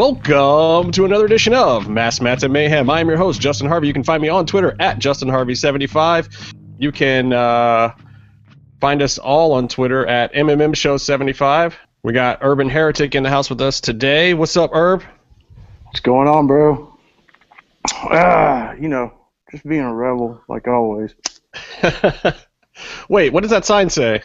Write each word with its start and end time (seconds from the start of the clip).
Welcome 0.00 0.92
to 0.92 1.04
another 1.04 1.26
edition 1.26 1.52
of 1.52 1.90
Masks 1.90 2.22
Mats 2.22 2.42
and 2.42 2.54
Mayhem. 2.54 2.88
I'm 2.88 3.06
your 3.06 3.18
host, 3.18 3.38
Justin 3.38 3.68
Harvey. 3.68 3.86
You 3.86 3.92
can 3.92 4.02
find 4.02 4.22
me 4.22 4.30
on 4.30 4.46
Twitter 4.46 4.74
at 4.80 4.98
JustinHarvey75. 4.98 6.54
You 6.78 6.90
can 6.90 7.34
uh, 7.34 7.94
find 8.80 9.02
us 9.02 9.18
all 9.18 9.52
on 9.52 9.68
Twitter 9.68 10.06
at 10.06 10.32
MMM 10.32 10.74
Show 10.74 10.96
75. 10.96 11.76
We 12.02 12.14
got 12.14 12.38
Urban 12.40 12.70
Heretic 12.70 13.14
in 13.14 13.22
the 13.22 13.28
house 13.28 13.50
with 13.50 13.60
us 13.60 13.78
today. 13.78 14.32
What's 14.32 14.56
up, 14.56 14.70
Herb? 14.72 15.04
What's 15.84 16.00
going 16.00 16.28
on, 16.28 16.46
bro? 16.46 16.98
Ah, 17.92 18.72
you 18.80 18.88
know, 18.88 19.12
just 19.50 19.66
being 19.66 19.82
a 19.82 19.94
rebel, 19.94 20.42
like 20.48 20.66
always. 20.66 21.14
Wait, 23.10 23.34
what 23.34 23.42
does 23.42 23.50
that 23.50 23.66
sign 23.66 23.90
say? 23.90 24.22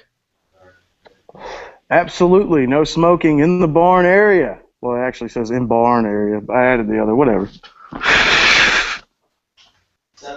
Absolutely 1.90 2.66
no 2.66 2.86
smoking 2.86 3.40
in 3.40 3.60
the 3.60 3.68
barn 3.68 4.06
area. 4.06 4.62
Well, 4.86 4.98
it 4.98 5.08
actually 5.08 5.30
says 5.30 5.50
in 5.50 5.66
barn 5.66 6.06
area. 6.06 6.40
I 6.48 6.66
added 6.66 6.88
the 6.88 7.02
other, 7.02 7.16
whatever. 7.16 7.50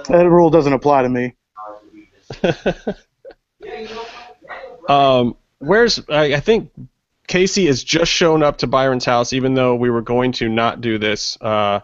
That 0.08 0.26
rule 0.26 0.48
doesn't 0.48 0.72
apply 0.72 1.02
to 1.02 1.08
me. 1.10 1.34
um, 4.88 5.36
where's 5.58 6.00
I, 6.08 6.34
I 6.34 6.40
think 6.40 6.70
Casey 7.26 7.66
has 7.66 7.84
just 7.84 8.10
shown 8.10 8.42
up 8.42 8.56
to 8.58 8.66
Byron's 8.66 9.04
house, 9.04 9.34
even 9.34 9.52
though 9.52 9.74
we 9.74 9.90
were 9.90 10.00
going 10.00 10.32
to 10.32 10.48
not 10.48 10.80
do 10.80 10.96
this 10.96 11.36
uh, 11.42 11.80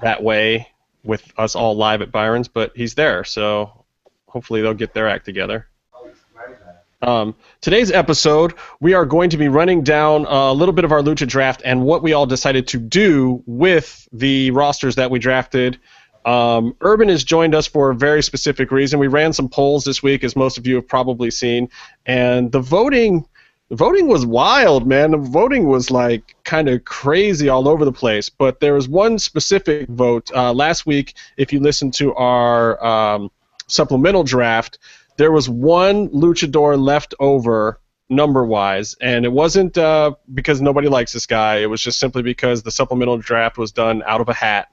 that 0.00 0.22
way 0.22 0.66
with 1.04 1.30
us 1.36 1.54
all 1.54 1.76
live 1.76 2.00
at 2.00 2.10
Byron's, 2.10 2.48
but 2.48 2.72
he's 2.74 2.94
there, 2.94 3.22
so 3.24 3.84
hopefully 4.28 4.62
they'll 4.62 4.72
get 4.72 4.94
their 4.94 5.10
act 5.10 5.26
together. 5.26 5.68
Um, 7.02 7.34
today's 7.60 7.90
episode, 7.90 8.54
we 8.78 8.94
are 8.94 9.04
going 9.04 9.28
to 9.30 9.36
be 9.36 9.48
running 9.48 9.82
down 9.82 10.24
a 10.28 10.52
little 10.52 10.72
bit 10.72 10.84
of 10.84 10.92
our 10.92 11.02
Lucha 11.02 11.26
draft 11.26 11.60
and 11.64 11.82
what 11.82 12.00
we 12.00 12.12
all 12.12 12.26
decided 12.26 12.68
to 12.68 12.78
do 12.78 13.42
with 13.44 14.08
the 14.12 14.52
rosters 14.52 14.94
that 14.94 15.10
we 15.10 15.18
drafted. 15.18 15.80
Um, 16.24 16.76
Urban 16.80 17.08
has 17.08 17.24
joined 17.24 17.56
us 17.56 17.66
for 17.66 17.90
a 17.90 17.94
very 17.96 18.22
specific 18.22 18.70
reason. 18.70 19.00
We 19.00 19.08
ran 19.08 19.32
some 19.32 19.48
polls 19.48 19.82
this 19.84 20.00
week, 20.00 20.22
as 20.22 20.36
most 20.36 20.56
of 20.58 20.66
you 20.66 20.76
have 20.76 20.86
probably 20.86 21.30
seen, 21.32 21.68
and 22.06 22.52
the 22.52 22.60
voting. 22.60 23.26
The 23.68 23.76
voting 23.76 24.06
was 24.06 24.26
wild, 24.26 24.86
man. 24.86 25.12
The 25.12 25.16
voting 25.16 25.66
was 25.66 25.90
like 25.90 26.36
kind 26.44 26.68
of 26.68 26.84
crazy 26.84 27.48
all 27.48 27.66
over 27.66 27.86
the 27.86 27.92
place. 27.92 28.28
But 28.28 28.60
there 28.60 28.74
was 28.74 28.86
one 28.86 29.18
specific 29.18 29.88
vote 29.88 30.30
uh, 30.34 30.52
last 30.52 30.84
week. 30.84 31.14
If 31.38 31.54
you 31.54 31.60
listened 31.60 31.94
to 31.94 32.14
our 32.14 32.84
um, 32.84 33.30
supplemental 33.68 34.24
draft, 34.24 34.78
there 35.16 35.32
was 35.32 35.48
one 35.48 36.08
luchador 36.08 36.80
left 36.80 37.14
over 37.20 37.80
number 38.08 38.44
wise, 38.44 38.94
and 39.00 39.24
it 39.24 39.32
wasn't 39.32 39.76
uh, 39.78 40.14
because 40.32 40.60
nobody 40.60 40.88
likes 40.88 41.12
this 41.12 41.26
guy. 41.26 41.56
It 41.56 41.70
was 41.70 41.80
just 41.80 41.98
simply 41.98 42.22
because 42.22 42.62
the 42.62 42.70
supplemental 42.70 43.18
draft 43.18 43.58
was 43.58 43.72
done 43.72 44.02
out 44.06 44.20
of 44.20 44.28
a 44.28 44.34
hat, 44.34 44.68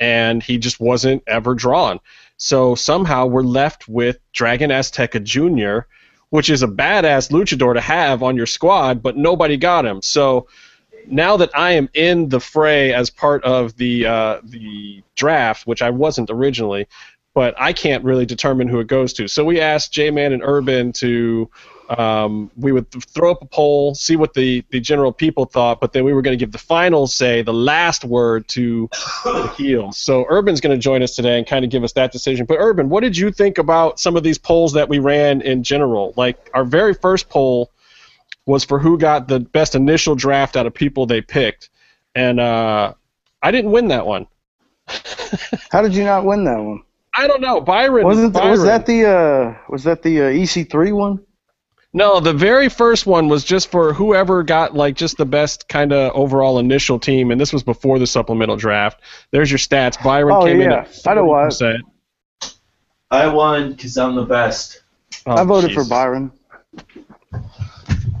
and 0.00 0.42
he 0.42 0.58
just 0.58 0.80
wasn't 0.80 1.22
ever 1.26 1.54
drawn. 1.54 2.00
So 2.36 2.74
somehow 2.74 3.26
we're 3.26 3.42
left 3.42 3.88
with 3.88 4.18
Dragon 4.32 4.70
Azteca 4.70 5.22
Jr., 5.22 5.86
which 6.30 6.50
is 6.50 6.62
a 6.62 6.68
badass 6.68 7.30
luchador 7.30 7.74
to 7.74 7.80
have 7.80 8.22
on 8.22 8.36
your 8.36 8.46
squad, 8.46 9.02
but 9.02 9.16
nobody 9.16 9.56
got 9.56 9.86
him. 9.86 10.02
So 10.02 10.48
now 11.06 11.36
that 11.36 11.50
I 11.56 11.72
am 11.72 11.88
in 11.94 12.28
the 12.28 12.40
fray 12.40 12.92
as 12.92 13.10
part 13.10 13.44
of 13.44 13.76
the 13.76 14.06
uh, 14.06 14.40
the 14.42 15.02
draft, 15.14 15.66
which 15.66 15.82
I 15.82 15.90
wasn't 15.90 16.30
originally, 16.30 16.88
but 17.34 17.54
I 17.60 17.72
can't 17.72 18.04
really 18.04 18.24
determine 18.26 18.68
who 18.68 18.80
it 18.80 18.86
goes 18.86 19.12
to. 19.14 19.28
So 19.28 19.44
we 19.44 19.60
asked 19.60 19.92
J-Man 19.92 20.32
and 20.32 20.42
Urban 20.42 20.92
to 20.94 21.50
um, 21.88 22.50
we 22.56 22.72
would 22.72 22.90
th- 22.90 23.04
throw 23.04 23.32
up 23.32 23.42
a 23.42 23.46
poll, 23.46 23.94
see 23.94 24.16
what 24.16 24.32
the, 24.34 24.64
the 24.70 24.80
general 24.80 25.12
people 25.12 25.44
thought, 25.44 25.80
but 25.80 25.92
then 25.92 26.04
we 26.04 26.12
were 26.14 26.22
going 26.22 26.36
to 26.36 26.42
give 26.42 26.52
the 26.52 26.58
final 26.58 27.06
say, 27.06 27.42
the 27.42 27.52
last 27.52 28.04
word 28.04 28.48
to 28.48 28.88
the 29.24 29.52
heels. 29.58 29.98
So 29.98 30.24
Urban's 30.30 30.60
going 30.60 30.74
to 30.74 30.80
join 30.80 31.02
us 31.02 31.14
today 31.14 31.36
and 31.36 31.46
kind 31.46 31.64
of 31.64 31.70
give 31.70 31.84
us 31.84 31.92
that 31.92 32.12
decision. 32.12 32.46
But 32.46 32.56
Urban, 32.58 32.88
what 32.88 33.02
did 33.02 33.16
you 33.16 33.30
think 33.30 33.58
about 33.58 34.00
some 34.00 34.16
of 34.16 34.22
these 34.22 34.38
polls 34.38 34.72
that 34.72 34.88
we 34.88 34.98
ran 34.98 35.42
in 35.42 35.62
general? 35.62 36.14
Like 36.16 36.50
our 36.54 36.64
very 36.64 36.94
first 36.94 37.28
poll 37.28 37.70
was 38.46 38.64
for 38.64 38.78
who 38.78 38.96
got 38.96 39.28
the 39.28 39.40
best 39.40 39.74
initial 39.74 40.14
draft 40.14 40.56
out 40.56 40.66
of 40.66 40.74
people 40.74 41.06
they 41.06 41.20
picked, 41.20 41.70
and 42.14 42.38
uh, 42.38 42.92
I 43.42 43.50
didn't 43.50 43.72
win 43.72 43.88
that 43.88 44.06
one. 44.06 44.26
How 45.70 45.82
did 45.82 45.94
you 45.94 46.04
not 46.04 46.24
win 46.24 46.44
that 46.44 46.58
one? 46.58 46.82
I 47.16 47.26
don't 47.26 47.40
know. 47.40 47.60
Byron 47.60 48.04
Wasn't 48.04 48.32
Byron. 48.32 48.50
was 48.50 48.64
that 48.64 48.86
the 48.86 49.06
uh, 49.08 49.54
was 49.68 49.84
that 49.84 50.02
the 50.02 50.22
uh, 50.22 50.24
EC3 50.24 50.92
one? 50.92 51.20
No, 51.92 52.18
the 52.18 52.32
very 52.32 52.68
first 52.68 53.06
one 53.06 53.28
was 53.28 53.44
just 53.44 53.70
for 53.70 53.92
whoever 53.92 54.42
got 54.42 54.74
like 54.74 54.96
just 54.96 55.16
the 55.16 55.24
best 55.24 55.68
kind 55.68 55.92
of 55.92 56.10
overall 56.14 56.58
initial 56.58 56.98
team, 56.98 57.30
and 57.30 57.40
this 57.40 57.52
was 57.52 57.62
before 57.62 58.00
the 58.00 58.06
supplemental 58.06 58.56
draft. 58.56 59.00
There's 59.30 59.48
your 59.50 59.58
stats. 59.58 60.02
Byron 60.02 60.34
Oh, 60.34 60.44
came 60.44 60.60
in 60.60 60.70
yeah. 60.72 60.80
at 60.80 61.00
I 61.06 61.14
know 61.14 61.24
why. 61.26 61.48
I 63.12 63.28
won 63.28 63.70
because 63.72 63.96
I'm 63.96 64.16
the 64.16 64.24
best. 64.24 64.82
Oh, 65.24 65.36
I 65.36 65.44
voted 65.44 65.72
for. 65.72 65.84
Byron. 65.84 66.32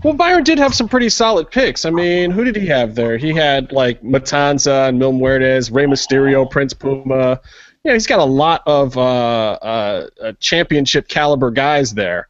Well, 0.04 0.12
Byron 0.14 0.44
did 0.44 0.58
have 0.58 0.74
some 0.74 0.86
pretty 0.88 1.08
solid 1.08 1.50
picks. 1.50 1.86
I 1.86 1.90
mean, 1.90 2.30
who 2.30 2.44
did 2.44 2.56
he 2.56 2.66
have 2.66 2.94
there? 2.94 3.16
He 3.16 3.32
had 3.32 3.72
like 3.72 4.02
Matanza 4.02 4.88
and 4.88 4.98
Mil 4.98 5.12
Muertes, 5.12 5.72
Rey 5.74 5.86
Mysterio, 5.86 6.48
Prince 6.48 6.74
Puma. 6.74 7.40
Yeah, 7.84 7.92
he's 7.92 8.06
got 8.06 8.18
a 8.18 8.24
lot 8.24 8.62
of 8.66 8.96
uh, 8.96 9.00
uh, 9.02 10.06
uh, 10.22 10.32
championship 10.40 11.06
caliber 11.06 11.50
guys 11.50 11.92
there. 11.92 12.28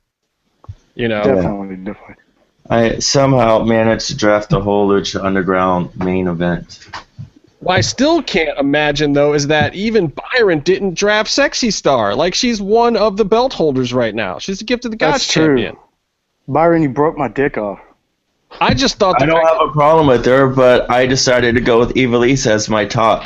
You 0.96 1.08
know, 1.08 1.22
Definitely, 1.22 1.76
definitely. 1.76 2.14
I 2.70 2.98
somehow 2.98 3.62
managed 3.62 4.06
to 4.08 4.16
draft 4.16 4.50
the 4.50 4.60
whole 4.60 4.88
Lucha 4.88 5.22
Underground 5.22 5.94
main 5.96 6.28
event. 6.28 6.88
What 7.60 7.76
I 7.78 7.80
still 7.82 8.22
can't 8.22 8.58
imagine 8.58 9.12
though 9.12 9.32
is 9.34 9.46
that 9.48 9.74
even 9.74 10.12
Byron 10.32 10.60
didn't 10.60 10.94
draft 10.94 11.30
Sexy 11.30 11.70
Star. 11.70 12.14
Like 12.14 12.34
she's 12.34 12.60
one 12.60 12.96
of 12.96 13.16
the 13.16 13.24
belt 13.24 13.52
holders 13.52 13.92
right 13.92 14.14
now. 14.14 14.38
She's 14.38 14.58
the 14.58 14.64
gift 14.64 14.84
of 14.84 14.90
the 14.90 14.96
gods 14.96 15.12
That's 15.24 15.32
true. 15.32 15.46
champion. 15.56 15.76
Byron, 16.48 16.82
you 16.82 16.88
broke 16.90 17.16
my 17.16 17.28
dick 17.28 17.56
off. 17.58 17.80
I 18.60 18.74
just 18.74 18.96
thought 18.98 19.18
the 19.18 19.24
I 19.24 19.26
don't 19.26 19.42
fact- 19.42 19.56
have 19.60 19.68
a 19.68 19.72
problem 19.72 20.06
with 20.08 20.24
her, 20.26 20.46
but 20.48 20.90
I 20.90 21.06
decided 21.06 21.54
to 21.54 21.60
go 21.60 21.78
with 21.80 21.94
Ivelisse 21.94 22.46
as 22.46 22.68
my 22.68 22.84
top. 22.84 23.24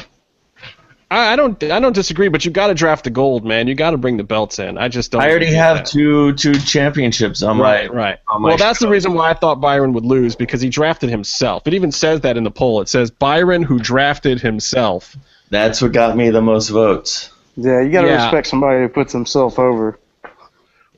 I, 1.10 1.32
I 1.32 1.36
don't 1.36 1.62
I 1.64 1.80
don't 1.80 1.94
disagree, 1.94 2.28
but 2.28 2.44
you 2.44 2.50
got 2.50 2.66
to 2.66 2.74
draft 2.74 3.04
the 3.04 3.10
gold, 3.10 3.44
man. 3.44 3.66
You 3.66 3.74
got 3.74 3.92
to 3.92 3.96
bring 3.98 4.16
the 4.18 4.24
belts 4.24 4.58
in. 4.58 4.76
I 4.76 4.88
just 4.88 5.10
don't. 5.10 5.22
I 5.22 5.30
already 5.30 5.52
have 5.54 5.78
that. 5.78 5.86
two 5.86 6.34
two 6.34 6.58
championships 6.58 7.42
on 7.42 7.58
Right, 7.58 7.88
my 7.90 7.94
right. 7.96 8.18
on 8.28 8.42
my 8.42 8.48
Well, 8.48 8.58
that's 8.58 8.78
the 8.78 8.88
reason 8.88 9.14
why 9.14 9.30
I 9.30 9.34
thought 9.34 9.60
Byron 9.60 9.92
would 9.94 10.04
lose 10.04 10.36
because 10.36 10.60
he 10.60 10.68
drafted 10.68 11.08
himself. 11.08 11.66
It 11.66 11.74
even 11.74 11.92
says 11.92 12.20
that 12.20 12.36
in 12.36 12.44
the 12.44 12.50
poll. 12.50 12.80
It 12.82 12.88
says 12.88 13.10
Byron 13.10 13.62
who 13.62 13.78
drafted 13.78 14.40
himself. 14.40 15.16
That's 15.50 15.80
what 15.80 15.92
got 15.92 16.16
me 16.16 16.28
the 16.30 16.42
most 16.42 16.68
votes. 16.68 17.30
Yeah, 17.56 17.80
you 17.80 17.90
got 17.90 18.02
to 18.02 18.08
Yeah. 18.08 18.22
respect 18.24 18.46
somebody 18.46 18.80
who 18.82 18.88
puts 18.88 19.12
himself 19.12 19.58
over. 19.58 19.98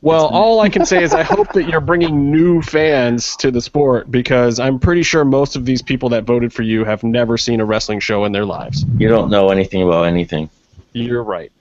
Well, 0.03 0.27
all 0.29 0.61
I 0.61 0.71
can 0.71 0.87
say 0.87 1.03
is 1.03 1.13
I 1.13 1.23
hope 1.23 1.53
that 1.53 1.65
you're 1.65 1.81
bringing 1.83 2.31
new 2.31 2.63
fans 2.63 3.37
to 3.37 3.51
the 3.51 3.61
sport 3.61 4.11
because 4.11 4.59
I'm 4.59 4.79
pretty 4.79 5.03
sure 5.03 5.25
most 5.25 5.57
of 5.57 5.67
these 5.67 5.83
people 5.83 6.09
that 6.11 6.25
voted 6.25 6.53
for 6.53 6.63
you 6.63 6.85
have 6.85 7.03
never 7.03 7.37
seen 7.37 7.61
a 7.61 7.65
wrestling 7.65 8.01
show 8.01 8.25
in 8.25 8.33
their 8.33 8.47
lives. 8.47 8.85
You 8.97 9.09
don't 9.09 9.31
know 9.31 9.51
anything 9.51 9.83
about 9.83 10.05
anything. 10.05 10.49
You're 10.93 11.23
right. 11.23 11.53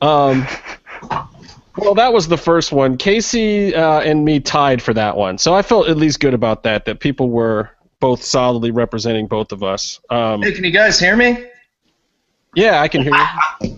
Um, 0.00 0.46
well, 1.76 1.94
that 1.94 2.12
was 2.12 2.26
the 2.26 2.36
first 2.36 2.72
one. 2.72 2.96
Casey 2.96 3.74
uh, 3.74 4.00
and 4.00 4.24
me 4.24 4.40
tied 4.40 4.82
for 4.82 4.92
that 4.94 5.16
one, 5.16 5.38
so 5.38 5.54
I 5.54 5.62
felt 5.62 5.88
at 5.88 5.96
least 5.96 6.18
good 6.20 6.34
about 6.34 6.64
that. 6.64 6.84
That 6.84 6.98
people 7.00 7.30
were 7.30 7.70
both 8.00 8.22
solidly 8.22 8.70
representing 8.70 9.26
both 9.26 9.52
of 9.52 9.62
us. 9.62 10.00
Um, 10.10 10.42
Hey, 10.42 10.52
can 10.52 10.64
you 10.64 10.70
guys 10.70 10.98
hear 11.00 11.16
me? 11.16 11.46
yeah, 12.54 12.80
I 12.80 12.88
can 12.88 13.02
hear 13.02 13.14
you. 13.14 13.77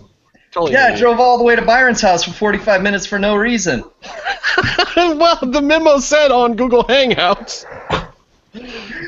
Totally. 0.51 0.73
Yeah, 0.73 0.87
I 0.93 0.97
drove 0.97 1.19
all 1.19 1.37
the 1.37 1.43
way 1.45 1.55
to 1.55 1.61
Byron's 1.61 2.01
house 2.01 2.23
for 2.25 2.31
45 2.31 2.81
minutes 2.81 3.05
for 3.05 3.17
no 3.17 3.35
reason. 3.35 3.83
well, 4.97 5.37
the 5.41 5.61
memo 5.63 5.97
said 5.99 6.29
on 6.29 6.55
Google 6.57 6.83
Hangouts. 6.83 7.65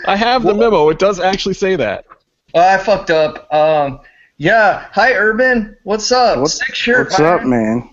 I 0.05 0.15
have 0.15 0.43
the 0.43 0.53
memo. 0.53 0.87
It 0.89 0.99
does 0.99 1.19
actually 1.19 1.55
say 1.55 1.75
that. 1.75 2.05
Oh, 2.53 2.61
I 2.61 2.77
fucked 2.77 3.09
up. 3.11 3.53
Um, 3.53 3.99
yeah. 4.37 4.87
Hi, 4.93 5.13
Urban. 5.13 5.75
What's 5.83 6.11
up? 6.13 6.39
What's- 6.39 6.59
Sick 6.59 6.73
shirt. 6.75 7.07
What's 7.07 7.17
Byron. 7.17 7.39
up, 7.41 7.45
man? 7.45 7.89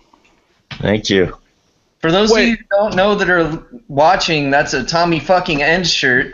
Thank 0.74 1.10
you. 1.10 1.36
For 1.98 2.12
those 2.12 2.30
Wait. 2.30 2.42
of 2.44 2.48
you 2.50 2.56
who 2.56 2.64
don't 2.70 2.94
know 2.96 3.14
that 3.16 3.28
are 3.28 3.62
watching, 3.88 4.50
that's 4.50 4.72
a 4.74 4.84
Tommy 4.84 5.18
fucking 5.18 5.60
End 5.60 5.86
shirt. 5.86 6.32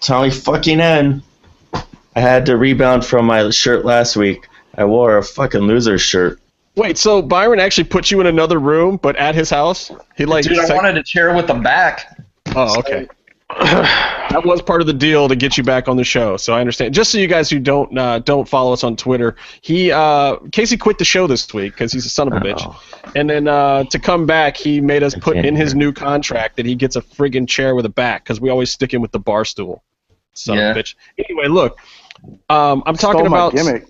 Tommy 0.00 0.30
fucking 0.30 0.80
N. 0.80 1.22
I 2.16 2.20
had 2.20 2.46
to 2.46 2.56
rebound 2.56 3.04
from 3.04 3.26
my 3.26 3.50
shirt 3.50 3.84
last 3.84 4.16
week. 4.16 4.48
I 4.76 4.84
wore 4.86 5.18
a 5.18 5.22
fucking 5.22 5.60
loser 5.60 5.98
shirt. 5.98 6.40
Wait, 6.76 6.98
so 6.98 7.22
Byron 7.22 7.60
actually 7.60 7.84
put 7.84 8.10
you 8.10 8.20
in 8.20 8.26
another 8.26 8.58
room, 8.58 8.96
but 8.96 9.14
at 9.16 9.34
his 9.34 9.48
house? 9.50 9.90
He 10.16 10.24
like. 10.24 10.44
Dude, 10.44 10.58
I 10.58 10.74
wanted 10.74 10.96
a 10.96 11.02
chair 11.02 11.34
with 11.34 11.48
a 11.50 11.54
back. 11.54 12.18
oh, 12.56 12.78
okay. 12.80 13.06
that 13.50 14.42
was 14.44 14.60
part 14.62 14.80
of 14.80 14.86
the 14.86 14.92
deal 14.92 15.28
to 15.28 15.36
get 15.36 15.56
you 15.56 15.62
back 15.62 15.86
on 15.86 15.96
the 15.96 16.02
show, 16.02 16.36
so 16.36 16.54
I 16.54 16.60
understand. 16.60 16.92
Just 16.94 17.12
so 17.12 17.18
you 17.18 17.28
guys 17.28 17.48
who 17.50 17.58
don't 17.60 17.96
uh, 17.96 18.18
don't 18.20 18.48
follow 18.48 18.72
us 18.72 18.82
on 18.82 18.96
Twitter, 18.96 19.36
he 19.60 19.92
uh, 19.92 20.36
Casey 20.50 20.76
quit 20.76 20.98
the 20.98 21.04
show 21.04 21.26
this 21.26 21.52
week 21.54 21.74
because 21.74 21.92
he's 21.92 22.06
a 22.06 22.08
son 22.08 22.32
of 22.32 22.34
a 22.42 22.44
bitch, 22.44 22.60
Oh. 22.64 22.82
and 23.14 23.28
then 23.30 23.46
uh, 23.46 23.84
to 23.84 23.98
come 23.98 24.26
back, 24.26 24.56
he 24.56 24.80
made 24.80 25.02
us 25.02 25.14
put 25.14 25.36
in 25.36 25.54
his 25.54 25.74
new 25.74 25.92
contract 25.92 26.56
that 26.56 26.66
he 26.66 26.74
gets 26.74 26.96
a 26.96 27.02
friggin' 27.02 27.46
chair 27.46 27.74
with 27.74 27.84
a 27.84 27.90
back 27.90 28.24
because 28.24 28.40
we 28.40 28.50
always 28.50 28.72
stick 28.72 28.92
him 28.92 29.02
with 29.02 29.12
the 29.12 29.20
bar 29.20 29.44
stool. 29.44 29.84
Son 30.32 30.56
Yeah. 30.56 30.70
of 30.70 30.76
a 30.76 30.80
bitch. 30.80 30.94
Anyway, 31.18 31.46
look, 31.46 31.78
Um, 32.48 32.82
I'm 32.86 32.96
talking 32.96 33.20
Stole 33.20 33.28
my 33.28 33.36
about 33.36 33.52
gimmick. 33.54 33.86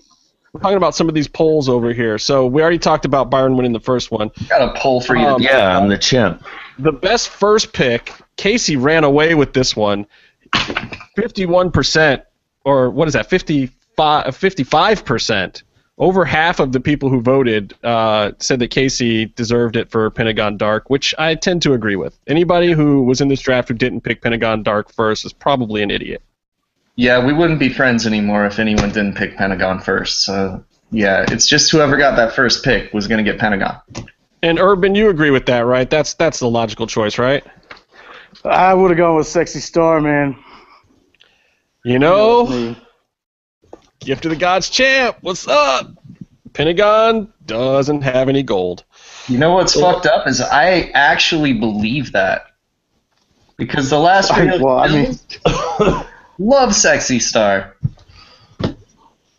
We're 0.55 0.61
talking 0.61 0.77
about 0.77 0.95
some 0.95 1.09
of 1.09 1.15
these 1.15 1.27
polls 1.27 1.67
over 1.67 1.91
here. 1.91 2.17
So 2.17 2.47
we 2.47 2.61
already 2.61 2.79
talked 2.79 3.03
about 3.03 3.29
Byron 3.29 3.57
winning 3.57 3.73
the 3.73 3.79
first 3.81 4.09
one. 4.09 4.31
Got 4.47 4.61
a 4.61 4.79
poll 4.79 5.01
for 5.01 5.17
you. 5.17 5.25
Um, 5.25 5.41
Yeah, 5.41 5.77
I'm 5.77 5.89
the 5.89 5.97
champ. 5.97 6.45
The 6.79 6.93
best 6.93 7.27
first 7.27 7.73
pick, 7.73 8.13
Casey 8.37 8.77
ran 8.77 9.03
away 9.03 9.35
with 9.35 9.51
this 9.51 9.75
one. 9.75 10.07
51%, 10.53 12.23
or 12.63 12.89
what 12.89 13.09
is 13.09 13.15
that, 13.15 13.29
55, 13.29 14.27
55%. 14.27 15.63
Over 15.97 16.23
half 16.23 16.61
of 16.61 16.71
the 16.71 16.79
people 16.79 17.09
who 17.09 17.19
voted 17.19 17.73
uh, 17.83 18.31
said 18.39 18.59
that 18.59 18.69
Casey 18.69 19.25
deserved 19.25 19.75
it 19.75 19.91
for 19.91 20.09
Pentagon 20.09 20.55
Dark, 20.55 20.89
which 20.89 21.13
I 21.17 21.35
tend 21.35 21.63
to 21.63 21.73
agree 21.73 21.97
with. 21.97 22.17
Anybody 22.27 22.71
who 22.71 23.03
was 23.03 23.19
in 23.19 23.27
this 23.27 23.41
draft 23.41 23.67
who 23.67 23.73
didn't 23.73 24.01
pick 24.01 24.21
Pentagon 24.21 24.63
Dark 24.63 24.89
first 24.89 25.25
is 25.25 25.33
probably 25.33 25.83
an 25.83 25.91
idiot. 25.91 26.21
Yeah, 26.95 27.25
we 27.25 27.33
wouldn't 27.33 27.59
be 27.59 27.69
friends 27.69 28.07
anymore 28.07 28.45
if 28.45 28.57
anyone 28.59 28.89
didn't 28.89 29.15
pick 29.15 29.35
Pentagon 29.37 29.79
first. 29.81 30.23
So 30.23 30.63
yeah, 30.91 31.25
it's 31.29 31.47
just 31.47 31.71
whoever 31.71 31.97
got 31.97 32.15
that 32.15 32.33
first 32.33 32.63
pick 32.63 32.93
was 32.93 33.07
gonna 33.07 33.23
get 33.23 33.37
Pentagon. 33.37 33.77
And 34.41 34.59
Urban, 34.59 34.95
you 34.95 35.09
agree 35.09 35.31
with 35.31 35.45
that, 35.47 35.61
right? 35.65 35.89
That's 35.89 36.13
that's 36.13 36.39
the 36.39 36.49
logical 36.49 36.87
choice, 36.87 37.17
right? 37.17 37.43
I 38.43 38.73
would 38.73 38.91
have 38.91 38.97
gone 38.97 39.15
with 39.15 39.27
Sexy 39.27 39.59
Star, 39.59 39.99
man. 39.99 40.37
You 41.83 41.99
know, 41.99 42.75
gift 43.99 44.25
of 44.25 44.31
the 44.31 44.37
gods 44.37 44.69
champ. 44.69 45.17
What's 45.21 45.47
up? 45.47 45.91
Pentagon 46.53 47.33
doesn't 47.45 48.01
have 48.01 48.29
any 48.29 48.43
gold. 48.43 48.85
You 49.27 49.37
know 49.37 49.53
what's 49.53 49.79
fucked 49.79 50.05
up 50.05 50.27
is 50.27 50.39
I 50.41 50.91
actually 50.93 51.53
believe 51.53 52.13
that 52.13 52.45
because 53.57 53.89
the 53.89 53.99
last 53.99 54.31
I- 54.31 54.45
real 54.45 54.59
well, 54.63 54.79
I 54.79 54.87
mean- 54.87 55.19
Bills 55.43 56.05
love 56.37 56.75
sexy 56.75 57.19
star. 57.19 57.75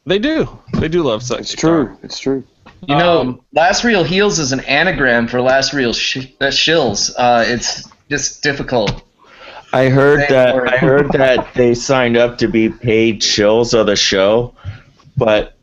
They 0.07 0.19
do. 0.19 0.49
They 0.75 0.89
do 0.89 1.03
love 1.03 1.23
sex. 1.23 1.53
It's 1.53 1.61
true. 1.61 1.97
It's 2.03 2.19
true. 2.19 2.45
You 2.87 2.97
know, 2.97 3.21
Um, 3.21 3.41
last 3.53 3.83
real 3.83 4.05
heels 4.05 4.39
is 4.39 4.53
an 4.53 4.61
anagram 4.61 5.27
for 5.27 5.41
last 5.41 5.73
real 5.73 5.93
sh- 5.93 6.29
uh, 6.41 6.45
shills. 6.47 7.11
Uh, 7.17 7.45
it's 7.47 7.89
just 8.09 8.43
difficult. 8.43 9.03
I 9.73 9.89
heard 9.89 10.19
Thank 10.21 10.31
that 10.31 10.55
Lord. 10.55 10.69
I 10.69 10.77
heard 10.77 11.13
that 11.13 11.53
they 11.55 11.75
signed 11.75 12.17
up 12.17 12.39
to 12.39 12.47
be 12.49 12.69
paid 12.69 13.21
shills 13.21 13.75
of 13.79 13.87
the 13.87 13.97
show, 13.97 14.55
but 15.17 15.57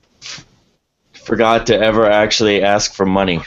forgot 1.13 1.68
to 1.68 1.80
ever 1.80 2.09
actually 2.09 2.62
ask 2.63 2.94
for 2.94 3.06
money. 3.06 3.41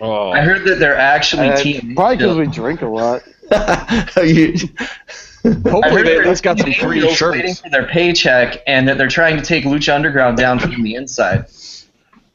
Oh. 0.00 0.30
I 0.30 0.40
heard 0.40 0.64
that 0.66 0.78
they're 0.78 0.96
actually 0.96 1.50
Uh, 1.50 1.56
team. 1.56 1.94
probably 1.94 2.16
because 2.16 2.36
we 2.38 2.46
drink 2.46 2.80
a 2.80 2.86
lot. 2.86 3.22
You- 4.24 4.54
I 4.56 5.31
Hopefully 5.42 5.82
heard 5.82 6.06
they 6.06 6.14
they're 6.14 6.22
at 6.22 6.28
least 6.28 6.42
got 6.42 6.58
some 6.58 6.70
team 6.70 6.80
free 6.80 7.00
heels 7.00 7.20
waiting 7.20 7.54
for 7.54 7.68
their 7.68 7.86
paycheck, 7.86 8.62
and 8.66 8.86
that 8.86 8.98
they're 8.98 9.08
trying 9.08 9.36
to 9.36 9.42
take 9.42 9.64
Lucha 9.64 9.94
Underground 9.94 10.36
down 10.36 10.58
from 10.58 10.82
the 10.82 10.94
inside. 10.94 11.46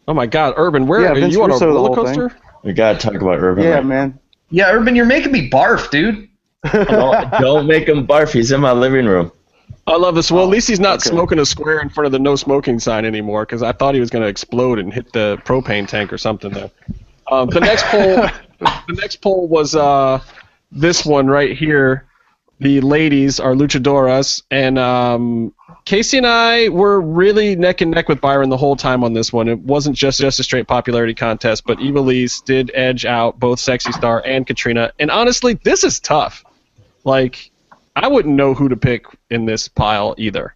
Oh 0.07 0.13
my 0.13 0.25
God, 0.25 0.54
Urban, 0.57 0.88
where 0.88 1.01
Yeah, 1.01 1.12
are 1.12 1.15
Vince 1.15 1.33
you 1.33 1.44
on 1.44 1.51
a 1.51 1.54
Russo, 1.54 1.68
the 1.68 1.74
roller 1.74 1.95
coaster? 1.95 2.38
we 2.63 2.74
gotta 2.74 2.98
talk 2.98 3.15
about 3.15 3.39
Urban. 3.39 3.63
Yeah, 3.63 3.75
right 3.75 3.86
man. 3.86 4.19
Yeah, 4.50 4.71
Urban, 4.71 4.95
you're 4.95 5.06
making 5.06 5.31
me 5.31 5.50
barf, 5.50 5.89
dude. 5.89 6.30
Don't, 6.71 7.31
don't 7.39 7.68
make 7.68 7.88
him 7.88 8.07
barf. 8.07 8.31
He's 8.31 8.51
in 8.51 8.62
my 8.62 8.71
living 8.71 9.06
room. 9.06 9.31
I 9.86 9.95
love 9.95 10.15
this. 10.15 10.30
Well, 10.31 10.44
at 10.44 10.50
least 10.50 10.68
he's 10.68 10.80
not 10.80 11.00
okay. 11.00 11.09
smoking 11.09 11.39
a 11.39 11.45
square 11.45 11.80
in 11.80 11.89
front 11.89 12.06
of 12.07 12.12
the 12.12 12.19
no 12.19 12.36
smoking 12.36 12.80
sign 12.80 13.06
anymore 13.06 13.45
because 13.45 13.63
I 13.63 13.71
thought 13.71 13.94
he 13.94 14.01
was 14.01 14.09
going 14.09 14.24
to 14.24 14.27
explode 14.27 14.80
and 14.80 14.94
hit 14.94 15.13
the 15.13 15.39
propane 15.45 15.88
tank 15.88 16.12
or 16.12 16.18
something 16.18 16.51
there. 16.51 16.69
Um, 17.31 17.50
the 17.50 17.62
next 17.62 17.86
poll, 17.86 18.15
the 18.59 18.94
next 19.01 19.18
poll 19.18 19.48
was 19.48 19.75
uh, 19.75 20.21
this 20.71 21.06
one 21.06 21.27
right 21.27 21.57
here. 21.57 22.06
The 22.59 22.81
ladies 22.81 23.39
are 23.39 23.54
luchadoras, 23.54 24.42
and 24.50 24.80
um, 24.80 25.54
Casey 25.86 26.18
and 26.18 26.25
I 26.25 26.69
were 26.69 27.00
really 27.00 27.56
neck 27.56 27.81
and 27.81 27.92
neck 27.92 28.09
with 28.09 28.19
Byron 28.19 28.50
the 28.50 28.57
whole 28.57 28.75
time 28.75 29.04
on 29.04 29.13
this 29.13 29.31
one. 29.31 29.48
It 29.48 29.59
wasn't 29.59 29.95
just 29.95 30.19
just 30.19 30.39
a 30.39 30.44
straight 30.44 30.68
popularity 30.68 31.13
contest, 31.13 31.65
but 31.65 31.77
Ivelisse 31.77 32.44
did 32.44 32.71
edge 32.74 33.06
out 33.06 33.39
both 33.39 33.59
Sexy 33.59 33.92
Star 33.92 34.24
and 34.25 34.48
Katrina. 34.48 34.92
And 34.98 35.12
honestly, 35.12 35.54
this 35.54 35.83
is 35.83 36.00
tough. 36.00 36.44
Like, 37.04 37.51
I 37.95 38.07
wouldn't 38.07 38.36
know 38.36 38.56
who 38.56 38.69
to 38.69 38.75
pick 38.75 39.06
in 39.30 39.45
this 39.45 39.68
pile 39.68 40.15
either. 40.18 40.56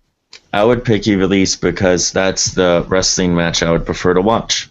I 0.53 0.63
would 0.63 0.83
pick 0.83 1.03
Ivelisse 1.03 1.61
because 1.61 2.11
that's 2.11 2.55
the 2.55 2.83
wrestling 2.87 3.35
match 3.35 3.61
I 3.61 3.71
would 3.71 3.85
prefer 3.85 4.15
to 4.15 4.21
watch. 4.21 4.70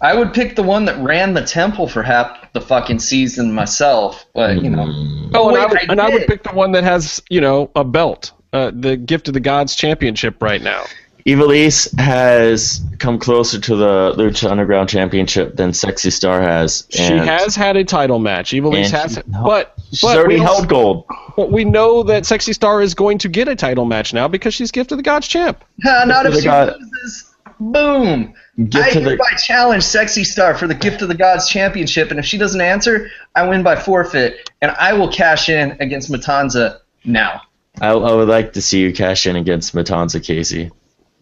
I 0.00 0.14
would 0.14 0.32
pick 0.32 0.56
the 0.56 0.62
one 0.62 0.84
that 0.86 0.98
ran 1.02 1.34
the 1.34 1.42
temple 1.44 1.88
for 1.88 2.02
half 2.02 2.52
the 2.52 2.60
fucking 2.60 2.98
season 3.00 3.52
myself, 3.52 4.24
but 4.34 4.62
you 4.62 4.70
know. 4.70 4.84
Mm. 4.84 5.30
Oh, 5.34 5.48
and, 5.48 5.54
wait, 5.54 5.60
I 5.62 5.66
would, 5.66 5.78
I 5.78 5.82
and 5.92 6.00
I 6.00 6.08
would 6.10 6.26
pick 6.26 6.42
the 6.44 6.52
one 6.52 6.72
that 6.72 6.84
has, 6.84 7.22
you 7.28 7.40
know, 7.40 7.70
a 7.74 7.84
belt, 7.84 8.32
uh, 8.52 8.70
the 8.74 8.96
Gift 8.96 9.28
of 9.28 9.34
the 9.34 9.40
Gods 9.40 9.74
Championship 9.74 10.42
right 10.42 10.62
now. 10.62 10.84
Ivelisse 11.26 11.92
has 11.98 12.80
come 12.98 13.18
closer 13.18 13.60
to 13.60 13.76
the 13.76 14.14
Lucha 14.16 14.50
Underground 14.50 14.88
Championship 14.88 15.56
than 15.56 15.74
Sexy 15.74 16.10
Star 16.10 16.40
has. 16.40 16.86
She 16.88 17.02
has 17.02 17.54
had 17.54 17.76
a 17.76 17.84
title 17.84 18.18
match. 18.18 18.52
Ivelisse 18.52 18.84
and 18.84 18.92
has, 18.94 19.12
she's- 19.14 19.24
but 19.44 19.74
She's 19.90 20.00
but 20.00 20.16
already 20.16 20.36
we, 20.36 20.40
held 20.40 20.68
gold. 20.68 21.04
but 21.36 21.50
we 21.52 21.64
know 21.64 22.02
that 22.04 22.24
Sexy 22.24 22.52
Star 22.54 22.80
is 22.80 22.94
going 22.94 23.18
to 23.18 23.28
get 23.28 23.46
a 23.48 23.56
title 23.56 23.84
match 23.84 24.14
now 24.14 24.26
because 24.28 24.54
she's 24.54 24.70
Gift 24.70 24.90
of 24.92 24.96
the 24.98 25.02
Gods 25.02 25.28
champ. 25.28 25.62
Ha, 25.84 26.04
not 26.06 26.24
if 26.24 26.34
she 26.36 26.44
God- 26.44 26.74
loses. 26.80 27.27
Boom! 27.60 28.34
Get 28.68 28.82
I 28.82 28.90
to 28.90 29.00
the- 29.00 29.10
hereby 29.10 29.30
challenge 29.36 29.82
Sexy 29.82 30.24
Star 30.24 30.54
for 30.54 30.66
the 30.66 30.74
Gift 30.74 31.02
of 31.02 31.08
the 31.08 31.14
Gods 31.14 31.48
Championship, 31.48 32.10
and 32.10 32.18
if 32.18 32.24
she 32.26 32.38
doesn't 32.38 32.60
answer, 32.60 33.10
I 33.34 33.46
win 33.48 33.62
by 33.62 33.76
forfeit, 33.76 34.50
and 34.62 34.70
I 34.72 34.92
will 34.92 35.08
cash 35.12 35.48
in 35.48 35.76
against 35.80 36.10
Matanza 36.10 36.78
now. 37.04 37.42
I, 37.80 37.88
I 37.90 38.12
would 38.14 38.28
like 38.28 38.52
to 38.54 38.62
see 38.62 38.80
you 38.80 38.92
cash 38.92 39.26
in 39.26 39.36
against 39.36 39.74
Matanza 39.74 40.22
Casey. 40.24 40.70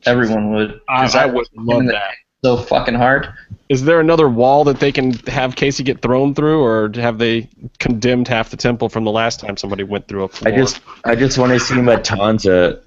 Everyone 0.04 0.52
would. 0.54 0.80
'cause 0.88 1.14
I, 1.14 1.22
I 1.22 1.26
was 1.26 1.48
would 1.54 1.66
love 1.66 1.86
that. 1.86 2.12
So 2.44 2.56
fucking 2.58 2.94
hard. 2.94 3.28
Is 3.68 3.82
there 3.84 3.98
another 3.98 4.28
wall 4.28 4.62
that 4.64 4.78
they 4.78 4.92
can 4.92 5.12
have 5.26 5.56
Casey 5.56 5.82
get 5.82 6.00
thrown 6.00 6.34
through, 6.34 6.62
or 6.62 6.90
have 6.94 7.18
they 7.18 7.48
condemned 7.80 8.28
half 8.28 8.50
the 8.50 8.56
temple 8.56 8.88
from 8.88 9.04
the 9.04 9.10
last 9.10 9.40
time 9.40 9.56
somebody 9.56 9.82
went 9.82 10.06
through 10.06 10.24
a 10.24 10.28
floor? 10.28 10.52
I 10.54 10.56
just 10.56 10.80
I 11.04 11.14
just 11.16 11.38
want 11.38 11.52
to 11.52 11.58
see 11.58 11.74
Matanza 11.74 12.80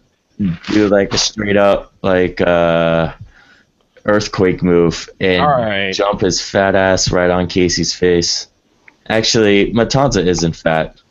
do 0.71 0.87
like 0.87 1.13
a 1.13 1.17
straight 1.17 1.57
up 1.57 1.93
like 2.01 2.39
uh, 2.39 3.11
earthquake 4.05 4.61
move 4.63 5.09
and 5.19 5.41
All 5.41 5.49
right. 5.49 5.93
jump 5.93 6.21
his 6.21 6.41
fat 6.41 6.75
ass 6.75 7.11
right 7.11 7.29
on 7.29 7.47
Casey's 7.47 7.93
face. 7.93 8.47
Actually, 9.07 9.73
Matanza 9.73 10.25
isn't 10.25 10.55
fat. 10.55 11.01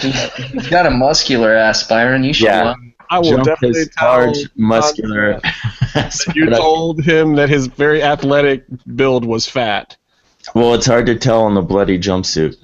He's 0.00 0.68
got 0.68 0.86
a 0.86 0.90
muscular 0.90 1.54
ass, 1.54 1.86
Byron. 1.86 2.24
You 2.24 2.32
should. 2.32 2.46
Yeah. 2.46 2.74
I 3.10 3.18
will 3.18 3.32
Jump 3.32 3.44
definitely 3.44 3.80
his 3.80 3.90
tell 3.90 4.08
large, 4.08 4.36
muscular. 4.56 5.40
You 6.34 6.48
told 6.48 7.02
him 7.04 7.34
that 7.34 7.50
his 7.50 7.66
very 7.66 8.02
athletic 8.02 8.64
build 8.96 9.26
was 9.26 9.46
fat. 9.46 9.94
Well, 10.54 10.72
it's 10.72 10.86
hard 10.86 11.04
to 11.04 11.16
tell 11.16 11.42
on 11.42 11.52
the 11.54 11.60
bloody 11.60 11.98
jumpsuit. 11.98 12.56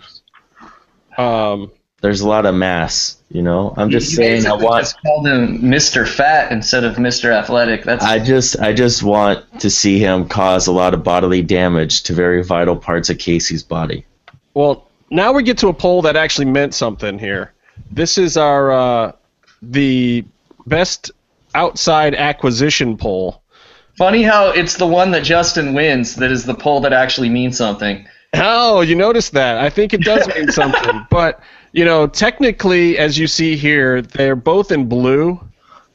Um, 1.18 1.70
There's 2.00 2.20
a 2.20 2.28
lot 2.28 2.46
of 2.46 2.54
mass, 2.54 3.16
you 3.30 3.42
know. 3.42 3.74
I'm 3.76 3.90
just 3.90 4.10
you 4.10 4.16
saying 4.16 4.46
I 4.46 4.50
basically 4.50 4.64
want 4.66 4.82
just 4.84 5.02
called 5.02 5.26
him 5.26 5.58
Mr. 5.62 6.06
Fat 6.06 6.52
instead 6.52 6.84
of 6.84 6.94
Mr. 6.96 7.32
Athletic. 7.32 7.82
That's 7.82 8.04
I 8.04 8.20
just 8.20 8.58
I 8.60 8.72
just 8.72 9.02
want 9.02 9.60
to 9.60 9.68
see 9.68 9.98
him 9.98 10.28
cause 10.28 10.68
a 10.68 10.72
lot 10.72 10.94
of 10.94 11.02
bodily 11.02 11.42
damage 11.42 12.04
to 12.04 12.12
very 12.12 12.44
vital 12.44 12.76
parts 12.76 13.10
of 13.10 13.18
Casey's 13.18 13.62
body. 13.64 14.04
well, 14.54 14.86
now 15.10 15.32
we 15.32 15.42
get 15.42 15.58
to 15.58 15.68
a 15.68 15.72
poll 15.74 16.02
that 16.02 16.14
actually 16.16 16.44
meant 16.44 16.74
something 16.74 17.18
here. 17.18 17.52
This 17.90 18.16
is 18.18 18.36
our 18.36 18.70
uh, 18.70 19.12
the 19.62 20.24
best 20.66 21.10
outside 21.54 22.14
acquisition 22.14 22.96
poll. 22.96 23.42
funny 23.96 24.22
how 24.22 24.50
it's 24.50 24.76
the 24.76 24.86
one 24.86 25.10
that 25.12 25.24
Justin 25.24 25.74
wins 25.74 26.14
that 26.16 26.30
is 26.30 26.44
the 26.44 26.54
poll 26.54 26.80
that 26.82 26.92
actually 26.92 27.28
means 27.30 27.56
something. 27.56 28.06
Oh, 28.34 28.82
you 28.82 28.94
noticed 28.94 29.32
that? 29.32 29.56
I 29.56 29.70
think 29.70 29.94
it 29.94 30.02
does 30.02 30.28
mean 30.28 30.52
something. 30.52 31.06
But 31.10 31.40
you 31.72 31.84
know, 31.84 32.06
technically, 32.06 32.98
as 32.98 33.18
you 33.18 33.26
see 33.26 33.56
here, 33.56 34.02
they're 34.02 34.36
both 34.36 34.72
in 34.72 34.88
blue. 34.88 35.40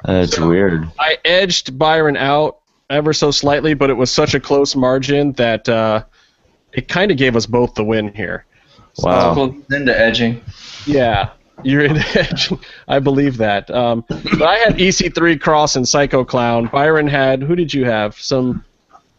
That's 0.03 0.37
weird. 0.39 0.89
I 0.99 1.17
edged 1.23 1.77
Byron 1.77 2.17
out 2.17 2.59
ever 2.89 3.13
so 3.13 3.31
slightly, 3.31 3.73
but 3.73 3.89
it 3.89 3.93
was 3.93 4.11
such 4.11 4.33
a 4.33 4.39
close 4.39 4.75
margin 4.75 5.31
that 5.33 5.67
uh, 5.69 6.03
it 6.73 6.87
kind 6.87 7.11
of 7.11 7.17
gave 7.17 7.35
us 7.35 7.45
both 7.45 7.73
the 7.75 7.83
win 7.83 8.13
here. 8.13 8.45
Wow. 8.99 9.35
Well, 9.35 9.49
he's 9.51 9.71
into 9.71 9.97
edging. 9.97 10.41
Yeah, 10.85 11.31
you're 11.63 11.83
in 11.83 11.97
edging. 12.15 12.59
I 12.87 12.99
believe 12.99 13.37
that. 13.37 13.71
Um, 13.71 14.05
but 14.07 14.41
I 14.41 14.57
had 14.57 14.75
EC3 14.75 15.39
Cross 15.39 15.75
and 15.75 15.87
Psycho 15.87 16.23
Clown. 16.23 16.67
Byron 16.67 17.07
had 17.07 17.41
who 17.41 17.55
did 17.55 17.73
you 17.73 17.85
have? 17.85 18.15
Some 18.19 18.63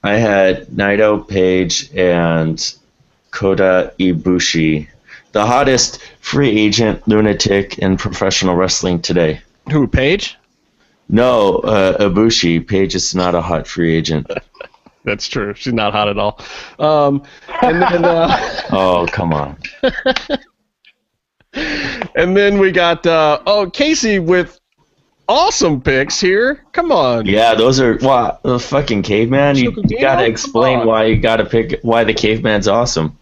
I 0.04 0.16
had 0.16 0.66
Naito 0.66 1.26
Paige 1.26 1.90
and 1.96 2.75
Kota 3.30 3.94
Ibushi, 3.99 4.88
the 5.35 5.45
hottest 5.45 6.00
free 6.21 6.59
agent 6.59 7.07
lunatic 7.07 7.79
in 7.79 7.99
professional 7.99 8.55
wrestling 8.55 9.03
today. 9.03 9.41
who? 9.71 9.87
Paige. 9.87 10.38
No, 11.09 11.57
uh, 11.59 11.99
Ibushi. 11.99 12.67
Paige 12.67 12.95
is 12.95 13.14
not 13.14 13.35
a 13.35 13.43
hot 13.43 13.67
free 13.67 13.95
agent. 13.95 14.31
That's 15.05 15.29
true. 15.29 15.53
She's 15.55 15.75
not 15.75 15.93
hot 15.93 16.09
at 16.09 16.17
all. 16.19 16.41
Um, 16.79 17.25
and 17.61 17.83
then 17.83 18.05
uh, 18.07 18.62
Oh, 18.73 19.07
come 19.11 19.35
on. 19.35 19.59
and 22.14 22.35
then 22.35 22.59
we 22.59 22.73
got 22.73 23.07
uh, 23.07 23.41
oh 23.45 23.69
Casey 23.69 24.19
with 24.21 24.59
awesome 25.29 25.83
picks 25.83 26.19
here. 26.21 26.64
Come 26.73 26.91
on. 26.91 27.26
Yeah, 27.26 27.55
those 27.55 27.81
are 27.81 27.99
well, 28.00 28.41
the 28.45 28.59
fucking 28.59 29.03
caveman. 29.03 29.57
You, 29.57 29.75
you 29.88 30.00
gotta 30.00 30.25
explain 30.25 30.87
why 30.87 31.05
you 31.05 31.17
gotta 31.17 31.45
pick 31.45 31.81
why 31.83 32.05
the 32.05 32.14
caveman's 32.14 32.69
awesome. 32.69 33.19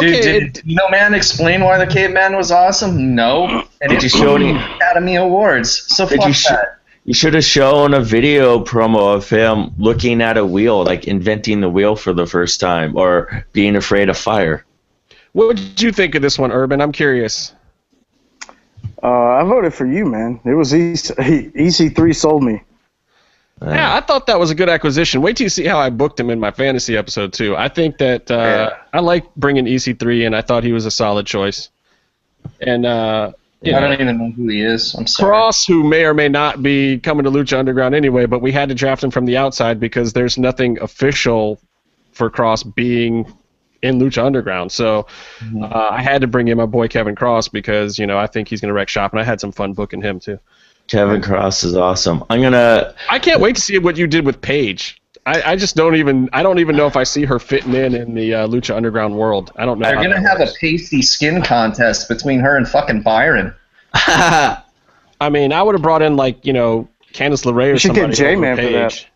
Dude, 0.00 0.14
Okay, 0.14 0.40
did 0.40 0.62
No 0.66 0.88
Man 0.90 1.14
explain 1.14 1.62
why 1.62 1.78
the 1.78 1.86
caveman 1.86 2.36
was 2.36 2.50
awesome? 2.50 3.14
No. 3.14 3.64
And 3.80 3.90
Did 3.90 3.98
it 3.98 4.02
you 4.04 4.08
show 4.08 4.36
any- 4.36 4.56
Academy 4.56 5.16
Awards. 5.16 5.94
So 5.94 6.06
fuck 6.06 6.26
you 6.26 6.32
sh- 6.32 6.48
that. 6.48 6.78
You 7.04 7.14
should 7.14 7.34
have 7.34 7.44
shown 7.44 7.94
a 7.94 8.00
video 8.00 8.64
promo 8.64 9.14
of 9.14 9.28
him 9.28 9.72
looking 9.78 10.20
at 10.20 10.36
a 10.36 10.44
wheel, 10.44 10.82
like 10.84 11.06
inventing 11.06 11.60
the 11.60 11.68
wheel 11.68 11.94
for 11.94 12.12
the 12.12 12.26
first 12.26 12.58
time, 12.58 12.96
or 12.96 13.46
being 13.52 13.76
afraid 13.76 14.08
of 14.08 14.16
fire. 14.16 14.64
what 15.32 15.56
did 15.56 15.80
you 15.82 15.92
think 15.92 16.14
of 16.16 16.22
this 16.22 16.38
one, 16.38 16.50
Urban? 16.50 16.80
I'm 16.80 16.90
curious. 16.92 17.52
Uh, 19.02 19.06
I 19.08 19.44
voted 19.44 19.72
for 19.74 19.86
you, 19.86 20.04
man. 20.06 20.40
It 20.44 20.54
was 20.54 20.74
easy. 20.74 21.14
EC3 21.54 22.14
sold 22.14 22.42
me. 22.42 22.62
Uh, 23.60 23.70
Yeah, 23.70 23.94
I 23.94 24.00
thought 24.00 24.26
that 24.26 24.38
was 24.38 24.50
a 24.50 24.54
good 24.54 24.68
acquisition. 24.68 25.22
Wait 25.22 25.36
till 25.36 25.44
you 25.44 25.50
see 25.50 25.64
how 25.64 25.78
I 25.78 25.90
booked 25.90 26.20
him 26.20 26.30
in 26.30 26.38
my 26.38 26.50
fantasy 26.50 26.96
episode 26.96 27.32
too. 27.32 27.56
I 27.56 27.68
think 27.68 27.98
that 27.98 28.30
uh, 28.30 28.70
I 28.92 29.00
like 29.00 29.34
bringing 29.34 29.64
EC3, 29.64 30.26
and 30.26 30.36
I 30.36 30.42
thought 30.42 30.62
he 30.64 30.72
was 30.72 30.86
a 30.86 30.90
solid 30.90 31.26
choice. 31.26 31.70
And 32.60 32.84
uh, 32.84 33.32
you 33.62 33.74
I 33.74 33.80
don't 33.80 33.94
even 33.94 34.18
know 34.18 34.30
who 34.30 34.48
he 34.48 34.60
is. 34.62 34.94
I'm 34.94 35.06
sorry. 35.06 35.30
Cross, 35.30 35.66
who 35.66 35.84
may 35.84 36.04
or 36.04 36.14
may 36.14 36.28
not 36.28 36.62
be 36.62 36.98
coming 36.98 37.24
to 37.24 37.30
Lucha 37.30 37.58
Underground 37.58 37.94
anyway, 37.94 38.26
but 38.26 38.40
we 38.40 38.52
had 38.52 38.68
to 38.68 38.74
draft 38.74 39.02
him 39.02 39.10
from 39.10 39.24
the 39.24 39.36
outside 39.36 39.80
because 39.80 40.12
there's 40.12 40.36
nothing 40.38 40.78
official 40.80 41.58
for 42.12 42.28
Cross 42.30 42.62
being 42.64 43.26
in 43.82 43.98
Lucha 43.98 44.24
Underground. 44.24 44.70
So 44.70 45.06
uh, 45.62 45.88
I 45.90 46.02
had 46.02 46.20
to 46.20 46.26
bring 46.26 46.48
in 46.48 46.58
my 46.58 46.66
boy 46.66 46.88
Kevin 46.88 47.14
Cross 47.14 47.48
because 47.48 47.98
you 47.98 48.06
know 48.06 48.18
I 48.18 48.26
think 48.26 48.48
he's 48.48 48.60
going 48.60 48.68
to 48.68 48.74
wreck 48.74 48.88
shop, 48.88 49.12
and 49.12 49.20
I 49.20 49.24
had 49.24 49.40
some 49.40 49.52
fun 49.52 49.72
booking 49.72 50.02
him 50.02 50.20
too. 50.20 50.38
Kevin 50.88 51.20
Cross 51.20 51.64
is 51.64 51.76
awesome. 51.76 52.24
I'm 52.30 52.40
gonna 52.40 52.94
I 53.10 53.18
can't 53.18 53.40
wait 53.40 53.56
to 53.56 53.62
see 53.62 53.78
what 53.78 53.96
you 53.96 54.06
did 54.06 54.24
with 54.24 54.40
Paige. 54.40 55.00
I, 55.26 55.52
I 55.52 55.56
just 55.56 55.74
don't 55.74 55.96
even 55.96 56.30
I 56.32 56.42
don't 56.44 56.60
even 56.60 56.76
know 56.76 56.86
if 56.86 56.96
I 56.96 57.02
see 57.02 57.24
her 57.24 57.38
fitting 57.40 57.74
in 57.74 57.94
in 57.94 58.14
the 58.14 58.34
uh, 58.34 58.46
Lucha 58.46 58.76
Underground 58.76 59.16
world. 59.16 59.50
I 59.56 59.66
don't 59.66 59.80
know. 59.80 59.86
They're 59.86 59.96
gonna 59.96 60.20
that 60.20 60.38
have 60.38 60.40
a 60.40 60.52
pasty 60.60 61.02
skin 61.02 61.42
contest 61.42 62.08
between 62.08 62.38
her 62.40 62.56
and 62.56 62.68
fucking 62.68 63.02
Byron. 63.02 63.52
I 63.94 64.62
mean, 65.30 65.52
I 65.52 65.62
would 65.62 65.74
have 65.74 65.82
brought 65.82 66.02
in 66.02 66.16
like 66.16 66.46
you 66.46 66.52
know 66.52 66.88
Candice 67.12 67.44
LeRae 67.44 67.74
or 67.74 67.78
should 67.78 67.94
get 67.94 68.02
somebody. 68.02 68.16
J-Man 68.16 68.56
for 68.56 68.70
that. 68.70 69.06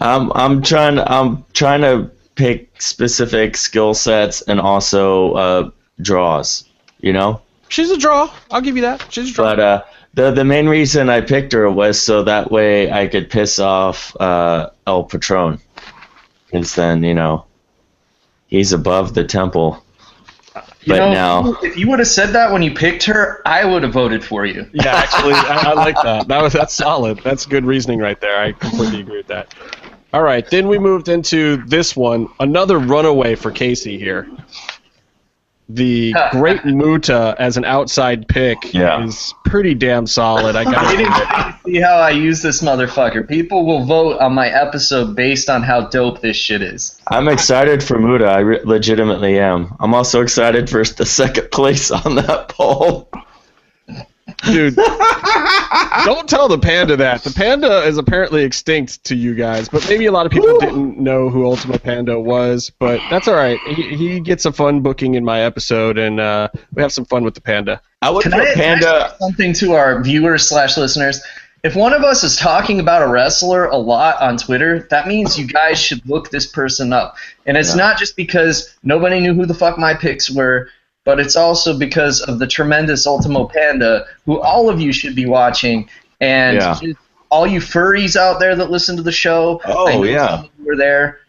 I'm 0.00 0.32
I'm 0.32 0.62
trying 0.62 0.98
I'm 0.98 1.44
trying 1.52 1.82
to 1.82 2.10
pick 2.34 2.80
specific 2.80 3.56
skill 3.56 3.94
sets 3.94 4.42
and 4.42 4.60
also 4.60 5.32
uh, 5.34 5.70
draws. 6.00 6.64
You 7.00 7.12
know, 7.12 7.40
She's 7.68 7.90
a 7.90 7.98
draw. 7.98 8.30
I'll 8.50 8.60
give 8.60 8.76
you 8.76 8.82
that. 8.82 9.12
She's 9.12 9.30
a 9.30 9.34
draw. 9.34 9.44
but 9.44 9.60
uh, 9.60 9.84
the 10.14 10.30
the 10.30 10.44
main 10.44 10.68
reason 10.68 11.08
I 11.08 11.20
picked 11.20 11.52
her 11.52 11.70
was 11.70 12.00
so 12.00 12.22
that 12.24 12.50
way 12.50 12.90
I 12.90 13.06
could 13.06 13.30
piss 13.30 13.58
off 13.58 14.14
uh, 14.20 14.70
El 14.86 15.04
Patron, 15.04 15.58
because 16.46 16.74
then 16.74 17.02
you 17.02 17.14
know 17.14 17.46
he's 18.46 18.72
above 18.72 19.14
the 19.14 19.24
temple. 19.24 19.82
You 20.84 20.94
But 20.94 20.98
know, 20.98 21.12
now 21.12 21.56
if 21.62 21.76
you 21.76 21.88
would 21.88 21.98
have 21.98 22.08
said 22.08 22.30
that 22.32 22.50
when 22.52 22.62
you 22.62 22.72
picked 22.72 23.04
her, 23.04 23.42
I 23.46 23.64
would 23.64 23.82
have 23.82 23.92
voted 23.92 24.24
for 24.24 24.46
you. 24.46 24.66
Yeah, 24.72 24.94
actually, 24.94 25.34
I, 25.34 25.70
I 25.70 25.72
like 25.74 25.96
that. 26.02 26.28
That 26.28 26.42
was 26.42 26.52
that's 26.52 26.74
solid. 26.74 27.18
That's 27.22 27.44
good 27.46 27.64
reasoning 27.64 27.98
right 27.98 28.20
there. 28.20 28.40
I 28.40 28.52
completely 28.52 29.00
agree 29.00 29.18
with 29.18 29.26
that. 29.28 29.54
All 30.14 30.22
right, 30.22 30.48
then 30.48 30.68
we 30.68 30.78
moved 30.78 31.08
into 31.08 31.58
this 31.66 31.94
one. 31.94 32.28
Another 32.40 32.78
runaway 32.78 33.34
for 33.34 33.50
Casey 33.50 33.98
here. 33.98 34.26
The 35.70 36.14
Great 36.32 36.64
Muta 36.64 37.34
as 37.38 37.56
an 37.58 37.64
outside 37.64 38.26
pick 38.28 38.72
Yeah. 38.72 39.04
is 39.04 39.34
pretty 39.44 39.74
damn 39.74 40.06
solid. 40.06 40.56
I 40.56 40.62
You 40.64 40.72
got 40.72 40.96
didn't 40.96 41.74
see 41.74 41.80
how 41.80 41.96
I 41.98 42.10
use 42.10 42.40
this 42.40 42.62
motherfucker. 42.62 43.28
People 43.28 43.66
will 43.66 43.84
vote 43.84 44.18
on 44.18 44.32
my 44.34 44.48
episode 44.48 45.14
based 45.14 45.50
on 45.50 45.62
how 45.62 45.82
dope 45.88 46.20
this 46.22 46.36
shit 46.36 46.62
is. 46.62 46.98
I'm 47.08 47.28
excited 47.28 47.82
for 47.82 47.98
Muta. 47.98 48.26
I 48.26 48.38
re- 48.40 48.60
legitimately 48.64 49.38
am. 49.38 49.76
I'm 49.80 49.92
also 49.94 50.22
excited 50.22 50.70
for 50.70 50.82
the 50.84 51.04
second 51.06 51.50
place 51.50 51.90
on 51.90 52.14
that 52.16 52.48
poll. 52.48 53.10
Dude. 54.44 54.76
don't 56.04 56.28
tell 56.28 56.48
the 56.48 56.58
panda 56.58 56.96
that. 56.96 57.22
The 57.24 57.32
panda 57.32 57.82
is 57.82 57.98
apparently 57.98 58.44
extinct 58.44 59.04
to 59.04 59.14
you 59.16 59.34
guys, 59.34 59.68
but 59.68 59.86
maybe 59.88 60.06
a 60.06 60.12
lot 60.12 60.26
of 60.26 60.32
people 60.32 60.58
didn't 60.58 60.98
know 60.98 61.28
who 61.28 61.44
Ultimo 61.46 61.78
Panda 61.78 62.18
was. 62.18 62.70
But 62.78 63.00
that's 63.10 63.28
all 63.28 63.34
right. 63.34 63.58
He, 63.66 63.96
he 63.96 64.20
gets 64.20 64.44
a 64.44 64.52
fun 64.52 64.80
booking 64.80 65.14
in 65.14 65.24
my 65.24 65.40
episode, 65.42 65.98
and 65.98 66.20
uh, 66.20 66.48
we 66.72 66.82
have 66.82 66.92
some 66.92 67.04
fun 67.04 67.24
with 67.24 67.34
the 67.34 67.40
panda. 67.40 67.80
I 68.02 68.10
would 68.10 68.22
Can 68.22 68.32
put 68.32 68.40
I, 68.42 68.44
can 68.54 68.60
I 68.60 68.64
Panda. 68.80 69.10
say 69.10 69.16
something 69.18 69.52
to 69.54 69.72
our 69.72 70.02
viewers 70.02 70.48
slash 70.48 70.76
listeners? 70.76 71.22
If 71.64 71.74
one 71.74 71.92
of 71.92 72.04
us 72.04 72.22
is 72.22 72.36
talking 72.36 72.78
about 72.78 73.02
a 73.02 73.08
wrestler 73.08 73.64
a 73.66 73.76
lot 73.76 74.20
on 74.22 74.36
Twitter, 74.36 74.86
that 74.90 75.08
means 75.08 75.36
you 75.36 75.46
guys 75.48 75.80
should 75.80 76.06
look 76.08 76.30
this 76.30 76.46
person 76.46 76.92
up. 76.92 77.16
And 77.46 77.56
it's 77.56 77.70
Yeah. 77.70 77.82
not 77.82 77.98
just 77.98 78.14
because 78.14 78.72
nobody 78.84 79.18
knew 79.18 79.34
who 79.34 79.44
the 79.44 79.54
fuck 79.54 79.76
my 79.76 79.94
picks 79.94 80.30
were, 80.30 80.68
but 81.08 81.18
it's 81.18 81.36
also 81.36 81.74
because 81.78 82.20
of 82.20 82.38
the 82.38 82.46
tremendous 82.46 83.06
Ultimo 83.06 83.46
Panda, 83.46 84.04
who 84.26 84.38
all 84.42 84.68
of 84.68 84.78
you 84.78 84.92
should 84.92 85.16
be 85.16 85.24
watching. 85.24 85.88
And 86.20 86.58
Yeah. 86.58 86.78
all 87.30 87.46
you 87.46 87.60
furries 87.60 88.14
out 88.14 88.40
there 88.40 88.54
that 88.54 88.70
listen 88.70 88.94
to 88.98 89.02
the 89.02 89.10
show, 89.10 89.58
Oh, 89.64 90.02
yeah. 90.02 90.26
some 90.28 90.38
of 90.40 90.50
you 90.58 90.66
were 90.66 90.76
there. 90.76 91.20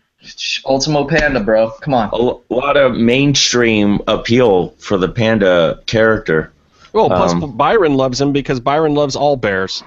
Ultimo 0.66 1.06
Panda, 1.06 1.40
bro. 1.40 1.70
Come 1.80 1.94
on. 1.94 2.10
A 2.10 2.16
l- 2.18 2.42
lot 2.50 2.76
of 2.76 2.96
mainstream 2.98 4.02
appeal 4.06 4.74
for 4.80 4.98
the 4.98 5.08
Panda 5.08 5.80
character. 5.86 6.52
Well, 6.92 7.08
plus 7.08 7.32
Um, 7.32 7.56
Byron 7.56 7.94
loves 7.96 8.20
him 8.20 8.34
because 8.34 8.60
Byron 8.60 8.96
loves 8.96 9.16
all 9.16 9.38
bears. 9.38 9.82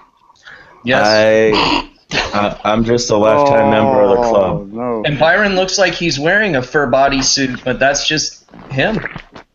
Yes. 0.87 1.05
I, 1.07 1.89
I, 2.33 2.57
I'm 2.65 2.85
just 2.87 3.11
a 3.11 3.17
lifetime 3.19 3.69
member 3.71 4.01
of 4.01 4.11
the 4.11 4.17
Oh, 4.17 4.31
club. 4.31 4.73
No. 4.73 5.03
And 5.05 5.19
Byron 5.19 5.55
looks 5.55 5.77
like 5.77 5.93
he's 5.93 6.19
wearing 6.19 6.57
a 6.57 6.63
fur 6.63 6.87
bodysuit, 6.91 7.63
but 7.63 7.79
that's 7.79 8.09
just 8.09 8.47
him. 8.71 8.99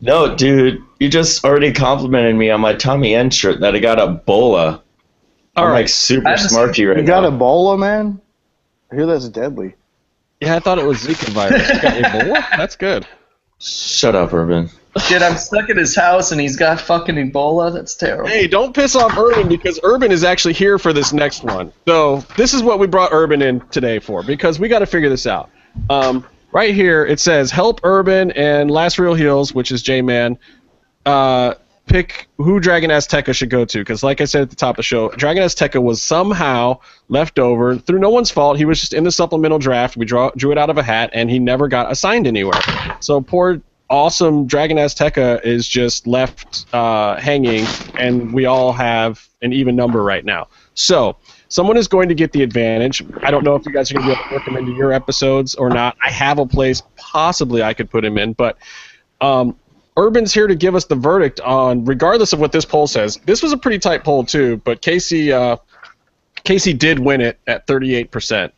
No, 0.00 0.34
dude, 0.36 0.82
you 1.00 1.08
just 1.08 1.44
already 1.44 1.72
complimented 1.72 2.36
me 2.36 2.50
on 2.50 2.60
my 2.60 2.74
Tommy 2.74 3.14
End 3.14 3.34
shirt 3.34 3.60
that 3.60 3.74
I 3.74 3.78
got 3.80 3.98
a 3.98 4.06
bola. 4.06 4.82
All 5.56 5.64
I'm 5.64 5.70
right. 5.72 5.80
like 5.80 5.88
super 5.88 6.28
I 6.28 6.32
have 6.32 6.42
the 6.42 6.48
smarky 6.54 6.88
right 6.88 6.98
You 6.98 7.02
got 7.04 7.22
now. 7.22 7.30
Ebola, 7.36 7.78
man? 7.78 8.20
I 8.92 8.94
hear 8.94 9.06
that's 9.06 9.28
deadly. 9.28 9.74
Yeah, 10.40 10.54
I 10.54 10.60
thought 10.60 10.78
it 10.78 10.84
was 10.84 10.98
Zika 11.04 11.30
virus. 11.30 11.68
You 11.68 11.82
got 11.82 11.94
Ebola? 11.94 12.44
That's 12.56 12.76
good. 12.76 13.04
Shut 13.58 14.14
up, 14.14 14.32
Urban. 14.32 14.70
Shit, 15.04 15.20
I'm 15.20 15.36
stuck 15.36 15.68
at 15.68 15.76
his 15.76 15.96
house 15.96 16.30
and 16.30 16.40
he's 16.40 16.56
got 16.56 16.80
fucking 16.80 17.16
Ebola. 17.16 17.72
That's 17.72 17.96
terrible. 17.96 18.28
Hey, 18.28 18.46
don't 18.46 18.72
piss 18.72 18.94
off 18.94 19.18
Urban 19.18 19.48
because 19.48 19.80
Urban 19.82 20.12
is 20.12 20.22
actually 20.22 20.54
here 20.54 20.78
for 20.78 20.92
this 20.92 21.12
next 21.12 21.42
one. 21.42 21.72
So 21.88 22.18
this 22.36 22.54
is 22.54 22.62
what 22.62 22.78
we 22.78 22.86
brought 22.86 23.12
Urban 23.12 23.42
in 23.42 23.60
today 23.70 23.98
for 23.98 24.22
because 24.22 24.60
we 24.60 24.68
got 24.68 24.78
to 24.78 24.86
figure 24.86 25.08
this 25.08 25.26
out. 25.26 25.50
Um, 25.90 26.24
right 26.52 26.74
here 26.74 27.04
it 27.04 27.20
says 27.20 27.50
help 27.50 27.80
Urban 27.84 28.30
and 28.32 28.70
Last 28.70 28.98
Real 28.98 29.14
Heels, 29.14 29.54
which 29.54 29.72
is 29.72 29.82
J 29.82 30.02
Man, 30.02 30.38
uh, 31.06 31.54
pick 31.86 32.28
who 32.36 32.60
Dragon 32.60 32.90
Azteca 32.90 33.34
should 33.34 33.50
go 33.50 33.64
to 33.64 33.78
because, 33.78 34.02
like 34.02 34.20
I 34.20 34.24
said 34.24 34.42
at 34.42 34.50
the 34.50 34.56
top 34.56 34.74
of 34.74 34.76
the 34.76 34.82
show, 34.82 35.08
Dragon 35.10 35.42
Azteca 35.42 35.82
was 35.82 36.02
somehow 36.02 36.78
left 37.08 37.38
over 37.38 37.76
through 37.76 37.98
no 37.98 38.10
one's 38.10 38.30
fault. 38.30 38.58
He 38.58 38.64
was 38.64 38.80
just 38.80 38.92
in 38.92 39.04
the 39.04 39.12
supplemental 39.12 39.58
draft. 39.58 39.96
We 39.96 40.04
draw, 40.04 40.30
drew 40.36 40.52
it 40.52 40.58
out 40.58 40.70
of 40.70 40.78
a 40.78 40.82
hat, 40.82 41.10
and 41.12 41.30
he 41.30 41.38
never 41.38 41.68
got 41.68 41.90
assigned 41.90 42.26
anywhere. 42.26 42.60
So 43.00 43.20
poor 43.20 43.60
awesome 43.90 44.46
Dragon 44.46 44.76
Azteca 44.76 45.42
is 45.44 45.66
just 45.66 46.06
left 46.06 46.72
uh, 46.74 47.16
hanging, 47.16 47.66
and 47.98 48.32
we 48.32 48.44
all 48.46 48.72
have 48.72 49.26
an 49.42 49.52
even 49.52 49.74
number 49.74 50.02
right 50.02 50.24
now. 50.24 50.48
So 50.74 51.16
someone 51.48 51.76
is 51.76 51.88
going 51.88 52.08
to 52.08 52.14
get 52.14 52.32
the 52.32 52.42
advantage. 52.42 53.02
I 53.22 53.30
don't 53.30 53.44
know 53.44 53.56
if 53.56 53.66
you 53.66 53.72
guys 53.72 53.90
are 53.90 53.94
going 53.94 54.06
to 54.06 54.14
be 54.14 54.18
able 54.18 54.28
to 54.28 54.34
work 54.34 54.48
him 54.48 54.56
into 54.56 54.72
your 54.72 54.92
episodes 54.92 55.54
or 55.54 55.70
not. 55.70 55.96
I 56.02 56.10
have 56.10 56.38
a 56.38 56.46
place 56.46 56.82
possibly 56.96 57.62
I 57.62 57.74
could 57.74 57.90
put 57.90 58.04
him 58.04 58.18
in, 58.18 58.34
but 58.34 58.58
um, 59.20 59.56
Urban's 59.98 60.32
here 60.32 60.46
to 60.46 60.54
give 60.54 60.74
us 60.74 60.84
the 60.84 60.94
verdict 60.94 61.40
on, 61.40 61.84
regardless 61.84 62.32
of 62.32 62.40
what 62.40 62.52
this 62.52 62.64
poll 62.64 62.86
says. 62.86 63.18
This 63.24 63.42
was 63.42 63.52
a 63.52 63.56
pretty 63.56 63.78
tight 63.78 64.04
poll 64.04 64.24
too, 64.24 64.58
but 64.58 64.80
Casey 64.80 65.32
uh, 65.32 65.56
Casey 66.44 66.72
did 66.72 66.98
win 66.98 67.20
it 67.20 67.38
at 67.46 67.66
38%, 67.66 68.52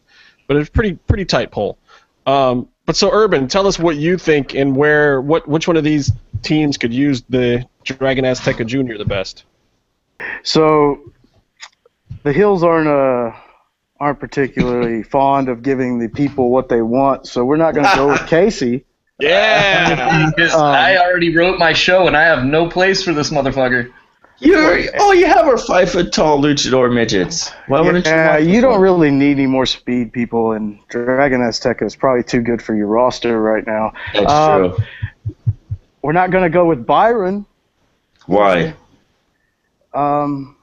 but 0.47 0.57
it's 0.57 0.69
pretty 0.69 0.95
pretty 0.95 1.25
tight 1.25 1.51
poll. 1.51 1.79
Um, 2.27 2.69
but 2.85 2.97
so 2.97 3.11
Urban, 3.13 3.49
tell 3.49 3.67
us 3.67 3.79
what 3.79 3.97
you 3.97 4.19
think 4.19 4.55
and 4.55 4.77
where 4.77 5.21
what 5.21 5.49
which 5.49 5.67
one 5.67 5.77
of 5.77 5.85
these 5.85 6.13
teams 6.43 6.77
could 6.77 6.93
use 6.93 7.23
the 7.29 7.67
Dragon 7.85 8.25
Azteca 8.25 8.67
Junior 8.67 8.99
the 8.99 9.05
best. 9.05 9.45
So 10.43 11.13
the 12.23 12.33
Hills 12.33 12.63
aren't 12.63 12.89
uh 12.89 13.37
aren't 13.99 14.21
particularly 14.21 15.03
fond 15.17 15.49
of 15.49 15.63
giving 15.63 15.99
the 15.99 16.09
people 16.09 16.51
what 16.51 16.69
they 16.69 16.83
want, 16.83 17.27
so 17.27 17.45
we're 17.45 17.57
not 17.57 17.75
going 17.75 17.87
to 17.87 17.97
go 17.97 18.09
with 18.09 18.27
Casey. 18.27 18.85
Yeah. 19.19 20.31
Because 20.31 20.55
Um, 20.55 20.63
I 20.63 20.97
already 20.97 21.35
wrote 21.35 21.59
my 21.59 21.73
show 21.73 22.07
and 22.07 22.17
I 22.17 22.23
have 22.23 22.45
no 22.45 22.69
place 22.69 23.03
for 23.03 23.13
this 23.13 23.31
motherfucker. 23.31 23.93
You're, 24.39 24.99
all 24.99 25.15
you 25.15 25.27
have 25.27 25.47
are 25.47 25.59
five 25.59 25.91
foot 25.91 26.15
tall 26.15 26.41
luchador 26.41 26.91
midgets. 26.93 27.51
Why 27.67 27.83
wouldn't 27.83 28.07
you? 28.07 28.11
Yeah, 28.11 28.31
want 28.39 28.45
you 28.47 28.63
don't 28.63 28.73
one? 28.73 28.81
really 28.81 29.11
need 29.11 29.33
any 29.33 29.47
more 29.47 29.67
speed 29.67 30.15
people, 30.15 30.53
and 30.53 30.79
Dragon 30.89 31.43
Azteca 31.43 31.83
is 31.83 31.95
probably 31.95 32.23
too 32.25 32.41
good 32.41 32.63
for 32.63 32.75
your 32.75 32.87
roster 32.87 33.39
right 33.39 33.67
now. 33.67 33.93
That's 34.15 34.33
uh, 34.33 34.59
true. 34.59 34.79
We're 36.01 36.13
not 36.13 36.31
going 36.31 36.45
to 36.45 36.49
go 36.49 36.65
with 36.65 36.87
Byron. 36.87 37.45
Why? 38.25 38.75
Um, 39.93 40.57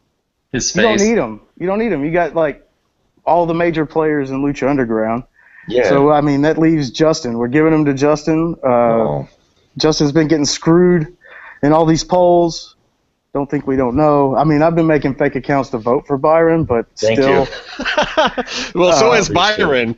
his 0.51 0.75
You 0.75 0.81
don't 0.81 0.97
need 0.99 1.17
them. 1.19 1.41
You 1.59 1.67
don't 1.67 1.79
need 1.79 1.89
them. 1.89 2.03
You 2.05 2.11
got 2.11 2.35
like 2.35 2.67
all 3.25 3.45
the 3.45 3.53
major 3.53 3.85
players 3.85 4.31
in 4.31 4.41
Lucha 4.41 4.69
Underground. 4.69 5.23
Yeah. 5.67 5.89
So 5.89 6.11
I 6.11 6.21
mean, 6.21 6.41
that 6.43 6.57
leaves 6.57 6.91
Justin. 6.91 7.37
We're 7.37 7.47
giving 7.49 7.73
him 7.73 7.85
to 7.85 7.93
Justin. 7.93 8.55
Uh, 8.63 8.67
Oh. 8.67 9.29
Justin's 9.77 10.11
been 10.11 10.27
getting 10.27 10.45
screwed 10.45 11.15
in 11.61 11.71
all 11.71 11.85
these 11.85 12.03
polls. 12.03 12.75
Don't 13.33 13.47
think 13.49 13.67
we 13.67 13.75
don't 13.75 13.95
know. 13.95 14.35
I 14.35 14.43
mean, 14.43 14.63
I've 14.63 14.73
been 14.73 14.87
making 14.87 15.15
fake 15.15 15.35
accounts 15.35 15.69
to 15.69 15.77
vote 15.77 16.07
for 16.07 16.17
Byron, 16.17 16.63
but 16.63 16.87
Thank 16.97 17.19
still, 17.19 17.41
you. 17.45 17.47
well, 18.73 18.97
so 18.97 19.11
Oh, 19.11 19.13
is 19.13 19.29
appreciate 19.29 19.57
Byron. 19.57 19.95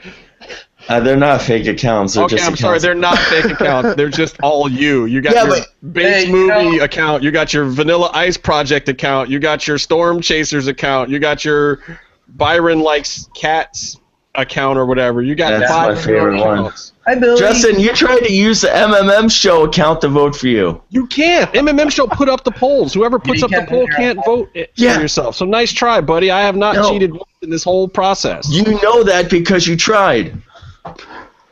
Uh, 0.89 0.99
they're 0.99 1.15
not 1.15 1.41
fake 1.41 1.67
accounts. 1.67 2.15
They're 2.15 2.23
Okay, 2.25 2.37
just 2.37 2.49
I'm 2.49 2.55
sorry, 2.57 2.79
they're 2.79 2.95
not 2.95 3.17
fake 3.29 3.45
accounts. 3.45 3.95
They're 3.95 4.09
just 4.09 4.37
all 4.41 4.67
you. 4.69 5.05
You 5.05 5.21
got 5.21 5.33
Yeah, 5.35 5.43
your 5.45 5.55
but- 5.81 5.93
base 5.93 6.23
Hey, 6.25 6.25
you 6.25 6.31
movie 6.33 6.77
know- 6.77 6.83
account. 6.83 7.23
You 7.23 7.31
got 7.31 7.53
your 7.53 7.65
Vanilla 7.65 8.09
Ice 8.13 8.37
Project 8.37 8.89
account. 8.89 9.29
You 9.29 9.39
got 9.39 9.67
your 9.67 9.77
Storm 9.77 10.19
Chasers 10.21 10.67
account. 10.67 11.09
You 11.09 11.19
got 11.19 11.45
your 11.45 11.79
Byron 12.27 12.79
likes 12.81 13.29
cats 13.35 13.97
account 14.35 14.77
or 14.77 14.85
whatever. 14.85 15.21
You 15.21 15.35
got 15.35 15.51
That's 15.59 15.71
five 15.71 15.95
my 15.95 16.01
favorite 16.01 16.39
one. 16.39 16.59
accounts. 16.59 16.93
Hi, 17.07 17.15
Billy. 17.15 17.39
Justin, 17.39 17.79
you 17.79 17.91
tried 17.93 18.19
to 18.19 18.31
use 18.31 18.61
the 18.61 18.67
MMM 18.67 19.31
show 19.31 19.63
account 19.65 20.01
to 20.01 20.07
vote 20.07 20.35
for 20.35 20.47
you. 20.47 20.81
You 20.89 21.07
can't. 21.07 21.51
MMM 21.53 21.91
show 21.91 22.05
put 22.07 22.29
up 22.29 22.43
the 22.43 22.51
polls. 22.51 22.93
Whoever 22.93 23.17
puts 23.17 23.39
you 23.41 23.45
up 23.45 23.51
the 23.51 23.65
poll 23.67 23.79
vote 23.81 23.89
your 23.89 23.97
own 23.99 24.15
can't 24.15 24.25
vote 24.25 24.49
it 24.53 24.71
Yeah. 24.75 24.95
for 24.95 25.01
yourself. 25.01 25.35
So 25.35 25.45
nice 25.45 25.71
try, 25.71 26.01
buddy. 26.01 26.29
I 26.29 26.41
have 26.41 26.55
not 26.55 26.75
No. 26.75 26.89
cheated 26.91 27.11
in 27.41 27.49
this 27.49 27.63
whole 27.63 27.87
process. 27.87 28.47
You 28.49 28.63
know 28.83 29.03
that 29.03 29.29
because 29.31 29.65
you 29.67 29.75
tried. 29.75 30.33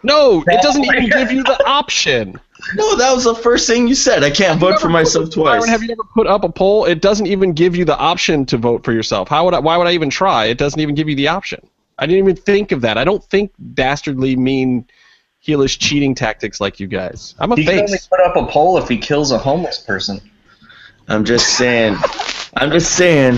No, 0.04 0.44
it 0.48 0.62
doesn't 0.62 0.84
even 0.84 1.10
give 1.10 1.32
you 1.32 1.44
the 1.44 1.62
option. 1.68 2.40
No, 2.76 2.96
that 2.96 3.14
was 3.14 3.24
the 3.24 3.36
first 3.36 3.68
thing 3.68 3.88
you 3.88 3.96
said. 3.96 4.24
I 4.24 4.30
can't 4.30 4.60
vote 4.60 4.80
for 4.80 4.90
myself 4.90 5.30
twice. 5.30 5.60
Byron, 5.60 5.70
have 5.70 5.84
you 5.84 5.92
ever 5.92 6.04
put 6.14 6.28
up 6.28 6.44
a 6.44 6.50
poll? 6.50 6.86
It 6.86 7.02
doesn't 7.02 7.28
even 7.28 7.54
give 7.54 7.76
you 7.76 7.86
the 7.86 7.98
option 7.98 8.46
to 8.48 8.58
vote 8.58 8.84
for 8.84 8.92
yourself. 8.92 9.30
How 9.30 9.46
would 9.46 9.54
I, 9.54 9.60
why 9.60 9.78
would 9.78 9.88
I 9.88 9.92
even 9.92 10.10
try? 10.10 10.46
It 10.46 10.58
doesn't 10.58 10.80
even 10.80 10.96
give 10.96 11.08
you 11.08 11.16
the 11.16 11.30
option. 11.30 11.66
I 12.00 12.06
didn't 12.06 12.24
even 12.24 12.36
think 12.36 12.72
of 12.72 12.82
that. 12.82 12.98
I 12.98 13.04
don't 13.04 13.24
think 13.24 13.52
dastardly 13.74 14.36
mean 14.36 14.86
heelish 15.46 15.80
cheating 15.80 16.14
tactics 16.14 16.60
like 16.60 16.80
you 16.80 16.88
guys. 16.88 17.36
I'm 17.40 17.52
a 17.52 17.56
He 17.56 17.66
can 17.66 17.80
only 17.80 17.98
put 18.10 18.20
up 18.20 18.36
a 18.36 18.46
poll 18.46 18.78
if 18.78 18.88
he 18.88 18.98
kills 18.98 19.32
a 19.32 19.38
homeless 19.38 19.80
person. 19.80 20.20
I'm 21.08 21.24
just 21.24 21.58
saying. 21.58 21.96
I'm 22.56 22.72
just 22.72 22.96
saying. 22.96 23.38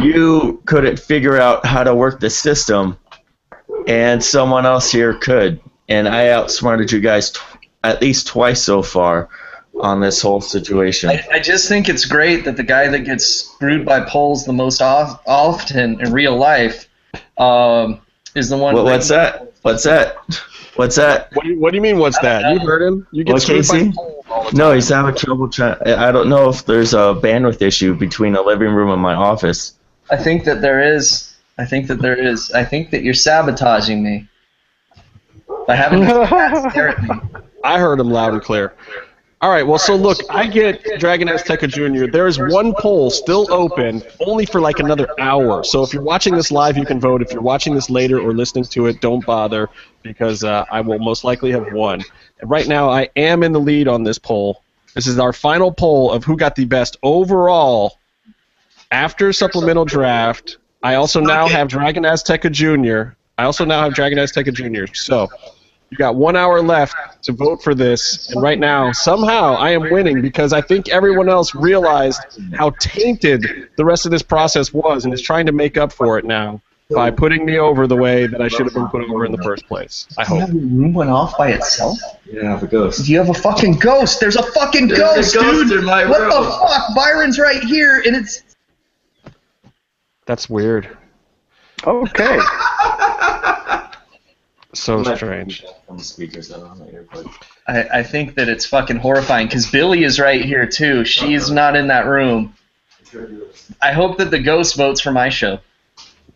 You 0.00 0.62
couldn't 0.66 0.98
figure 0.98 1.40
out 1.40 1.66
how 1.66 1.82
to 1.82 1.94
work 1.94 2.20
the 2.20 2.30
system, 2.30 2.96
and 3.88 4.22
someone 4.22 4.66
else 4.66 4.92
here 4.92 5.14
could. 5.14 5.60
And 5.88 6.06
I 6.06 6.28
outsmarted 6.28 6.92
you 6.92 7.00
guys 7.00 7.30
tw- 7.30 7.42
at 7.82 8.02
least 8.02 8.26
twice 8.26 8.62
so 8.62 8.82
far 8.82 9.30
on 9.80 10.00
this 10.00 10.20
whole 10.20 10.40
situation. 10.40 11.10
I, 11.10 11.26
I 11.32 11.38
just 11.40 11.68
think 11.68 11.88
it's 11.88 12.04
great 12.04 12.44
that 12.44 12.56
the 12.56 12.62
guy 12.62 12.88
that 12.88 13.00
gets 13.00 13.26
screwed 13.26 13.86
by 13.86 14.02
polls 14.02 14.44
the 14.44 14.52
most 14.52 14.82
off, 14.82 15.22
often 15.26 16.00
in 16.00 16.12
real 16.12 16.36
life 16.36 16.88
um, 17.38 18.00
is 18.34 18.50
the 18.50 18.58
one. 18.58 18.74
What, 18.74 18.84
what's 18.84 19.08
that? 19.08 19.52
What's 19.62 19.84
that? 19.84 20.16
What's 20.76 20.96
that? 20.96 21.30
What 21.32 21.44
do, 21.44 21.50
you, 21.50 21.58
what 21.58 21.70
do 21.70 21.76
you 21.76 21.82
mean? 21.82 21.98
What's 21.98 22.18
that? 22.20 22.52
You 22.52 22.60
heard 22.60 22.82
him. 22.82 23.06
You 23.10 23.24
get 23.24 23.32
What, 23.32 23.42
screwed 23.42 23.66
by 23.66 23.90
polls 23.94 24.24
all 24.30 24.50
the 24.50 24.56
No, 24.56 24.72
he's 24.72 24.88
having 24.90 25.14
trouble 25.14 25.48
trying. 25.48 25.80
I 25.82 26.12
don't 26.12 26.28
know 26.28 26.50
if 26.50 26.66
there's 26.66 26.92
a 26.92 27.18
bandwidth 27.20 27.62
issue 27.62 27.94
between 27.94 28.34
the 28.34 28.42
living 28.42 28.72
room 28.72 28.90
and 28.90 29.00
my 29.00 29.14
office. 29.14 29.74
I 30.10 30.16
think 30.16 30.44
that 30.44 30.60
there 30.60 30.94
is. 30.94 31.27
I 31.58 31.64
think 31.64 31.88
that 31.88 32.00
there 32.00 32.16
is. 32.16 32.50
I 32.52 32.64
think 32.64 32.90
that 32.90 33.02
you're 33.02 33.14
sabotaging 33.14 34.02
me 34.02 34.28
by 35.66 35.74
having 35.74 36.00
this 36.00 36.12
cat 36.28 36.70
stare 36.70 36.88
at 36.90 37.02
me. 37.02 37.10
I 37.64 37.78
heard 37.78 38.00
him 38.00 38.10
loud 38.10 38.32
and 38.34 38.42
clear. 38.42 38.74
All 39.40 39.50
right, 39.50 39.64
well, 39.64 39.78
so 39.78 39.94
look, 39.94 40.18
I 40.30 40.48
get 40.48 40.98
Dragon 40.98 41.28
Azteca 41.28 41.68
Jr. 41.68 42.10
There 42.10 42.26
is 42.26 42.40
one 42.40 42.74
poll 42.80 43.08
still 43.08 43.46
open, 43.52 44.02
only 44.18 44.44
for 44.44 44.60
like 44.60 44.80
another 44.80 45.08
hour. 45.20 45.62
So 45.62 45.84
if 45.84 45.92
you're 45.92 46.02
watching 46.02 46.34
this 46.34 46.50
live, 46.50 46.76
you 46.76 46.84
can 46.84 46.98
vote. 46.98 47.22
If 47.22 47.32
you're 47.32 47.42
watching 47.42 47.72
this 47.72 47.88
later 47.88 48.18
or 48.18 48.32
listening 48.32 48.64
to 48.64 48.86
it, 48.86 49.00
don't 49.00 49.24
bother 49.24 49.68
because 50.02 50.42
uh, 50.42 50.64
I 50.72 50.80
will 50.80 50.98
most 50.98 51.22
likely 51.22 51.52
have 51.52 51.72
won. 51.72 52.02
Right 52.42 52.66
now, 52.66 52.90
I 52.90 53.10
am 53.14 53.44
in 53.44 53.52
the 53.52 53.60
lead 53.60 53.86
on 53.86 54.02
this 54.02 54.18
poll. 54.18 54.64
This 54.94 55.06
is 55.06 55.20
our 55.20 55.32
final 55.32 55.72
poll 55.72 56.10
of 56.10 56.24
who 56.24 56.36
got 56.36 56.56
the 56.56 56.64
best 56.64 56.96
overall 57.04 57.98
after 58.90 59.32
supplemental 59.32 59.84
draft. 59.84 60.56
I 60.82 60.94
also 60.94 61.20
now 61.20 61.46
have 61.48 61.68
Dragon 61.68 62.04
Azteca 62.04 62.50
Jr. 62.52 63.12
I 63.36 63.44
also 63.44 63.64
now 63.64 63.82
have 63.82 63.94
Dragon 63.94 64.18
Azteca 64.18 64.52
Jr. 64.52 64.92
So 64.94 65.28
you 65.90 65.96
got 65.96 66.16
one 66.16 66.36
hour 66.36 66.60
left 66.60 66.94
to 67.24 67.32
vote 67.32 67.62
for 67.62 67.74
this, 67.74 68.30
and 68.30 68.42
right 68.42 68.58
now, 68.58 68.92
somehow, 68.92 69.54
I 69.54 69.70
am 69.70 69.90
winning 69.90 70.20
because 70.20 70.52
I 70.52 70.60
think 70.60 70.88
everyone 70.88 71.28
else 71.28 71.54
realized 71.54 72.20
how 72.54 72.70
tainted 72.80 73.68
the 73.76 73.84
rest 73.84 74.04
of 74.04 74.10
this 74.12 74.22
process 74.22 74.72
was 74.72 75.04
and 75.04 75.14
is 75.14 75.22
trying 75.22 75.46
to 75.46 75.52
make 75.52 75.76
up 75.76 75.92
for 75.92 76.18
it 76.18 76.24
now 76.24 76.60
by 76.90 77.10
putting 77.10 77.44
me 77.44 77.58
over 77.58 77.86
the 77.86 77.96
way 77.96 78.26
that 78.26 78.40
I 78.40 78.48
should 78.48 78.64
have 78.64 78.72
been 78.72 78.88
put 78.88 79.02
over 79.10 79.24
in 79.26 79.32
the 79.32 79.42
first 79.42 79.66
place. 79.66 80.06
I 80.16 80.24
hope. 80.24 80.48
the 80.48 80.54
room 80.54 80.94
went 80.94 81.10
off 81.10 81.36
by 81.36 81.50
itself? 81.50 81.98
Yeah, 82.24 82.56
the 82.56 82.66
ghost. 82.66 83.04
Do 83.04 83.12
you 83.12 83.18
have 83.18 83.28
a 83.28 83.34
fucking 83.34 83.78
ghost? 83.78 84.20
There's 84.20 84.36
a 84.36 84.42
fucking 84.42 84.88
There's 84.88 84.98
ghost, 84.98 85.34
a 85.34 85.38
ghost 85.38 85.68
dude. 85.68 85.80
in 85.80 85.84
my 85.84 86.06
what 86.08 86.20
room. 86.20 86.30
the 86.30 86.50
fuck? 86.50 86.94
Byron's 86.96 87.38
right 87.38 87.62
here, 87.62 88.02
and 88.06 88.16
it's 88.16 88.42
That's 90.28 90.50
weird. 90.50 90.96
okay. 91.84 92.38
So 94.74 95.02
strange. 95.02 95.64
On 95.88 95.96
the 95.96 96.04
speakers, 96.04 96.52
I 96.52 96.58
don't 96.58 96.78
know 96.78 96.84
earbuds. 96.84 97.32
I, 97.66 98.00
I 98.00 98.02
think 98.02 98.34
that 98.34 98.50
it's 98.50 98.66
fucking 98.66 98.98
horrifying 98.98 99.46
because 99.46 99.68
Billy 99.70 100.04
is 100.04 100.20
right 100.20 100.44
here 100.44 100.66
too. 100.66 101.06
She's 101.06 101.50
not 101.50 101.74
in 101.74 101.86
that 101.86 102.04
room. 102.06 102.54
I 103.80 103.92
hope 103.92 104.18
that 104.18 104.30
the 104.30 104.38
ghost 104.38 104.76
votes 104.76 105.00
for 105.00 105.10
my 105.10 105.30
show. 105.30 105.58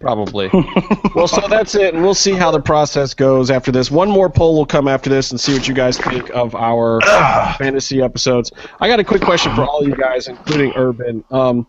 Probably. 0.01 0.49
well, 1.15 1.29
so 1.29 1.47
that's 1.47 1.75
it, 1.75 1.93
and 1.93 2.03
we'll 2.03 2.15
see 2.15 2.33
how 2.33 2.51
the 2.51 2.61
process 2.61 3.13
goes 3.13 3.51
after 3.51 3.71
this. 3.71 3.91
One 3.91 4.11
more 4.11 4.31
poll 4.31 4.57
will 4.57 4.67
come 4.67 4.89
after 4.89 5.11
this, 5.11 5.31
and 5.31 5.39
see 5.39 5.53
what 5.53 5.69
you 5.69 5.75
guys 5.75 5.99
think 5.99 6.31
of 6.31 6.55
our 6.55 7.01
fantasy 7.59 8.01
episodes. 8.01 8.51
I 8.81 8.89
got 8.89 8.99
a 8.99 9.05
quick 9.05 9.23
question 9.23 9.55
for 9.55 9.63
all 9.63 9.87
you 9.87 9.95
guys, 9.95 10.27
including 10.27 10.73
Urban. 10.75 11.23
Um, 11.31 11.67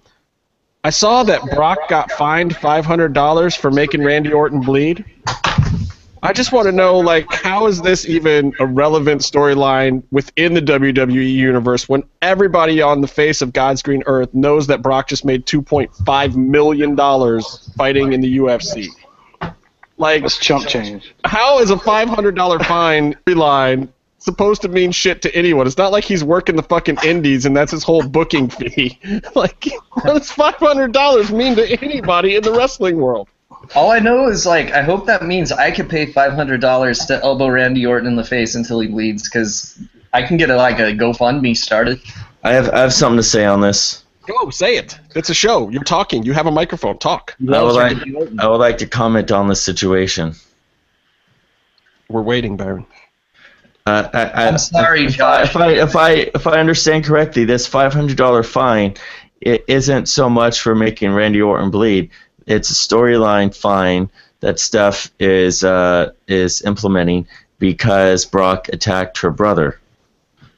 I 0.84 0.90
saw 0.90 1.24
that 1.24 1.42
Brock 1.52 1.80
got 1.88 2.12
fined 2.12 2.56
five 2.58 2.86
hundred 2.86 3.14
dollars 3.14 3.56
for 3.56 3.72
making 3.72 4.04
Randy 4.04 4.34
Orton 4.34 4.60
bleed. 4.62 5.06
I 6.22 6.32
just 6.32 6.54
want 6.54 6.68
to 6.68 6.72
know, 6.72 7.00
like, 7.00 7.26
how 7.34 7.68
is 7.68 7.82
this 7.82 8.08
even 8.08 8.54
a 8.60 8.66
relevant 8.66 9.22
storyline 9.22 10.04
within 10.12 10.54
the 10.54 10.62
WWE 10.62 11.30
universe 11.34 11.90
when 11.90 12.04
everybody 12.22 12.82
on 12.82 13.02
the 13.02 13.08
face 13.08 13.42
of 13.42 13.52
God's 13.52 13.82
green 13.82 14.04
earth 14.06 14.34
knows 14.34 14.68
that 14.68 14.82
Brock 14.82 15.10
just 15.10 15.26
made 15.26 15.46
two 15.46 15.62
point 15.62 15.94
five 16.06 16.36
million 16.38 16.96
dollars 16.96 17.70
fighting 17.78 18.14
in 18.14 18.22
the 18.22 18.38
UFC? 18.38 18.88
Like, 19.98 20.24
That's 20.24 20.38
chump 20.38 20.68
change. 20.68 21.14
how 21.24 21.60
is 21.60 21.70
a 21.70 21.78
five 21.78 22.10
hundred 22.10 22.36
dollar 22.36 22.60
fine 22.60 23.16
line 23.28 23.92
supposed 24.24 24.62
to 24.62 24.70
mean 24.70 24.92
shit 24.92 25.22
to 25.24 25.36
anyone? 25.36 25.68
It's 25.68 25.78
not 25.78 25.92
like 25.92 26.04
he's 26.04 26.24
working 26.24 26.56
the 26.56 26.64
fucking 26.64 26.98
indies 27.04 27.46
and 27.46 27.56
that's 27.56 27.72
his 27.72 27.84
whole 27.84 28.04
booking 28.04 28.50
fee. 28.50 29.00
like, 29.36 29.68
what 29.92 30.06
does 30.06 30.32
five 30.32 30.56
hundred 30.56 30.94
dollars 30.94 31.32
mean 31.32 31.56
to 31.56 31.84
anybody 31.84 32.36
in 32.36 32.44
the 32.44 32.54
wrestling 32.54 32.98
world? 32.98 33.28
All 33.76 33.92
I 33.92 34.00
know 34.00 34.28
is 34.28 34.46
like 34.46 34.72
I 34.72 34.82
hope 34.82 35.06
that 35.08 35.24
means 35.24 35.52
I 35.52 35.72
could 35.72 35.90
pay 35.90 36.06
five 36.06 36.34
hundred 36.34 36.62
dollars 36.62 37.00
to 37.06 37.22
elbow 37.22 37.48
Randy 37.48 37.86
Orton 37.86 38.08
in 38.08 38.16
the 38.16 38.24
face 38.24 38.56
until 38.56 38.80
he 38.80 38.88
bleeds 38.88 39.30
because 39.30 39.80
I 40.14 40.24
can 40.24 40.38
get 40.38 40.50
a, 40.50 40.56
like 40.56 40.80
a 40.80 40.94
GoFundMe 40.94 41.56
started. 41.56 42.02
I 42.44 42.54
have 42.54 42.70
I 42.70 42.80
have 42.80 42.94
something 42.94 43.18
to 43.18 43.24
say 43.24 43.46
on 43.46 43.62
this. 43.62 44.04
Go, 44.26 44.50
say 44.52 44.78
it. 44.78 44.98
It's 45.16 45.30
a 45.30 45.34
show. 45.34 45.70
You're 45.70 45.84
talking. 45.84 46.24
You 46.24 46.32
have 46.34 46.46
a 46.46 46.52
microphone. 46.52 46.98
Talk. 46.98 47.36
I 47.52 47.62
would 47.62 47.76
like 47.76 47.98
I 48.40 48.48
would 48.48 48.58
like 48.58 48.78
to 48.80 48.88
comment 48.88 49.32
on 49.32 49.48
this 49.48 49.62
situation. 49.62 50.36
We're 52.10 52.22
waiting, 52.22 52.58
Baron. 52.58 52.86
Uh, 53.86 54.08
I, 54.14 54.24
I, 54.24 54.48
I'm 54.48 54.58
sorry, 54.58 55.06
if 55.06 55.14
I, 55.14 55.18
Josh. 55.18 55.50
if 55.50 55.56
I 55.58 55.72
if 55.72 55.96
I 55.96 56.12
if 56.12 56.48
I 56.48 56.60
understand 56.60 57.04
correctly, 57.04 57.44
this 57.46 57.68
five 57.68 57.94
hundred 57.94 58.18
dollar 58.18 58.44
fine 58.44 58.96
it 59.44 59.66
isn't 59.68 60.08
so 60.08 60.30
much 60.30 60.62
for 60.62 60.74
making 60.74 61.14
Randy 61.14 61.42
Orton 61.42 61.70
bleed. 61.70 62.12
It's 62.48 62.70
a 62.70 62.74
storyline 62.74 63.56
fine 63.56 64.10
that 64.40 64.60
Steph 64.60 65.12
is 65.20 65.64
uh, 65.64 66.12
is 66.28 66.62
implementing 66.62 67.28
because 67.60 68.26
Brock 68.26 68.70
attacked 68.70 69.18
her 69.20 69.32
brother. 69.32 69.80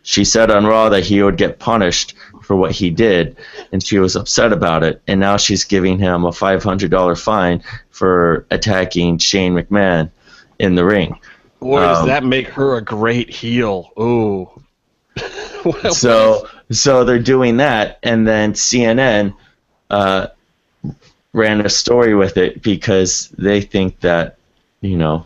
She 0.04 0.24
said 0.24 0.52
on 0.52 0.66
Raw 0.68 0.90
that 0.90 1.04
he 1.04 1.24
would 1.24 1.38
get 1.38 1.58
punished 1.58 2.14
for 2.44 2.56
what 2.56 2.72
he 2.74 2.92
did, 2.92 3.38
and 3.72 3.84
she 3.84 3.98
was 3.98 4.16
upset 4.16 4.54
about 4.54 4.84
it. 4.84 5.02
And 5.08 5.20
now 5.20 5.38
she's 5.38 5.64
giving 5.64 5.98
him 5.98 6.26
a 6.26 6.32
five 6.32 6.62
hundred 6.62 6.92
dollar 6.92 7.16
fine 7.16 7.64
for 7.90 8.46
attacking 8.52 9.18
Shane 9.18 9.56
McMahon 9.56 10.12
in 10.60 10.76
the 10.76 10.86
ring. 10.86 11.20
Boy, 11.66 11.80
does 11.80 12.02
Um, 12.02 12.08
that 12.10 12.24
make 12.24 12.48
her 12.50 12.78
a 12.78 12.82
great 12.82 13.30
heel. 13.30 13.90
Ooh. 14.00 14.50
so 15.92 16.48
so 16.72 17.04
they're 17.04 17.18
doing 17.20 17.58
that 17.58 18.00
and 18.04 18.28
then 18.28 18.52
cnn 18.54 19.34
uh, 19.90 20.28
ran 21.34 21.66
a 21.66 21.70
story 21.70 22.14
with 22.14 22.36
it 22.38 22.62
because 22.62 23.30
they 23.38 23.62
think 23.62 24.00
that 24.02 24.38
you 24.82 24.98
know 24.98 25.26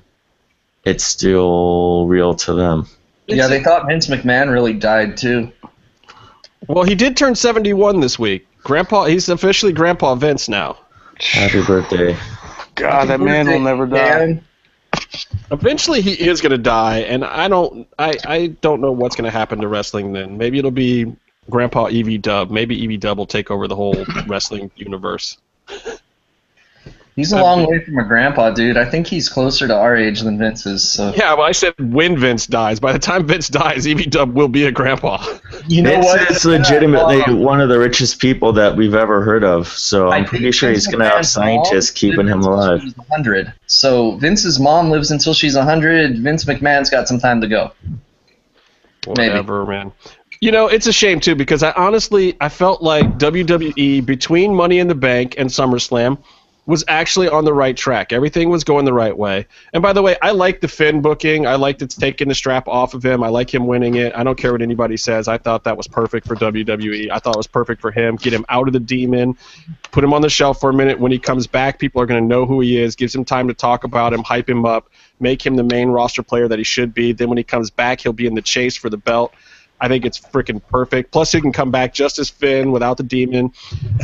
it's 0.85 1.03
still 1.03 2.05
real 2.07 2.35
to 2.35 2.53
them 2.53 2.87
Yeah, 3.27 3.47
they 3.47 3.63
thought 3.63 3.87
Vince 3.87 4.07
McMahon 4.07 4.51
really 4.51 4.73
died 4.73 5.17
too. 5.17 5.51
well, 6.67 6.83
he 6.83 6.93
did 6.95 7.17
turn 7.17 7.35
71 7.35 7.99
this 7.99 8.17
week. 8.19 8.47
Grandpa, 8.63 9.05
he's 9.05 9.27
officially 9.29 9.73
Grandpa 9.73 10.15
Vince 10.15 10.47
now. 10.49 10.77
Happy 11.19 11.63
birthday. 11.63 12.15
God, 12.75 13.09
that 13.09 13.19
man 13.19 13.47
will 13.47 13.59
never 13.59 13.85
die. 13.87 13.95
Dan. 14.05 14.45
Eventually, 15.51 16.01
he 16.01 16.11
is 16.11 16.41
going 16.41 16.51
to 16.51 16.57
die, 16.57 16.99
and 16.99 17.25
I 17.25 17.47
don't. 17.47 17.87
I, 17.97 18.15
I 18.25 18.47
don't 18.47 18.81
know 18.81 18.91
what's 18.91 19.15
going 19.15 19.25
to 19.25 19.37
happen 19.37 19.59
to 19.61 19.67
wrestling 19.67 20.13
then. 20.13 20.37
Maybe 20.37 20.59
it'll 20.59 20.71
be 20.71 21.15
Grandpa 21.49 21.85
EV 21.85 22.21
Dub. 22.21 22.51
Maybe 22.51 22.83
EV 22.83 22.99
Dub 22.99 23.17
will 23.17 23.25
take 23.25 23.49
over 23.51 23.67
the 23.67 23.75
whole 23.75 24.05
wrestling 24.27 24.71
universe. 24.75 25.37
He's 27.19 27.33
a 27.33 27.41
long 27.41 27.69
way 27.69 27.83
from 27.83 27.97
a 27.97 28.05
grandpa, 28.05 28.51
dude. 28.51 28.77
I 28.77 28.85
think 28.85 29.05
he's 29.07 29.27
closer 29.27 29.67
to 29.67 29.75
our 29.75 29.93
age 29.95 30.21
than 30.21 30.37
Vince 30.37 30.65
is. 30.65 30.89
So 30.89 31.13
Yeah, 31.15 31.33
well, 31.33 31.45
I 31.45 31.51
said 31.51 31.73
when 31.77 32.17
Vince 32.17 32.47
dies. 32.47 32.79
By 32.79 32.93
the 32.93 32.99
time 32.99 33.27
Vince 33.27 33.49
dies, 33.49 33.85
EV 33.85 34.09
Dub 34.09 34.33
will 34.33 34.47
be 34.47 34.63
a 34.63 34.71
grandpa. 34.71 35.21
you 35.67 35.81
know 35.81 35.89
Vince 35.89 36.05
what? 36.05 36.31
is 36.31 36.45
legitimately 36.45 37.35
one 37.35 37.59
of 37.59 37.67
the 37.67 37.77
richest 37.77 38.19
people 38.19 38.53
that 38.53 38.75
we've 38.77 38.95
ever 38.95 39.21
heard 39.21 39.43
of. 39.43 39.67
So 39.67 40.07
I 40.07 40.17
I'm 40.17 40.23
think 40.23 40.29
pretty 40.29 40.51
sure 40.53 40.71
he's 40.71 40.87
going 40.87 40.99
to 40.99 41.09
have 41.09 41.25
scientists 41.25 41.91
keeping 41.91 42.25
him 42.25 42.41
alive. 42.41 42.81
100. 42.95 43.51
So 43.67 44.15
Vince's 44.15 44.57
mom 44.57 44.89
lives 44.89 45.11
until 45.11 45.33
she's 45.33 45.55
100. 45.57 46.19
Vince 46.19 46.45
McMahon's 46.45 46.89
got 46.89 47.09
some 47.09 47.19
time 47.19 47.41
to 47.41 47.47
go. 47.49 47.73
Maybe. 49.07 49.29
Whatever, 49.29 49.65
man. 49.65 49.91
You 50.41 50.51
know, 50.51 50.67
it's 50.67 50.87
a 50.87 50.93
shame 50.93 51.19
too 51.19 51.35
because 51.35 51.63
I 51.63 51.71
honestly 51.73 52.37
I 52.39 52.47
felt 52.47 52.81
like 52.81 53.17
WWE 53.17 54.05
between 54.05 54.55
Money 54.55 54.79
in 54.79 54.87
the 54.87 54.95
Bank 54.95 55.35
and 55.37 55.49
SummerSlam 55.49 56.17
was 56.69 56.83
actually 56.87 57.27
on 57.27 57.45
the 57.45 57.53
right 57.53 57.75
track. 57.75 58.13
Everything 58.13 58.47
was 58.47 58.63
going 58.63 58.85
the 58.85 58.93
right 58.93 59.17
way. 59.17 59.47
And 59.73 59.81
by 59.81 59.91
the 59.91 60.03
way, 60.03 60.15
I 60.21 60.29
like 60.29 60.61
the 60.61 60.67
Finn 60.67 61.01
booking. 61.01 61.47
I 61.47 61.55
liked 61.55 61.81
it's 61.81 61.95
taking 61.95 62.27
the 62.27 62.35
strap 62.35 62.67
off 62.67 62.93
of 62.93 63.03
him. 63.03 63.23
I 63.23 63.29
like 63.29 63.51
him 63.51 63.65
winning 63.65 63.95
it. 63.95 64.13
I 64.15 64.23
don't 64.23 64.37
care 64.37 64.51
what 64.51 64.61
anybody 64.61 64.95
says. 64.95 65.27
I 65.27 65.39
thought 65.39 65.63
that 65.63 65.75
was 65.75 65.87
perfect 65.87 66.27
for 66.27 66.35
WWE. 66.35 67.09
I 67.09 67.17
thought 67.17 67.33
it 67.33 67.39
was 67.39 67.47
perfect 67.47 67.81
for 67.81 67.89
him. 67.89 68.17
Get 68.17 68.33
him 68.33 68.45
out 68.49 68.67
of 68.67 68.73
the 68.73 68.79
demon, 68.79 69.35
put 69.91 70.03
him 70.03 70.13
on 70.13 70.21
the 70.21 70.29
shelf 70.29 70.59
for 70.59 70.69
a 70.69 70.73
minute. 70.73 70.99
When 70.99 71.11
he 71.11 71.17
comes 71.17 71.47
back, 71.47 71.79
people 71.79 72.03
are 72.03 72.05
going 72.05 72.21
to 72.21 72.27
know 72.27 72.45
who 72.45 72.61
he 72.61 72.79
is. 72.79 72.95
Gives 72.95 73.15
him 73.15 73.25
time 73.25 73.47
to 73.47 73.55
talk 73.55 73.83
about 73.83 74.13
him, 74.13 74.21
hype 74.21 74.47
him 74.47 74.63
up, 74.63 74.91
make 75.19 75.43
him 75.43 75.55
the 75.55 75.63
main 75.63 75.89
roster 75.89 76.21
player 76.21 76.47
that 76.47 76.59
he 76.59 76.63
should 76.63 76.93
be. 76.93 77.13
Then 77.13 77.29
when 77.29 77.39
he 77.39 77.43
comes 77.43 77.71
back, 77.71 78.01
he'll 78.01 78.13
be 78.13 78.27
in 78.27 78.35
the 78.35 78.43
chase 78.43 78.77
for 78.77 78.91
the 78.91 78.97
belt. 78.97 79.33
I 79.81 79.87
think 79.87 80.05
it's 80.05 80.19
freaking 80.19 80.61
perfect. 80.69 81.11
Plus, 81.11 81.31
he 81.31 81.41
can 81.41 81.51
come 81.51 81.71
back 81.71 81.93
just 81.93 82.19
as 82.19 82.29
Finn 82.29 82.71
without 82.71 82.97
the 82.97 83.03
demon, 83.03 83.51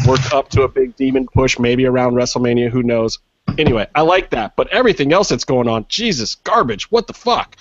work 0.08 0.34
up 0.34 0.50
to 0.50 0.64
a 0.64 0.68
big 0.68 0.96
demon 0.96 1.28
push, 1.28 1.60
maybe 1.60 1.86
around 1.86 2.14
WrestleMania. 2.14 2.70
Who 2.70 2.84
knows? 2.84 3.20
Anyway, 3.58 3.88
I 3.96 4.02
like 4.02 4.32
that. 4.32 4.56
But 4.56 4.68
everything 4.70 5.14
else 5.14 5.30
that's 5.30 5.46
going 5.46 5.68
on, 5.68 5.86
Jesus, 5.88 6.36
garbage. 6.36 6.92
What 6.92 7.08
the 7.08 7.14
fuck? 7.14 7.56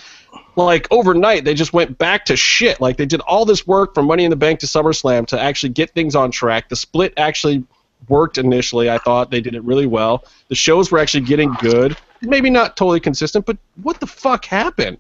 Like 0.57 0.87
overnight, 0.91 1.45
they 1.45 1.55
just 1.55 1.73
went 1.73 1.99
back 1.99 2.25
to 2.27 2.37
shit. 2.37 2.81
Like 2.81 2.97
they 2.97 3.07
did 3.07 3.21
all 3.21 3.45
this 3.45 3.67
work 3.67 3.95
from 3.95 4.07
Money 4.07 4.25
in 4.25 4.31
the 4.31 4.37
Bank 4.37 4.61
to 4.61 4.67
SummerSlam 4.67 5.27
to 5.29 5.41
actually 5.41 5.71
get 5.71 5.91
things 5.91 6.15
on 6.15 6.31
track. 6.31 6.69
The 6.69 6.77
split 6.77 7.13
actually 7.17 7.65
worked 8.09 8.39
initially. 8.39 8.91
I 8.91 8.99
thought 8.99 9.31
they 9.31 9.41
did 9.41 9.55
it 9.55 9.65
really 9.65 9.87
well. 9.87 10.25
The 10.49 10.55
shows 10.55 10.91
were 10.91 10.99
actually 10.99 11.25
getting 11.25 11.53
good. 11.55 11.97
Maybe 12.23 12.51
not 12.51 12.77
totally 12.77 13.01
consistent, 13.01 13.47
but 13.47 13.57
what 13.83 14.01
the 14.01 14.07
fuck 14.07 14.45
happened? 14.45 14.99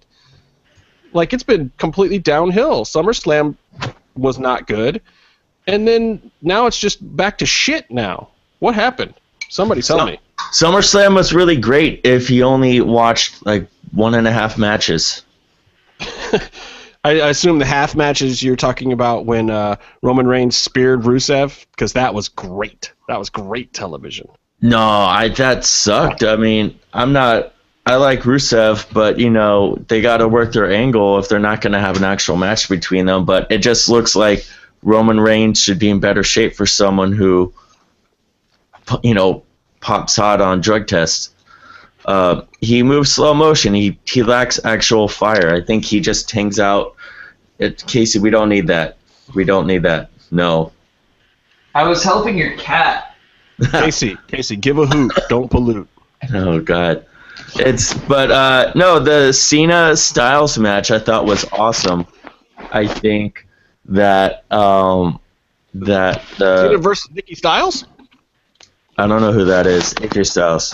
Like 1.14 1.32
it's 1.32 1.42
been 1.42 1.70
completely 1.78 2.18
downhill. 2.18 2.84
SummerSlam 2.84 3.56
was 4.16 4.38
not 4.38 4.66
good, 4.66 5.00
and 5.66 5.88
then 5.88 6.30
now 6.42 6.66
it's 6.66 6.78
just 6.78 6.98
back 7.16 7.38
to 7.38 7.46
shit. 7.46 7.90
Now, 7.90 8.28
what 8.58 8.74
happened? 8.74 9.14
Somebody 9.48 9.80
tell 9.80 9.98
Some- 9.98 10.10
me. 10.10 10.20
SummerSlam 10.52 11.14
was 11.14 11.32
really 11.32 11.56
great 11.56 12.00
if 12.04 12.28
you 12.28 12.42
only 12.42 12.80
watched 12.80 13.46
like 13.46 13.68
one 13.92 14.14
and 14.14 14.26
a 14.26 14.32
half 14.32 14.58
matches. 14.58 15.22
I, 16.00 16.40
I 17.20 17.28
assume 17.28 17.58
the 17.58 17.64
half 17.66 17.94
matches 17.94 18.42
you're 18.42 18.56
talking 18.56 18.92
about 18.92 19.26
when 19.26 19.50
uh, 19.50 19.76
Roman 20.02 20.26
Reigns 20.26 20.56
speared 20.56 21.02
Rusev 21.02 21.64
because 21.70 21.92
that 21.92 22.14
was 22.14 22.28
great. 22.28 22.92
That 23.08 23.18
was 23.18 23.30
great 23.30 23.72
television. 23.72 24.28
No, 24.60 24.78
I 24.80 25.28
that 25.28 25.64
sucked. 25.64 26.24
I 26.24 26.36
mean, 26.36 26.78
I'm 26.92 27.12
not. 27.12 27.53
I 27.86 27.96
like 27.96 28.20
Rusev, 28.20 28.90
but 28.92 29.18
you 29.18 29.28
know 29.28 29.76
they 29.88 30.00
got 30.00 30.18
to 30.18 30.28
work 30.28 30.52
their 30.52 30.70
angle 30.70 31.18
if 31.18 31.28
they're 31.28 31.38
not 31.38 31.60
going 31.60 31.74
to 31.74 31.78
have 31.78 31.96
an 31.96 32.04
actual 32.04 32.36
match 32.36 32.68
between 32.68 33.06
them. 33.06 33.24
But 33.24 33.50
it 33.50 33.58
just 33.58 33.88
looks 33.88 34.16
like 34.16 34.46
Roman 34.82 35.20
Reigns 35.20 35.60
should 35.60 35.78
be 35.78 35.90
in 35.90 36.00
better 36.00 36.22
shape 36.22 36.54
for 36.54 36.64
someone 36.66 37.12
who, 37.12 37.52
you 39.02 39.12
know, 39.12 39.42
pops 39.80 40.16
hot 40.16 40.40
on 40.40 40.62
drug 40.62 40.86
tests. 40.86 41.30
Uh, 42.06 42.42
he 42.60 42.82
moves 42.82 43.12
slow 43.12 43.34
motion. 43.34 43.74
He 43.74 43.98
he 44.04 44.22
lacks 44.22 44.58
actual 44.64 45.08
fire. 45.08 45.54
I 45.54 45.60
think 45.60 45.84
he 45.84 46.00
just 46.00 46.30
hangs 46.30 46.58
out. 46.58 46.94
It, 47.58 47.84
Casey, 47.86 48.18
we 48.18 48.30
don't 48.30 48.48
need 48.48 48.66
that. 48.68 48.96
We 49.34 49.44
don't 49.44 49.66
need 49.66 49.82
that. 49.82 50.10
No. 50.30 50.72
I 51.74 51.84
was 51.84 52.02
helping 52.02 52.36
your 52.38 52.56
cat. 52.56 53.14
Casey, 53.70 54.16
Casey, 54.26 54.56
give 54.56 54.78
a 54.78 54.86
hoot, 54.86 55.12
don't 55.28 55.50
pollute. 55.50 55.88
Oh 56.32 56.58
God, 56.58 57.04
it's 57.56 57.94
but 57.94 58.30
uh, 58.30 58.72
no, 58.74 58.98
the 58.98 59.32
Cena 59.32 59.96
Styles 59.96 60.58
match 60.58 60.90
I 60.90 60.98
thought 60.98 61.24
was 61.26 61.44
awesome. 61.52 62.06
I 62.56 62.86
think 62.86 63.46
that 63.86 64.50
um, 64.52 65.20
that 65.74 66.24
Cena 66.36 66.68
the 66.70 66.78
versus 66.78 67.10
Nikki 67.10 67.34
Styles? 67.34 67.86
I 68.96 69.06
don't 69.08 69.20
know 69.20 69.32
who 69.32 69.44
that 69.46 69.66
is. 69.66 69.92
AJ 69.94 70.26
Styles. 70.26 70.72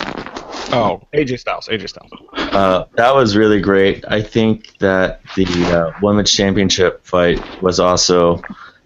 Oh, 0.73 1.01
AJ 1.13 1.39
Styles, 1.39 1.67
AJ 1.67 1.89
Styles. 1.89 2.11
Uh, 2.33 2.85
that 2.93 3.15
was 3.15 3.35
really 3.35 3.59
great. 3.59 4.05
I 4.07 4.21
think 4.21 4.77
that 4.77 5.21
the 5.35 5.45
uh, 5.65 5.99
women's 6.01 6.31
championship 6.31 7.03
fight 7.03 7.61
was 7.61 7.79
also 7.79 8.41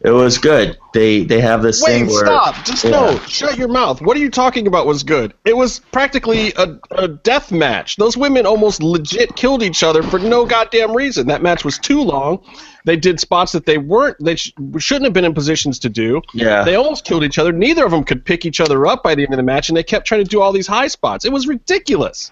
it 0.05 0.11
was 0.11 0.37
good. 0.37 0.77
They 0.93 1.23
they 1.23 1.41
have 1.41 1.61
this 1.61 1.83
thing 1.83 2.05
Wait, 2.05 2.13
where 2.13 2.25
stop! 2.25 2.63
Just 2.63 2.83
Yeah. 2.83 2.91
no, 2.91 3.19
shut 3.27 3.57
your 3.57 3.67
mouth. 3.67 4.01
What 4.01 4.15
are 4.15 4.19
you 4.19 4.29
talking 4.29 4.67
about? 4.67 4.85
Was 4.85 5.03
good? 5.03 5.33
It 5.43 5.57
was 5.57 5.79
practically 5.91 6.53
a, 6.57 6.77
a 6.91 7.07
death 7.07 7.51
match. 7.51 7.95
Those 7.97 8.15
women 8.15 8.45
almost 8.45 8.83
legit 8.83 9.35
killed 9.35 9.63
each 9.63 9.83
other 9.83 10.03
for 10.03 10.19
no 10.19 10.45
goddamn 10.45 10.95
reason. 10.95 11.27
That 11.27 11.41
match 11.41 11.65
was 11.65 11.77
too 11.77 12.01
long. 12.01 12.43
They 12.85 12.95
did 12.95 13.19
spots 13.19 13.51
that 13.53 13.65
they 13.65 13.79
weren't, 13.79 14.15
they 14.23 14.35
sh- 14.35 14.53
shouldn't 14.77 15.05
have 15.05 15.13
been 15.13 15.25
in 15.25 15.33
positions 15.33 15.79
to 15.79 15.89
do. 15.89 16.21
Yeah. 16.35 16.63
They 16.63 16.75
almost 16.75 17.03
killed 17.03 17.23
each 17.23 17.39
other. 17.39 17.51
Neither 17.51 17.83
of 17.83 17.89
them 17.89 18.03
could 18.03 18.23
pick 18.23 18.45
each 18.45 18.61
other 18.61 18.85
up 18.85 19.01
by 19.01 19.15
the 19.15 19.23
end 19.23 19.33
of 19.33 19.37
the 19.37 19.43
match, 19.43 19.69
and 19.69 19.75
they 19.75 19.81
kept 19.81 20.05
trying 20.05 20.23
to 20.23 20.29
do 20.29 20.39
all 20.39 20.51
these 20.51 20.67
high 20.67 20.87
spots. 20.87 21.25
It 21.25 21.33
was 21.33 21.47
ridiculous. 21.47 22.31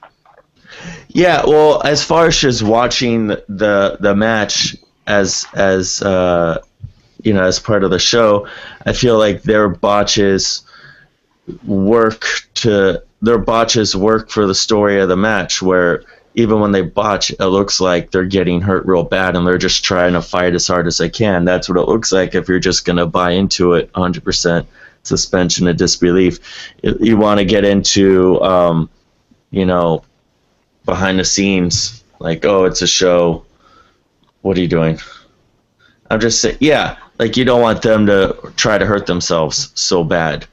Yeah, 1.07 1.43
well, 1.45 1.81
as 1.83 2.03
far 2.03 2.27
as 2.27 2.38
just 2.38 2.62
watching 2.62 3.27
the, 3.27 3.97
the 3.99 4.15
match 4.15 4.75
as 5.05 5.45
as 5.53 6.01
uh, 6.01 6.59
you 7.23 7.33
know 7.33 7.43
as 7.43 7.59
part 7.59 7.83
of 7.83 7.91
the 7.91 7.99
show, 7.99 8.47
I 8.86 8.93
feel 8.93 9.17
like 9.17 9.43
their 9.43 9.69
botches 9.69 10.63
work 11.65 12.25
to 12.55 13.03
their 13.21 13.38
botches 13.38 13.95
work 13.95 14.29
for 14.29 14.47
the 14.47 14.55
story 14.55 14.99
of 14.99 15.09
the 15.09 15.17
match. 15.17 15.62
Where 15.62 16.03
even 16.36 16.59
when 16.59 16.71
they 16.71 16.81
botch, 16.81 17.31
it 17.31 17.45
looks 17.45 17.79
like 17.79 18.12
they're 18.12 18.25
getting 18.25 18.62
hurt 18.62 18.86
real 18.86 19.03
bad, 19.03 19.36
and 19.36 19.45
they're 19.45 19.57
just 19.57 19.83
trying 19.83 20.13
to 20.13 20.21
fight 20.21 20.53
as 20.53 20.67
hard 20.67 20.88
as 20.88 20.97
they 20.97 21.09
can. 21.09 21.45
That's 21.45 21.69
what 21.69 21.77
it 21.77 21.88
looks 21.88 22.12
like 22.12 22.36
if 22.36 22.47
you're 22.47 22.59
just 22.59 22.86
gonna 22.86 23.05
buy 23.05 23.31
into 23.31 23.73
it 23.73 23.91
100% 23.93 24.65
suspension 25.03 25.67
of 25.67 25.77
disbelief. 25.77 26.39
You, 26.81 26.97
you 26.99 27.17
want 27.17 27.39
to 27.39 27.45
get 27.45 27.65
into 27.65 28.41
um, 28.41 28.89
you 29.51 29.65
know 29.65 30.03
behind 30.86 31.19
the 31.19 31.25
scenes, 31.25 32.03
like, 32.19 32.45
oh, 32.45 32.65
it's 32.65 32.81
a 32.81 32.88
show. 32.88 33.45
What 34.41 34.57
are 34.57 34.62
you 34.62 34.67
doing? 34.67 34.99
I'm 36.09 36.19
just 36.19 36.41
saying, 36.41 36.57
yeah, 36.59 36.97
like 37.19 37.38
you 37.38 37.45
don't 37.45 37.62
want 37.62 37.82
them 37.82 38.06
to 38.08 38.36
try 38.58 38.78
to 38.78 38.86
hurt 38.86 39.06
themselves 39.06 39.71
so 39.76 40.04
bad, 40.04 40.45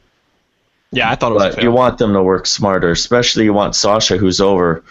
Yeah, 0.92 1.11
I 1.11 1.14
thought 1.14 1.33
it 1.33 1.35
was. 1.37 1.57
you 1.59 1.70
want 1.73 1.99
them 1.99 2.12
to 2.12 2.23
work 2.23 2.46
smarter. 2.46 2.90
Especially 2.90 3.44
you 3.44 3.53
want 3.53 3.75
Sasha, 3.75 4.16
who's 4.16 4.40
over, 4.40 4.83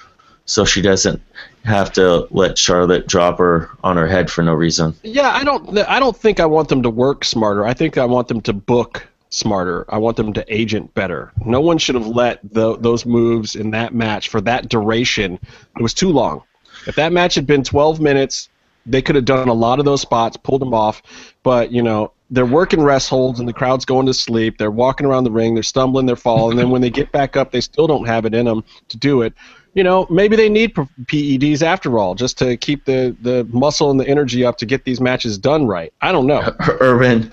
so 0.46 0.66
she 0.66 0.82
doesn't 0.82 1.22
have 1.66 1.92
to 1.94 2.28
let 2.32 2.58
Charlotte 2.58 3.06
drop 3.08 3.38
her 3.38 3.70
on 3.84 3.98
her 3.98 4.08
head 4.08 4.32
for 4.32 4.42
no 4.44 4.54
reason. 4.54 4.96
Yeah, 5.04 5.30
I 5.30 5.44
don't. 5.44 5.78
I 5.78 6.00
don't 6.00 6.16
think 6.16 6.40
I 6.40 6.46
want 6.46 6.70
them 6.70 6.82
to 6.84 6.90
work 6.90 7.24
smarter. 7.26 7.66
I 7.66 7.74
think 7.74 7.98
I 7.98 8.06
want 8.06 8.28
them 8.30 8.42
to 8.42 8.54
book 8.54 9.06
smarter. 9.30 9.86
I 9.90 9.98
want 10.00 10.18
them 10.18 10.34
to 10.34 10.46
agent 10.54 10.92
better. 10.96 11.32
No 11.46 11.62
one 11.62 11.78
should 11.78 11.96
have 11.96 12.08
let 12.08 12.40
tho- 12.44 12.78
those 12.78 13.06
moves 13.06 13.56
in 13.56 13.72
that 13.72 13.94
match 13.94 14.30
for 14.30 14.42
that 14.42 14.70
duration. 14.70 15.38
It 15.78 15.84
was 15.84 15.94
too 15.94 16.10
long. 16.10 16.42
If 16.88 16.96
that 16.96 17.12
match 17.12 17.36
had 17.36 17.46
been 17.46 17.64
12 17.64 18.00
minutes, 18.00 18.50
they 18.90 19.02
could 19.02 19.16
have 19.16 19.26
done 19.26 19.48
a 19.48 19.54
lot 19.54 19.80
of 19.80 19.86
those 19.86 20.02
spots, 20.02 20.38
pulled 20.38 20.62
them 20.62 20.74
off. 20.74 21.02
But 21.44 21.72
you 21.72 21.82
know, 21.82 22.12
they're 22.30 22.46
working 22.46 22.82
rest 22.82 23.10
holds, 23.10 23.40
and 23.40 23.48
the 23.48 23.54
crowd's 23.54 23.86
going 23.86 24.06
to 24.06 24.14
sleep. 24.14 24.58
They're 24.58 24.72
walking 24.72 25.06
around 25.06 25.24
the 25.24 25.32
ring. 25.32 25.54
They're 25.54 25.64
stumbling. 25.64 26.06
They're 26.06 26.16
falling. 26.16 26.52
and 26.52 26.60
then 26.60 26.70
when 26.70 26.82
they 26.82 26.90
get 26.90 27.12
back 27.12 27.38
up, 27.38 27.52
they 27.52 27.62
still 27.62 27.88
don't 27.88 28.06
have 28.06 28.26
it 28.26 28.34
in 28.34 28.46
them 28.46 28.64
to 28.90 28.98
do 28.98 29.22
it 29.22 29.34
you 29.74 29.84
know, 29.84 30.08
maybe 30.10 30.36
they 30.36 30.50
need 30.50 30.74
PEDs 30.74 31.62
after 31.62 31.98
all, 31.98 32.16
just 32.16 32.38
to 32.40 32.58
keep 32.58 32.86
the, 32.86 33.16
the 33.22 33.48
muscle 33.52 33.92
and 33.92 34.00
the 34.00 34.08
energy 34.08 34.44
up 34.44 34.58
to 34.58 34.66
get 34.66 34.84
these 34.84 35.00
matches 35.00 35.38
done 35.38 35.68
right. 35.68 35.94
I 36.02 36.12
don't 36.12 36.28
know. 36.28 36.42
Urban, 36.82 37.32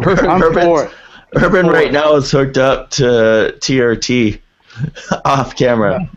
I'm 0.00 0.42
Urban's- 0.42 0.92
Urban 1.34 1.66
right 1.66 1.92
now 1.92 2.14
is 2.16 2.30
hooked 2.30 2.58
up 2.58 2.90
to 2.90 3.54
TRT 3.58 4.40
off 5.24 5.56
camera. 5.56 6.08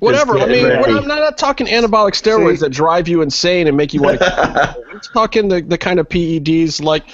Whatever. 0.00 0.38
I 0.38 0.46
mean, 0.46 0.64
ready. 0.66 0.82
we're- 0.82 0.98
I'm 0.98 1.08
not 1.08 1.36
talking 1.38 1.66
anabolic 1.66 2.12
steroids 2.12 2.56
See? 2.58 2.60
that 2.60 2.70
drive 2.70 3.08
you 3.08 3.22
insane 3.22 3.66
and 3.66 3.76
make 3.76 3.92
you 3.92 4.02
want 4.02 4.20
to. 4.20 4.84
I'm 4.92 5.00
talking 5.00 5.48
the, 5.48 5.60
the 5.60 5.78
kind 5.78 5.98
of 5.98 6.08
PEDs 6.08 6.82
like 6.82 7.04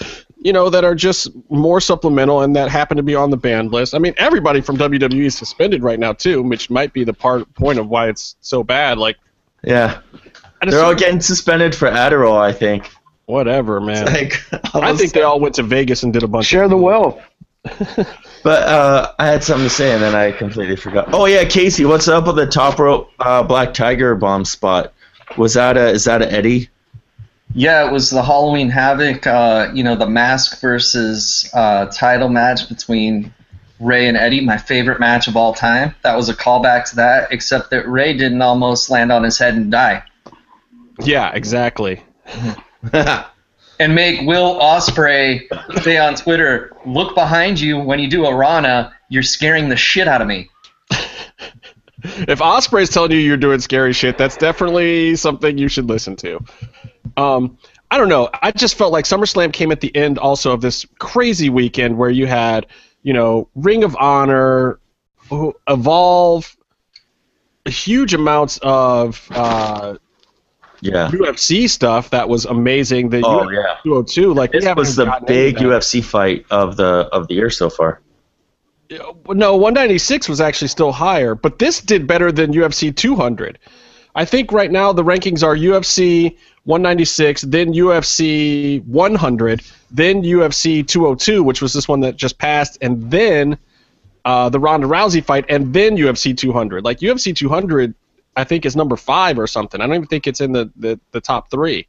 you 0.45 0.53
know, 0.53 0.69
that 0.69 0.85
are 0.85 0.95
just 0.95 1.29
more 1.49 1.81
supplemental 1.81 2.43
and 2.43 2.55
that 2.55 2.69
happen 2.69 2.99
to 2.99 3.03
be 3.03 3.15
on 3.15 3.31
the 3.31 3.37
banned 3.37 3.73
list. 3.73 3.95
I 3.95 3.99
mean, 3.99 4.13
everybody 4.19 4.61
from 4.61 4.77
WWE 4.77 5.25
is 5.25 5.35
suspended 5.35 5.83
right 5.83 5.99
now 5.99 6.13
too, 6.13 6.43
which 6.43 6.69
might 6.69 6.93
be 6.93 7.03
the 7.03 7.15
part 7.15 7.53
point 7.55 7.79
of 7.79 7.89
why 7.89 8.11
it's 8.11 8.37
so 8.43 8.63
bad. 8.63 8.99
Like, 8.99 9.17
Yeah, 9.63 10.01
they're 10.61 10.85
all 10.85 10.95
getting 10.95 11.23
suspended 11.23 11.75
for 11.75 11.89
Adderall. 11.91 12.37
I 12.39 12.53
think. 12.53 12.91
whatever, 13.25 13.81
man. 13.81 14.05
Like, 14.05 14.35
I 14.75 14.95
think 14.95 15.15
they 15.15 15.23
all 15.23 15.41
went 15.41 15.55
to 15.55 15.63
Vegas 15.63 16.03
and 16.03 16.13
did 16.13 16.23
a 16.23 16.29
bunch. 16.29 16.45
Share 16.45 16.65
of 16.65 16.71
the 16.71 16.77
wealth. 16.77 17.19
But 18.45 18.63
uh, 18.65 19.13
I 19.19 19.27
had 19.29 19.43
something 19.43 19.67
to 19.67 19.75
say 19.75 19.93
and 19.93 20.03
then 20.03 20.15
I 20.15 20.31
completely 20.31 20.77
forgot. 20.77 21.09
Oh 21.15 21.25
yeah, 21.25 21.45
Casey, 21.45 21.87
what's 21.87 22.09
up 22.09 22.27
with 22.27 22.37
the 22.37 22.47
top 22.47 22.79
rope 22.79 23.11
uh, 23.19 23.43
Black 23.43 23.73
Tiger 23.73 24.15
bomb 24.15 24.45
spot? 24.45 24.93
Was 25.39 25.55
that 25.55 25.79
a 25.79 25.89
is 25.89 26.05
that 26.05 26.21
a 26.21 26.31
Eddie? 26.31 26.69
Yeah, 27.55 27.89
it 27.89 27.93
was 27.93 28.11
the 28.11 28.23
Halloween 28.23 28.69
Havoc, 28.69 29.27
uh, 29.27 29.71
you 29.73 29.83
know, 29.83 29.97
the 29.97 30.09
mask 30.09 30.61
versus 30.61 31.49
uh, 31.55 31.87
title 31.87 32.29
match 32.29 32.69
between 32.69 33.33
Rey 33.81 34.09
and 34.09 34.17
Eddie, 34.17 34.43
my 34.43 34.59
favorite 34.59 35.01
match 35.01 35.27
of 35.27 35.37
all 35.37 35.55
time. 35.55 35.95
That 36.03 36.17
was 36.17 36.29
a 36.29 36.35
callback 36.35 36.91
to 36.91 36.97
that, 36.97 37.29
except 37.31 37.71
that 37.71 37.89
Rey 37.89 38.13
didn't 38.15 38.43
almost 38.43 38.91
land 38.91 39.11
on 39.11 39.23
his 39.23 39.39
head 39.39 39.55
and 39.55 39.71
die. 39.71 40.03
Yeah, 41.01 41.31
exactly. 41.33 42.03
And 43.81 43.95
make 43.95 44.27
Will 44.27 44.55
Ospreay 44.61 45.83
say 45.83 45.99
on 45.99 46.15
Twitter, 46.15 46.77
look 46.87 47.15
behind 47.15 47.59
you 47.59 47.79
when 47.79 47.99
you 47.99 48.09
do 48.09 48.27
a 48.27 48.35
Rana, 48.35 48.93
you're 49.09 49.23
scaring 49.23 49.69
the 49.69 49.77
shit 49.77 50.09
out 50.09 50.21
of 50.23 50.29
me. 50.29 50.51
If 52.05 52.41
Ospreay's 52.41 52.91
telling 52.91 53.13
you 53.13 53.17
you're 53.17 53.39
doing 53.39 53.61
scary 53.61 53.95
shit, 53.95 54.19
that's 54.19 54.37
definitely 54.37 55.17
something 55.17 55.57
you 55.57 55.69
should 55.69 55.87
listen 55.87 56.17
to. 56.17 56.39
Um, 57.17 57.57
I 57.91 57.97
don't 57.97 58.11
know. 58.11 58.29
I 58.43 58.51
just 58.51 58.75
felt 58.75 58.93
like 58.93 59.07
SummerSlam 59.07 59.55
came 59.55 59.73
at 59.73 59.81
the 59.81 59.95
end 59.97 60.19
also 60.19 60.53
of 60.53 60.61
this 60.61 60.85
crazy 60.99 61.49
weekend 61.49 61.97
where 61.97 62.11
you 62.11 62.27
had, 62.27 62.67
you 63.03 63.15
know, 63.15 63.49
Ring 63.55 63.85
of 63.85 63.97
Honor, 63.97 64.81
Evolve, 65.67 66.55
huge 67.65 68.13
amounts 68.13 68.59
of 68.63 69.27
uh, 69.31 69.97
yeah. 70.85 71.11
UFC 71.11 71.69
stuff 71.69 72.11
that 72.11 72.29
was 72.29 72.45
amazing. 72.45 73.09
The 73.09 73.23
Oh 73.25 73.47
UFC 73.47 73.55
yeah. 73.55 73.77
202, 73.85 74.35
like 74.35 74.53
This 74.53 74.65
was 74.77 74.97
the 74.97 75.07
big. 75.27 75.57
UFC 75.57 76.05
fight 76.05 76.45
of 76.51 76.77
the 76.77 77.09
of 77.13 77.29
the 77.29 77.35
year 77.35 77.51
so 77.51 77.71
far. 77.71 78.01
No, 78.91 79.57
196 79.57 80.29
was 80.29 80.41
actually 80.41 80.69
still 80.69 80.93
higher, 80.93 81.35
but 81.35 81.59
this 81.59 81.81
did 81.81 82.07
better 82.07 82.31
than 82.31 82.53
UFC 82.53 82.95
200. 82.95 83.59
I 84.15 84.25
think 84.25 84.53
right 84.53 84.71
now 84.71 84.93
the 84.93 85.03
rankings 85.03 85.43
are 85.43 85.57
UFC 85.57 86.37
196, 86.65 87.43
then 87.43 87.73
UFC 87.73 88.85
100, 88.85 89.63
then 89.91 90.23
UFC 90.23 90.87
202, 90.87 91.43
which 91.43 91.63
was 91.63 91.73
this 91.73 91.89
one 91.89 92.01
that 92.01 92.17
just 92.17 92.39
passed, 92.39 92.79
and 92.81 93.11
then 93.11 93.59
uh, 94.25 94.49
the 94.51 94.61
Ronda 94.61 94.87
Rousey 94.87 95.25
fight, 95.25 95.47
and 95.49 95.73
then 95.73 95.97
UFC 95.97 96.37
200. 96.37 96.85
Like 96.85 97.01
UFC 97.01 97.35
200, 97.35 97.95
I 98.37 98.45
think 98.45 98.67
is 98.67 98.77
number 98.77 98.97
five 98.97 99.39
or 99.39 99.47
something. 99.47 99.81
I 99.81 99.87
don't 99.87 99.97
even 99.97 100.09
think 100.09 100.27
it's 100.27 100.41
in 100.41 100.53
the 100.53 100.71
the, 100.77 101.01
the 101.13 101.21
top 101.21 101.51
three. 101.51 101.87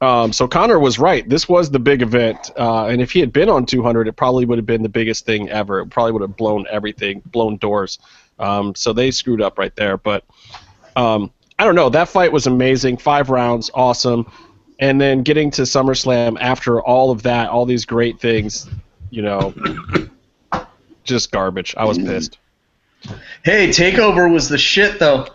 Um, 0.00 0.32
so 0.32 0.46
Conor 0.46 0.78
was 0.78 0.98
right. 0.98 1.26
This 1.26 1.48
was 1.48 1.70
the 1.70 1.78
big 1.78 2.02
event, 2.02 2.50
uh, 2.58 2.86
and 2.86 3.00
if 3.00 3.12
he 3.12 3.20
had 3.20 3.32
been 3.32 3.48
on 3.48 3.64
200, 3.64 4.08
it 4.08 4.12
probably 4.12 4.44
would 4.44 4.58
have 4.58 4.66
been 4.66 4.82
the 4.82 4.90
biggest 4.90 5.24
thing 5.24 5.48
ever. 5.48 5.80
It 5.80 5.86
probably 5.86 6.12
would 6.12 6.22
have 6.22 6.36
blown 6.36 6.66
everything, 6.70 7.22
blown 7.24 7.56
doors. 7.56 7.98
Um, 8.38 8.74
so 8.74 8.92
they 8.92 9.10
screwed 9.10 9.40
up 9.40 9.58
right 9.58 9.74
there. 9.74 9.96
But 9.96 10.24
um, 10.96 11.32
I 11.58 11.64
don't 11.64 11.74
know. 11.74 11.88
That 11.88 12.08
fight 12.08 12.30
was 12.30 12.46
amazing. 12.46 12.98
Five 12.98 13.30
rounds, 13.30 13.70
awesome. 13.72 14.30
And 14.78 15.00
then 15.00 15.22
getting 15.22 15.50
to 15.52 15.62
SummerSlam 15.62 16.36
after 16.40 16.82
all 16.82 17.10
of 17.10 17.22
that, 17.22 17.48
all 17.48 17.64
these 17.64 17.86
great 17.86 18.20
things, 18.20 18.68
you 19.08 19.22
know, 19.22 19.54
just 21.04 21.32
garbage. 21.32 21.74
I 21.78 21.86
was 21.86 21.96
pissed. 21.96 22.38
Hey, 23.42 23.68
Takeover 23.68 24.30
was 24.30 24.48
the 24.48 24.58
shit 24.58 24.98
though. 24.98 25.28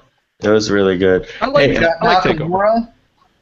It 0.43 0.49
was 0.49 0.71
really 0.71 0.97
good. 0.97 1.27
I 1.41 1.47
like 1.47 1.69
Hey, 1.71 1.77
it. 1.77 1.83
I 2.01 2.05
like 2.05 2.23
Takeover. 2.23 2.39
Nakamura, 2.49 2.91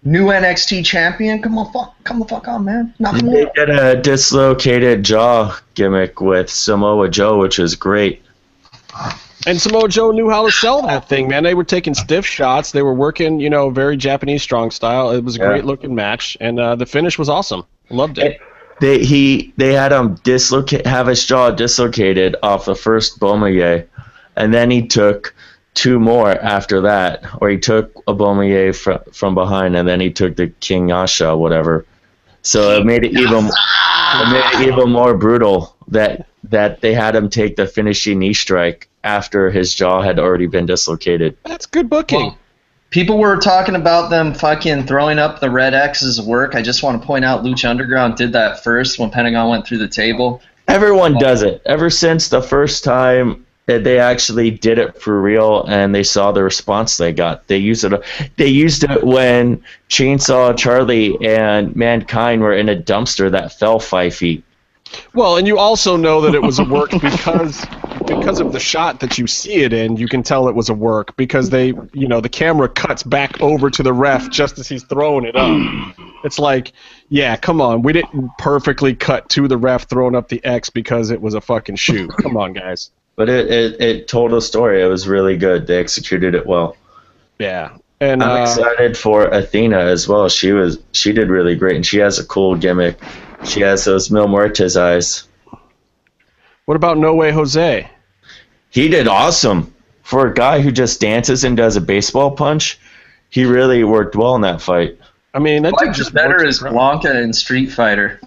new 0.04 0.26
NXT 0.28 0.86
champion. 0.86 1.42
Come 1.42 1.58
on, 1.58 1.72
fuck, 1.72 1.96
come 2.04 2.20
the 2.20 2.26
fuck 2.26 2.48
on, 2.48 2.66
man. 2.66 2.94
They 3.00 3.06
Nakamura. 3.06 3.54
did 3.56 3.70
a 3.70 4.02
dislocated 4.02 5.04
jaw 5.04 5.58
gimmick 5.76 6.20
with 6.22 6.50
Samoa 6.50 7.10
Joe, 7.10 7.40
which 7.40 7.58
was 7.58 7.76
great. 7.76 8.22
And 9.48 9.60
Samoa 9.62 9.88
Joe 9.88 10.12
knew 10.12 10.30
how 10.30 10.46
to 10.46 10.52
sell 10.52 10.82
that 10.82 11.08
thing, 11.08 11.30
man. 11.30 11.44
They 11.44 11.54
were 11.54 11.64
taking 11.64 11.94
stiff 11.94 12.26
shots. 12.26 12.72
They 12.74 12.82
were 12.82 12.94
working, 12.94 13.40
you 13.40 13.50
know, 13.50 13.70
very 13.70 13.96
Japanese 13.96 14.44
strong 14.44 14.70
style. 14.70 15.12
It 15.12 15.24
was 15.24 15.38
a 15.38 15.40
Yeah. 15.40 15.48
great 15.48 15.66
looking 15.66 15.96
match, 15.96 16.36
and 16.42 16.60
uh, 16.60 16.76
the 16.76 16.86
finish 16.86 17.18
was 17.18 17.30
awesome. 17.30 17.64
Loved 17.90 18.18
it. 18.18 18.40
They 18.82 19.04
he 19.04 19.54
they 19.58 19.74
had 19.74 19.92
him 19.92 20.16
dislocate 20.24 20.86
have 20.86 21.08
his 21.08 21.26
jaw 21.26 21.52
dislocated 21.52 22.36
off 22.44 22.66
the 22.66 22.76
first 22.76 23.20
Bomaye, 23.20 23.86
and 24.36 24.54
then 24.54 24.70
he 24.72 24.86
took 24.88 25.34
two 25.74 26.00
more 26.00 26.32
after 26.32 26.82
that, 26.82 27.24
or 27.42 27.50
he 27.50 27.58
took 27.58 27.96
a 28.08 28.14
Bomaye 28.14 28.76
from 28.76 29.00
from 29.12 29.36
behind, 29.36 29.76
and 29.76 29.88
then 29.88 30.00
he 30.00 30.12
took 30.12 30.36
the 30.36 30.48
Kinshasa, 30.48 31.38
whatever. 31.38 31.86
So 32.42 32.78
it 32.78 32.86
made 32.86 33.04
it 33.04 33.12
even 33.12 33.46
it 33.48 34.32
made 34.32 34.62
it 34.62 34.68
even 34.68 34.92
more 34.92 35.16
brutal 35.18 35.76
that 35.90 36.28
that 36.46 36.82
they 36.82 36.94
had 36.94 37.16
him 37.16 37.30
take 37.30 37.56
the 37.56 37.68
finishing 37.68 38.20
knee 38.20 38.34
strike 38.34 38.88
after 39.04 39.50
his 39.50 39.74
jaw 39.74 40.02
had 40.02 40.20
already 40.20 40.48
been 40.48 40.66
dislocated. 40.66 41.38
That's 41.44 41.66
good 41.66 41.90
booking. 41.90 42.20
Well, 42.20 42.38
people 42.90 43.18
were 43.18 43.38
talking 43.38 43.76
about 43.76 44.10
them 44.10 44.34
fucking 44.34 44.88
throwing 44.88 45.20
up 45.20 45.40
the 45.40 45.50
red 45.50 45.74
X's 45.74 46.22
work. 46.22 46.56
I 46.56 46.62
just 46.62 46.84
want 46.84 47.02
to 47.02 47.06
point 47.06 47.26
out 47.26 47.44
Lucha 47.44 47.70
Underground 47.70 48.16
did 48.16 48.34
that 48.34 48.64
first 48.64 49.00
when 49.00 49.10
Pentagon 49.10 49.50
went 49.50 49.68
through 49.68 49.80
the 49.80 49.88
table. 49.88 50.42
Everyone 50.68 51.18
does 51.18 51.42
it. 51.42 51.62
Ever 51.66 51.90
since 51.90 52.30
the 52.30 52.42
first 52.42 52.84
time 52.84 53.46
that 53.70 53.84
they 53.84 54.00
actually 54.00 54.50
did 54.50 54.80
it 54.80 55.00
for 55.00 55.22
real 55.22 55.64
and 55.68 55.94
they 55.94 56.02
saw 56.02 56.32
the 56.32 56.44
response 56.44 56.98
they 56.98 57.14
got. 57.14 57.48
They 57.48 57.58
used 57.58 57.84
it 57.84 58.04
they 58.36 58.48
used 58.48 58.84
it 58.84 59.04
when 59.04 59.64
Chainsaw 59.90 60.58
Charlie 60.58 61.16
and 61.24 61.76
Mankind 61.76 62.42
were 62.42 62.54
in 62.54 62.68
a 62.68 62.76
dumpster 62.76 63.30
that 63.30 63.54
fell 63.54 63.80
five 63.80 64.16
feet. 64.16 64.44
Well, 65.14 65.38
and 65.38 65.46
you 65.46 65.60
also 65.60 65.96
know 65.98 66.20
that 66.22 66.34
it 66.34 66.42
was 66.42 66.58
a 66.58 66.64
work 66.64 66.90
because 67.00 67.64
because 68.08 68.40
of 68.40 68.54
the 68.54 68.60
shot 68.60 69.02
that 69.02 69.20
you 69.20 69.28
see 69.28 69.58
it 69.58 69.72
in. 69.72 69.98
You 69.98 70.08
can 70.08 70.24
tell 70.24 70.48
it 70.48 70.56
was 70.56 70.70
a 70.70 70.74
work 70.74 71.16
because 71.16 71.52
they, 71.52 71.68
you 71.94 72.08
know, 72.08 72.22
the 72.22 72.30
camera 72.30 72.68
cuts 72.68 73.04
back 73.04 73.40
over 73.40 73.70
to 73.70 73.84
the 73.84 73.94
ref 73.94 74.32
just 74.32 74.58
as 74.58 74.68
he's 74.68 74.84
throwing 74.84 75.26
it 75.26 75.36
up. 75.36 75.96
It's 76.24 76.40
like, 76.40 76.74
yeah, 77.10 77.36
come 77.36 77.62
on, 77.62 77.84
we 77.84 77.94
didn't 77.94 78.32
perfectly 78.40 78.96
cut 78.96 79.30
to 79.30 79.48
the 79.48 79.58
ref 79.58 79.88
throwing 79.88 80.16
up 80.16 80.28
the 80.28 80.44
X 80.44 80.72
because 80.72 81.12
it 81.12 81.22
was 81.22 81.36
a 81.36 81.42
fucking 81.42 81.76
shoot. 81.76 82.10
Come 82.18 82.36
on, 82.36 82.54
guys. 82.54 82.90
But 83.20 83.28
it, 83.28 83.52
it, 83.52 83.82
it 83.82 84.08
told 84.08 84.32
a 84.32 84.40
story. 84.40 84.82
It 84.82 84.86
was 84.86 85.06
really 85.06 85.36
good. 85.36 85.68
They 85.68 85.78
executed 85.78 86.36
it 86.36 86.48
well. 86.48 86.78
Yeah, 87.38 87.76
and 88.00 88.24
I'm 88.24 88.40
uh, 88.40 88.42
excited 88.44 88.98
for 88.98 89.26
Athena 89.26 89.78
as 89.78 90.08
well. 90.08 90.30
She 90.30 90.54
was 90.54 90.80
she 90.94 91.12
did 91.12 91.28
really 91.28 91.58
great 91.58 91.76
and 91.76 91.86
she 91.86 91.98
has 91.98 92.18
a 92.18 92.26
cool 92.26 92.56
gimmick. 92.56 92.98
She 93.44 93.60
has 93.60 93.84
those 93.84 94.10
Mil 94.10 94.28
Muertes 94.28 94.80
eyes. 94.80 95.28
what 96.64 96.76
about 96.76 96.98
No 96.98 97.14
Way 97.14 97.32
Jose? 97.32 97.92
He 98.70 98.88
did 98.88 99.06
awesome. 99.10 99.74
For 100.04 100.28
a 100.28 100.34
guy 100.34 100.62
who 100.62 100.72
just 100.72 101.02
dances 101.02 101.44
and 101.44 101.58
does 101.58 101.76
a 101.76 101.82
baseball 101.82 102.32
punch, 102.32 102.80
he 103.30 103.44
really 103.44 103.84
worked 103.84 104.16
well 104.16 104.36
in 104.36 104.42
that 104.44 104.62
fight. 104.62 104.98
I 105.34 105.40
mean, 105.40 105.64
that 105.64 105.74
dude 105.78 105.94
just 105.94 106.14
better 106.14 106.38
works 106.38 106.56
is 106.56 106.64
Blanka 106.64 107.22
in 107.22 107.34
Street 107.34 107.70
Fighter. 107.70 108.22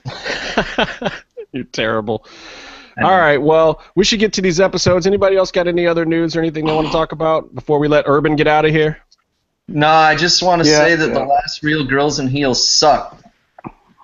You're 1.52 1.64
terrible. 1.64 2.26
All 2.98 3.18
right, 3.18 3.38
well, 3.38 3.82
we 3.94 4.04
should 4.04 4.20
get 4.20 4.32
to 4.34 4.42
these 4.42 4.60
episodes. 4.60 5.06
Anybody 5.06 5.36
else 5.36 5.50
got 5.50 5.66
any 5.66 5.86
other 5.86 6.04
news 6.04 6.36
or 6.36 6.40
anything 6.40 6.66
they 6.66 6.74
want 6.74 6.88
to 6.88 6.92
talk 6.92 7.12
about 7.12 7.54
before 7.54 7.78
we 7.78 7.88
let 7.88 8.04
Urban 8.06 8.36
get 8.36 8.46
out 8.46 8.64
of 8.64 8.70
here? 8.70 8.98
No, 9.68 9.88
I 9.88 10.14
just 10.14 10.42
want 10.42 10.62
to 10.62 10.68
Yeah, 10.68 10.78
say 10.78 10.96
that 10.96 11.14
the 11.14 11.24
last 11.24 11.62
real 11.62 11.84
girls 11.84 12.18
and 12.18 12.28
heels 12.28 12.68
suck. 12.68 13.18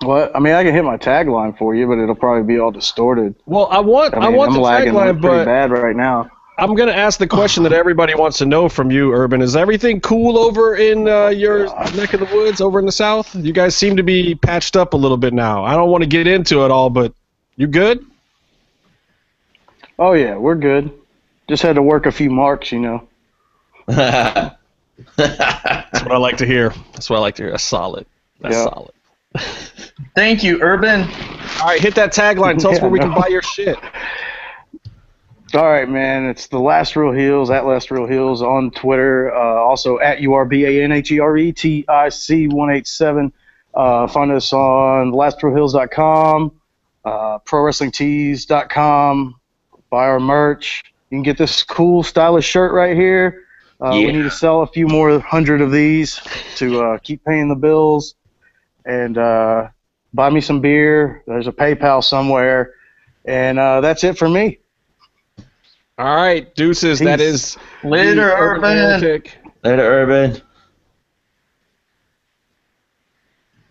What? 0.01 0.35
I 0.35 0.39
mean, 0.39 0.53
I 0.53 0.63
can 0.63 0.73
hit 0.73 0.83
my 0.83 0.97
tagline 0.97 1.57
for 1.57 1.75
you, 1.75 1.85
but 1.85 1.99
it'll 1.99 2.15
probably 2.15 2.43
be 2.43 2.59
all 2.59 2.71
distorted. 2.71 3.35
Well, 3.45 3.67
I 3.69 3.79
want 3.79 4.13
I 4.13 4.19
I, 4.19 4.27
mean, 4.29 4.37
want 4.37 4.51
am 4.51 4.55
the 4.55 4.61
lagging 4.61 4.93
tagline, 4.93 5.21
pretty 5.21 5.37
but 5.37 5.45
bad 5.45 5.71
right 5.71 5.95
now. 5.95 6.31
I'm 6.57 6.75
going 6.75 6.89
to 6.89 6.95
ask 6.95 7.19
the 7.19 7.27
question 7.27 7.63
that 7.63 7.71
everybody 7.73 8.15
wants 8.15 8.39
to 8.39 8.45
know 8.45 8.67
from 8.67 8.91
you, 8.91 9.13
Urban. 9.13 9.41
Is 9.41 9.55
everything 9.55 10.01
cool 10.01 10.37
over 10.37 10.75
in 10.75 11.07
uh, 11.07 11.27
your 11.27 11.65
neck 11.95 12.13
of 12.13 12.19
the 12.19 12.29
woods, 12.33 12.59
over 12.59 12.79
in 12.79 12.85
the 12.85 12.91
south? 12.91 13.33
You 13.33 13.53
guys 13.53 13.77
seem 13.77 13.95
to 13.95 14.03
be 14.03 14.35
patched 14.35 14.75
up 14.75 14.93
a 14.93 14.97
little 14.97 15.15
bit 15.15 15.33
now. 15.33 15.63
I 15.63 15.73
don't 15.75 15.89
want 15.89 16.03
to 16.03 16.09
get 16.09 16.27
into 16.27 16.65
it 16.65 16.71
all, 16.71 16.89
but 16.89 17.13
you 17.55 17.67
good? 17.67 18.05
Oh 19.99 20.13
yeah, 20.13 20.37
we're 20.37 20.55
good. 20.55 20.91
Just 21.49 21.61
had 21.61 21.75
to 21.75 21.81
work 21.83 22.05
a 22.05 22.11
few 22.11 22.29
marks, 22.29 22.71
you 22.71 22.79
know. 22.79 23.07
That's 23.87 24.55
what 25.17 26.11
I 26.11 26.17
like 26.17 26.37
to 26.37 26.45
hear. 26.45 26.69
That's 26.93 27.09
what 27.09 27.17
I 27.17 27.19
like 27.19 27.35
to 27.35 27.43
hear. 27.43 27.51
That's 27.51 27.63
solid. 27.63 28.05
That's 28.39 28.55
Yeah. 28.55 28.63
solid. 28.65 28.91
Thank 30.15 30.43
you, 30.43 30.59
Urban. 30.61 31.01
All 31.61 31.67
right, 31.67 31.79
hit 31.81 31.95
that 31.95 32.13
tagline. 32.13 32.57
Tell 32.59 32.71
us 32.71 32.77
Yeah, 32.77 32.83
where 32.83 32.91
we 32.91 32.99
can 32.99 33.13
buy 33.13 33.27
your 33.27 33.41
shit. 33.41 33.77
All 35.53 35.69
right, 35.69 35.89
man. 35.89 36.25
It's 36.29 36.47
the 36.47 36.59
Last 36.59 36.95
Real 36.95 37.11
Heels 37.11 37.49
at 37.49 37.65
Last 37.65 37.91
Real 37.91 38.05
Heels 38.05 38.41
on 38.41 38.71
Twitter. 38.71 39.33
Uh, 39.35 39.39
also 39.39 39.99
at 39.99 40.21
U 40.21 40.33
R 40.33 40.45
B 40.45 40.65
A 40.65 40.83
N 40.83 40.91
H 40.91 41.11
E 41.11 41.19
R 41.19 41.35
E 41.37 41.51
T 41.51 41.85
I 41.89 42.09
C 42.09 42.47
one 42.47 42.69
eight 42.71 42.87
seven. 42.87 43.33
Uh, 43.73 44.07
find 44.07 44.31
us 44.31 44.53
on 44.53 45.11
lastrealheels.com. 45.11 46.51
uh, 47.05 47.39
ProWrestlingTees.com. 47.39 49.35
Buy 49.89 50.05
our 50.05 50.19
merch. 50.19 50.83
You 51.09 51.17
can 51.17 51.23
get 51.23 51.37
this 51.37 51.63
cool, 51.63 52.03
stylish 52.03 52.45
shirt 52.45 52.71
right 52.73 52.95
here. 52.95 53.45
Uh, 53.81 53.91
Yeah. 53.93 54.07
We 54.07 54.11
need 54.13 54.23
to 54.23 54.31
sell 54.31 54.61
a 54.61 54.67
few 54.67 54.87
more 54.87 55.19
hundred 55.19 55.61
of 55.61 55.71
these 55.71 56.19
to 56.57 56.81
uh, 56.83 56.97
keep 56.99 57.23
paying 57.25 57.49
the 57.49 57.55
bills. 57.55 58.15
And 58.85 59.17
uh, 59.17 59.69
buy 60.13 60.29
me 60.29 60.41
some 60.41 60.61
beer. 60.61 61.23
There's 61.27 61.47
a 61.47 61.51
PayPal 61.51 62.03
somewhere. 62.03 62.73
And 63.25 63.57
uh, 63.59 63.81
that's 63.81 64.03
it 64.03 64.17
for 64.17 64.29
me. 64.29 64.59
All 65.97 66.15
right, 66.15 66.53
deuces. 66.55 66.99
That 66.99 67.19
Peace. 67.19 67.27
is 67.27 67.57
Later, 67.83 68.31
Urban. 68.31 68.77
Heretic. 68.77 69.37
Later, 69.63 69.81
Urban. 69.83 70.41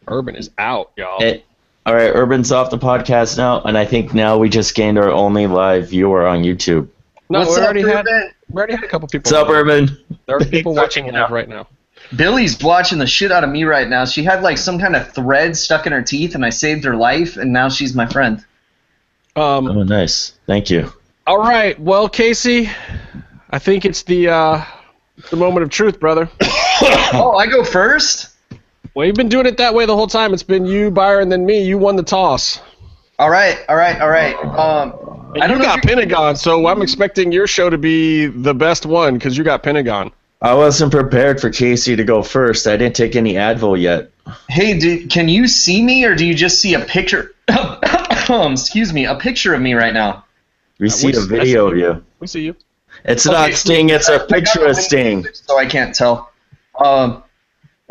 Urban 0.07 0.37
is 0.37 0.51
out, 0.59 0.93
y'all. 0.97 1.23
It, 1.23 1.45
all 1.89 1.95
right, 1.95 2.15
Urban's 2.15 2.53
off 2.53 2.69
the 2.71 2.77
podcast 2.77 3.39
now, 3.39 3.63
and 3.63 3.79
I 3.79 3.87
think 3.87 4.13
now 4.13 4.37
we 4.37 4.51
just 4.51 4.75
gained 4.75 4.99
our 4.99 5.11
only 5.11 5.47
live 5.47 5.89
viewer 5.89 6.27
on 6.27 6.43
YouTube. 6.43 6.87
no, 7.31 7.39
What's 7.39 7.53
we 7.53 7.57
up, 7.57 7.65
already 7.65 7.81
had 7.81 8.07
Urban? 8.07 8.31
we 8.51 8.59
already 8.59 8.75
had 8.75 8.85
a 8.85 8.89
couple 8.89 9.09
people. 9.09 9.31
What's 9.33 9.33
up, 9.33 9.49
Urban? 9.49 9.97
There 10.27 10.37
are 10.37 10.41
people 10.45 10.75
watching 10.83 11.11
live 11.11 11.31
right 11.31 11.49
now. 11.49 11.67
Billy's 12.15 12.63
watching 12.63 12.99
the 12.99 13.07
shit 13.07 13.33
out 13.33 13.43
of 13.43 13.49
me 13.49 13.65
right 13.65 13.89
now. 13.89 14.05
She 14.05 14.23
had 14.23 14.43
like 14.43 14.59
some 14.59 14.79
kind 14.79 14.97
of 14.97 15.13
thread 15.15 15.57
stuck 15.57 15.87
in 15.87 15.93
her 15.93 16.03
teeth, 16.03 16.35
and 16.35 16.45
I 16.45 16.51
saved 16.51 16.85
her 16.85 16.95
life, 16.95 17.39
and 17.39 17.55
now 17.55 17.71
she's 17.71 17.95
my 17.95 18.05
friend. 18.05 18.45
Um, 19.35 19.67
Oh, 19.69 19.83
nice. 19.83 20.33
Thank 20.47 20.69
you. 20.69 20.93
all 21.27 21.39
right, 21.39 21.79
well, 21.81 22.07
Casey, 22.09 22.69
I 23.49 23.59
think 23.59 23.87
it's 23.87 24.03
the 24.03 24.29
uh, 24.29 24.65
the 25.31 25.37
moment 25.37 25.63
of 25.65 25.71
truth, 25.71 25.99
brother. 25.99 26.29
oh, 27.15 27.35
I 27.39 27.47
go 27.47 27.65
first. 27.65 28.35
Well, 28.99 29.07
you've 29.07 29.15
been 29.15 29.29
doing 29.29 29.47
it 29.47 29.59
that 29.59 29.75
way 29.75 29.87
the 29.87 29.95
whole 29.95 30.09
time. 30.09 30.35
It's 30.35 30.43
been 30.43 30.67
you, 30.67 30.91
Byron, 30.91 31.29
then 31.29 31.47
me. 31.47 31.63
You 31.63 31.79
won 31.79 31.95
the 31.95 32.03
toss. 32.03 32.61
All 33.21 33.31
right, 33.31 33.57
all 33.69 33.77
right, 33.77 34.01
all 34.01 34.09
right. 34.09 34.35
Um, 34.35 35.31
And 35.37 35.45
I 35.45 35.47
don't 35.47 35.59
you 35.59 35.63
got 35.63 35.83
Pentagon, 35.85 36.35
so 36.35 36.67
I'm 36.67 36.83
expecting 36.83 37.31
your 37.31 37.47
show 37.47 37.71
to 37.71 37.79
be 37.79 38.27
the 38.27 38.53
best 38.53 38.87
one 38.87 39.15
because 39.15 39.39
you 39.39 39.45
got 39.45 39.63
Pentagon. 39.63 40.11
I 40.43 40.53
wasn't 40.55 40.91
prepared 40.91 41.41
for 41.41 41.49
Casey 41.49 41.95
to 41.95 42.03
go 42.03 42.25
first. 42.25 42.67
I 42.67 42.77
didn't 42.77 42.97
take 42.97 43.15
any 43.15 43.35
Advil 43.35 43.81
yet. 43.81 44.11
hey, 44.49 44.77
do, 44.77 45.07
can 45.07 45.29
you 45.29 45.47
see 45.47 45.81
me, 45.81 46.05
or 46.05 46.17
do 46.17 46.27
you 46.27 46.35
just 46.35 46.61
see 46.61 46.75
a 46.75 46.81
picture? 46.81 47.37
um, 48.29 48.53
excuse 48.55 48.93
me, 48.93 49.07
a 49.07 49.15
picture 49.15 49.55
of 49.55 49.61
me 49.63 49.75
right 49.75 49.95
now. 49.95 50.25
We 50.81 50.89
see 50.89 51.13
a 51.17 51.21
we- 51.21 51.27
video 51.29 51.69
of 51.71 51.79
you. 51.79 52.05
We 52.19 52.27
see 52.27 52.41
you. 52.43 52.57
It's 53.05 53.25
Okay. 53.29 53.33
not 53.37 53.53
Sting. 53.53 53.91
It's 53.91 54.09
I- 54.09 54.15
I 54.15 54.17
a 54.17 54.19
got 54.19 54.29
picture 54.29 54.67
of 54.67 54.75
Sting. 54.75 55.25
So 55.35 55.57
I 55.57 55.67
can't 55.67 55.95
tell. 55.95 56.33
Um, 56.85 57.23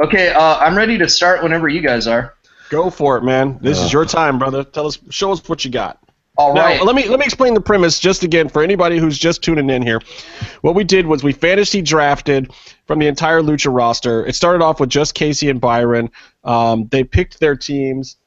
okay, 0.02 0.30
uh, 0.30 0.58
I'm 0.58 0.76
ready 0.78 0.98
to 0.98 1.08
start 1.10 1.44
whenever 1.44 1.68
you 1.68 1.82
guys 1.82 2.08
are. 2.08 2.34
Go 2.70 2.90
for 2.90 3.18
it, 3.18 3.24
man. 3.24 3.60
This 3.62 3.80
Uh. 3.80 3.86
is 3.86 3.94
your 3.94 4.06
time, 4.06 4.38
brother. 4.40 4.64
Tell 4.64 4.88
us, 4.88 5.00
show 5.10 5.32
us 5.32 5.48
what 5.48 5.64
you 5.66 5.72
got. 5.72 6.00
All 6.40 6.54
Now, 6.54 6.66
right. 6.66 6.84
let 6.84 6.96
me 6.96 7.08
let 7.08 7.18
me 7.20 7.26
explain 7.26 7.56
the 7.56 7.62
premise 7.62 8.00
just 8.00 8.22
again 8.24 8.48
for 8.48 8.62
anybody 8.62 9.00
who's 9.00 9.18
just 9.18 9.42
tuning 9.42 9.72
in 9.72 9.82
here. 9.82 10.00
What 10.62 10.76
we 10.76 10.84
did 10.84 11.08
was 11.08 11.24
we 11.24 11.32
fantasy 11.34 11.82
drafted 11.82 12.52
from 12.86 13.00
the 13.00 13.08
entire 13.08 13.42
Lucha 13.42 13.74
roster. 13.76 14.24
It 14.24 14.36
started 14.36 14.64
off 14.64 14.80
with 14.80 14.90
just 14.90 15.16
Casey 15.16 15.50
and 15.50 15.60
Byron. 15.60 16.12
Um, 16.44 16.88
they 16.92 17.04
picked 17.04 17.40
their 17.40 17.56
teams, 17.56 18.18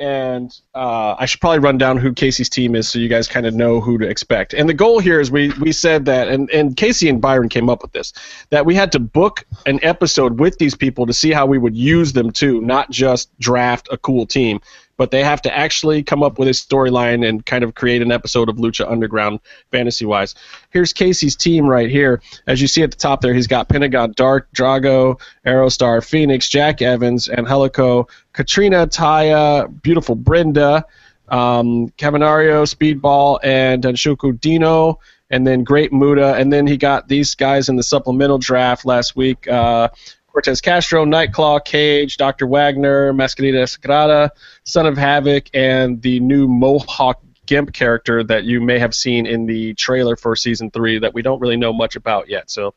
and 0.00 0.56
uh, 0.74 1.16
I 1.18 1.26
should 1.26 1.40
probably 1.40 1.58
run 1.58 1.76
down 1.78 1.96
who 1.96 2.12
Casey's 2.12 2.48
team 2.48 2.76
is 2.76 2.88
so 2.88 2.98
you 2.98 3.08
guys 3.08 3.26
kind 3.26 3.46
of 3.46 3.54
know 3.54 3.80
who 3.80 3.98
to 3.98 4.08
expect. 4.08 4.54
And 4.54 4.68
the 4.68 4.74
goal 4.74 5.00
here 5.00 5.20
is 5.20 5.30
we 5.30 5.52
we 5.60 5.72
said 5.72 6.04
that, 6.04 6.28
and 6.28 6.50
and 6.50 6.76
Casey 6.76 7.08
and 7.08 7.20
Byron 7.20 7.48
came 7.48 7.68
up 7.68 7.82
with 7.82 7.92
this 7.92 8.12
that 8.50 8.64
we 8.64 8.74
had 8.74 8.92
to 8.92 8.98
book 8.98 9.44
an 9.66 9.80
episode 9.82 10.38
with 10.38 10.58
these 10.58 10.74
people 10.74 11.06
to 11.06 11.12
see 11.12 11.32
how 11.32 11.46
we 11.46 11.58
would 11.58 11.76
use 11.76 12.12
them 12.12 12.30
too, 12.30 12.60
not 12.60 12.90
just 12.90 13.36
draft 13.40 13.88
a 13.90 13.98
cool 13.98 14.26
team 14.26 14.60
but 14.98 15.10
they 15.10 15.24
have 15.24 15.40
to 15.40 15.56
actually 15.56 16.02
come 16.02 16.22
up 16.22 16.38
with 16.38 16.48
a 16.48 16.50
storyline 16.50 17.26
and 17.26 17.46
kind 17.46 17.64
of 17.64 17.74
create 17.74 18.02
an 18.02 18.12
episode 18.12 18.50
of 18.50 18.56
Lucha 18.56 18.90
Underground 18.90 19.40
fantasy 19.70 20.04
wise. 20.04 20.34
Here's 20.70 20.92
Casey's 20.92 21.36
team 21.36 21.66
right 21.66 21.88
here. 21.88 22.20
As 22.46 22.60
you 22.60 22.66
see 22.66 22.82
at 22.82 22.90
the 22.90 22.96
top 22.96 23.22
there, 23.22 23.32
he's 23.32 23.46
got 23.46 23.68
Pentagon, 23.70 24.12
Dark, 24.16 24.52
Drago, 24.52 25.18
Aerostar, 25.46 26.04
Phoenix, 26.04 26.48
Jack 26.48 26.82
Evans, 26.82 27.30
Angelico, 27.30 28.08
Katrina, 28.34 28.86
Taya, 28.86 29.70
Beautiful 29.82 30.16
Brenda, 30.16 30.84
um, 31.28 31.88
Cavernario, 31.96 32.66
Speedball, 32.66 33.38
and 33.42 33.82
Danshoku 33.82 34.38
Dino. 34.38 34.98
And 35.30 35.46
then 35.46 35.62
Great 35.62 35.92
Muta, 35.92 36.36
and 36.36 36.50
then 36.50 36.66
he 36.66 36.78
got 36.78 37.08
these 37.08 37.34
guys 37.34 37.68
in 37.68 37.76
the 37.76 37.82
supplemental 37.82 38.38
draft 38.38 38.86
last 38.86 39.14
week. 39.14 39.46
Uh, 39.46 39.90
Cortez 40.38 40.60
Castro, 40.60 41.04
Nightclaw, 41.04 41.64
Cage, 41.64 42.16
Dr. 42.16 42.46
Wagner, 42.46 43.12
Mascarita 43.12 43.64
Sagrada, 43.64 44.30
Son 44.62 44.86
of 44.86 44.96
Havoc, 44.96 45.50
and 45.52 46.00
the 46.00 46.20
new 46.20 46.46
Mohawk 46.46 47.20
Gimp 47.46 47.72
character 47.72 48.22
that 48.22 48.44
you 48.44 48.60
may 48.60 48.78
have 48.78 48.94
seen 48.94 49.26
in 49.26 49.46
the 49.46 49.74
trailer 49.74 50.14
for 50.14 50.36
season 50.36 50.70
three 50.70 51.00
that 51.00 51.12
we 51.12 51.22
don't 51.22 51.40
really 51.40 51.56
know 51.56 51.72
much 51.72 51.96
about 51.96 52.28
yet. 52.28 52.50
So, 52.50 52.72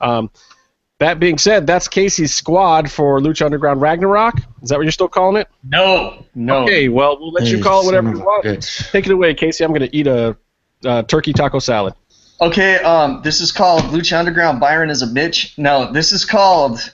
um, 0.00 0.30
that 0.98 1.20
being 1.20 1.36
said, 1.36 1.66
that's 1.66 1.88
Casey's 1.88 2.34
squad 2.34 2.90
for 2.90 3.20
Lucha 3.20 3.44
Underground 3.44 3.82
Ragnarok. 3.82 4.38
Is 4.62 4.70
that 4.70 4.78
what 4.78 4.84
you're 4.84 4.90
still 4.90 5.06
calling 5.06 5.42
it? 5.42 5.48
no, 5.62 6.24
no. 6.34 6.62
Okay, 6.62 6.88
well, 6.88 7.18
we'll 7.20 7.32
let 7.32 7.48
you 7.48 7.62
call 7.62 7.82
it 7.82 7.84
whatever 7.84 8.12
you 8.12 8.20
want. 8.20 8.62
Take 8.92 9.04
it 9.04 9.12
away, 9.12 9.34
Casey. 9.34 9.62
I'm 9.62 9.72
going 9.72 9.86
to 9.86 9.94
eat 9.94 10.06
a 10.06 10.38
uh, 10.86 11.02
turkey 11.02 11.34
taco 11.34 11.58
salad. 11.58 11.92
Okay, 12.40 12.76
um, 12.78 13.22
this 13.22 13.40
is 13.40 13.52
called 13.52 13.82
Lucha 13.84 14.18
Underground. 14.18 14.58
Byron 14.58 14.90
is 14.90 15.02
a 15.02 15.06
bitch. 15.06 15.56
No, 15.56 15.92
this 15.92 16.12
is 16.12 16.24
called 16.24 16.92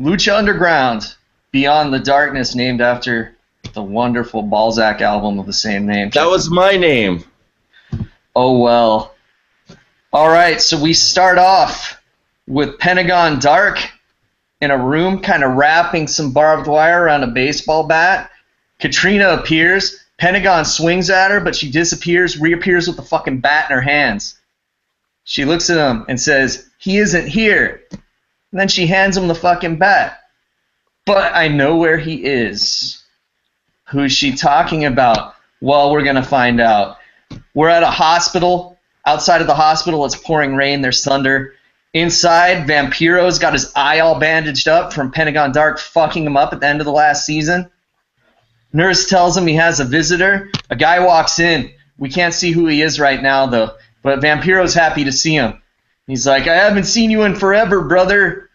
Lucha 0.00 0.36
Underground 0.36 1.14
Beyond 1.50 1.92
the 1.92 1.98
Darkness, 1.98 2.54
named 2.54 2.80
after 2.80 3.36
the 3.74 3.82
wonderful 3.82 4.42
Balzac 4.42 5.02
album 5.02 5.38
of 5.38 5.46
the 5.46 5.52
same 5.52 5.86
name. 5.86 6.10
That 6.10 6.28
was 6.28 6.50
my 6.50 6.76
name. 6.76 7.24
Oh 8.34 8.58
well. 8.58 9.14
All 10.12 10.28
right, 10.28 10.60
so 10.60 10.80
we 10.80 10.94
start 10.94 11.38
off 11.38 12.00
with 12.46 12.78
Pentagon 12.78 13.38
Dark 13.38 13.78
in 14.62 14.70
a 14.70 14.78
room, 14.78 15.20
kind 15.20 15.44
of 15.44 15.52
wrapping 15.52 16.06
some 16.06 16.32
barbed 16.32 16.66
wire 16.66 17.04
around 17.04 17.24
a 17.24 17.28
baseball 17.28 17.84
bat. 17.84 18.30
Katrina 18.78 19.30
appears. 19.30 19.98
Pentagon 20.18 20.64
swings 20.64 21.10
at 21.10 21.30
her, 21.30 21.40
but 21.40 21.56
she 21.56 21.70
disappears, 21.70 22.38
reappears 22.38 22.86
with 22.86 22.96
the 22.96 23.02
fucking 23.02 23.40
bat 23.40 23.70
in 23.70 23.76
her 23.76 23.82
hands. 23.82 24.38
She 25.24 25.44
looks 25.44 25.70
at 25.70 25.78
him 25.78 26.04
and 26.08 26.20
says, 26.20 26.68
He 26.78 26.98
isn't 26.98 27.28
here. 27.28 27.82
And 27.90 28.60
then 28.60 28.68
she 28.68 28.86
hands 28.86 29.16
him 29.16 29.28
the 29.28 29.34
fucking 29.34 29.78
bat. 29.78 30.20
But 31.06 31.34
I 31.34 31.48
know 31.48 31.76
where 31.76 31.98
he 31.98 32.24
is. 32.24 33.02
Who's 33.88 34.12
she 34.12 34.32
talking 34.32 34.84
about? 34.84 35.34
Well, 35.60 35.92
we're 35.92 36.04
going 36.04 36.16
to 36.16 36.22
find 36.22 36.60
out. 36.60 36.98
We're 37.54 37.68
at 37.68 37.82
a 37.82 37.90
hospital. 37.90 38.78
Outside 39.04 39.40
of 39.40 39.46
the 39.46 39.54
hospital, 39.54 40.04
it's 40.04 40.16
pouring 40.16 40.54
rain. 40.54 40.80
There's 40.80 41.04
thunder. 41.04 41.54
Inside, 41.94 42.66
Vampiro's 42.66 43.38
got 43.38 43.52
his 43.52 43.70
eye 43.76 43.98
all 43.98 44.18
bandaged 44.18 44.66
up 44.66 44.92
from 44.92 45.10
Pentagon 45.10 45.52
Dark 45.52 45.78
fucking 45.78 46.24
him 46.24 46.36
up 46.36 46.52
at 46.52 46.60
the 46.60 46.66
end 46.66 46.80
of 46.80 46.86
the 46.86 46.92
last 46.92 47.26
season. 47.26 47.70
Nurse 48.72 49.08
tells 49.08 49.36
him 49.36 49.46
he 49.46 49.54
has 49.56 49.80
a 49.80 49.84
visitor. 49.84 50.50
A 50.70 50.76
guy 50.76 51.00
walks 51.00 51.38
in. 51.38 51.70
We 51.98 52.08
can't 52.08 52.32
see 52.32 52.52
who 52.52 52.66
he 52.66 52.80
is 52.80 52.98
right 52.98 53.22
now, 53.22 53.46
though. 53.46 53.72
But 54.02 54.20
Vampiro's 54.20 54.74
happy 54.74 55.04
to 55.04 55.12
see 55.12 55.34
him. 55.34 55.62
He's 56.06 56.26
like, 56.26 56.48
I 56.48 56.56
haven't 56.56 56.84
seen 56.84 57.10
you 57.10 57.22
in 57.22 57.36
forever, 57.36 57.82
brother. 57.82 58.50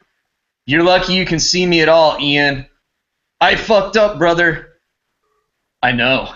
You're 0.65 0.83
lucky 0.83 1.13
you 1.13 1.25
can 1.25 1.39
see 1.39 1.65
me 1.65 1.81
at 1.81 1.89
all, 1.89 2.19
Ian. 2.19 2.67
I 3.39 3.55
fucked 3.55 3.95
up, 3.95 4.17
brother. 4.17 4.73
I 5.81 5.93
know. 5.93 6.33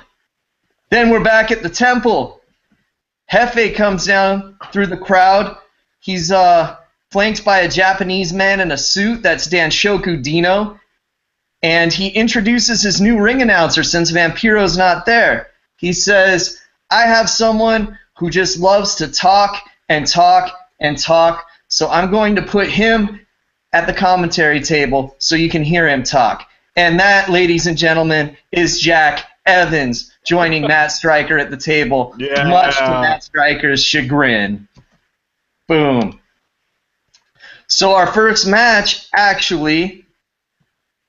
Then 0.90 1.10
we're 1.10 1.24
back 1.24 1.52
at 1.52 1.64
the 1.64 1.70
temple. 1.70 2.42
Hefe 3.32 3.76
comes 3.76 4.06
down 4.06 4.58
through 4.72 4.88
the 4.88 4.98
crowd. 4.98 5.58
He's 6.00 6.32
uh, 6.32 6.78
flanked 7.12 7.44
by 7.44 7.60
a 7.60 7.70
Japanese 7.70 8.34
man 8.34 8.60
in 8.60 8.72
a 8.72 8.78
suit. 8.78 9.22
That's 9.22 9.48
Danshoku 9.48 10.22
Dino. 10.22 10.80
And 11.64 11.94
he 11.94 12.10
introduces 12.10 12.82
his 12.82 13.02
new 13.02 13.20
ring 13.22 13.42
announcer 13.42 13.84
since 13.84 14.12
Vampiro's 14.12 14.78
not 14.78 15.06
there. 15.06 15.48
He 15.78 15.94
says, 15.94 16.60
I 16.90 17.04
have 17.04 17.30
someone 17.30 17.98
who 18.22 18.30
just 18.30 18.60
loves 18.60 18.94
to 18.96 19.08
talk 19.12 19.68
and 19.90 20.06
talk 20.06 20.56
and 20.80 20.96
talk, 20.96 21.48
so 21.70 21.90
I'm 21.90 22.12
going 22.12 22.36
to 22.36 22.44
put 22.44 22.70
him 22.70 23.20
at 23.74 23.88
the 23.88 23.94
commentary 23.94 24.62
table 24.62 25.16
so 25.18 25.36
you 25.36 25.50
can 25.50 25.64
hear 25.64 25.90
him 25.90 26.04
talk. 26.04 26.48
And 26.76 27.00
that, 27.00 27.30
ladies 27.32 27.66
and 27.66 27.76
gentlemen, 27.76 28.38
is 28.52 28.80
Jack 28.80 29.26
Evans 29.48 30.14
joining 30.24 30.62
Matt 30.68 30.92
Striker 30.92 31.40
at 31.40 31.50
the 31.50 31.58
table, 31.58 32.14
Yeah. 32.20 32.44
much 32.48 32.78
to 32.78 32.84
Matt 32.84 33.24
Striker's 33.24 33.84
chagrin. 33.84 34.68
Boom. 35.68 36.20
So 37.66 37.96
our 37.96 38.06
first 38.06 38.46
match, 38.46 39.08
actually, 39.16 40.06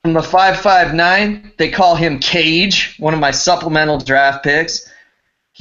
from 0.03 0.15
the 0.15 0.23
559, 0.23 1.53
they 1.59 1.71
call 1.71 1.95
him 1.95 2.21
Cage, 2.21 2.97
one 2.99 3.13
of 3.13 3.21
my 3.21 3.33
supplemental 3.33 3.99
draft 3.99 4.45
picks. 4.45 4.89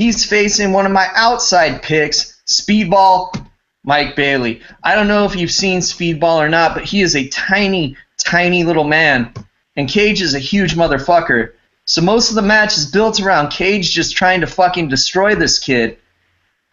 He's 0.02 0.26
facing 0.26 0.72
one 0.72 0.88
of 0.88 0.91
my 0.91 1.10
outside 1.14 1.84
picks, 1.84 2.41
Speedball 2.47 3.47
Mike 3.84 4.16
Bailey. 4.16 4.64
I 4.84 4.95
don't 4.95 5.08
know 5.08 5.26
if 5.26 5.36
you've 5.36 5.52
seen 5.52 5.80
Speedball 5.80 6.38
or 6.38 6.49
not, 6.49 6.74
but 6.74 6.86
he 6.86 7.04
is 7.04 7.16
a 7.16 7.28
tiny, 7.28 7.95
tiny 8.18 8.64
little 8.64 8.84
man. 8.84 9.32
And 9.76 9.88
Cage 9.88 10.24
is 10.24 10.34
a 10.34 10.39
huge 10.39 10.74
motherfucker. 10.74 11.52
So 11.86 12.02
most 12.02 12.30
of 12.30 12.36
the 12.36 12.41
match 12.41 12.80
is 12.80 12.88
built 12.88 13.22
around 13.22 13.52
Cage 13.52 13.91
just 13.91 14.16
trying 14.16 14.41
to 14.41 14.47
fucking 14.47 14.88
destroy 14.88 15.36
this 15.36 15.60
kid. 15.60 15.99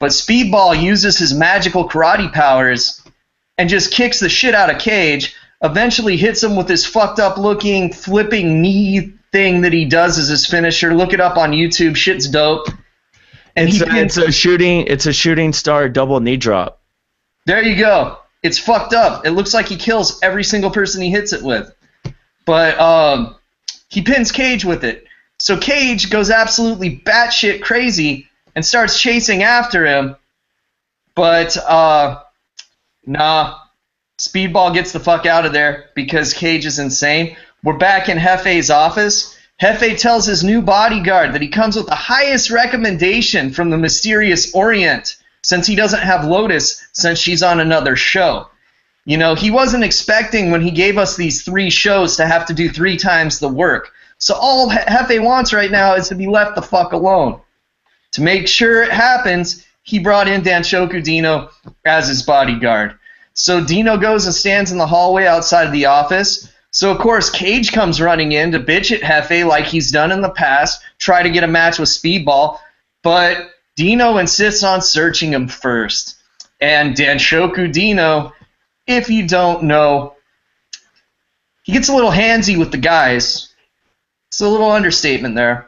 But 0.00 0.12
Speedball 0.12 0.82
uses 0.82 1.18
his 1.18 1.34
magical 1.34 1.86
karate 1.86 2.32
powers 2.32 3.02
and 3.58 3.68
just 3.68 3.92
kicks 3.92 4.20
the 4.20 4.30
shit 4.30 4.54
out 4.54 4.74
of 4.74 4.80
Cage. 4.80 5.36
Eventually 5.62 6.16
hits 6.16 6.42
him 6.42 6.56
with 6.56 6.66
his 6.66 6.86
fucked 6.86 7.20
up 7.20 7.36
looking 7.36 7.92
flipping 7.92 8.62
knee 8.62 9.12
thing 9.32 9.60
that 9.60 9.74
he 9.74 9.84
does 9.84 10.18
as 10.18 10.28
his 10.28 10.46
finisher. 10.46 10.94
Look 10.94 11.12
it 11.12 11.20
up 11.20 11.36
on 11.36 11.50
YouTube. 11.50 11.94
Shit's 11.94 12.26
dope. 12.26 12.68
And 13.58 13.68
It's 13.68 13.80
a, 13.80 13.96
it's 13.96 14.16
a 14.16 14.32
shooting. 14.32 14.86
It's 14.86 15.06
a 15.06 15.12
shooting 15.12 15.52
star 15.52 15.88
double 15.88 16.20
knee 16.20 16.36
drop. 16.36 16.80
There 17.46 17.62
you 17.62 17.76
go. 17.76 18.18
It's 18.42 18.58
fucked 18.58 18.94
up. 18.94 19.26
It 19.26 19.32
looks 19.32 19.52
like 19.52 19.66
he 19.66 19.76
kills 19.76 20.20
every 20.22 20.44
single 20.44 20.70
person 20.70 21.02
he 21.02 21.10
hits 21.10 21.32
it 21.32 21.42
with. 21.42 21.74
But 22.46 22.78
um, 22.78 23.34
he 23.88 24.02
pins 24.02 24.30
Cage 24.30 24.64
with 24.64 24.84
it. 24.84 25.06
So 25.40 25.58
Cage 25.58 26.10
goes 26.10 26.30
absolutely 26.30 26.98
batshit 26.98 27.62
crazy 27.62 28.28
and 28.54 28.64
starts 28.64 29.00
chasing 29.00 29.42
after 29.42 29.86
him. 29.86 30.16
But 31.14 31.56
uh, 31.56 32.22
nah, 33.06 33.58
Speedball 34.18 34.72
gets 34.74 34.92
the 34.92 35.00
fuck 35.00 35.26
out 35.26 35.46
of 35.46 35.52
there 35.52 35.90
because 35.94 36.32
Cage 36.32 36.66
is 36.66 36.78
insane. 36.78 37.36
We're 37.64 37.76
back 37.76 38.08
in 38.08 38.18
Hefe's 38.18 38.70
office. 38.70 39.37
Hefe 39.60 39.98
tells 39.98 40.26
his 40.26 40.44
new 40.44 40.62
bodyguard 40.62 41.32
that 41.32 41.42
he 41.42 41.48
comes 41.48 41.76
with 41.76 41.86
the 41.86 41.94
highest 41.94 42.50
recommendation 42.50 43.50
from 43.50 43.70
the 43.70 43.78
mysterious 43.78 44.54
Orient 44.54 45.16
since 45.42 45.66
he 45.66 45.74
doesn't 45.74 46.02
have 46.02 46.24
Lotus 46.24 46.86
since 46.92 47.18
she's 47.18 47.42
on 47.42 47.58
another 47.58 47.96
show. 47.96 48.48
You 49.04 49.16
know, 49.16 49.34
he 49.34 49.50
wasn't 49.50 49.84
expecting 49.84 50.50
when 50.50 50.60
he 50.60 50.70
gave 50.70 50.98
us 50.98 51.16
these 51.16 51.42
three 51.42 51.70
shows 51.70 52.16
to 52.16 52.26
have 52.26 52.46
to 52.46 52.54
do 52.54 52.68
three 52.68 52.96
times 52.96 53.38
the 53.38 53.48
work. 53.48 53.90
So 54.18 54.34
all 54.34 54.70
Hefe 54.70 55.22
wants 55.22 55.52
right 55.52 55.70
now 55.70 55.94
is 55.94 56.08
to 56.08 56.14
be 56.14 56.26
left 56.26 56.54
the 56.54 56.62
fuck 56.62 56.92
alone. 56.92 57.40
To 58.12 58.22
make 58.22 58.46
sure 58.46 58.82
it 58.82 58.92
happens, 58.92 59.66
he 59.82 59.98
brought 59.98 60.28
in 60.28 60.42
Danshoku 60.42 61.02
Dino 61.02 61.50
as 61.84 62.08
his 62.08 62.22
bodyguard. 62.22 62.98
So 63.32 63.64
Dino 63.64 63.96
goes 63.96 64.26
and 64.26 64.34
stands 64.34 64.72
in 64.72 64.78
the 64.78 64.86
hallway 64.86 65.26
outside 65.26 65.66
of 65.66 65.72
the 65.72 65.86
office. 65.86 66.52
So 66.78 66.92
of 66.92 66.98
course 66.98 67.28
Cage 67.28 67.72
comes 67.72 68.00
running 68.00 68.30
in 68.30 68.52
to 68.52 68.60
bitch 68.60 68.92
at 68.92 69.00
Hefe 69.00 69.44
like 69.44 69.64
he's 69.64 69.90
done 69.90 70.12
in 70.12 70.20
the 70.20 70.30
past, 70.30 70.80
try 71.00 71.24
to 71.24 71.28
get 71.28 71.42
a 71.42 71.48
match 71.48 71.80
with 71.80 71.88
Speedball, 71.88 72.60
but 73.02 73.50
Dino 73.74 74.18
insists 74.18 74.62
on 74.62 74.80
searching 74.80 75.32
him 75.32 75.48
first. 75.48 76.14
And 76.60 76.94
Danshoku 76.94 77.72
Dino, 77.72 78.32
if 78.86 79.10
you 79.10 79.26
don't 79.26 79.64
know, 79.64 80.14
he 81.64 81.72
gets 81.72 81.88
a 81.88 81.94
little 81.96 82.12
handsy 82.12 82.56
with 82.56 82.70
the 82.70 82.78
guys. 82.78 83.52
It's 84.28 84.40
a 84.40 84.48
little 84.48 84.70
understatement 84.70 85.34
there. 85.34 85.66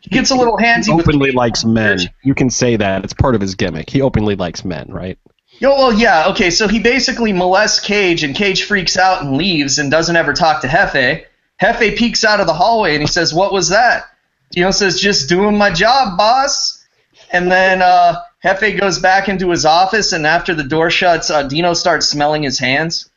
He 0.00 0.10
gets 0.10 0.32
a 0.32 0.36
little 0.36 0.58
He 0.58 0.64
handsy 0.66 0.94
with 0.94 1.08
openly 1.08 1.32
likes 1.32 1.64
men. 1.64 1.98
You 2.22 2.34
can 2.34 2.50
say 2.50 2.76
that. 2.76 3.04
It's 3.04 3.14
part 3.14 3.34
of 3.34 3.40
his 3.40 3.54
gimmick. 3.54 3.88
He 3.88 4.02
openly 4.02 4.36
likes 4.36 4.66
men, 4.66 4.88
right? 4.90 5.18
Yo, 5.62 5.76
well, 5.76 5.92
yeah, 5.92 6.26
okay, 6.26 6.50
so 6.50 6.66
he 6.66 6.80
basically 6.80 7.32
molests 7.32 7.78
Cage, 7.78 8.24
and 8.24 8.34
Cage 8.34 8.64
freaks 8.64 8.96
out 8.96 9.22
and 9.22 9.36
leaves 9.36 9.78
and 9.78 9.92
doesn't 9.92 10.16
ever 10.16 10.32
talk 10.32 10.60
to 10.60 10.66
Hefe. 10.66 11.24
Hefe 11.62 11.96
peeks 11.96 12.24
out 12.24 12.40
of 12.40 12.48
the 12.48 12.52
hallway 12.52 12.94
and 12.94 13.00
he 13.00 13.06
says, 13.06 13.32
What 13.32 13.52
was 13.52 13.68
that? 13.68 14.06
Dino 14.50 14.72
says, 14.72 15.00
Just 15.00 15.28
doing 15.28 15.56
my 15.56 15.70
job, 15.70 16.18
boss. 16.18 16.84
And 17.30 17.48
then 17.48 17.80
uh, 17.80 18.16
Hefe 18.44 18.80
goes 18.80 18.98
back 18.98 19.28
into 19.28 19.50
his 19.50 19.64
office, 19.64 20.10
and 20.10 20.26
after 20.26 20.52
the 20.52 20.64
door 20.64 20.90
shuts, 20.90 21.30
uh, 21.30 21.44
Dino 21.44 21.74
starts 21.74 22.08
smelling 22.08 22.42
his 22.42 22.58
hands. 22.58 23.08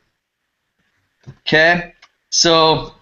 Okay? 1.40 1.94
So 2.30 2.94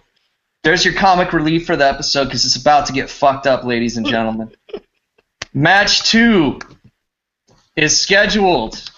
there's 0.63 0.83
your 0.83 0.95
comic 0.95 1.33
relief 1.33 1.67
for 1.67 1.75
the 1.75 1.87
episode 1.87 2.25
because 2.25 2.45
it's 2.45 2.55
about 2.55 2.87
to 2.87 2.93
get 2.93 3.11
fucked 3.11 3.45
up, 3.45 3.63
ladies 3.63 3.97
and 3.97 4.07
gentlemen. 4.07 4.55
Match 5.53 6.01
two 6.01 6.59
is 7.75 7.95
scheduled 7.95 8.89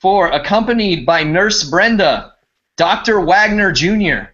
for 0.00 0.28
accompanied 0.28 1.04
by 1.04 1.22
Nurse 1.22 1.62
Brenda, 1.64 2.34
Dr. 2.76 3.20
Wagner 3.20 3.70
Jr. 3.70 4.30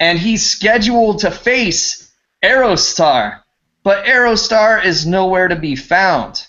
And 0.00 0.18
he's 0.18 0.48
scheduled 0.48 1.20
to 1.20 1.30
face 1.30 2.12
Aerostar, 2.42 3.40
but 3.82 4.04
Aerostar 4.04 4.84
is 4.84 5.06
nowhere 5.06 5.48
to 5.48 5.56
be 5.56 5.76
found. 5.76 6.46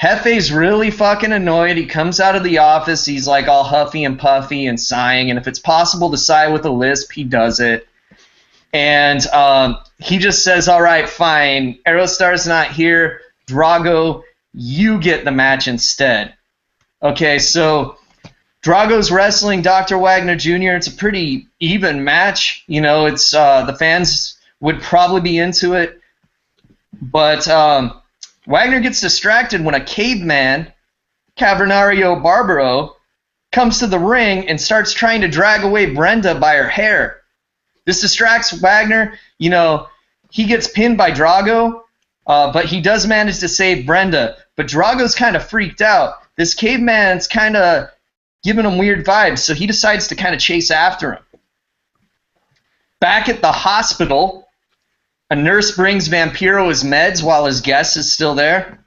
Hefe's 0.00 0.50
really 0.50 0.90
fucking 0.90 1.32
annoyed. 1.32 1.76
He 1.76 1.86
comes 1.86 2.18
out 2.18 2.34
of 2.34 2.42
the 2.42 2.58
office, 2.58 3.04
he's 3.04 3.26
like 3.26 3.48
all 3.48 3.64
huffy 3.64 4.04
and 4.04 4.18
puffy 4.18 4.66
and 4.66 4.80
sighing, 4.80 5.30
and 5.30 5.38
if 5.38 5.46
it's 5.46 5.60
possible 5.60 6.10
to 6.10 6.16
sigh 6.16 6.48
with 6.48 6.64
a 6.64 6.70
lisp, 6.70 7.12
he 7.12 7.24
does 7.24 7.60
it. 7.60 7.86
And 8.72 9.24
um, 9.28 9.78
he 9.98 10.18
just 10.18 10.42
says, 10.42 10.66
All 10.66 10.80
right, 10.80 11.08
fine. 11.08 11.78
Aerostar's 11.86 12.46
not 12.46 12.68
here. 12.68 13.20
Drago, 13.46 14.22
you 14.54 14.98
get 14.98 15.24
the 15.24 15.30
match 15.30 15.68
instead. 15.68 16.34
Okay, 17.02 17.40
so 17.40 17.96
Drago's 18.62 19.10
wrestling 19.10 19.60
Dr. 19.60 19.98
Wagner 19.98 20.36
Jr. 20.36 20.76
It's 20.76 20.86
a 20.86 20.92
pretty 20.92 21.48
even 21.58 22.04
match. 22.04 22.62
You 22.68 22.80
know, 22.80 23.06
it's 23.06 23.34
uh, 23.34 23.64
the 23.64 23.74
fans 23.74 24.38
would 24.60 24.80
probably 24.80 25.20
be 25.20 25.38
into 25.38 25.74
it, 25.74 26.00
but 27.00 27.48
um, 27.48 28.00
Wagner 28.46 28.78
gets 28.78 29.00
distracted 29.00 29.64
when 29.64 29.74
a 29.74 29.84
caveman, 29.84 30.72
Cavernario 31.36 32.22
Barbaro, 32.22 32.94
comes 33.50 33.80
to 33.80 33.88
the 33.88 33.98
ring 33.98 34.48
and 34.48 34.60
starts 34.60 34.92
trying 34.92 35.22
to 35.22 35.28
drag 35.28 35.64
away 35.64 35.92
Brenda 35.92 36.36
by 36.36 36.54
her 36.54 36.68
hair. 36.68 37.22
This 37.84 38.00
distracts 38.00 38.52
Wagner. 38.52 39.18
You 39.38 39.50
know, 39.50 39.88
he 40.30 40.44
gets 40.44 40.68
pinned 40.68 40.96
by 40.96 41.10
Drago, 41.10 41.82
uh, 42.28 42.52
but 42.52 42.66
he 42.66 42.80
does 42.80 43.08
manage 43.08 43.40
to 43.40 43.48
save 43.48 43.86
Brenda. 43.86 44.36
But 44.54 44.68
Drago's 44.68 45.16
kind 45.16 45.34
of 45.34 45.44
freaked 45.44 45.80
out. 45.80 46.21
This 46.36 46.54
caveman's 46.54 47.28
kind 47.28 47.56
of 47.56 47.88
giving 48.42 48.64
him 48.64 48.78
weird 48.78 49.04
vibes, 49.04 49.38
so 49.38 49.54
he 49.54 49.66
decides 49.66 50.08
to 50.08 50.14
kind 50.14 50.34
of 50.34 50.40
chase 50.40 50.70
after 50.70 51.14
him. 51.14 51.22
Back 53.00 53.28
at 53.28 53.42
the 53.42 53.52
hospital, 53.52 54.48
a 55.30 55.36
nurse 55.36 55.74
brings 55.74 56.08
Vampiro 56.08 56.68
his 56.68 56.84
meds 56.84 57.22
while 57.22 57.46
his 57.46 57.60
guest 57.60 57.96
is 57.96 58.12
still 58.12 58.34
there. 58.34 58.78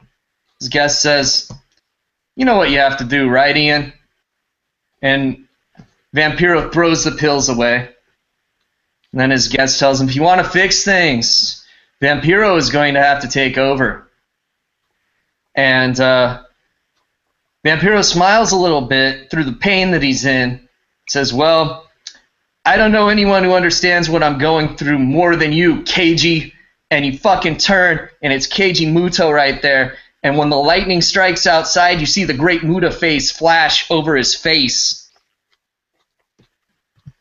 His 0.60 0.70
guest 0.70 1.02
says, 1.02 1.52
You 2.36 2.46
know 2.46 2.56
what 2.56 2.72
you 2.72 2.80
have 2.80 2.98
to 2.98 3.04
do, 3.04 3.30
right, 3.30 3.56
Ian? 3.56 3.94
And 5.02 5.48
Vampiro 6.16 6.72
throws 6.72 7.04
the 7.04 7.12
pills 7.12 7.50
away. 7.50 7.90
And 9.12 9.22
then 9.22 9.32
his 9.32 9.48
guest 9.48 9.80
tells 9.80 10.00
him, 10.00 10.08
If 10.08 10.16
you 10.16 10.24
want 10.24 10.44
to 10.44 10.50
fix 10.50 10.84
things, 10.84 11.66
Vampiro 12.02 12.58
is 12.58 12.70
going 12.70 12.94
to 12.94 13.04
have 13.04 13.22
to 13.22 13.28
take 13.28 13.58
over. 13.58 14.10
And 15.56 16.00
uh, 16.00 16.44
Vampiro 17.66 18.04
smiles 18.04 18.52
a 18.52 18.58
little 18.58 18.82
bit 18.82 19.32
through 19.32 19.46
the 19.46 19.54
pain 19.54 19.92
that 19.92 20.04
he's 20.04 20.26
in. 20.26 20.70
Says, 21.10 21.34
Well, 21.34 21.88
I 22.64 22.78
don't 22.78 22.92
know 22.92 23.10
anyone 23.10 23.44
who 23.44 23.54
understands 23.54 24.10
what 24.10 24.22
I'm 24.22 24.38
going 24.38 24.78
through 24.78 25.00
more 25.00 25.36
than 25.36 25.52
you, 25.52 25.78
Keiji. 25.82 26.54
And 26.92 27.04
you 27.04 27.18
fucking 27.18 27.58
turn, 27.58 28.08
and 28.22 28.32
it's 28.32 28.48
Keiji 28.48 28.88
Muto 28.88 29.34
right 29.34 29.60
there. 29.62 29.98
And 30.22 30.38
when 30.38 30.50
the 30.50 30.58
lightning 30.58 31.02
strikes 31.02 31.48
outside, 31.48 32.00
you 32.00 32.06
see 32.06 32.24
the 32.24 32.34
great 32.34 32.64
Muta 32.64 32.92
face 32.92 33.32
flash 33.32 33.90
over 33.90 34.16
his 34.16 34.36
face. 34.36 35.10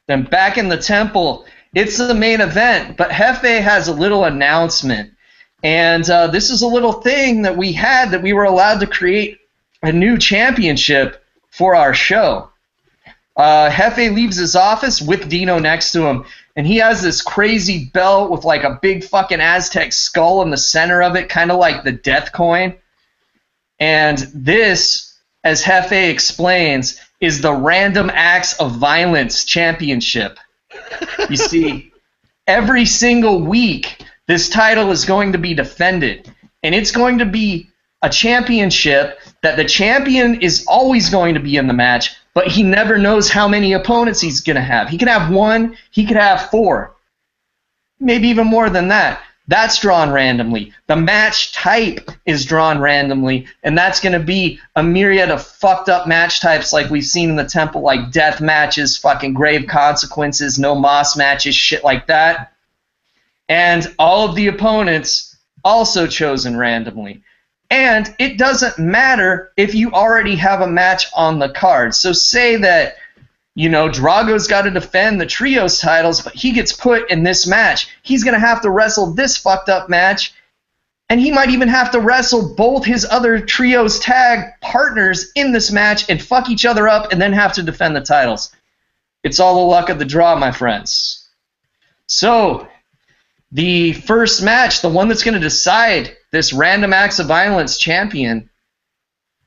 Then 0.06 0.24
back 0.24 0.58
in 0.58 0.68
the 0.68 0.76
temple, 0.76 1.46
it's 1.74 1.96
the 1.96 2.14
main 2.14 2.42
event, 2.42 2.98
but 2.98 3.10
Hefe 3.10 3.60
has 3.60 3.88
a 3.88 3.92
little 3.92 4.24
announcement. 4.24 5.12
And 5.62 6.08
uh, 6.10 6.26
this 6.26 6.50
is 6.50 6.60
a 6.60 6.66
little 6.66 6.92
thing 6.92 7.42
that 7.42 7.56
we 7.56 7.72
had 7.72 8.10
that 8.10 8.22
we 8.22 8.34
were 8.34 8.44
allowed 8.44 8.80
to 8.80 8.86
create 8.86 9.38
a 9.84 9.92
new 9.92 10.18
championship 10.18 11.22
for 11.50 11.74
our 11.74 11.94
show. 11.94 12.50
Uh, 13.36 13.68
Hefe 13.68 14.14
leaves 14.14 14.36
his 14.36 14.56
office 14.56 15.02
with 15.02 15.28
Dino 15.28 15.58
next 15.58 15.92
to 15.92 16.06
him, 16.06 16.24
and 16.56 16.66
he 16.66 16.76
has 16.76 17.02
this 17.02 17.20
crazy 17.20 17.86
belt 17.92 18.30
with 18.30 18.44
like 18.44 18.64
a 18.64 18.78
big 18.80 19.04
fucking 19.04 19.40
Aztec 19.40 19.92
skull 19.92 20.42
in 20.42 20.50
the 20.50 20.56
center 20.56 21.02
of 21.02 21.16
it, 21.16 21.28
kind 21.28 21.50
of 21.50 21.58
like 21.58 21.82
the 21.84 21.92
death 21.92 22.32
coin. 22.32 22.74
And 23.80 24.18
this, 24.32 25.14
as 25.42 25.62
Hefe 25.62 26.10
explains, 26.10 27.00
is 27.20 27.40
the 27.40 27.52
Random 27.52 28.10
Acts 28.12 28.58
of 28.60 28.76
Violence 28.76 29.44
Championship. 29.44 30.38
You 31.28 31.36
see, 31.36 31.92
every 32.46 32.86
single 32.86 33.40
week, 33.40 34.02
this 34.28 34.48
title 34.48 34.92
is 34.92 35.04
going 35.04 35.32
to 35.32 35.38
be 35.38 35.54
defended, 35.54 36.32
and 36.62 36.74
it's 36.74 36.92
going 36.92 37.18
to 37.18 37.26
be 37.26 37.68
a 38.00 38.08
championship 38.08 39.18
that 39.44 39.56
the 39.56 39.64
champion 39.64 40.40
is 40.40 40.64
always 40.66 41.10
going 41.10 41.34
to 41.34 41.40
be 41.40 41.56
in 41.56 41.66
the 41.66 41.72
match, 41.72 42.16
but 42.32 42.48
he 42.48 42.62
never 42.62 42.98
knows 42.98 43.30
how 43.30 43.46
many 43.46 43.74
opponents 43.74 44.20
he's 44.20 44.40
going 44.40 44.56
to 44.56 44.62
have. 44.62 44.88
He 44.88 44.98
could 44.98 45.08
have 45.08 45.30
one, 45.30 45.76
he 45.90 46.06
could 46.06 46.16
have 46.16 46.50
four, 46.50 46.96
maybe 48.00 48.28
even 48.28 48.46
more 48.46 48.70
than 48.70 48.88
that. 48.88 49.20
That's 49.46 49.78
drawn 49.78 50.10
randomly. 50.10 50.72
The 50.86 50.96
match 50.96 51.52
type 51.52 52.10
is 52.24 52.46
drawn 52.46 52.80
randomly, 52.80 53.46
and 53.62 53.76
that's 53.76 54.00
going 54.00 54.14
to 54.14 54.18
be 54.18 54.58
a 54.74 54.82
myriad 54.82 55.30
of 55.30 55.46
fucked 55.46 55.90
up 55.90 56.08
match 56.08 56.40
types 56.40 56.72
like 56.72 56.88
we've 56.90 57.04
seen 57.04 57.28
in 57.28 57.36
the 57.36 57.44
temple, 57.44 57.82
like 57.82 58.10
death 58.10 58.40
matches, 58.40 58.96
fucking 58.96 59.34
grave 59.34 59.66
consequences, 59.66 60.58
no 60.58 60.74
moss 60.74 61.14
matches, 61.16 61.54
shit 61.54 61.84
like 61.84 62.06
that. 62.06 62.52
and 63.48 63.94
all 63.98 64.26
of 64.26 64.34
the 64.36 64.46
opponents 64.46 65.36
also 65.64 66.06
chosen 66.06 66.56
randomly. 66.56 67.22
And 67.74 68.14
it 68.20 68.38
doesn't 68.38 68.78
matter 68.78 69.50
if 69.56 69.74
you 69.74 69.90
already 69.90 70.36
have 70.36 70.60
a 70.60 70.66
match 70.68 71.06
on 71.12 71.40
the 71.40 71.48
card. 71.48 71.92
So 71.92 72.12
say 72.12 72.54
that 72.58 72.98
you 73.56 73.68
know, 73.68 73.88
Drago's 73.88 74.46
got 74.46 74.62
to 74.62 74.70
defend 74.70 75.20
the 75.20 75.26
trios 75.26 75.80
titles, 75.80 76.20
but 76.20 76.34
he 76.34 76.52
gets 76.52 76.72
put 76.72 77.10
in 77.10 77.24
this 77.24 77.48
match. 77.48 77.88
He's 78.02 78.22
going 78.22 78.34
to 78.34 78.46
have 78.46 78.60
to 78.62 78.70
wrestle 78.70 79.12
this 79.12 79.36
fucked 79.36 79.68
up 79.68 79.88
match, 79.88 80.34
and 81.08 81.20
he 81.20 81.32
might 81.32 81.50
even 81.50 81.68
have 81.68 81.90
to 81.92 82.00
wrestle 82.00 82.54
both 82.54 82.84
his 82.84 83.04
other 83.08 83.40
trios 83.40 83.98
tag 83.98 84.52
partners 84.60 85.32
in 85.34 85.50
this 85.52 85.72
match 85.72 86.08
and 86.08 86.22
fuck 86.22 86.50
each 86.50 86.64
other 86.64 86.88
up 86.88 87.12
and 87.12 87.20
then 87.20 87.32
have 87.32 87.52
to 87.54 87.62
defend 87.62 87.94
the 87.96 88.00
titles. 88.00 88.54
It's 89.24 89.40
all 89.40 89.54
the 89.54 89.70
luck 89.70 89.88
of 89.88 89.98
the 89.98 90.04
draw, 90.04 90.36
my 90.36 90.52
friends. 90.52 91.28
So, 92.06 92.68
the 93.54 93.92
first 93.92 94.42
match, 94.42 94.82
the 94.82 94.88
one 94.88 95.06
that's 95.06 95.22
going 95.22 95.34
to 95.34 95.40
decide 95.40 96.16
this 96.32 96.52
random 96.52 96.92
acts 96.92 97.20
of 97.20 97.28
violence 97.28 97.78
champion, 97.78 98.50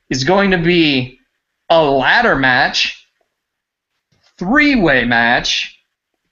is 0.08 0.24
going 0.24 0.50
to 0.50 0.58
be 0.58 1.20
a 1.68 1.82
ladder 1.82 2.34
match 2.34 3.06
three 4.38 4.76
way 4.76 5.04
match 5.04 5.78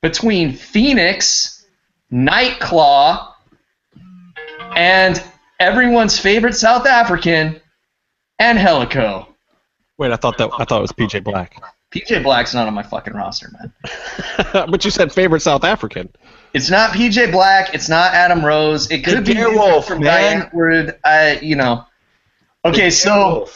between 0.00 0.54
Phoenix, 0.54 1.66
Nightclaw, 2.10 3.32
and 4.74 5.22
everyone's 5.60 6.18
favorite 6.18 6.54
South 6.54 6.86
African, 6.86 7.60
Angelico. 8.40 9.28
Wait, 9.98 10.12
I 10.12 10.16
thought 10.16 10.38
that 10.38 10.48
I 10.58 10.64
thought 10.64 10.78
it 10.78 10.82
was 10.82 10.92
PJ 10.92 11.22
Black. 11.24 11.62
PJ 11.90 12.22
Black's 12.22 12.54
not 12.54 12.66
on 12.66 12.72
my 12.72 12.82
fucking 12.82 13.12
roster, 13.12 13.50
man. 13.52 13.72
but 14.70 14.82
you 14.82 14.90
said 14.90 15.12
favorite 15.12 15.40
South 15.40 15.64
African. 15.64 16.08
It's 16.52 16.70
not 16.70 16.90
PJ 16.90 17.32
Black. 17.32 17.74
It's 17.74 17.88
not 17.88 18.14
Adam 18.14 18.44
Rose. 18.44 18.90
It 18.90 19.04
could 19.04 19.18
The 19.18 19.34
be 19.34 19.34
Darewolf, 19.34 19.84
from 19.84 20.02
man. 20.02 20.42
Antwoord. 20.42 20.98
I, 21.04 21.38
you 21.40 21.56
know. 21.56 21.84
Okay, 22.64 22.90
so 22.90 23.48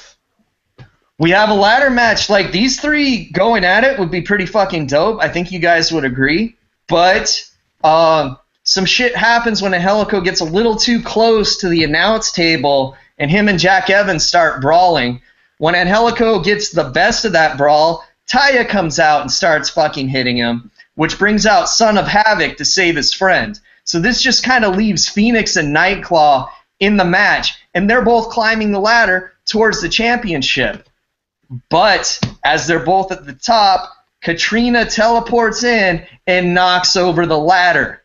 we 1.19 1.31
have 1.31 1.51
a 1.51 1.55
ladder 1.55 1.91
match. 1.91 2.31
Like 2.31 2.53
these 2.53 2.81
three 2.81 3.31
going 3.31 3.65
at 3.65 3.85
it 3.85 3.99
would 3.99 4.11
be 4.11 4.21
pretty 4.23 4.47
fucking 4.47 4.87
dope. 4.87 5.21
I 5.21 5.29
think 5.29 5.51
you 5.51 5.59
guys 5.59 5.93
would 5.93 6.05
agree. 6.05 6.57
But 6.89 7.45
um, 7.83 8.39
some 8.65 8.85
shit 8.85 9.17
happens 9.17 9.63
when 9.63 9.75
Angelico 9.75 10.21
gets 10.21 10.41
a 10.41 10.45
little 10.45 10.77
too 10.77 11.03
close 11.03 11.57
to 11.59 11.69
the 11.69 11.85
announce 11.85 12.33
table, 12.33 12.97
and 13.19 13.31
him 13.31 13.49
and 13.49 13.59
Jack 13.59 13.91
Evans 13.91 14.27
start 14.27 14.61
brawling. 14.61 15.21
When 15.59 15.75
Angelico 15.75 16.41
gets 16.41 16.71
the 16.71 16.85
best 16.85 17.25
of 17.25 17.33
that 17.33 17.59
brawl, 17.59 18.05
Taya 18.31 18.67
comes 18.67 18.99
out 18.99 19.23
and 19.23 19.31
starts 19.31 19.69
fucking 19.69 20.09
hitting 20.09 20.37
him, 20.37 20.70
which 20.95 21.19
brings 21.19 21.47
out 21.47 21.69
Son 21.69 21.97
of 21.99 22.07
Havoc 22.07 22.57
to 22.57 22.65
save 22.65 22.97
his 22.97 23.13
friend. 23.13 23.59
So 23.85 24.01
this 24.01 24.23
just 24.23 24.45
kind 24.45 24.65
of 24.65 24.77
leaves 24.77 25.09
Phoenix 25.09 25.57
and 25.57 25.75
Nightclaw 25.75 26.49
in 26.79 26.97
the 26.97 27.05
match, 27.05 27.59
and 27.75 27.89
they're 27.89 28.03
both 28.03 28.31
climbing 28.31 28.73
the 28.73 28.81
ladder 28.81 29.33
towards 29.47 29.81
the 29.81 29.89
championship. 29.89 30.89
But 31.69 32.21
as 32.45 32.67
they're 32.67 32.85
both 32.85 33.13
at 33.13 33.27
the 33.27 33.33
top, 33.33 33.91
Katrina 34.23 34.85
teleports 34.85 35.65
in 35.65 36.07
and 36.27 36.55
knocks 36.55 36.97
over 36.97 37.27
the 37.27 37.39
ladder. 37.39 38.03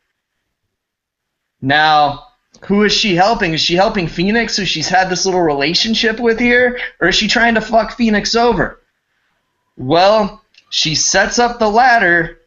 Now, 1.61 2.27
who 2.61 2.83
is 2.83 2.93
she 2.93 3.15
helping? 3.15 3.53
Is 3.53 3.61
she 3.61 3.75
helping 3.75 4.07
Phoenix, 4.07 4.57
who 4.57 4.65
she's 4.65 4.89
had 4.89 5.09
this 5.09 5.25
little 5.25 5.41
relationship 5.41 6.19
with 6.19 6.39
here? 6.39 6.79
Or 6.99 7.09
is 7.09 7.15
she 7.15 7.27
trying 7.27 7.55
to 7.55 7.61
fuck 7.61 7.97
Phoenix 7.97 8.35
over? 8.35 8.81
Well, 9.77 10.41
she 10.69 10.95
sets 10.95 11.37
up 11.37 11.59
the 11.59 11.69
ladder. 11.69 12.39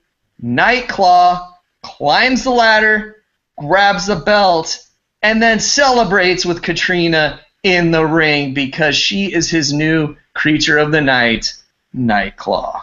Nightclaw 0.43 1.53
climbs 1.83 2.45
the 2.45 2.51
ladder, 2.51 3.23
grabs 3.59 4.07
the 4.07 4.17
belt, 4.17 4.79
and 5.23 5.43
then 5.43 5.61
celebrates 5.61 6.47
with 6.47 6.63
Katrina 6.63 7.41
in 7.63 7.91
the 7.91 8.07
ring 8.07 8.55
because 8.55 8.97
she 8.97 9.33
is 9.33 9.51
his 9.51 9.73
new 9.73 10.17
creature 10.35 10.79
of 10.79 10.93
the 10.93 11.01
night, 11.01 11.55
Nightclaw. 11.95 12.83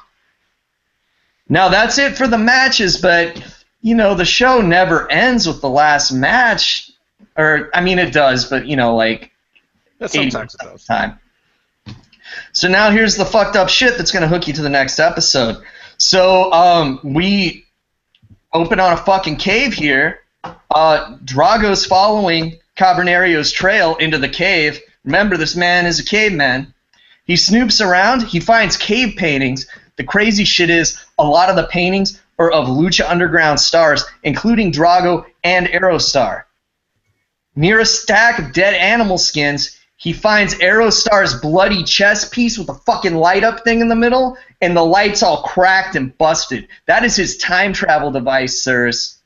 Now 1.47 1.69
that's 1.69 1.97
it 1.97 2.17
for 2.17 2.27
the 2.27 2.37
matches, 2.37 2.97
but 2.97 3.41
you 3.81 3.95
know 3.95 4.15
the 4.15 4.25
show 4.25 4.61
never 4.61 5.09
ends 5.11 5.47
with 5.47 5.61
the 5.61 5.69
last 5.69 6.11
match, 6.11 6.91
or 7.37 7.69
I 7.73 7.81
mean 7.81 7.99
it 7.99 8.11
does, 8.11 8.45
but 8.49 8.65
you 8.65 8.75
know 8.75 8.95
like 8.95 9.31
Sometimes 10.07 10.55
it 10.55 10.61
does. 10.61 10.85
time. 10.85 11.19
So 12.51 12.67
now 12.67 12.89
here's 12.91 13.15
the 13.15 13.25
fucked 13.25 13.55
up 13.55 13.69
shit 13.69 13.97
that's 13.97 14.11
gonna 14.11 14.27
hook 14.27 14.47
you 14.47 14.53
to 14.53 14.61
the 14.61 14.69
next 14.69 14.99
episode. 14.99 15.63
So 15.97 16.51
um, 16.51 16.99
we 17.03 17.65
open 18.53 18.79
on 18.79 18.93
a 18.93 18.97
fucking 18.97 19.37
cave 19.37 19.73
here. 19.73 20.19
Uh, 20.43 21.17
Drago's 21.23 21.85
following 21.85 22.59
Cavernario's 22.75 23.51
trail 23.51 23.95
into 23.95 24.17
the 24.17 24.29
cave. 24.29 24.79
Remember, 25.03 25.37
this 25.37 25.55
man 25.55 25.85
is 25.85 25.99
a 25.99 26.05
caveman. 26.05 26.73
He 27.25 27.33
snoops 27.33 27.85
around. 27.85 28.23
He 28.23 28.39
finds 28.39 28.77
cave 28.77 29.15
paintings. 29.17 29.67
The 29.97 30.03
crazy 30.03 30.43
shit 30.43 30.69
is 30.69 30.97
a 31.17 31.23
lot 31.23 31.49
of 31.49 31.55
the 31.55 31.67
paintings 31.67 32.21
are 32.37 32.51
of 32.51 32.67
Lucha 32.67 33.09
Underground 33.09 33.59
stars, 33.59 34.03
including 34.23 34.71
Drago 34.71 35.25
and 35.43 35.67
Aerostar. 35.67 36.43
Near 37.55 37.79
a 37.79 37.85
stack 37.85 38.39
of 38.39 38.51
dead 38.51 38.73
animal 38.73 39.17
skins, 39.17 39.79
he 39.95 40.11
finds 40.11 40.55
Aerostar's 40.55 41.39
bloody 41.39 41.83
chest 41.83 42.33
piece 42.33 42.59
with 42.59 42.67
a 42.69 42.73
fucking 42.73 43.15
light 43.15 43.45
up 43.45 43.63
thing 43.63 43.79
in 43.79 43.87
the 43.87 43.95
middle, 43.95 44.37
and 44.65 44.75
the 44.75 44.83
light's 44.83 45.21
all 45.21 45.43
cracked 45.43 45.95
and 45.95 46.17
busted. 46.17 46.67
That 46.87 47.03
is 47.03 47.15
his 47.15 47.37
time 47.37 47.71
travel 47.71 48.09
device, 48.09 48.59
sirs. 48.59 49.19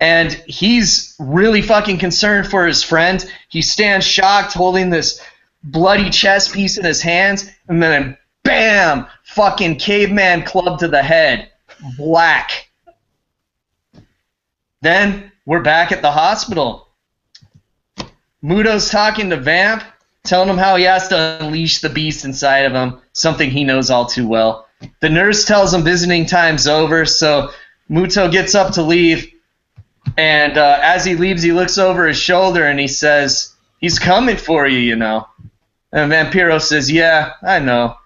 And 0.00 0.34
he's 0.46 1.16
really 1.18 1.62
fucking 1.62 1.96
concerned 1.96 2.46
for 2.46 2.66
his 2.66 2.82
friend. 2.82 3.24
He 3.48 3.62
stands 3.62 4.06
shocked, 4.06 4.52
holding 4.52 4.90
this 4.90 5.18
bloody 5.62 6.10
chest 6.10 6.52
piece 6.52 6.76
in 6.76 6.84
his 6.84 7.00
hands, 7.00 7.50
and 7.68 7.82
then 7.82 8.18
bam! 8.44 9.06
Fucking 9.24 9.78
caveman 9.78 10.42
club 10.42 10.78
to 10.80 10.88
the 10.88 11.02
head. 11.02 11.50
Black. 11.96 12.68
Then 14.82 15.32
we're 15.46 15.62
back 15.62 15.90
at 15.90 16.02
the 16.02 16.12
hospital. 16.12 16.88
Muto's 18.42 18.90
talking 18.90 19.30
to 19.30 19.38
Vamp, 19.38 19.82
telling 20.26 20.48
him 20.48 20.58
how 20.58 20.76
he 20.76 20.84
has 20.84 21.08
to 21.08 21.38
unleash 21.40 21.80
the 21.80 21.88
beast 21.88 22.24
inside 22.24 22.66
of 22.66 22.72
him, 22.72 23.00
something 23.12 23.50
he 23.50 23.64
knows 23.64 23.90
all 23.90 24.06
too 24.06 24.26
well. 24.26 24.66
The 25.00 25.08
nurse 25.08 25.44
tells 25.44 25.72
him 25.72 25.84
visiting 25.84 26.26
time's 26.26 26.66
over, 26.66 27.06
so 27.06 27.50
Muto 27.90 28.30
gets 28.30 28.54
up 28.54 28.74
to 28.74 28.82
leave, 28.82 29.32
and 30.16 30.56
uh, 30.56 30.78
as 30.82 31.04
he 31.04 31.14
leaves, 31.14 31.42
he 31.42 31.52
looks 31.52 31.78
over 31.78 32.06
his 32.06 32.18
shoulder 32.18 32.64
and 32.64 32.78
he 32.78 32.88
says, 32.88 33.54
He's 33.80 33.98
coming 33.98 34.36
for 34.36 34.66
you, 34.66 34.78
you 34.78 34.96
know. 34.96 35.26
And 35.92 36.10
Vampiro 36.10 36.60
says, 36.60 36.90
Yeah, 36.90 37.32
I 37.42 37.58
know. 37.58 37.96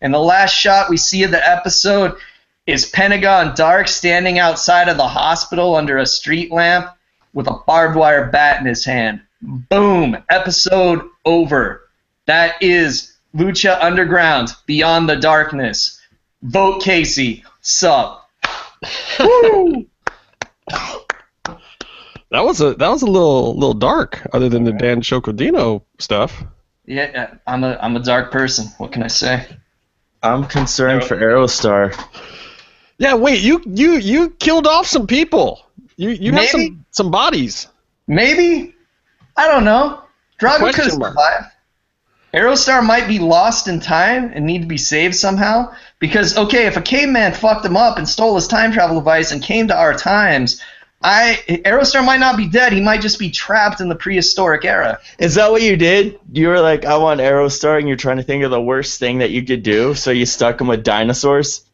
And 0.00 0.14
the 0.14 0.18
last 0.18 0.52
shot 0.52 0.90
we 0.90 0.96
see 0.96 1.22
of 1.24 1.30
the 1.30 1.48
episode 1.48 2.16
is 2.66 2.88
Pentagon 2.88 3.54
Dark 3.54 3.88
standing 3.88 4.38
outside 4.38 4.88
of 4.88 4.96
the 4.96 5.08
hospital 5.08 5.76
under 5.76 5.98
a 5.98 6.06
street 6.06 6.50
lamp 6.50 6.88
with 7.32 7.46
a 7.46 7.58
barbed 7.66 7.96
wire 7.96 8.26
bat 8.26 8.60
in 8.60 8.66
his 8.66 8.84
hand. 8.84 9.20
Boom! 9.42 10.16
Episode 10.28 11.02
over. 11.24 11.88
That 12.26 12.62
is 12.62 13.16
Lucha 13.34 13.78
Underground 13.80 14.50
Beyond 14.66 15.08
the 15.08 15.16
Darkness. 15.16 16.00
Vote 16.42 16.82
Casey. 16.82 17.44
Sup. 17.60 18.28
That 22.30 22.44
was 22.44 22.60
a 22.60 22.74
that 22.74 22.88
was 22.88 23.02
a 23.02 23.06
little 23.06 23.54
little 23.54 23.74
dark, 23.74 24.24
other 24.32 24.48
than 24.48 24.62
the 24.62 24.70
Danshoku 24.70 25.34
Dino 25.34 25.84
stuff. 25.98 26.44
Yeah, 26.86 27.28
uh, 27.32 27.36
I'm 27.46 27.64
a 27.64 27.76
I'm 27.82 27.96
a 27.96 28.00
dark 28.00 28.30
person. 28.30 28.68
What 28.78 28.92
can 28.92 29.02
I 29.02 29.08
say? 29.08 29.48
I'm 30.22 30.46
concerned 30.46 31.04
for 31.04 31.16
Aerostar. 31.16 31.92
Yeah, 32.98 33.14
wait, 33.14 33.40
you 33.40 33.60
you 33.66 33.96
you 33.96 34.30
killed 34.30 34.68
off 34.68 34.86
some 34.86 35.08
people. 35.08 35.66
You 35.96 36.10
you 36.10 36.32
have 36.32 36.48
some 36.50 36.84
some 36.92 37.10
bodies. 37.10 37.66
Maybe. 38.06 38.76
I 39.40 39.48
don't 39.48 39.64
know. 39.64 40.02
Drago 40.38 40.58
could 40.58 40.66
have 40.66 40.74
Question 40.74 40.98
mark. 40.98 41.12
survived. 41.12 41.46
Aerostar 42.34 42.84
might 42.84 43.08
be 43.08 43.18
lost 43.18 43.68
in 43.68 43.80
time 43.80 44.30
and 44.34 44.44
need 44.44 44.60
to 44.60 44.68
be 44.68 44.76
saved 44.76 45.14
somehow. 45.14 45.74
Because 45.98 46.36
okay, 46.36 46.66
if 46.66 46.76
a 46.76 46.82
caveman 46.82 47.32
fucked 47.32 47.64
him 47.64 47.76
up 47.76 47.96
and 47.96 48.06
stole 48.06 48.34
his 48.34 48.46
time 48.48 48.70
travel 48.70 48.96
device 48.96 49.32
and 49.32 49.42
came 49.42 49.68
to 49.68 49.76
our 49.76 49.94
times, 49.94 50.62
I 51.02 51.42
Aerostar 51.48 52.04
might 52.04 52.20
not 52.20 52.36
be 52.36 52.48
dead. 52.48 52.74
He 52.74 52.82
might 52.82 53.00
just 53.00 53.18
be 53.18 53.30
trapped 53.30 53.80
in 53.80 53.88
the 53.88 53.94
prehistoric 53.94 54.66
era. 54.66 54.98
Is 55.18 55.36
that 55.36 55.50
what 55.50 55.62
you 55.62 55.76
did? 55.76 56.20
You 56.30 56.48
were 56.48 56.60
like, 56.60 56.84
I 56.84 56.98
want 56.98 57.20
Aerostar, 57.20 57.78
and 57.78 57.88
you're 57.88 57.96
trying 57.96 58.18
to 58.18 58.22
think 58.22 58.44
of 58.44 58.50
the 58.50 58.60
worst 58.60 59.00
thing 59.00 59.18
that 59.20 59.30
you 59.30 59.42
could 59.42 59.62
do, 59.62 59.94
so 59.94 60.10
you 60.10 60.26
stuck 60.26 60.60
him 60.60 60.66
with 60.66 60.84
dinosaurs? 60.84 61.64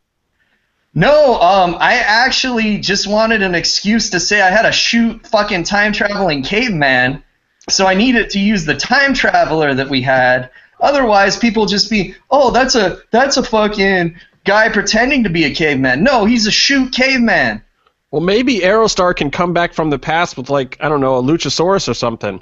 No, 0.95 1.41
um, 1.41 1.77
I 1.79 1.97
actually 1.97 2.79
just 2.79 3.07
wanted 3.07 3.43
an 3.43 3.55
excuse 3.55 4.11
to 4.11 4.21
say 4.21 4.41
I 4.41 4.51
had 4.51 4.63
to 4.63 4.73
shoot 4.73 5.27
fucking 5.27 5.65
time 5.65 5.93
traveling 5.93 6.43
caveman, 6.43 7.23
so 7.69 7.87
I 7.87 7.95
needed 7.95 8.31
to 8.31 8.39
use 8.39 8.65
the 8.65 8.77
time 8.77 9.15
traveler 9.15 9.75
that 9.75 9.89
we 9.89 10.03
had. 10.03 10.51
Otherwise, 10.81 11.37
people 11.37 11.67
just 11.67 11.91
be, 11.91 12.15
oh, 12.31 12.51
that's 12.51 12.75
a 12.75 12.99
that's 13.11 13.37
a 13.37 13.43
fucking 13.43 14.17
guy 14.45 14.69
pretending 14.69 15.25
to 15.25 15.31
be 15.31 15.45
a 15.45 15.55
caveman. 15.55 16.03
No, 16.05 16.25
he's 16.25 16.47
a 16.47 16.51
shoot 16.51 16.93
caveman. 16.93 17.63
Well, 18.11 18.23
maybe 18.23 18.61
Aerostar 18.61 19.17
can 19.17 19.31
come 19.31 19.53
back 19.53 19.75
from 19.75 19.91
the 19.91 19.99
past 19.99 20.37
with 20.37 20.49
like 20.49 20.77
I 20.81 20.89
don't 20.89 21.01
know 21.01 21.17
a 21.17 21.23
Luchasaurus 21.23 21.89
or 21.89 21.95
something. 21.95 22.41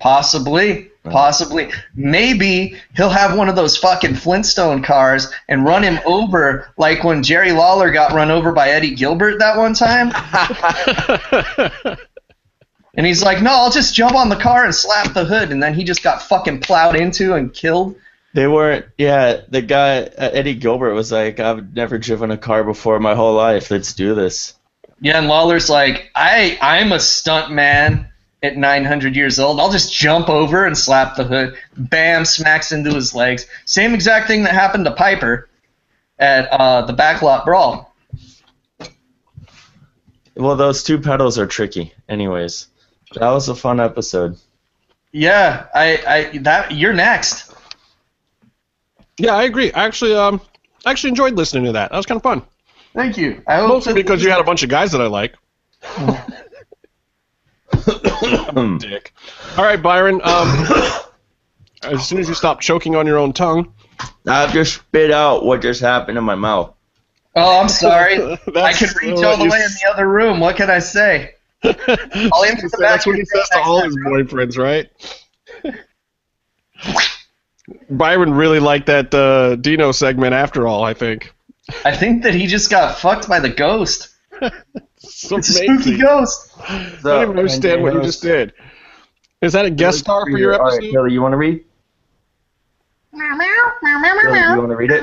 Possibly, 0.00 0.90
possibly. 1.04 1.70
Maybe 1.94 2.76
he'll 2.96 3.08
have 3.08 3.38
one 3.38 3.48
of 3.48 3.56
those 3.56 3.76
fucking 3.76 4.16
Flintstone 4.16 4.82
cars 4.82 5.32
and 5.48 5.64
run 5.64 5.82
him 5.82 6.00
over 6.04 6.72
like 6.76 7.04
when 7.04 7.22
Jerry 7.22 7.52
Lawler 7.52 7.90
got 7.90 8.12
run 8.12 8.30
over 8.30 8.52
by 8.52 8.70
Eddie 8.70 8.96
Gilbert 8.96 9.38
that 9.38 9.56
one 9.56 9.74
time. 9.74 10.12
And 12.94 13.06
he's 13.06 13.22
like, 13.22 13.42
no, 13.42 13.50
I'll 13.50 13.70
just 13.70 13.94
jump 13.94 14.14
on 14.14 14.28
the 14.28 14.36
car 14.36 14.64
and 14.64 14.74
slap 14.74 15.14
the 15.14 15.24
hood. 15.24 15.50
And 15.50 15.62
then 15.62 15.74
he 15.74 15.84
just 15.84 16.02
got 16.02 16.22
fucking 16.22 16.60
plowed 16.60 16.94
into 16.96 17.34
and 17.34 17.52
killed. 17.52 17.96
They 18.34 18.46
weren't. 18.46 18.86
Yeah, 18.98 19.42
the 19.48 19.62
guy 19.62 20.02
uh, 20.02 20.30
Eddie 20.32 20.54
Gilbert 20.54 20.94
was 20.94 21.12
like, 21.12 21.38
"I've 21.38 21.74
never 21.74 21.98
driven 21.98 22.30
a 22.30 22.38
car 22.38 22.64
before 22.64 22.96
in 22.96 23.02
my 23.02 23.14
whole 23.14 23.34
life. 23.34 23.70
Let's 23.70 23.92
do 23.92 24.14
this." 24.14 24.54
Yeah, 25.02 25.18
and 25.18 25.26
Lawler's 25.26 25.68
like, 25.68 26.10
I, 26.14 26.56
I'm 26.62 26.92
a 26.92 27.00
stunt 27.00 27.52
man 27.52 28.08
at 28.40 28.56
900 28.56 29.16
years 29.16 29.40
old. 29.40 29.58
I'll 29.58 29.72
just 29.72 29.92
jump 29.92 30.28
over 30.28 30.64
and 30.64 30.78
slap 30.78 31.16
the 31.16 31.24
hood. 31.24 31.56
Bam, 31.76 32.24
smacks 32.24 32.70
into 32.70 32.94
his 32.94 33.12
legs. 33.12 33.46
Same 33.64 33.94
exact 33.94 34.28
thing 34.28 34.44
that 34.44 34.54
happened 34.54 34.84
to 34.84 34.92
Piper 34.92 35.48
at 36.20 36.48
uh, 36.52 36.82
the 36.82 36.94
backlot 36.94 37.44
brawl. 37.44 37.92
Well, 40.36 40.54
those 40.54 40.84
two 40.84 41.00
pedals 41.00 41.36
are 41.36 41.46
tricky. 41.46 41.92
Anyways, 42.08 42.68
that 43.14 43.30
was 43.30 43.48
a 43.48 43.54
fun 43.54 43.80
episode. 43.80 44.36
Yeah, 45.12 45.66
I, 45.74 46.30
I 46.34 46.38
that 46.38 46.72
you're 46.72 46.94
next. 46.94 47.54
yeah, 49.18 49.34
I 49.34 49.44
agree. 49.44 49.72
I 49.72 49.84
actually, 49.84 50.14
um, 50.14 50.40
I 50.86 50.90
actually 50.90 51.10
enjoyed 51.10 51.34
listening 51.34 51.64
to 51.64 51.72
that. 51.72 51.90
That 51.90 51.96
was 51.96 52.06
kind 52.06 52.16
of 52.16 52.22
fun. 52.22 52.42
Thank 52.94 53.16
you. 53.16 53.42
I 53.46 53.56
hope 53.56 53.68
Mostly 53.68 53.94
because 53.94 54.22
you 54.22 54.30
had 54.30 54.40
a 54.40 54.44
bunch 54.44 54.62
of 54.62 54.68
guys 54.68 54.92
that 54.92 55.00
I 55.00 55.06
like. 55.06 55.34
Dick. 58.78 59.14
All 59.56 59.64
right, 59.64 59.82
Byron. 59.82 60.20
Um, 60.22 60.66
as 61.82 62.06
soon 62.06 62.18
as 62.18 62.28
you 62.28 62.34
stop 62.34 62.60
choking 62.60 62.96
on 62.96 63.06
your 63.06 63.18
own 63.18 63.32
tongue, 63.32 63.72
I've 64.26 64.52
just 64.52 64.74
spit 64.74 65.10
out 65.10 65.44
what 65.44 65.62
just 65.62 65.80
happened 65.80 66.18
in 66.18 66.24
my 66.24 66.34
mouth. 66.34 66.74
Oh, 67.34 67.60
I'm 67.60 67.68
sorry. 67.68 68.20
I 68.22 68.38
That's 68.46 68.78
can 68.78 69.08
reach 69.08 69.24
all 69.24 69.36
the 69.36 69.44
way 69.44 69.58
in 69.58 69.70
the 69.70 69.90
other 69.90 70.08
room. 70.08 70.40
What 70.40 70.56
can 70.56 70.70
I 70.70 70.80
say? 70.80 71.34
I'll 71.64 72.44
answer 72.44 72.68
the 72.68 72.76
That's 72.78 73.06
what 73.06 73.16
he 73.16 73.24
says 73.24 73.48
to 73.50 73.60
all 73.60 73.82
his 73.82 73.96
boyfriends, 73.96 74.58
right? 74.58 74.90
Byron 77.90 78.34
really 78.34 78.60
liked 78.60 78.86
that 78.86 79.14
uh, 79.14 79.56
Dino 79.56 79.92
segment 79.92 80.34
after 80.34 80.66
all, 80.66 80.82
I 80.84 80.94
think. 80.94 81.32
I 81.84 81.96
think 81.96 82.24
that 82.24 82.34
he 82.34 82.46
just 82.46 82.70
got 82.70 82.98
fucked 82.98 83.28
by 83.28 83.40
the 83.40 83.50
ghost. 83.50 84.08
So 85.04 85.36
It's 85.38 85.48
a 85.48 85.52
spooky 85.54 86.00
amazing. 86.00 86.06
I 86.68 86.90
don't 87.02 87.22
even 87.24 87.38
understand 87.38 87.82
what 87.82 87.92
you 87.94 88.02
just 88.02 88.22
did. 88.22 88.52
Is 89.40 89.52
that 89.54 89.64
a 89.64 89.70
guest 89.70 89.98
star 89.98 90.24
for 90.24 90.38
your 90.38 90.54
All 90.54 90.60
right, 90.60 90.74
episode? 90.74 90.92
Billy, 90.92 91.12
you 91.12 91.20
want 91.20 91.32
to 91.32 91.36
read? 91.36 91.64
Billy, 93.12 93.46
you 94.38 94.58
want 94.58 94.70
to 94.70 94.76
read 94.76 94.92
it? 94.92 95.02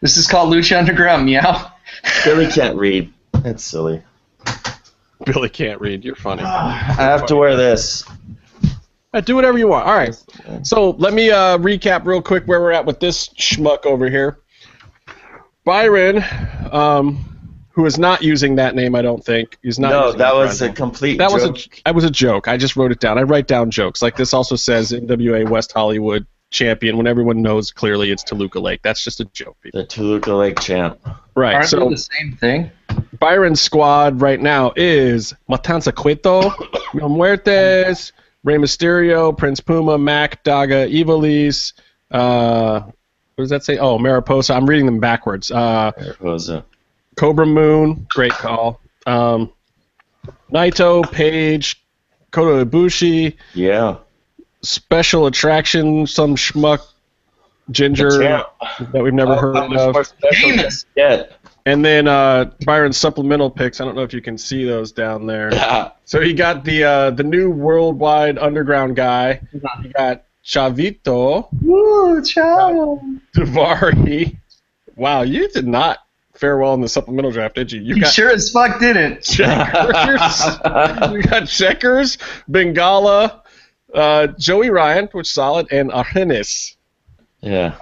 This 0.00 0.16
is 0.16 0.26
called 0.26 0.52
Lucha 0.52 0.78
Underground 0.78 1.26
Meow. 1.26 1.70
Billy 2.24 2.48
can't 2.48 2.76
read. 2.76 3.12
That's 3.32 3.62
silly. 3.62 4.02
Billy 5.26 5.48
can't 5.48 5.80
read. 5.80 6.04
You're 6.04 6.16
funny. 6.16 6.42
I 6.42 6.94
have 6.94 7.26
to 7.26 7.36
wear 7.36 7.56
this. 7.56 8.04
Uh, 9.12 9.20
do 9.20 9.34
whatever 9.34 9.58
you 9.58 9.68
want. 9.68 9.86
All 9.86 9.94
right. 9.94 10.16
So 10.62 10.90
let 10.90 11.12
me 11.12 11.30
uh, 11.30 11.58
recap 11.58 12.04
real 12.04 12.22
quick 12.22 12.44
where 12.44 12.60
we're 12.60 12.72
at 12.72 12.86
with 12.86 13.00
this 13.00 13.28
schmuck 13.30 13.84
over 13.84 14.08
here. 14.08 14.38
Byron, 15.64 16.24
um, 16.70 17.58
who 17.70 17.86
is 17.86 17.98
not 17.98 18.22
using 18.22 18.56
that 18.56 18.74
name, 18.74 18.94
I 18.94 19.02
don't 19.02 19.24
think. 19.24 19.58
He's 19.62 19.78
not. 19.78 19.90
No, 19.90 20.04
using 20.06 20.18
that 20.18 20.34
was 20.34 20.62
a 20.62 20.72
complete 20.72 21.18
That 21.18 21.32
was 21.32 21.44
a 21.44 21.52
joke. 21.52 21.82
that 21.84 21.94
was 21.94 22.04
a 22.04 22.10
joke. 22.10 22.48
I 22.48 22.56
just 22.56 22.76
wrote 22.76 22.92
it 22.92 23.00
down. 23.00 23.18
I 23.18 23.22
write 23.22 23.46
down 23.46 23.70
jokes. 23.70 24.00
Like 24.00 24.16
this 24.16 24.32
also 24.32 24.56
says 24.56 24.92
NWA 24.92 25.48
West 25.48 25.72
Hollywood 25.72 26.26
champion 26.50 26.96
when 26.96 27.06
everyone 27.06 27.42
knows 27.42 27.70
clearly 27.70 28.10
it's 28.10 28.22
Toluca 28.22 28.60
Lake. 28.60 28.80
That's 28.82 29.02
just 29.02 29.20
a 29.20 29.24
joke. 29.26 29.56
people. 29.60 29.80
the 29.80 29.86
Toluca 29.86 30.32
Lake 30.32 30.60
champ. 30.60 31.00
Right. 31.34 31.54
Aren't 31.54 31.68
so 31.68 31.80
they 31.80 31.88
the 31.90 31.96
same 31.98 32.36
thing? 32.36 32.70
Byron's 33.18 33.60
squad 33.60 34.20
right 34.20 34.40
now 34.40 34.72
is 34.76 35.34
Matanza 35.48 35.92
Cueto, 35.94 36.40
Mil 36.94 37.08
Muertes, 37.08 38.12
Rey 38.44 38.56
Mysterio, 38.56 39.36
Prince 39.36 39.60
Puma, 39.60 39.98
Mack, 39.98 40.42
Daga, 40.44 40.90
Ivelisse, 40.90 41.72
uh, 42.10 42.80
what 42.80 43.44
does 43.44 43.50
that 43.50 43.64
say? 43.64 43.78
Oh, 43.78 43.98
Mariposa. 43.98 44.52
I'm 44.54 44.66
reading 44.66 44.84
them 44.86 45.00
backwards. 45.00 45.50
Uh, 45.50 45.92
There 45.96 46.14
was 46.20 46.48
a 46.50 46.64
Cobra 47.16 47.46
Moon, 47.46 48.06
great 48.10 48.32
call. 48.32 48.80
Um, 49.06 49.52
Naito, 50.52 51.10
Paige, 51.10 51.82
Kota 52.32 52.64
Ibushi, 52.66 53.36
yeah. 53.54 53.96
Special 54.62 55.26
Attraction, 55.26 56.06
some 56.06 56.36
schmuck 56.36 56.80
ginger 57.70 58.10
that 58.10 59.02
we've 59.02 59.14
never 59.14 59.36
heard 59.36 59.56
How 59.56 59.64
of. 59.64 59.94
more 59.94 60.04
special 60.04 60.50
Famous. 60.50 60.84
can 60.96 61.12
it 61.12 61.28
get? 61.30 61.39
And 61.66 61.84
then 61.84 62.08
uh, 62.08 62.50
Byron's 62.64 62.96
supplemental 62.96 63.50
picks. 63.50 63.80
I 63.80 63.84
don't 63.84 63.94
know 63.94 64.02
if 64.02 64.12
you 64.14 64.22
can 64.22 64.38
see 64.38 64.64
those 64.64 64.92
down 64.92 65.26
there. 65.26 65.50
Yeah. 65.60 65.90
So 66.04 66.20
he 66.20 66.32
got 66.34 66.64
the 66.64 66.82
uh, 66.84 67.10
the 67.10 67.22
new 67.22 67.50
worldwide 67.50 68.36
underground 68.38 68.96
guy. 68.96 69.40
He 69.82 69.88
got 69.90 70.24
Chavito, 70.44 71.48
Woo, 71.62 72.22
ciao. 72.24 73.00
Daivari. 73.36 74.36
Wow, 74.96 75.22
you 75.22 75.48
did 75.48 75.66
not 75.68 75.98
fare 76.34 76.58
well 76.58 76.74
in 76.74 76.80
the 76.80 76.88
supplemental 76.88 77.30
draft, 77.30 77.54
did 77.54 77.70
you? 77.70 77.80
You 77.80 77.94
You 77.96 78.00
got 78.02 78.12
sure 78.12 78.30
as 78.30 78.50
fuck 78.50 78.80
didn't. 78.80 79.22
checkers. 79.22 80.46
you 81.12 81.22
got 81.22 81.46
checkers, 81.46 82.16
Bengala, 82.50 83.42
uh, 83.94 84.26
Joey 84.38 84.70
Ryan, 84.70 85.08
which 85.12 85.28
is 85.28 85.32
solid, 85.32 85.68
and 85.70 85.90
Argenis. 85.90 86.74
Yeah. 87.40 87.76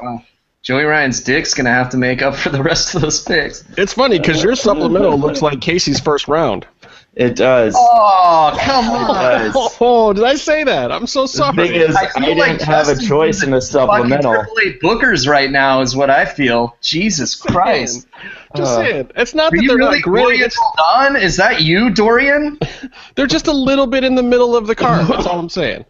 Joey 0.69 0.85
Ryan's 0.85 1.21
dick's 1.21 1.55
gonna 1.55 1.71
have 1.73 1.89
to 1.89 1.97
make 1.97 2.21
up 2.21 2.37
for 2.37 2.51
the 2.51 2.63
rest 2.63 2.95
of 2.95 3.01
those 3.01 3.23
picks. 3.23 3.65
It's 3.79 3.95
funny 3.95 4.19
because 4.19 4.45
your 4.45 4.55
supplemental 4.55 5.19
looks 5.19 5.41
like 5.41 5.63
Casey's 5.63 5.99
first 5.99 6.29
round. 6.29 6.67
It 7.15 7.37
does. 7.37 7.75
Oh, 7.75 8.55
come 8.61 8.85
It 8.85 8.91
on. 8.91 9.15
does. 9.15 9.77
Oh, 9.81 10.13
did 10.13 10.25
I 10.25 10.35
say 10.35 10.65
that? 10.65 10.93
I'm 10.93 11.07
so 11.07 11.25
sorry. 11.25 11.57
The 11.57 11.63
sorry. 11.65 11.69
thing 11.79 11.89
is, 11.89 11.97
I, 11.97 12.09
feel 12.09 12.23
didn't 12.23 12.39
like 12.39 12.61
have 12.61 12.89
a 12.89 12.97
choice 12.97 13.43
in 13.43 13.53
the 13.53 13.63
supplemental. 13.63 14.35
Fucking 14.35 14.55
Triple 14.79 14.91
bookers 14.91 15.27
right 15.27 15.51
now 15.51 15.81
is 15.81 15.97
what 15.97 16.11
I 16.11 16.27
feel. 16.27 16.77
Jesus 16.83 17.35
Christ. 17.35 18.07
Just 18.55 18.73
Uh, 18.73 18.77
saying. 18.77 19.11
It's 19.17 19.35
not 19.35 19.53
that 19.53 19.65
they're 19.67 19.75
really 19.79 20.01
not 20.01 20.03
great. 20.03 20.41
It's, 20.43 20.61
Don? 20.77 21.17
Is 21.17 21.39
that 21.39 21.63
you, 21.63 21.89
Dorian? 21.89 22.59
they're 23.15 23.27
just 23.27 23.47
a 23.47 23.53
little 23.53 23.87
bit 23.87 24.05
in 24.05 24.17
the 24.17 24.23
middle 24.23 24.55
of 24.55 24.67
the 24.67 24.75
card. 24.75 25.07
That's 25.07 25.25
all 25.25 25.39
I'm 25.39 25.49
saying. 25.49 25.87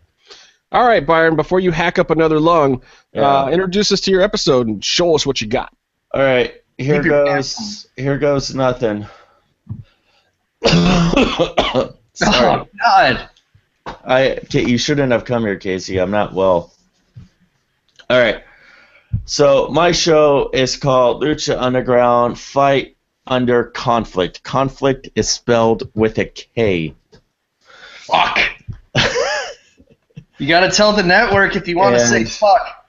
All 0.70 0.86
right, 0.86 1.04
Byron. 1.04 1.34
Before 1.36 1.60
you 1.60 1.70
hack 1.70 1.98
up 1.98 2.10
another 2.10 2.38
lung, 2.38 2.82
uh, 3.16 3.48
introduce 3.52 3.90
us 3.92 4.00
to 4.02 4.10
your 4.10 4.20
episode 4.20 4.66
and 4.66 4.84
show 4.84 5.14
us 5.14 5.24
what 5.24 5.40
you 5.40 5.46
got. 5.46 5.74
All 6.12 6.20
right, 6.22 6.62
here 6.76 7.02
Keep 7.02 7.10
goes. 7.10 7.86
Here 7.96 8.18
goes 8.18 8.54
nothing. 8.54 9.06
Oh 10.66 11.94
Sorry, 12.14 12.68
God. 12.84 13.28
I. 14.04 14.40
K- 14.50 14.64
You 14.68 14.76
shouldn't 14.76 15.12
have 15.12 15.24
come 15.24 15.44
here, 15.44 15.54
Casey. 15.56 15.98
I'm 16.00 16.10
not 16.10 16.32
well. 16.34 16.72
All 18.10 18.18
right. 18.18 18.42
So 19.24 19.68
my 19.68 19.92
show 19.92 20.50
is 20.52 20.76
called 20.76 21.22
Lucha 21.22 21.56
Underground 21.56 22.36
Fight 22.38 22.96
Under 23.26 23.64
Conflict. 23.64 24.42
Conflict 24.42 25.10
is 25.14 25.28
spelled 25.30 25.90
with 25.94 26.18
a 26.18 26.24
K. 26.24 26.94
Fuck. 28.00 28.38
You 30.39 30.47
gotta 30.47 30.70
tell 30.70 30.93
the 30.93 31.03
network 31.03 31.57
if 31.57 31.68
you 31.68 31.76
want 31.76 31.97
to 31.97 32.07
say 32.07 32.24
fuck. 32.24 32.86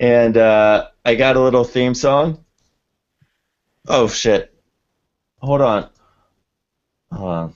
And 0.00 0.36
uh, 0.36 0.88
I 1.04 1.14
got 1.14 1.36
a 1.36 1.40
little 1.40 1.64
theme 1.64 1.94
song. 1.94 2.44
Oh 3.86 4.08
shit! 4.08 4.52
Hold 5.40 5.60
on. 5.60 5.88
Hold 7.12 7.30
on. 7.30 7.54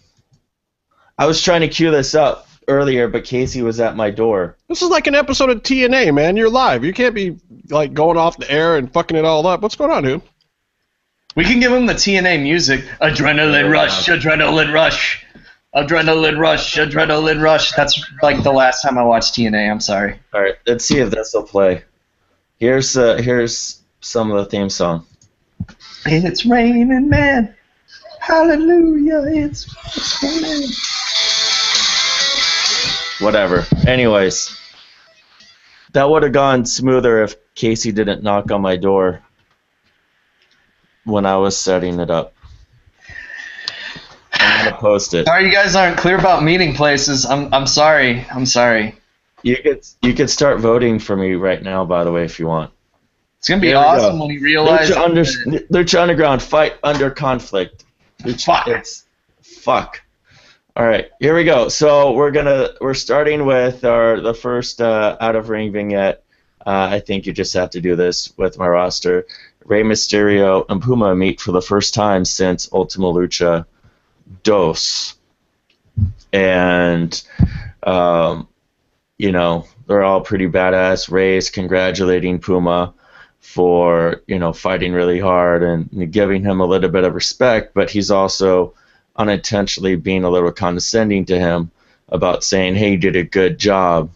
I 1.19 1.27
was 1.27 1.43
trying 1.43 1.63
to 1.63 1.69
cue 1.69 1.91
this 1.91 2.15
up 2.15 2.47
earlier, 2.69 3.09
but 3.09 3.25
Casey 3.25 3.63
was 3.63 3.81
at 3.81 3.97
my 3.97 4.11
door. 4.11 4.57
This 4.69 4.83
is 4.83 4.91
like 4.91 5.07
an 5.07 5.15
episode 5.15 5.51
of 5.51 5.63
TNA, 5.63 6.13
man. 6.15 6.37
You're 6.37 6.51
live. 6.51 6.85
You 6.85 6.93
can't 6.93 7.15
be 7.15 7.39
like 7.71 7.95
going 7.95 8.19
off 8.19 8.37
the 8.37 8.51
air 8.51 8.77
and 8.77 8.93
fucking 8.93 9.17
it 9.17 9.25
all 9.25 9.47
up. 9.47 9.63
What's 9.63 9.77
going 9.77 9.91
on, 9.91 10.03
dude? 10.03 10.23
We 11.37 11.45
can 11.45 11.61
give 11.61 11.73
him 11.73 11.87
the 11.87 11.95
TNA 11.95 12.43
music. 12.43 12.85
Adrenaline 13.01 13.71
rush, 13.71 14.07
adrenaline 14.07 14.73
rush, 14.73 15.26
adrenaline 15.77 16.39
rush, 16.39 16.75
adrenaline 16.77 17.43
rush. 17.43 17.73
That's 17.73 18.03
like 18.23 18.43
the 18.43 18.53
last 18.53 18.83
time 18.83 18.99
I 18.99 19.05
watched 19.05 19.35
TNA. 19.35 19.71
I'm 19.71 19.81
sorry. 19.81 20.19
All 20.33 20.41
right, 20.41 20.57
let's 20.67 20.85
see 20.85 20.99
if 20.99 21.11
this 21.11 21.35
will 21.35 21.43
play. 21.43 21.85
Here's 22.59 22.97
uh, 22.97 23.17
here's 23.17 23.83
some 24.01 24.31
of 24.31 24.39
the 24.39 24.47
theme 24.51 24.71
song. 24.71 25.07
It's 26.07 26.47
raining, 26.47 27.09
man. 27.09 27.55
Hallelujah. 28.21 29.25
It's, 29.27 29.67
it's 29.97 30.23
raining. 30.23 30.69
Whatever. 33.21 33.67
Anyways, 33.87 34.59
that 35.93 36.09
would 36.09 36.23
have 36.23 36.33
gone 36.33 36.65
smoother 36.65 37.23
if 37.23 37.37
Casey 37.55 37.93
didn't 37.93 38.23
knock 38.23 38.51
on 38.51 38.63
my 38.63 38.77
door 38.77 39.23
when 41.05 41.27
I 41.27 41.37
was 41.37 41.57
setting 41.57 41.99
it 42.01 42.11
up. 42.11 42.36
Gonna 44.71 44.81
post 44.81 45.15
it. 45.15 45.27
Sorry, 45.27 45.47
you 45.47 45.53
guys 45.53 45.75
aren't 45.75 45.97
clear 45.97 46.19
about 46.19 46.43
meeting 46.43 46.75
places. 46.75 47.25
I'm 47.25 47.53
I'm 47.53 47.67
sorry. 47.67 48.27
I'm 48.31 48.47
sorry. 48.47 48.97
You 49.43 49.57
could 49.57 49.87
you 50.03 50.15
could 50.15 50.31
start 50.31 50.61
voting 50.61 50.99
for 50.99 51.17
me 51.17 51.35
right 51.35 51.63
now, 51.63 51.85
by 51.85 52.05
the 52.05 52.13
way, 52.13 52.25
if 52.25 52.39
you 52.39 52.47
want. 52.47 52.73
It's 53.39 53.49
gonna 53.49 53.61
be 53.61 53.69
Here 53.69 53.77
we 53.77 53.83
awesome 53.85 54.19
go. 54.19 54.27
when 54.27 54.35
you 54.35 54.41
realize. 54.41 54.91
Lucha, 54.91 54.97
under, 54.97 55.23
Lucha 55.23 56.01
Underground 56.01 56.43
fight 56.43 56.75
under 56.83 57.11
conflict. 57.11 57.85
Lucha, 58.23 58.45
Fuck. 58.45 58.69
It's 58.69 59.05
fuck. 59.43 60.03
All 60.75 60.85
right, 60.87 61.09
here 61.21 61.35
we 61.35 61.45
go. 61.45 61.69
So 61.69 62.13
we're 62.13 62.33
gonna 62.33 62.71
we're 62.81 62.95
starting 62.95 63.47
with 63.47 63.85
our 63.85 64.21
the 64.21 64.35
first 64.35 64.81
uh, 64.81 65.17
out 65.21 65.37
of 65.37 65.49
ring 65.49 65.73
vignette. 65.73 66.23
Uh, 66.67 66.89
I 66.91 67.01
think 67.01 67.27
you 67.27 67.33
just 67.33 67.55
have 67.55 67.71
to 67.71 67.81
do 67.81 67.95
this 67.95 68.37
with 68.37 68.59
my 68.59 68.67
roster. 68.67 69.27
Rey 69.65 69.83
Mysterio 69.83 70.65
and 70.69 70.83
Puma 70.83 71.15
meet 71.15 71.41
for 71.41 71.53
the 71.53 71.63
first 71.63 71.95
time 71.95 72.25
since 72.25 72.69
Ultima 72.73 73.07
Lucha 73.13 73.65
Dos, 74.43 75.15
and 76.33 77.23
um, 77.83 78.49
you 79.19 79.33
know 79.33 79.67
they're 79.87 80.03
all 80.03 80.21
pretty 80.21 80.49
badass. 80.49 81.11
Rey's 81.11 81.51
congratulating 81.51 82.41
Puma 82.41 82.93
for 83.41 84.23
you 84.27 84.39
know 84.39 84.53
fighting 84.53 84.93
really 84.93 85.21
hard 85.21 85.63
and 85.63 86.13
giving 86.13 86.43
him 86.43 86.61
a 86.61 86.67
little 86.67 86.91
bit 86.91 87.05
of 87.05 87.15
respect, 87.15 87.75
but 87.75 87.91
he's 87.91 88.11
also 88.11 88.75
unintentionally 89.17 89.97
being 89.97 90.25
a 90.25 90.31
little 90.31 90.53
condescending 90.53 91.25
to 91.27 91.39
him 91.39 91.71
about 92.09 92.45
saying, 92.45 92.75
"Hey, 92.75 92.93
you 92.93 92.99
did 92.99 93.17
a 93.17 93.23
good 93.23 93.59
job," 93.59 94.11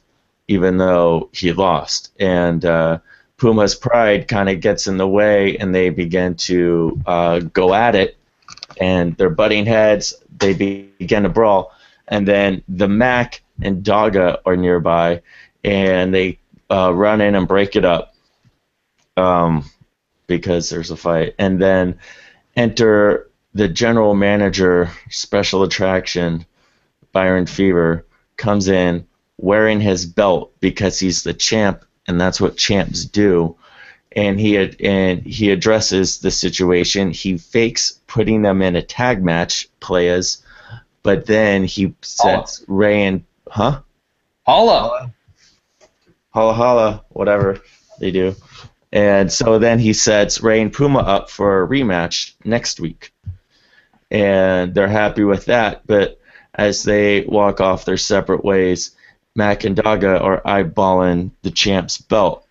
even 0.49 0.79
though 0.79 1.29
he 1.33 1.53
lost. 1.53 2.13
And 2.19 2.65
uh, 2.65 2.99
Puma's 3.39 3.75
pride 3.75 4.29
kind 4.29 4.49
of 4.49 4.61
gets 4.61 4.87
in 4.87 4.99
the 4.99 5.09
way, 5.09 5.57
and 5.57 5.75
they 5.75 5.91
begin 5.91 6.35
to 6.35 7.01
uh, 7.07 7.39
go 7.41 7.73
at 7.73 7.95
it, 7.95 8.17
and 8.81 9.17
they're 9.17 9.31
butting 9.31 9.67
heads. 9.67 10.15
They 10.39 10.55
begin 10.55 11.23
to 11.23 11.29
brawl, 11.29 11.73
and 12.09 12.27
then 12.27 12.63
the 12.69 12.89
Mack 12.89 13.43
and 13.63 13.85
Daga 13.85 14.39
are 14.47 14.57
nearby, 14.57 15.23
and 15.63 16.15
they 16.15 16.39
uh, 16.71 16.93
run 16.95 17.21
in 17.21 17.35
and 17.35 17.47
break 17.47 17.77
it 17.77 17.85
up 17.85 18.15
um, 19.17 19.65
because 20.27 20.71
there's 20.71 20.91
a 20.91 20.97
fight. 20.97 21.35
And 21.39 21.61
then 21.61 21.99
enter 22.57 23.29
the 23.55 23.69
general 23.69 24.15
manager, 24.15 24.91
special 25.11 25.63
attraction, 25.63 26.47
Byron 27.13 27.47
Fever, 27.47 28.07
comes 28.37 28.69
in 28.69 29.07
wearing 29.37 29.81
his 29.81 30.07
belt 30.07 30.53
because 30.61 30.99
he's 30.99 31.23
the 31.23 31.35
champ, 31.35 31.85
and 32.07 32.21
that's 32.21 32.41
what 32.41 32.57
champs 32.57 33.05
do. 33.05 33.57
And 34.13 34.41
he 34.41 34.57
and 34.57 35.23
he 35.25 35.51
addresses 35.51 36.19
the 36.19 36.33
situation. 36.33 37.13
He 37.13 37.39
fakes 37.39 38.00
putting 38.11 38.43
them 38.43 38.61
in 38.61 38.75
a 38.75 38.83
tag 38.83 39.23
match, 39.23 39.69
players, 39.79 40.43
but 41.05 41.27
then 41.27 41.63
he 41.63 41.95
sets 42.03 42.65
Rey 42.67 43.05
and 43.05 43.25
huh? 43.49 43.81
Holla. 44.45 45.13
holla 46.31 46.53
holla, 46.53 47.05
whatever 47.11 47.61
they 48.01 48.11
do. 48.11 48.35
And 48.93 49.31
so 49.31 49.61
then 49.61 49.79
he 49.79 49.93
sets 49.93 50.43
Rey 50.43 50.61
and 50.61 50.73
Puma 50.73 50.99
up 50.99 51.31
for 51.31 51.63
a 51.63 51.69
rematch 51.69 52.35
next 52.45 52.81
week. 52.81 53.13
And 54.11 54.75
they're 54.75 54.89
happy 54.89 55.23
with 55.23 55.45
that, 55.45 55.87
but 55.87 56.19
as 56.53 56.83
they 56.83 57.21
walk 57.23 57.61
off 57.61 57.85
their 57.85 57.97
separate 57.97 58.45
ways, 58.45 58.97
Mack 59.37 59.63
and 59.63 59.77
Daga 59.77 60.21
are 60.21 60.43
eyeballing 60.43 61.31
the 61.43 61.53
champ's 61.53 61.99
belt. 61.99 62.45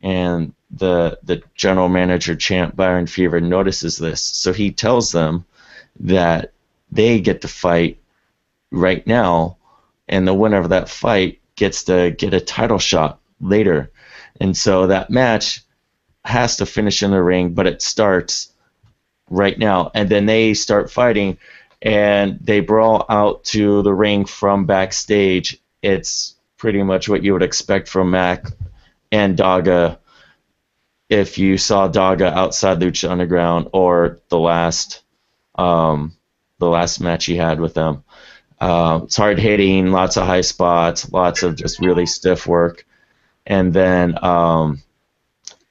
And 0.00 0.54
the 0.70 1.18
the 1.22 1.42
general 1.54 1.88
manager 1.88 2.36
champ 2.36 2.76
Byron 2.76 3.06
Fever 3.06 3.40
notices 3.40 3.98
this. 3.98 4.22
So 4.22 4.52
he 4.52 4.70
tells 4.70 5.12
them 5.12 5.44
that 6.00 6.52
they 6.92 7.20
get 7.20 7.42
to 7.42 7.48
fight 7.48 7.98
right 8.70 9.06
now 9.06 9.56
and 10.08 10.26
the 10.26 10.34
winner 10.34 10.58
of 10.58 10.70
that 10.70 10.88
fight 10.88 11.40
gets 11.56 11.84
to 11.84 12.10
get 12.10 12.34
a 12.34 12.40
title 12.40 12.78
shot 12.78 13.20
later. 13.40 13.90
And 14.40 14.56
so 14.56 14.88
that 14.88 15.10
match 15.10 15.62
has 16.24 16.56
to 16.56 16.66
finish 16.66 17.02
in 17.02 17.12
the 17.12 17.22
ring, 17.22 17.54
but 17.54 17.66
it 17.66 17.80
starts 17.80 18.52
right 19.30 19.58
now. 19.58 19.90
And 19.94 20.08
then 20.08 20.26
they 20.26 20.54
start 20.54 20.90
fighting 20.90 21.38
and 21.82 22.38
they 22.40 22.60
brawl 22.60 23.06
out 23.08 23.44
to 23.44 23.82
the 23.82 23.94
ring 23.94 24.24
from 24.24 24.66
backstage. 24.66 25.58
It's 25.80 26.34
pretty 26.58 26.82
much 26.82 27.08
what 27.08 27.22
you 27.22 27.32
would 27.32 27.42
expect 27.42 27.88
from 27.88 28.10
Mack 28.10 28.46
and 29.12 29.36
Daga 29.36 29.98
if 31.10 31.38
you 31.38 31.58
saw 31.58 31.88
Daga 31.88 32.32
outside 32.32 32.78
Lucha 32.78 33.10
Underground 33.10 33.68
or 33.72 34.20
the 34.28 34.38
last 34.38 35.02
um, 35.56 36.16
the 36.58 36.68
last 36.68 37.00
match 37.00 37.26
he 37.26 37.36
had 37.36 37.60
with 37.60 37.74
them. 37.74 38.04
Uh, 38.60 39.00
it's 39.04 39.16
hard 39.16 39.38
hitting, 39.38 39.90
lots 39.90 40.16
of 40.16 40.26
high 40.26 40.42
spots, 40.42 41.10
lots 41.10 41.42
of 41.42 41.56
just 41.56 41.80
really 41.80 42.06
stiff 42.06 42.46
work, 42.46 42.86
and 43.46 43.72
then 43.72 44.22
um, 44.24 44.80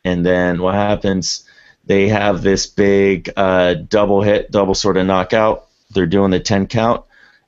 and 0.04 0.26
then 0.26 0.62
what 0.62 0.76
happens? 0.76 1.46
They 1.86 2.10
have 2.10 2.42
this 2.42 2.68
big 2.68 3.32
uh, 3.38 3.76
double 3.76 4.22
hit, 4.22 4.52
double 4.52 4.76
sort 4.76 4.98
of 4.98 5.08
knockout. 5.08 5.68
They're 5.92 6.06
doing 6.06 6.32
the 6.32 6.40
ten 6.40 6.68
count, 6.68 7.06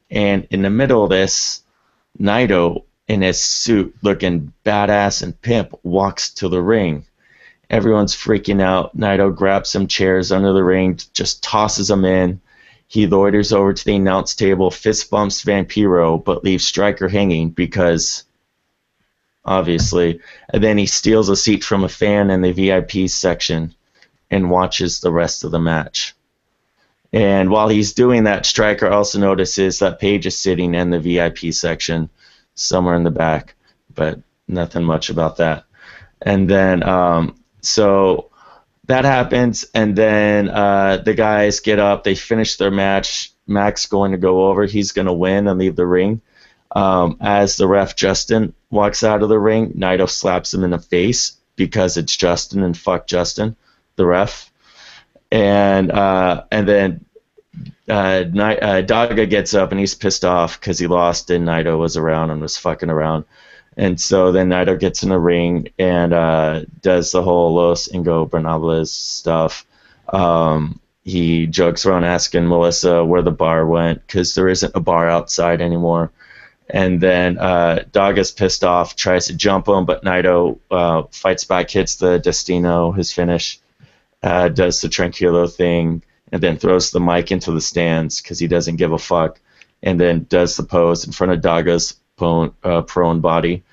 and 0.10 0.48
in 0.50 0.62
the 0.62 0.70
middle 0.70 1.04
of 1.04 1.10
this, 1.10 1.62
Naito 2.20 2.84
in 3.08 3.22
his 3.22 3.42
suit, 3.42 3.96
looking 4.02 4.54
badass 4.64 5.22
and 5.22 5.40
pimp, 5.42 5.74
walks 5.84 6.34
to 6.36 6.48
the 6.48 6.62
ring. 6.62 7.06
Everyone's 7.72 8.14
freaking 8.14 8.62
out. 8.62 8.98
Naito 8.98 9.34
grabs 9.34 9.70
some 9.70 9.88
chairs 9.88 10.34
under 10.34 10.52
the 10.52 10.64
ring, 10.64 11.00
just 11.14 11.42
tosses 11.42 11.88
them 11.88 12.04
in. 12.04 12.42
He 12.88 13.08
loiters 13.08 13.54
over 13.54 13.72
to 13.72 13.86
the 13.86 13.96
announce 13.96 14.36
table, 14.36 14.70
fist 14.70 15.10
bumps 15.10 15.46
Vampiro, 15.46 16.22
but 16.22 16.44
leaves 16.44 16.66
Striker 16.66 17.08
hanging 17.08 17.52
because, 17.52 18.26
obviously. 19.46 20.20
And 20.50 20.62
then 20.62 20.78
he 20.78 20.86
steals 20.86 21.30
a 21.30 21.38
seat 21.38 21.64
from 21.64 21.86
a 21.86 21.90
fan 21.90 22.30
in 22.30 22.42
the 22.42 22.52
VIP 22.52 23.10
section 23.10 23.74
and 24.30 24.52
watches 24.52 25.00
the 25.00 25.12
rest 25.12 25.46
of 25.46 25.52
the 25.52 25.60
match. 25.60 26.14
And 27.14 27.50
while 27.50 27.70
he's 27.70 27.94
doing 27.94 28.26
that, 28.26 28.46
Striker 28.46 28.90
also 28.90 29.18
notices 29.18 29.80
that 29.80 30.00
Paige 30.00 30.26
is 30.26 30.38
sitting 30.38 30.76
in 30.76 30.90
the 30.90 31.00
VIP 31.00 31.54
section 31.54 32.10
somewhere 32.56 32.96
in 32.96 33.04
the 33.04 33.12
back, 33.12 33.56
but 33.96 34.20
nothing 34.50 34.84
much 34.84 35.10
about 35.10 35.38
that. 35.38 35.64
And 36.22 36.50
then, 36.50 36.84
um, 36.84 37.38
so 37.62 38.32
that 38.86 39.06
happens, 39.06 39.66
and 39.74 39.96
then 39.96 40.50
uh, 40.50 40.98
the 40.98 41.14
guys 41.14 41.60
get 41.60 41.80
up. 41.80 42.04
They 42.04 42.16
finish 42.16 42.58
their 42.58 42.72
match. 42.72 43.32
Max 43.48 43.86
going 43.86 44.12
to 44.12 44.18
go 44.18 44.48
over. 44.48 44.66
He's 44.66 44.92
going 44.92 45.08
to 45.08 45.14
win 45.14 45.48
and 45.48 45.60
leave 45.60 45.76
the 45.76 45.86
ring. 45.86 46.22
Um, 46.74 47.18
as 47.20 47.58
the 47.58 47.68
ref 47.68 47.96
Justin 47.96 48.54
walks 48.70 49.04
out 49.04 49.24
of 49.24 49.30
the 49.30 49.40
ring, 49.40 49.74
Naito 49.74 50.10
slaps 50.10 50.54
him 50.54 50.64
in 50.64 50.72
the 50.72 50.80
face 50.80 51.34
because 51.56 51.98
it's 51.98 52.16
Justin 52.16 52.64
and 52.64 52.78
fuck 52.78 53.08
Justin, 53.08 53.56
the 53.98 54.06
ref. 54.06 54.50
And 55.32 55.92
uh, 55.92 56.46
and 56.52 56.68
then 56.68 57.06
uh, 57.90 58.24
Ni- 58.32 58.60
uh, 58.60 58.82
Daga 58.84 59.30
gets 59.30 59.54
up 59.54 59.72
and 59.72 59.80
he's 59.80 59.96
pissed 59.96 60.24
off 60.26 60.60
because 60.60 60.80
he 60.80 60.88
lost 60.88 61.30
and 61.30 61.48
Naito 61.48 61.78
was 61.78 61.98
around 61.98 62.30
and 62.30 62.42
was 62.42 62.58
fucking 62.58 62.90
around. 62.90 63.26
And 63.78 64.00
so 64.00 64.32
then 64.32 64.50
Naito 64.50 64.80
gets 64.80 65.04
in 65.04 65.10
the 65.10 65.20
ring 65.20 65.70
and 65.80 66.14
uh, 66.14 66.66
does 66.82 67.12
the 67.12 67.24
whole 67.24 67.54
Los 67.54 67.88
Ingo 67.88 68.30
Ingobernables 68.30 68.90
stuff. 68.90 69.66
Um, 70.10 70.80
he 71.04 71.48
jokes 71.48 71.86
around 71.86 72.04
asking 72.04 72.48
Melissa 72.48 73.04
where 73.04 73.22
the 73.22 73.32
bar 73.32 73.66
went 73.66 74.06
because 74.06 74.36
there 74.36 74.50
isn't 74.50 74.76
a 74.76 74.80
bar 74.80 75.08
outside 75.08 75.62
anymore. 75.62 76.12
And 76.70 77.02
then 77.02 77.38
uh, 77.38 77.84
Daga's 77.92 78.32
pissed 78.32 78.64
off, 78.64 78.96
tries 78.96 79.28
to 79.28 79.36
jump 79.36 79.68
him, 79.68 79.86
but 79.86 80.04
Naito 80.04 80.60
uh, 80.70 81.04
fights 81.12 81.44
back, 81.44 81.70
hits 81.70 81.96
the 81.96 82.18
Destino, 82.20 82.92
his 82.92 83.12
finish, 83.12 83.60
uh, 84.24 84.48
does 84.48 84.80
the 84.80 84.88
Tranquilo 84.88 85.54
thing, 85.54 86.02
and 86.32 86.42
then 86.42 86.58
throws 86.58 86.92
the 86.92 87.02
mic 87.02 87.32
into 87.32 87.52
the 87.52 87.60
stands 87.60 88.22
because 88.22 88.40
he 88.40 88.48
doesn't 88.48 88.78
give 88.78 88.94
a 88.94 88.98
fuck, 88.98 89.40
and 89.84 90.00
then 90.00 90.26
does 90.30 90.56
the 90.56 90.64
pose 90.64 91.06
in 91.06 91.12
front 91.12 91.34
of 91.34 91.42
Daga's 91.42 91.96
prone, 92.22 92.54
uh, 92.64 92.84
prone 92.84 93.20
body. 93.20 93.64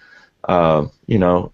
Uh, 0.44 0.86
you 1.06 1.18
know, 1.18 1.52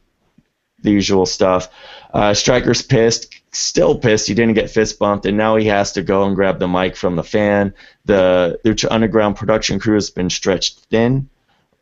the 0.82 0.92
usual 0.92 1.26
stuff. 1.26 1.68
Uh, 2.12 2.32
Striker's 2.32 2.82
pissed, 2.82 3.34
still 3.50 3.98
pissed. 3.98 4.28
He 4.28 4.34
didn't 4.34 4.54
get 4.54 4.70
fist 4.70 5.00
bumped, 5.00 5.26
and 5.26 5.36
now 5.36 5.56
he 5.56 5.66
has 5.66 5.90
to 5.92 6.02
go 6.02 6.24
and 6.24 6.36
grab 6.36 6.60
the 6.60 6.68
mic 6.68 6.94
from 6.94 7.16
the 7.16 7.24
fan. 7.24 7.74
The 8.04 8.60
Lucha 8.64 8.86
Underground 8.90 9.34
production 9.34 9.80
crew 9.80 9.94
has 9.94 10.10
been 10.10 10.30
stretched 10.30 10.86
thin 10.90 11.28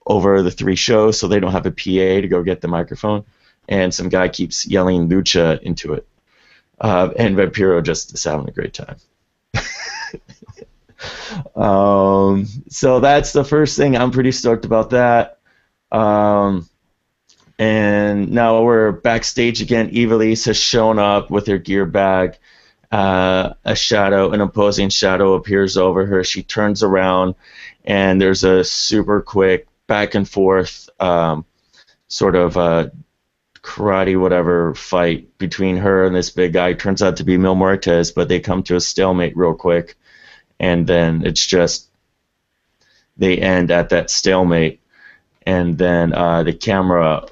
over 0.06 0.40
the 0.42 0.50
three 0.50 0.76
shows, 0.76 1.18
so 1.18 1.28
they 1.28 1.40
don't 1.40 1.52
have 1.52 1.66
a 1.66 1.70
PA 1.70 2.20
to 2.22 2.28
go 2.28 2.42
get 2.42 2.62
the 2.62 2.68
microphone. 2.68 3.24
And 3.68 3.92
some 3.92 4.08
guy 4.08 4.28
keeps 4.28 4.66
yelling 4.66 5.08
Lucha 5.10 5.60
into 5.60 5.92
it. 5.92 6.06
Uh, 6.80 7.10
and 7.18 7.36
Vampiro 7.36 7.82
just 7.82 8.14
is 8.14 8.24
having 8.24 8.48
a 8.48 8.52
great 8.52 8.72
time. 8.72 8.96
Um, 11.56 12.46
so 12.68 13.00
that's 13.00 13.32
the 13.32 13.44
first 13.44 13.76
thing. 13.76 13.96
I'm 13.96 14.10
pretty 14.10 14.32
stoked 14.32 14.64
about 14.64 14.90
that. 14.90 15.38
Um, 15.90 16.68
and 17.58 18.30
now 18.30 18.62
we're 18.62 18.92
backstage 18.92 19.62
again. 19.62 19.90
Eva 19.90 20.16
Ivelisse 20.16 20.46
has 20.46 20.56
shown 20.56 20.98
up 20.98 21.30
with 21.30 21.46
her 21.46 21.58
gear 21.58 21.86
bag 21.86 22.38
uh, 22.92 23.54
a 23.64 23.74
shadow, 23.74 24.32
an 24.32 24.42
opposing 24.42 24.90
shadow 24.90 25.32
appears 25.32 25.76
over 25.78 26.04
her. 26.04 26.22
She 26.22 26.42
turns 26.42 26.82
around, 26.82 27.34
and 27.84 28.20
there's 28.20 28.44
a 28.44 28.62
super 28.62 29.22
quick 29.22 29.66
back 29.86 30.14
and 30.14 30.28
forth 30.28 30.90
um, 31.00 31.46
sort 32.08 32.36
of 32.36 32.56
uh, 32.58 32.90
karate 33.62 34.20
whatever 34.20 34.74
fight 34.74 35.38
between 35.38 35.78
her 35.78 36.04
and 36.04 36.14
this 36.14 36.30
big 36.30 36.52
guy. 36.52 36.74
Turns 36.74 37.02
out 37.02 37.16
to 37.16 37.24
be 37.24 37.38
Mil 37.38 37.56
Muertes, 37.56 38.14
but 38.14 38.28
they 38.28 38.40
come 38.40 38.62
to 38.64 38.76
a 38.76 38.80
stalemate 38.80 39.36
real 39.38 39.54
quick, 39.54 39.96
and 40.62 40.86
then 40.86 41.26
it's 41.26 41.44
just 41.44 41.88
they 43.16 43.36
end 43.36 43.70
at 43.70 43.90
that 43.90 44.10
stalemate, 44.10 44.80
and 45.44 45.76
then 45.76 46.14
uh, 46.14 46.42
the 46.44 46.54
camera 46.54 47.26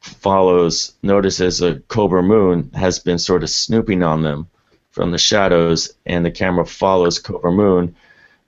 follows 0.00 0.92
notices 1.02 1.60
a 1.60 1.80
Cobra 1.88 2.22
Moon 2.22 2.70
has 2.74 3.00
been 3.00 3.18
sort 3.18 3.42
of 3.42 3.50
snooping 3.50 4.02
on 4.02 4.22
them 4.22 4.46
from 4.90 5.10
the 5.10 5.18
shadows, 5.18 5.92
and 6.06 6.24
the 6.24 6.30
camera 6.30 6.66
follows 6.66 7.18
Cobra 7.18 7.50
Moon, 7.50 7.96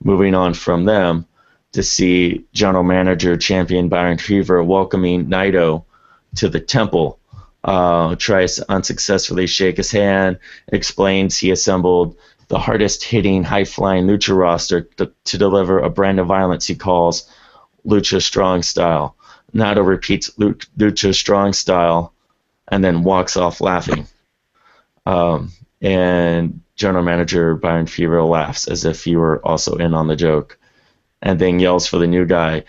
moving 0.03 0.35
on 0.35 0.53
from 0.53 0.85
them 0.85 1.25
to 1.73 1.83
see 1.83 2.45
general 2.53 2.83
manager 2.83 3.35
champion 3.37 3.89
Byron 3.89 4.17
Fever 4.17 4.63
welcoming 4.63 5.25
Naito 5.27 5.83
to 6.35 6.47
the 6.47 6.59
temple. 6.59 7.17
Uh, 7.63 8.15
tries 8.15 8.55
to 8.55 8.65
unsuccessfully 8.71 9.45
shake 9.45 9.77
his 9.77 9.91
hand, 9.91 10.39
explains 10.69 11.37
he 11.37 11.51
assembled 11.51 12.17
the 12.51 12.59
hardest 12.59 13.01
hitting, 13.01 13.45
high 13.45 13.63
flying 13.63 14.05
lucha 14.07 14.37
roster 14.37 14.81
to, 14.81 15.09
to 15.23 15.37
deliver 15.37 15.79
a 15.79 15.89
brand 15.89 16.19
of 16.19 16.27
violence 16.27 16.67
he 16.67 16.75
calls 16.75 17.29
lucha 17.87 18.21
strong 18.21 18.61
style. 18.61 19.15
Naito 19.55 19.85
repeats 19.85 20.31
lucha 20.31 21.15
strong 21.15 21.53
style 21.53 22.13
and 22.67 22.83
then 22.83 23.03
walks 23.03 23.37
off 23.37 23.61
laughing. 23.61 24.05
Um, 25.05 25.53
and 25.81 26.59
general 26.75 27.05
manager 27.05 27.55
Byron 27.55 27.87
Fever 27.87 28.21
laughs 28.21 28.67
as 28.67 28.83
if 28.83 29.05
he 29.05 29.15
were 29.15 29.39
also 29.47 29.77
in 29.77 29.93
on 29.93 30.07
the 30.07 30.17
joke 30.17 30.59
and 31.21 31.39
then 31.39 31.57
yells 31.59 31.87
for 31.87 31.99
the 31.99 32.07
new 32.07 32.25
guy 32.25 32.65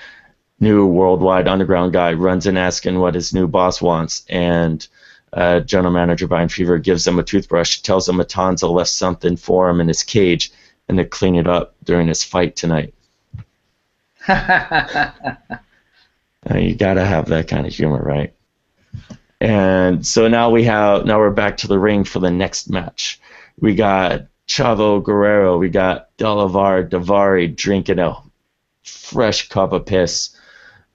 new 0.60 0.86
worldwide 0.86 1.48
underground 1.48 1.92
guy 1.92 2.12
runs 2.12 2.46
in 2.46 2.56
asking 2.56 3.00
what 3.00 3.16
his 3.16 3.34
new 3.34 3.48
boss 3.48 3.82
wants, 3.82 4.24
and 4.28 4.86
uh, 5.32 5.60
general 5.60 5.92
manager 5.92 6.26
Byron 6.26 6.48
Fever 6.48 6.78
gives 6.78 7.04
them 7.04 7.18
a 7.18 7.22
toothbrush, 7.22 7.80
tells 7.80 8.08
him 8.08 8.16
Matanza 8.16 8.70
left 8.70 8.90
something 8.90 9.36
for 9.36 9.68
him 9.68 9.80
in 9.80 9.88
his 9.88 10.02
cage, 10.02 10.52
and 10.88 10.98
to 10.98 11.04
clean 11.04 11.36
it 11.36 11.46
up 11.46 11.74
during 11.84 12.08
his 12.08 12.22
fight 12.22 12.56
tonight. 12.56 12.94
uh, 14.28 15.12
you 16.54 16.74
gotta 16.74 17.04
have 17.04 17.26
that 17.26 17.48
kind 17.48 17.66
of 17.66 17.72
humor, 17.72 18.02
right? 18.02 18.34
And 19.40 20.06
so 20.06 20.28
now 20.28 20.50
we 20.50 20.64
have 20.64 21.04
now 21.04 21.18
we're 21.18 21.30
back 21.30 21.56
to 21.58 21.68
the 21.68 21.78
ring 21.78 22.04
for 22.04 22.20
the 22.20 22.30
next 22.30 22.70
match. 22.70 23.20
We 23.58 23.74
got 23.74 24.26
Chavo 24.46 25.02
Guerrero, 25.02 25.58
we 25.58 25.68
got 25.68 26.16
Delavar 26.18 26.88
Daivari 26.88 27.56
drinking 27.56 27.98
a 27.98 28.16
fresh 28.84 29.48
cup 29.48 29.72
of 29.72 29.86
piss 29.86 30.36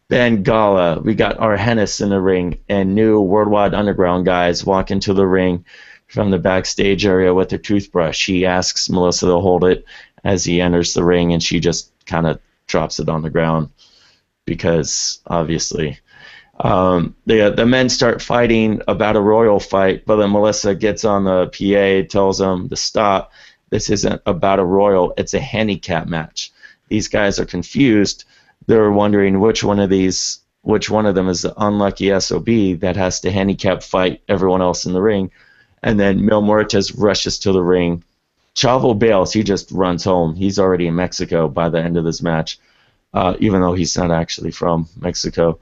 Bengala, 0.10 1.04
we 1.04 1.16
got 1.16 1.38
our 1.40 1.58
Argenis 1.58 2.02
in 2.02 2.10
the 2.10 2.22
ring, 2.22 2.60
and 2.70 2.96
new 2.96 3.20
Worldwide 3.20 3.74
Underground 3.74 4.26
guys 4.26 4.66
walk 4.66 4.90
into 4.90 5.14
the 5.14 5.28
ring 5.28 5.66
from 6.08 6.32
the 6.32 6.40
backstage 6.40 7.06
area 7.06 7.34
with 7.34 7.52
a 7.52 7.58
toothbrush. 7.58 8.26
He 8.26 8.46
asks 8.46 8.90
Melissa 8.90 9.26
to 9.26 9.40
hold 9.40 9.66
it 9.66 9.84
as 10.24 10.46
he 10.46 10.62
enters 10.62 10.94
the 10.94 11.04
ring, 11.04 11.34
and 11.34 11.44
she 11.44 11.60
just 11.60 11.92
kind 12.06 12.26
of 12.26 12.40
drops 12.68 13.00
it 13.02 13.10
on 13.10 13.22
the 13.22 13.30
ground 13.30 13.70
because 14.46 15.20
obviously. 15.28 16.00
Um, 16.60 17.16
the 17.28 17.52
the 17.52 17.68
men 17.68 17.88
start 17.88 18.20
fighting 18.22 18.82
about 18.88 19.16
a 19.16 19.22
royal 19.22 19.60
fight, 19.60 20.06
but 20.06 20.16
then 20.16 20.32
Melissa 20.32 20.74
gets 20.74 21.06
on 21.06 21.26
the 21.26 21.48
PA, 21.48 22.08
tells 22.10 22.40
them 22.40 22.68
to 22.70 22.76
stop. 22.76 23.32
This 23.70 23.92
isn't 23.92 24.22
about 24.26 24.58
a 24.58 24.66
royal; 24.66 25.14
it's 25.18 25.36
a 25.36 25.40
handicap 25.40 26.08
match. 26.08 26.52
These 26.88 27.10
guys 27.10 27.40
are 27.40 27.46
confused 27.46 28.24
they're 28.66 28.92
wondering 28.92 29.40
which 29.40 29.64
one 29.64 29.80
of 29.80 29.90
these, 29.90 30.40
which 30.62 30.90
one 30.90 31.06
of 31.06 31.16
them 31.16 31.30
is 31.30 31.42
the 31.42 31.54
unlucky 31.58 32.18
SOB 32.20 32.80
that 32.80 32.96
has 32.96 33.22
to 33.22 33.32
handicap 33.32 33.84
fight 33.84 34.22
everyone 34.28 34.62
else 34.62 34.86
in 34.86 34.94
the 34.94 35.02
ring. 35.02 35.32
And 35.84 36.00
then 36.00 36.26
Mil 36.26 36.42
Muertes 36.42 36.94
rushes 36.98 37.40
to 37.40 37.52
the 37.52 37.62
ring. 37.62 38.04
Chavo 38.56 38.98
bails. 38.98 39.32
He 39.32 39.44
just 39.44 39.72
runs 39.72 40.04
home. 40.04 40.36
He's 40.36 40.58
already 40.58 40.88
in 40.88 40.96
Mexico 40.96 41.48
by 41.48 41.70
the 41.70 41.82
end 41.82 41.96
of 41.96 42.04
this 42.04 42.22
match, 42.24 42.60
uh, 43.14 43.36
even 43.40 43.62
though 43.62 43.74
he's 43.74 43.96
not 43.96 44.12
actually 44.12 44.52
from 44.52 44.90
Mexico. 45.00 45.60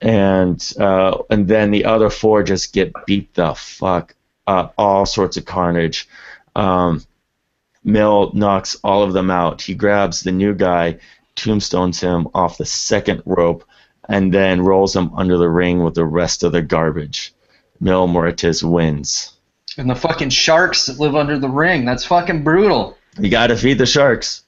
And 0.00 0.62
uh, 0.78 1.18
and 1.28 1.48
then 1.48 1.72
the 1.72 1.84
other 1.86 2.08
four 2.08 2.42
just 2.42 2.72
get 2.72 2.92
beat 3.06 3.34
the 3.34 3.54
fuck 3.54 4.14
up. 4.46 4.74
All 4.78 5.06
sorts 5.06 5.36
of 5.36 5.44
carnage. 5.44 6.08
Um, 6.54 7.02
Mil 7.82 8.32
knocks 8.34 8.76
all 8.82 9.02
of 9.02 9.12
them 9.12 9.30
out. 9.30 9.62
He 9.62 9.74
grabs 9.74 10.20
the 10.20 10.32
new 10.32 10.54
guy 10.54 10.98
tombstones 11.36 12.00
him 12.00 12.28
off 12.34 12.58
the 12.58 12.66
second 12.66 13.22
rope, 13.24 13.64
and 14.08 14.32
then 14.32 14.62
rolls 14.62 14.96
him 14.96 15.12
under 15.14 15.36
the 15.36 15.48
ring 15.48 15.82
with 15.82 15.94
the 15.94 16.04
rest 16.04 16.42
of 16.42 16.52
the 16.52 16.62
garbage. 16.62 17.34
Mil 17.80 18.08
Muertes 18.08 18.62
wins. 18.62 19.32
And 19.78 19.90
the 19.90 19.94
fucking 19.94 20.30
sharks 20.30 20.86
that 20.86 20.98
live 20.98 21.14
under 21.14 21.38
the 21.38 21.48
ring. 21.48 21.84
That's 21.84 22.04
fucking 22.04 22.42
brutal. 22.42 22.96
You 23.18 23.30
gotta 23.30 23.56
feed 23.56 23.78
the 23.78 23.86
sharks. 23.86 24.44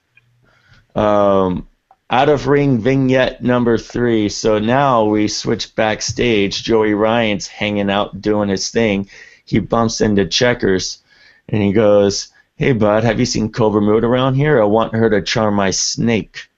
Um, 0.94 1.68
out 2.10 2.28
of 2.28 2.46
ring 2.46 2.78
vignette 2.78 3.42
number 3.42 3.76
three. 3.76 4.28
So 4.30 4.58
now 4.58 5.04
we 5.04 5.28
switch 5.28 5.74
backstage. 5.74 6.62
Joey 6.62 6.94
Ryan's 6.94 7.46
hanging 7.46 7.90
out 7.90 8.20
doing 8.20 8.48
his 8.48 8.70
thing. 8.70 9.08
He 9.44 9.58
bumps 9.58 10.00
into 10.00 10.26
Checkers 10.26 11.02
and 11.48 11.62
he 11.62 11.72
goes, 11.72 12.28
Hey, 12.56 12.72
bud, 12.72 13.04
have 13.04 13.20
you 13.20 13.26
seen 13.26 13.52
Cobra 13.52 13.80
Moon 13.80 14.04
around 14.04 14.34
here? 14.34 14.60
I 14.60 14.64
want 14.64 14.94
her 14.94 15.10
to 15.10 15.22
charm 15.22 15.54
my 15.54 15.70
snake 15.70 16.48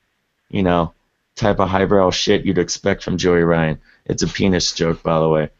you 0.50 0.62
know, 0.62 0.92
type 1.36 1.60
of 1.60 1.68
highbrow 1.68 2.10
shit 2.10 2.44
you'd 2.44 2.58
expect 2.58 3.02
from 3.02 3.16
Joey 3.16 3.42
Ryan. 3.42 3.80
It's 4.04 4.22
a 4.22 4.28
penis 4.28 4.72
joke, 4.72 5.02
by 5.02 5.18
the 5.20 5.28
way. 5.28 5.50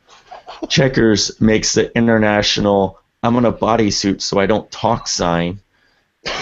Checkers 0.68 1.41
makes 1.41 1.74
the 1.74 1.97
international 1.97 3.01
I'm 3.22 3.36
in 3.36 3.45
a 3.45 3.53
bodysuit 3.53 4.20
so 4.20 4.38
I 4.38 4.47
don't 4.47 4.70
talk 4.70 5.07
sign. 5.07 5.61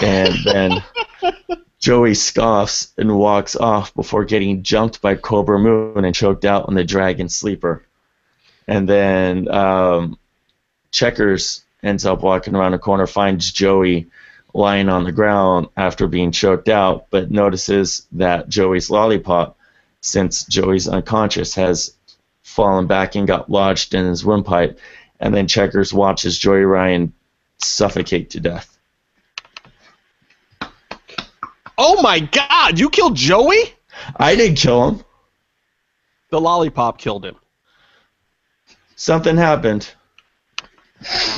And 0.03 0.34
then 0.44 0.82
Joey 1.80 2.14
scoffs 2.14 2.92
and 2.96 3.16
walks 3.16 3.57
off 3.57 3.94
before 3.94 4.24
getting 4.24 4.62
jumped 4.62 5.01
by 5.01 5.14
Cobra 5.16 5.59
Moon 5.59 6.05
and 6.05 6.14
choked 6.14 6.44
out 6.44 6.66
on 6.68 6.74
the 6.74 6.84
Dragon 6.84 7.28
Sleeper. 7.28 7.84
And 8.66 8.88
then 8.88 9.49
um, 9.49 10.18
Checkers 10.90 11.64
ends 11.82 12.05
up 12.05 12.22
walking 12.22 12.55
around 12.55 12.72
the 12.72 12.78
corner, 12.78 13.07
finds 13.07 13.51
Joey 13.53 14.09
lying 14.55 14.88
on 14.88 15.05
the 15.05 15.12
ground 15.12 15.68
after 15.76 16.07
being 16.07 16.32
choked 16.32 16.68
out, 16.68 17.07
but 17.11 17.30
notices 17.30 18.07
that 18.12 18.49
Joey's 18.49 18.90
lollipop, 18.90 19.59
since 20.01 20.44
Joey's 20.44 20.88
unconscious, 20.88 21.55
has 21.55 21.94
fallen 22.42 22.86
back 22.86 23.14
and 23.14 23.26
got 23.26 23.51
lodged 23.51 23.94
in 23.94 24.07
his 24.07 24.24
windpipe, 24.24 24.78
and 25.20 25.34
then 25.34 25.46
Checkers 25.46 25.92
watches 25.92 26.38
Joey 26.38 26.62
Ryan 26.62 27.12
suffocate 27.59 28.30
to 28.30 28.40
death. 28.40 28.78
Oh 31.76 32.03
my 32.03 32.20
god, 32.20 32.78
you 32.78 32.90
killed 32.90 33.14
Joey? 33.14 33.74
I 34.16 34.34
didn't 34.34 34.59
kill 34.59 34.88
him. 34.88 35.05
The 36.30 36.40
lollipop 36.40 36.99
killed 36.99 37.24
him. 37.24 37.36
Something 38.96 39.36
happened. 39.36 39.88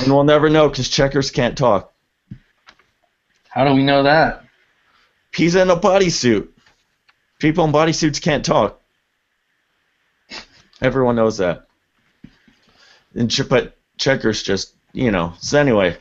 And 0.01 0.11
we'll 0.11 0.23
never 0.23 0.49
know 0.49 0.67
because 0.67 0.89
Checkers 0.89 1.29
can't 1.29 1.57
talk. 1.57 1.90
How 3.51 3.65
do 3.65 3.73
we 3.73 3.83
know 3.83 4.03
that? 4.03 4.45
He's 5.35 5.55
in 5.55 5.69
a 5.69 5.75
bodysuit. 5.75 6.47
People 7.37 7.65
in 7.65 7.73
bodysuits 7.73 8.21
can't 8.21 8.45
talk. 8.45 8.81
Everyone 10.81 11.17
knows 11.17 11.37
that. 11.39 11.67
And 13.13 13.29
but 13.49 13.77
checkers 13.97 14.41
just, 14.41 14.73
you 14.93 15.11
know. 15.11 15.33
So 15.39 15.59
anyway. 15.59 15.97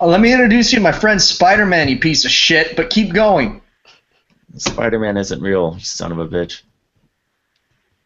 Oh, 0.00 0.08
let 0.08 0.20
me 0.20 0.34
introduce 0.34 0.70
you 0.70 0.80
to 0.80 0.82
my 0.82 0.92
friend 0.92 1.20
Spider-Man, 1.20 1.88
you 1.88 1.98
piece 1.98 2.26
of 2.26 2.30
shit. 2.30 2.76
But 2.76 2.90
keep 2.90 3.14
going. 3.14 3.62
Spider-Man 4.58 5.16
isn't 5.16 5.40
real, 5.40 5.76
you 5.78 5.84
son 5.84 6.12
of 6.12 6.18
a 6.18 6.28
bitch. 6.28 6.60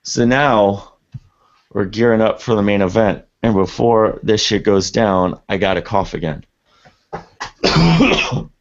So 0.05 0.25
now 0.25 0.93
we're 1.73 1.87
gearing 1.87 2.21
up 2.21 2.41
for 2.41 2.55
the 2.55 2.63
main 2.63 2.83
event, 2.83 3.25
and 3.43 3.53
before 3.53 4.21
this 4.23 4.41
shit 4.41 4.63
goes 4.63 4.93
down, 4.93 5.41
I 5.49 5.57
gotta 5.57 5.83
cough 5.83 6.15
again. 6.15 6.45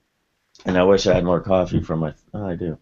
And 0.66 0.78
I 0.78 0.84
wish 0.84 1.06
I 1.08 1.14
had 1.14 1.24
more 1.24 1.40
coffee 1.40 1.80
from 1.82 2.00
my. 2.00 2.14
Oh, 2.34 2.48
I 2.48 2.56
do. 2.56 2.78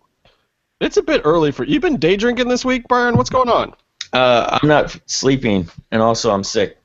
It's 0.80 0.98
a 0.98 1.04
bit 1.04 1.22
early 1.24 1.52
for 1.52 1.64
you've 1.64 1.82
been 1.82 1.98
day 1.98 2.16
drinking 2.16 2.48
this 2.48 2.66
week, 2.66 2.88
Brian. 2.88 3.18
What's 3.18 3.30
going 3.30 3.50
on? 3.50 3.74
Uh, 4.12 4.60
I'm 4.62 4.68
not 4.68 4.98
sleeping, 5.06 5.70
and 5.92 6.02
also 6.02 6.32
I'm 6.32 6.44
sick. 6.44 6.78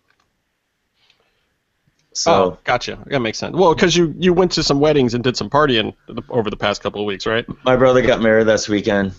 So 2.12 2.32
oh, 2.32 2.58
gotcha. 2.64 2.98
That 3.06 3.20
makes 3.20 3.38
sense. 3.38 3.54
Well, 3.54 3.74
because 3.74 3.96
you 3.96 4.14
you 4.18 4.32
went 4.32 4.52
to 4.52 4.62
some 4.62 4.80
weddings 4.80 5.14
and 5.14 5.22
did 5.22 5.36
some 5.36 5.48
partying 5.48 5.94
over 6.28 6.50
the 6.50 6.56
past 6.56 6.82
couple 6.82 7.00
of 7.00 7.06
weeks, 7.06 7.26
right? 7.26 7.46
My 7.64 7.76
brother 7.76 8.02
got 8.02 8.20
married 8.20 8.48
this 8.48 8.68
weekend. 8.68 9.12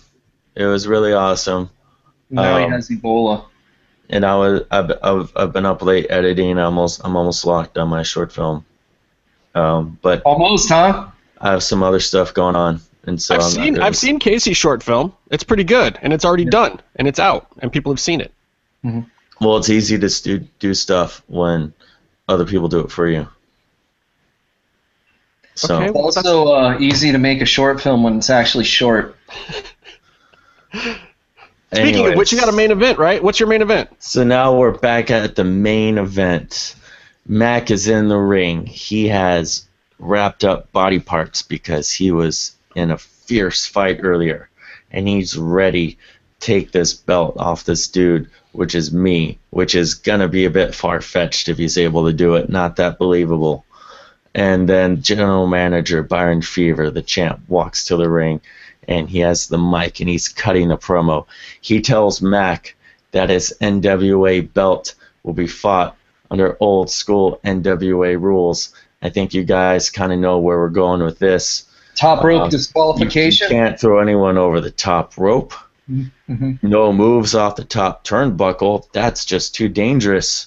It 0.54 0.66
was 0.66 0.86
really 0.86 1.14
awesome. 1.14 1.70
Now 2.28 2.56
um, 2.56 2.64
he 2.64 2.70
has 2.70 2.88
Ebola. 2.90 3.46
And 4.10 4.26
I 4.26 4.36
was 4.36 4.62
I've, 4.70 4.90
I've, 5.02 5.32
I've 5.36 5.52
been 5.52 5.64
up 5.64 5.82
late 5.82 6.06
editing. 6.10 6.52
I'm 6.52 6.58
almost 6.58 7.00
I'm 7.04 7.16
almost 7.16 7.46
locked 7.46 7.78
on 7.78 7.88
my 7.88 8.02
short 8.02 8.32
film. 8.32 8.66
Um, 9.54 9.98
but 10.02 10.22
Almost, 10.22 10.68
huh? 10.68 11.08
I 11.40 11.50
have 11.52 11.62
some 11.62 11.82
other 11.82 12.00
stuff 12.00 12.34
going 12.34 12.56
on, 12.56 12.80
and 13.04 13.20
so 13.20 13.34
I've 13.34 13.40
I'm 13.42 13.50
seen 13.50 13.80
I've 13.80 13.96
seen 13.96 14.18
Casey's 14.18 14.56
short 14.56 14.82
film. 14.82 15.14
It's 15.30 15.44
pretty 15.44 15.64
good, 15.64 15.98
and 16.02 16.12
it's 16.12 16.24
already 16.24 16.44
done, 16.44 16.80
and 16.96 17.08
it's 17.08 17.18
out, 17.18 17.46
and 17.60 17.72
people 17.72 17.92
have 17.92 18.00
seen 18.00 18.20
it. 18.20 18.32
Well, 19.40 19.56
it's 19.56 19.70
easy 19.70 19.98
to 19.98 20.08
stu- 20.10 20.46
do 20.58 20.74
stuff 20.74 21.22
when 21.26 21.72
other 22.28 22.44
people 22.44 22.68
do 22.68 22.80
it 22.80 22.90
for 22.90 23.08
you. 23.08 23.26
So 25.54 25.76
Okay. 25.76 25.90
Well, 25.90 26.04
Also, 26.04 26.48
uh, 26.52 26.78
easy 26.78 27.12
to 27.12 27.18
make 27.18 27.40
a 27.40 27.46
short 27.46 27.80
film 27.80 28.02
when 28.02 28.18
it's 28.18 28.30
actually 28.30 28.64
short. 28.64 29.16
Speaking 31.72 32.06
of 32.06 32.16
which, 32.16 32.32
you 32.32 32.38
got 32.38 32.48
a 32.48 32.52
main 32.52 32.70
event, 32.70 32.98
right? 32.98 33.22
What's 33.22 33.38
your 33.38 33.48
main 33.48 33.62
event? 33.62 33.90
So 33.98 34.24
now 34.24 34.56
we're 34.56 34.72
back 34.72 35.10
at 35.10 35.36
the 35.36 35.44
main 35.44 35.98
event. 35.98 36.74
Mack 37.26 37.70
is 37.70 37.86
in 37.88 38.08
the 38.08 38.16
ring. 38.16 38.66
He 38.66 39.08
has 39.08 39.68
wrapped 40.00 40.44
up 40.44 40.72
body 40.72 40.98
parts 40.98 41.42
because 41.42 41.92
he 41.92 42.10
was 42.10 42.56
in 42.74 42.90
a 42.90 42.98
fierce 42.98 43.66
fight 43.66 44.00
earlier. 44.02 44.48
And 44.90 45.06
he's 45.06 45.36
ready 45.36 45.92
to 45.92 45.96
take 46.40 46.72
this 46.72 46.94
belt 46.94 47.36
off 47.38 47.64
this 47.64 47.86
dude, 47.86 48.28
which 48.52 48.74
is 48.74 48.92
me, 48.92 49.38
which 49.50 49.74
is 49.74 49.94
to 49.98 50.28
be 50.28 50.46
a 50.46 50.50
bit 50.50 50.74
far 50.74 51.00
fetched 51.00 51.48
if 51.48 51.58
he's 51.58 51.78
able 51.78 52.06
to 52.06 52.12
do 52.12 52.34
it. 52.34 52.48
Not 52.48 52.76
that 52.76 52.98
believable. 52.98 53.64
And 54.34 54.68
then 54.68 55.02
general 55.02 55.46
manager 55.46 56.02
Byron 56.02 56.42
Fever, 56.42 56.90
the 56.90 57.02
champ, 57.02 57.40
walks 57.48 57.84
to 57.84 57.96
the 57.96 58.08
ring 58.08 58.40
and 58.88 59.08
he 59.08 59.20
has 59.20 59.46
the 59.46 59.58
mic 59.58 60.00
and 60.00 60.08
he's 60.08 60.28
cutting 60.28 60.70
a 60.70 60.76
promo. 60.76 61.26
He 61.60 61.80
tells 61.80 62.22
Mack 62.22 62.74
that 63.12 63.30
his 63.30 63.54
NWA 63.60 64.52
belt 64.52 64.94
will 65.22 65.32
be 65.32 65.46
fought 65.46 65.96
under 66.30 66.56
old 66.60 66.90
school 66.90 67.40
NWA 67.44 68.20
rules. 68.20 68.74
I 69.02 69.08
think 69.10 69.32
you 69.34 69.44
guys 69.44 69.90
kind 69.90 70.12
of 70.12 70.18
know 70.18 70.38
where 70.38 70.58
we're 70.58 70.68
going 70.68 71.02
with 71.02 71.18
this. 71.18 71.64
Top 71.96 72.22
rope 72.24 72.42
Uh, 72.42 72.48
disqualification. 72.48 73.46
you 73.50 73.54
can't 73.56 73.78
throw 73.80 73.98
anyone 74.00 74.38
over 74.38 74.60
the 74.60 74.70
top 74.70 75.16
rope. 75.18 75.52
Mhm. 75.90 76.58
No 76.62 76.92
moves 76.92 77.34
off 77.34 77.56
the 77.56 77.64
top 77.64 78.04
turnbuckle. 78.04 78.84
That's 78.92 79.24
just 79.24 79.54
too 79.54 79.68
dangerous. 79.68 80.46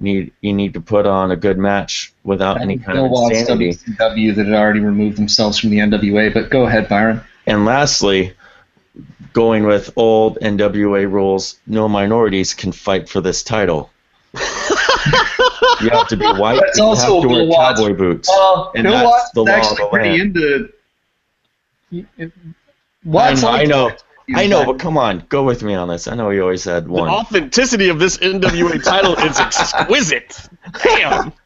You 0.00 0.04
need 0.04 0.32
you 0.40 0.52
need 0.52 0.74
to 0.74 0.80
put 0.80 1.06
on 1.06 1.30
a 1.30 1.36
good 1.36 1.58
match 1.58 2.12
without 2.24 2.60
any 2.60 2.78
kind 2.78 2.98
of 2.98 3.10
insanity. 3.12 3.72
WCW 3.72 4.32
that 4.36 4.46
had 4.46 4.54
already 4.54 4.80
removed 4.80 5.18
themselves 5.18 5.58
from 5.58 5.70
the 5.70 5.78
NWA. 5.80 6.30
But 6.32 6.50
go 6.50 6.66
ahead, 6.66 6.88
Byron. 6.88 7.20
And 7.46 7.64
lastly, 7.64 8.32
going 9.32 9.64
with 9.66 9.90
old 9.96 10.38
NWA 10.40 11.04
rules, 11.10 11.56
no 11.66 11.88
minorities 11.88 12.54
can 12.54 12.72
fight 12.72 13.08
for 13.08 13.20
this 13.20 13.42
title. 13.42 13.90
you 15.80 15.90
have 15.90 16.08
to 16.08 16.16
be 16.16 16.26
white. 16.26 16.60
That's 16.60 16.78
you 16.78 16.84
also 16.84 17.14
have 17.14 17.22
to 17.22 17.28
wear 17.28 17.36
Bill 17.38 17.48
Watts. 17.48 17.80
cowboy 17.80 17.94
boots. 17.94 18.28
Well, 18.28 18.72
And 18.74 18.84
Bill 18.84 18.92
that's 18.92 19.04
Watts 19.06 19.30
the 19.32 19.40
is 19.42 19.46
law 19.46 19.52
of 19.52 19.58
actually 19.58 19.76
the 19.76 19.88
pretty 19.90 20.08
land. 20.18 20.36
into. 20.36 20.72
I 22.18 22.32
Watts 23.04 23.42
know, 23.42 23.48
I 23.48 23.64
know, 23.64 23.86
it. 23.88 24.02
I 24.34 24.46
know, 24.46 24.66
but 24.66 24.78
come 24.78 24.98
on, 24.98 25.24
go 25.30 25.42
with 25.44 25.62
me 25.62 25.74
on 25.74 25.88
this. 25.88 26.06
I 26.06 26.14
know 26.14 26.28
you 26.30 26.42
always 26.42 26.64
had 26.64 26.84
The 26.84 26.90
one. 26.90 27.08
authenticity 27.08 27.88
of 27.88 27.98
this 27.98 28.18
NWA 28.18 28.82
title 28.84 29.14
is 29.14 29.38
exquisite. 29.40 30.38
Damn. 30.82 31.32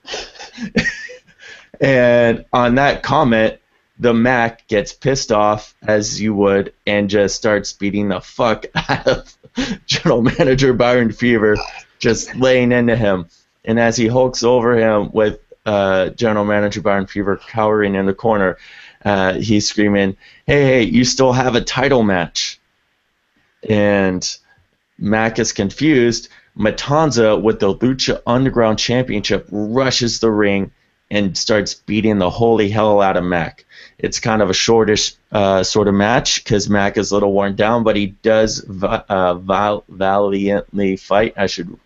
And 1.80 2.44
on 2.52 2.76
that 2.76 3.02
comment, 3.02 3.58
the 3.98 4.14
Mack 4.14 4.68
gets 4.68 4.92
pissed 4.92 5.32
off 5.32 5.74
as 5.82 6.20
you 6.20 6.32
would 6.34 6.72
and 6.86 7.10
just 7.10 7.34
starts 7.34 7.72
beating 7.72 8.08
the 8.08 8.20
fuck 8.20 8.66
out 8.88 9.06
of 9.08 9.36
General 9.86 10.22
Manager 10.22 10.72
Byron 10.74 11.10
Fever, 11.12 11.56
just 11.98 12.36
laying 12.36 12.70
into 12.72 12.94
him. 12.94 13.26
And 13.64 13.78
as 13.78 13.96
he 13.96 14.06
hulks 14.06 14.42
over 14.42 14.76
him 14.76 15.10
with 15.12 15.40
uh, 15.64 16.10
General 16.10 16.44
Manager 16.44 16.80
Byron 16.80 17.06
Fever 17.06 17.36
cowering 17.36 17.94
in 17.94 18.06
the 18.06 18.14
corner, 18.14 18.58
uh, 19.04 19.34
he's 19.34 19.68
screaming, 19.68 20.16
"Hey, 20.46 20.64
hey, 20.64 20.82
you 20.82 21.04
still 21.04 21.32
have 21.32 21.54
a 21.54 21.60
title 21.60 22.02
match!" 22.02 22.60
And 23.68 24.28
Mack 24.98 25.38
is 25.38 25.52
confused. 25.52 26.28
Matanza, 26.58 27.40
with 27.40 27.60
the 27.60 27.74
Lucha 27.74 28.20
Underground 28.26 28.78
Championship, 28.78 29.46
rushes 29.50 30.20
the 30.20 30.30
ring 30.30 30.70
and 31.10 31.36
starts 31.36 31.74
beating 31.74 32.18
the 32.18 32.30
holy 32.30 32.70
hell 32.70 33.00
out 33.00 33.16
of 33.16 33.24
Mack. 33.24 33.64
It's 33.98 34.18
kind 34.18 34.42
of 34.42 34.50
a 34.50 34.54
shortish 34.54 35.14
uh, 35.30 35.62
sort 35.62 35.88
of 35.88 35.94
match 35.94 36.42
because 36.42 36.68
Mack 36.68 36.96
is 36.96 37.10
a 37.10 37.14
little 37.14 37.32
worn 37.32 37.54
down, 37.54 37.84
but 37.84 37.96
he 37.96 38.06
does 38.06 38.64
uh, 38.82 39.34
val- 39.34 39.84
valiantly 39.88 40.96
fight. 40.96 41.34
I 41.36 41.46
should 41.46 41.78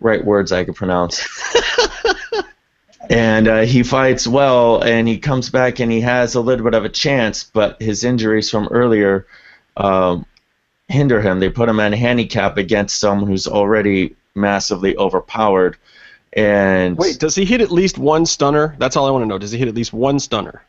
write 0.00 0.24
words 0.24 0.52
I 0.52 0.64
could 0.64 0.74
pronounce. 0.74 1.26
and 3.10 3.48
uh, 3.48 3.60
he 3.60 3.82
fights 3.82 4.26
well, 4.26 4.82
and 4.82 5.06
he 5.06 5.18
comes 5.18 5.50
back 5.50 5.80
and 5.80 5.90
he 5.92 6.00
has 6.00 6.34
a 6.34 6.40
little 6.40 6.64
bit 6.64 6.74
of 6.74 6.84
a 6.84 6.88
chance, 6.88 7.44
but 7.44 7.80
his 7.80 8.04
injuries 8.04 8.50
from 8.50 8.68
earlier 8.70 9.26
um, 9.76 10.26
hinder 10.88 11.20
him. 11.20 11.40
They 11.40 11.48
put 11.48 11.68
him 11.68 11.80
at 11.80 11.92
a 11.92 11.96
handicap 11.96 12.56
against 12.56 12.98
someone 12.98 13.28
who's 13.28 13.46
already 13.46 14.16
massively 14.34 14.96
overpowered. 14.96 15.76
And 16.32 16.96
Wait, 16.96 17.18
does 17.18 17.34
he 17.34 17.44
hit 17.44 17.60
at 17.60 17.70
least 17.70 17.98
one 17.98 18.26
stunner? 18.26 18.76
That's 18.78 18.96
all 18.96 19.06
I 19.06 19.10
want 19.10 19.22
to 19.22 19.26
know. 19.26 19.38
Does 19.38 19.50
he 19.50 19.58
hit 19.58 19.68
at 19.68 19.74
least 19.74 19.92
one 19.92 20.20
stunner? 20.20 20.62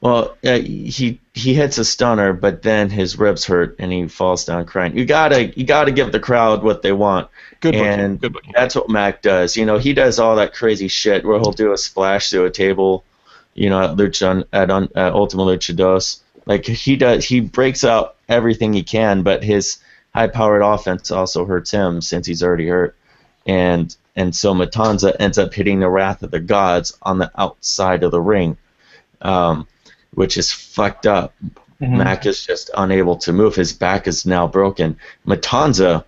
Well, 0.00 0.36
uh, 0.44 0.58
he 0.58 1.20
he 1.34 1.54
hits 1.54 1.78
a 1.78 1.84
stunner, 1.84 2.32
but 2.32 2.62
then 2.62 2.88
his 2.88 3.18
ribs 3.18 3.44
hurt 3.44 3.74
and 3.80 3.90
he 3.92 4.06
falls 4.06 4.44
down 4.44 4.64
crying. 4.64 4.96
You 4.96 5.04
gotta 5.04 5.46
you 5.58 5.64
gotta 5.64 5.90
give 5.90 6.12
the 6.12 6.20
crowd 6.20 6.62
what 6.62 6.82
they 6.82 6.92
want, 6.92 7.28
Good 7.60 7.72
booking. 7.74 7.86
and 7.86 8.20
Good 8.20 8.36
that's 8.54 8.76
what 8.76 8.88
Mack 8.88 9.22
does. 9.22 9.56
You 9.56 9.66
know, 9.66 9.78
he 9.78 9.92
does 9.94 10.20
all 10.20 10.36
that 10.36 10.54
crazy 10.54 10.86
shit 10.86 11.24
where 11.24 11.40
he'll 11.40 11.50
do 11.52 11.72
a 11.72 11.78
splash 11.78 12.30
through 12.30 12.44
a 12.44 12.50
table, 12.50 13.02
you 13.54 13.68
know, 13.70 13.80
at 13.82 13.96
Lucha 13.96 14.44
at, 14.52 14.70
Un- 14.70 14.90
at 14.94 15.14
Ultima 15.14 15.42
Lucha 15.44 15.74
Dos. 15.74 16.22
Like 16.46 16.64
he 16.64 16.94
does, 16.94 17.24
he 17.24 17.40
breaks 17.40 17.82
out 17.82 18.16
everything 18.28 18.72
he 18.72 18.84
can, 18.84 19.22
but 19.22 19.42
his 19.42 19.78
high-powered 20.14 20.62
offense 20.62 21.10
also 21.10 21.44
hurts 21.44 21.70
him 21.72 22.00
since 22.00 22.26
he's 22.26 22.42
already 22.42 22.68
hurt, 22.68 22.96
and 23.46 23.94
and 24.14 24.34
so 24.34 24.54
Matanza 24.54 25.14
ends 25.18 25.38
up 25.38 25.52
hitting 25.52 25.80
the 25.80 25.88
Wrath 25.90 26.22
of 26.22 26.30
the 26.30 26.40
Gods 26.40 26.96
on 27.02 27.18
the 27.18 27.30
outside 27.36 28.04
of 28.04 28.12
the 28.12 28.20
ring. 28.20 28.56
Um, 29.20 29.66
which 30.14 30.36
is 30.36 30.52
fucked 30.52 31.06
up. 31.06 31.34
Mack 31.80 32.26
is 32.26 32.44
just 32.44 32.70
unable 32.76 33.16
to 33.18 33.32
move. 33.32 33.54
His 33.54 33.72
back 33.72 34.08
is 34.08 34.26
now 34.26 34.48
broken. 34.48 34.96
Matanza 35.26 36.04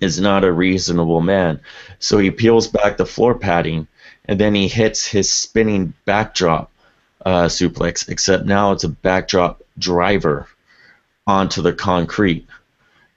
is 0.00 0.20
not 0.20 0.44
a 0.44 0.52
reasonable 0.52 1.20
man. 1.20 1.60
So 1.98 2.18
he 2.18 2.30
peels 2.30 2.66
back 2.66 2.96
the 2.96 3.06
floor 3.06 3.34
padding 3.36 3.86
and 4.24 4.38
then 4.38 4.54
he 4.54 4.68
hits 4.68 5.06
his 5.06 5.30
spinning 5.30 5.94
backdrop 6.04 6.70
uh, 7.24 7.44
suplex, 7.44 8.08
except 8.08 8.46
now 8.46 8.72
it's 8.72 8.84
a 8.84 8.88
backdrop 8.88 9.62
driver 9.78 10.46
onto 11.26 11.62
the 11.62 11.72
concrete. 11.72 12.46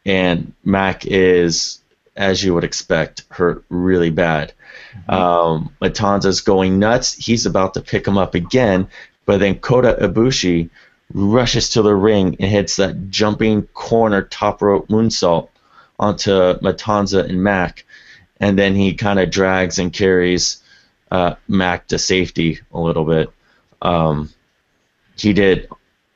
And 0.05 0.53
Mack 0.63 1.05
is, 1.05 1.79
as 2.15 2.43
you 2.43 2.53
would 2.53 2.63
expect, 2.63 3.23
hurt 3.29 3.63
really 3.69 4.09
bad. 4.09 4.53
Um, 5.07 5.75
Matanza's 5.81 6.41
going 6.41 6.79
nuts. 6.79 7.13
He's 7.13 7.45
about 7.45 7.73
to 7.75 7.81
pick 7.81 8.07
him 8.07 8.17
up 8.17 8.35
again, 8.35 8.87
but 9.25 9.39
then 9.39 9.55
Kota 9.59 9.97
Ibushi 9.99 10.69
rushes 11.13 11.69
to 11.69 11.81
the 11.81 11.95
ring 11.95 12.35
and 12.39 12.49
hits 12.49 12.77
that 12.77 13.09
jumping 13.09 13.63
corner 13.73 14.23
top 14.23 14.61
rope 14.61 14.87
moonsault 14.87 15.49
onto 15.99 16.31
Matanza 16.59 17.27
and 17.27 17.43
Mack, 17.43 17.85
and 18.39 18.57
then 18.57 18.75
he 18.75 18.93
kind 18.93 19.19
of 19.19 19.29
drags 19.29 19.79
and 19.79 19.93
carries 19.93 20.61
uh, 21.11 21.35
Mack 21.47 21.87
to 21.87 21.99
safety 21.99 22.59
a 22.73 22.79
little 22.79 23.05
bit. 23.05 23.29
Um, 23.81 24.29
he 25.15 25.33
did 25.33 25.69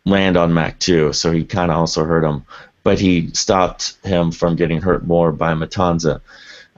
land 0.05 0.37
on 0.37 0.53
Mack 0.53 0.79
too, 0.79 1.13
so 1.13 1.31
he 1.31 1.43
kind 1.43 1.71
of 1.71 1.77
also 1.77 2.03
hurt 2.03 2.23
him, 2.23 2.45
but 2.83 2.99
he 2.99 3.29
stopped 3.33 3.97
him 4.03 4.31
from 4.31 4.55
getting 4.55 4.81
hurt 4.81 5.05
more 5.05 5.31
by 5.31 5.53
Matanza. 5.53 6.21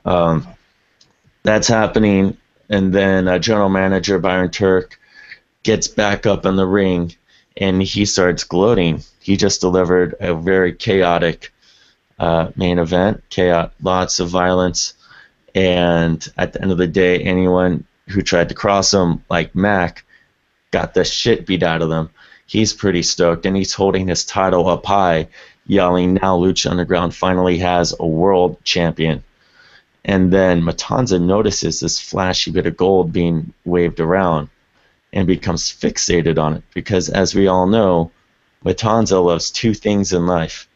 Um, 0.05 0.47
that's 1.43 1.67
happening, 1.67 2.37
and 2.69 2.93
then 2.93 3.27
uh, 3.27 3.39
general 3.39 3.69
manager 3.69 4.19
Byron 4.19 4.49
Turk 4.49 4.99
gets 5.63 5.87
back 5.87 6.25
up 6.25 6.45
in 6.45 6.55
the 6.55 6.65
ring 6.67 7.15
and 7.57 7.81
he 7.81 8.05
starts 8.05 8.43
gloating. 8.43 9.03
He 9.19 9.37
just 9.37 9.61
delivered 9.61 10.15
a 10.19 10.33
very 10.33 10.73
chaotic 10.73 11.51
uh, 12.17 12.51
main 12.55 12.79
event, 12.79 13.23
chaos, 13.29 13.71
lots 13.81 14.19
of 14.19 14.29
violence, 14.29 14.93
and 15.55 16.25
at 16.37 16.53
the 16.53 16.61
end 16.61 16.71
of 16.71 16.77
the 16.77 16.87
day, 16.87 17.19
anyone 17.19 17.85
who 18.07 18.21
tried 18.21 18.49
to 18.49 18.55
cross 18.55 18.93
him, 18.93 19.23
like 19.29 19.55
Mack, 19.55 20.05
got 20.71 20.93
the 20.93 21.03
shit 21.03 21.45
beat 21.45 21.63
out 21.63 21.81
of 21.81 21.89
them. 21.89 22.09
He's 22.45 22.73
pretty 22.73 23.03
stoked, 23.03 23.45
and 23.45 23.55
he's 23.55 23.73
holding 23.73 24.07
his 24.07 24.25
title 24.25 24.67
up 24.67 24.85
high, 24.85 25.27
yelling, 25.65 26.15
"Now 26.15 26.37
Lucha 26.37 26.69
Underground 26.69 27.15
finally 27.15 27.57
has 27.59 27.95
a 27.99 28.05
world 28.05 28.57
champion." 28.63 29.23
And 30.03 30.31
then 30.31 30.61
Matanza 30.61 31.21
notices 31.21 31.79
this 31.79 31.99
flashy 31.99 32.51
bit 32.51 32.65
of 32.65 32.77
gold 32.77 33.13
being 33.13 33.53
waved 33.65 33.99
around 33.99 34.49
and 35.13 35.27
becomes 35.27 35.71
fixated 35.71 36.37
on 36.37 36.55
it 36.55 36.63
because, 36.73 37.09
as 37.09 37.33
we 37.33 37.47
all 37.47 37.67
know, 37.67 38.11
Matanza 38.63 39.23
loves 39.23 39.51
two 39.51 39.73
things 39.73 40.13
in 40.13 40.25
life 40.25 40.67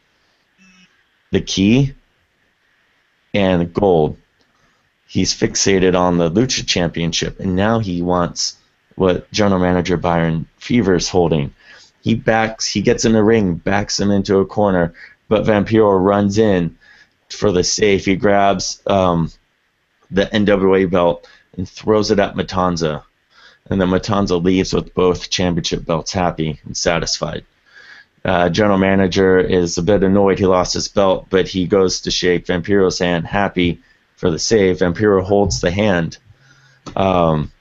the 1.31 1.41
key 1.41 1.93
and 3.33 3.73
gold. 3.73 4.17
He's 5.07 5.33
fixated 5.33 5.97
on 5.97 6.17
the 6.17 6.29
Lucha 6.29 6.65
Championship, 6.65 7.39
and 7.39 7.55
now 7.55 7.79
he 7.79 8.01
wants 8.01 8.57
what 8.95 9.31
general 9.31 9.59
manager 9.59 9.97
Byron 9.97 10.47
Fever's 10.57 11.09
holding. 11.09 11.53
He 12.01 12.15
backs, 12.15 12.67
he 12.67 12.81
gets 12.81 13.05
in 13.05 13.13
the 13.13 13.23
ring, 13.23 13.55
backs 13.55 13.99
him 13.99 14.11
into 14.11 14.37
a 14.37 14.45
corner, 14.45 14.93
but 15.27 15.45
Vampiro 15.45 16.03
runs 16.03 16.37
in 16.37 16.77
for 17.29 17.51
the 17.51 17.63
safe. 17.63 18.05
He 18.05 18.15
grabs 18.15 18.81
um, 18.85 19.31
the 20.11 20.25
NWA 20.25 20.89
belt 20.89 21.27
and 21.57 21.67
throws 21.67 22.11
it 22.11 22.19
at 22.19 22.35
Matanza. 22.35 23.03
And 23.69 23.79
then 23.79 23.89
Matanza 23.89 24.43
leaves 24.43 24.73
with 24.73 24.93
both 24.93 25.29
championship 25.29 25.85
belts 25.85 26.11
happy 26.11 26.59
and 26.65 26.75
satisfied. 26.75 27.45
Uh, 28.25 28.49
general 28.49 28.77
manager 28.77 29.37
is 29.39 29.77
a 29.77 29.83
bit 29.83 30.03
annoyed 30.03 30.39
he 30.39 30.45
lost 30.45 30.73
his 30.73 30.87
belt, 30.87 31.27
but 31.29 31.47
he 31.47 31.65
goes 31.65 32.01
to 32.01 32.11
shake 32.11 32.45
Vampiro's 32.45 32.99
hand, 32.99 33.25
happy 33.25 33.79
for 34.15 34.31
the 34.31 34.39
save. 34.39 34.77
Vampiro 34.77 35.21
holds 35.21 35.59
the 35.59 35.71
hand 35.71 36.17
um, 36.95 37.51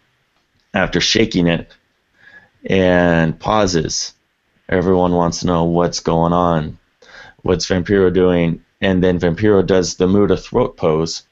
after 0.73 1.01
shaking 1.01 1.49
it 1.49 1.73
and 2.65 3.39
pauses. 3.39 4.15
Everyone 4.69 5.13
wants 5.13 5.41
to 5.41 5.47
know 5.47 5.65
what's 5.65 6.01
going 6.01 6.33
on. 6.33 6.79
What's 7.43 7.67
Vampiro 7.67 8.13
doing? 8.13 8.65
And 8.81 9.03
then 9.03 9.19
Vampiro 9.19 9.67
does 9.67 9.97
the 9.97 10.07
Muta 10.07 10.37
throat 10.37 10.77
pose 10.77 11.25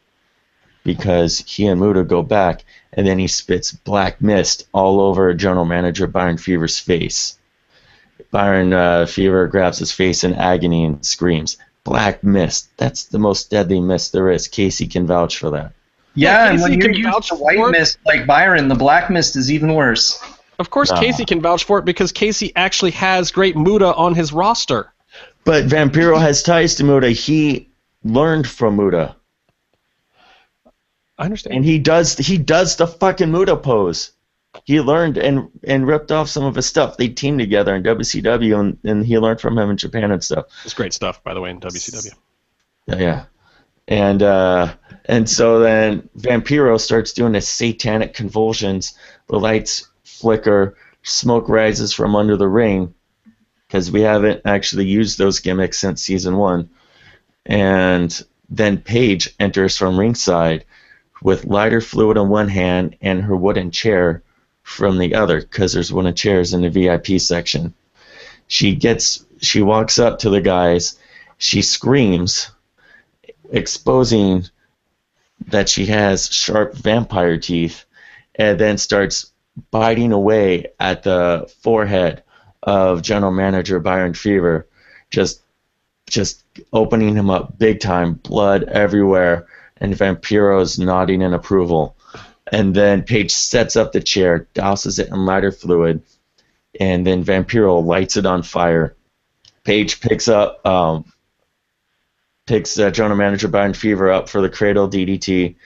because 0.84 1.38
he 1.46 1.66
and 1.66 1.80
Muta 1.80 2.02
go 2.04 2.22
back, 2.22 2.64
and 2.92 3.06
then 3.06 3.18
he 3.18 3.26
spits 3.26 3.72
black 3.72 4.20
mist 4.20 4.66
all 4.72 5.00
over 5.00 5.32
General 5.34 5.64
Manager 5.64 6.06
Byron 6.06 6.38
Fever's 6.38 6.78
face. 6.78 7.38
Byron 8.30 8.72
uh, 8.72 9.06
Fever 9.06 9.46
grabs 9.48 9.78
his 9.78 9.92
face 9.92 10.24
in 10.24 10.34
agony 10.34 10.84
and 10.84 11.04
screams, 11.04 11.56
Black 11.84 12.22
mist. 12.22 12.68
That's 12.76 13.04
the 13.04 13.18
most 13.18 13.50
deadly 13.50 13.80
mist 13.80 14.12
there 14.12 14.30
is. 14.30 14.46
Casey 14.48 14.86
can 14.86 15.06
vouch 15.06 15.38
for 15.38 15.50
that. 15.50 15.72
Yeah, 16.14 16.44
Yeah, 16.44 16.50
and 16.52 16.62
when 16.62 16.72
you're 16.72 16.82
can 16.82 16.94
using 16.94 17.10
vouch 17.10 17.30
the 17.30 17.36
white 17.36 17.58
it. 17.58 17.70
mist 17.70 17.98
like 18.04 18.26
Byron, 18.26 18.68
the 18.68 18.74
black 18.74 19.10
mist 19.10 19.36
is 19.36 19.50
even 19.50 19.74
worse. 19.74 20.22
Of 20.58 20.68
course. 20.70 20.92
Casey 20.92 21.24
can 21.24 21.40
vouch 21.40 21.64
for 21.64 21.78
it 21.78 21.86
because 21.86 22.12
Casey 22.12 22.52
actually 22.54 22.90
has 22.90 23.30
great 23.30 23.56
Muta 23.56 23.94
on 23.94 24.14
his 24.14 24.32
roster. 24.32 24.92
But 25.44 25.64
Vampiro 25.64 26.20
has 26.20 26.42
ties 26.42 26.74
to 26.76 26.84
Muta. 26.84 27.10
He 27.10 27.70
learned 28.04 28.46
from 28.46 28.76
Muta. 28.76 29.16
I 31.20 31.24
understand. 31.24 31.56
And 31.56 31.64
he 31.64 31.78
does 31.78 32.16
he 32.16 32.38
does 32.38 32.76
the 32.76 32.86
fucking 32.86 33.30
Muta 33.30 33.54
pose. 33.54 34.12
He 34.64 34.80
learned 34.80 35.18
and 35.18 35.50
and 35.64 35.86
ripped 35.86 36.10
off 36.10 36.30
some 36.30 36.44
of 36.44 36.54
his 36.54 36.64
stuff. 36.64 36.96
They 36.96 37.08
teamed 37.08 37.38
together 37.38 37.76
in 37.76 37.82
WCW 37.82 38.58
and, 38.58 38.78
and 38.84 39.04
he 39.04 39.18
learned 39.18 39.38
from 39.38 39.58
him 39.58 39.68
in 39.68 39.76
Japan 39.76 40.10
and 40.10 40.24
stuff. 40.24 40.46
It's 40.64 40.72
great 40.72 40.94
stuff, 40.94 41.22
by 41.22 41.34
the 41.34 41.40
way, 41.42 41.50
in 41.50 41.60
WCW. 41.60 42.14
Yeah, 42.86 42.96
yeah. 42.96 43.24
And 43.86 44.22
uh, 44.22 44.74
and 45.04 45.28
so 45.28 45.58
then 45.58 46.08
Vampiro 46.16 46.80
starts 46.80 47.12
doing 47.12 47.34
his 47.34 47.46
satanic 47.46 48.14
convulsions. 48.14 48.94
The 49.28 49.38
lights 49.38 49.88
flicker, 50.04 50.74
smoke 51.02 51.50
rises 51.50 51.92
from 51.92 52.16
under 52.16 52.38
the 52.38 52.48
ring, 52.48 52.94
because 53.66 53.92
we 53.92 54.00
haven't 54.00 54.40
actually 54.46 54.86
used 54.86 55.18
those 55.18 55.40
gimmicks 55.40 55.78
since 55.78 56.02
season 56.02 56.38
one. 56.38 56.70
And 57.44 58.24
then 58.48 58.78
Paige 58.78 59.34
enters 59.38 59.76
from 59.76 59.98
ringside 59.98 60.64
with 61.22 61.44
lighter 61.44 61.80
fluid 61.80 62.16
on 62.16 62.28
one 62.28 62.48
hand 62.48 62.96
and 63.00 63.22
her 63.22 63.36
wooden 63.36 63.70
chair 63.70 64.22
from 64.62 64.98
the 64.98 65.14
other, 65.14 65.40
because 65.40 65.72
there's 65.72 65.92
wooden 65.92 66.14
chairs 66.14 66.54
in 66.54 66.62
the 66.62 66.70
VIP 66.70 67.20
section. 67.20 67.74
She 68.46 68.74
gets, 68.74 69.24
she 69.40 69.62
walks 69.62 69.98
up 69.98 70.18
to 70.20 70.30
the 70.30 70.40
guys, 70.40 70.98
she 71.38 71.62
screams 71.62 72.50
exposing 73.50 74.44
that 75.48 75.68
she 75.68 75.86
has 75.86 76.28
sharp 76.30 76.74
vampire 76.74 77.38
teeth 77.38 77.84
and 78.34 78.58
then 78.58 78.78
starts 78.78 79.32
biting 79.70 80.12
away 80.12 80.66
at 80.78 81.02
the 81.02 81.50
forehead 81.62 82.22
of 82.62 83.02
general 83.02 83.32
manager 83.32 83.80
Byron 83.80 84.14
Fever 84.14 84.66
just 85.10 85.42
just 86.08 86.44
opening 86.72 87.14
him 87.14 87.30
up 87.30 87.58
big 87.58 87.80
time 87.80 88.14
blood 88.14 88.64
everywhere 88.64 89.46
and 89.80 89.94
Vampiro's 89.94 90.78
nodding 90.78 91.22
in 91.22 91.34
approval. 91.34 91.96
And 92.52 92.74
then 92.74 93.02
Paige 93.02 93.32
sets 93.32 93.76
up 93.76 93.92
the 93.92 94.00
chair 94.00 94.46
douses 94.54 94.98
it 94.98 95.08
in 95.08 95.24
lighter 95.24 95.52
fluid 95.52 96.02
and 96.78 97.06
then 97.06 97.24
Vampiro 97.24 97.84
lights 97.84 98.16
it 98.16 98.26
on 98.26 98.42
fire. 98.42 98.94
Paige 99.64 100.00
picks 100.00 100.28
up 100.28 100.64
um, 100.66 101.04
picks 102.46 102.78
uh, 102.78 102.90
general 102.90 103.16
manager 103.16 103.48
Byron 103.48 103.74
Fever 103.74 104.10
up 104.10 104.28
for 104.28 104.40
the 104.40 104.50
Cradle 104.50 104.88
DDT, 104.88 105.56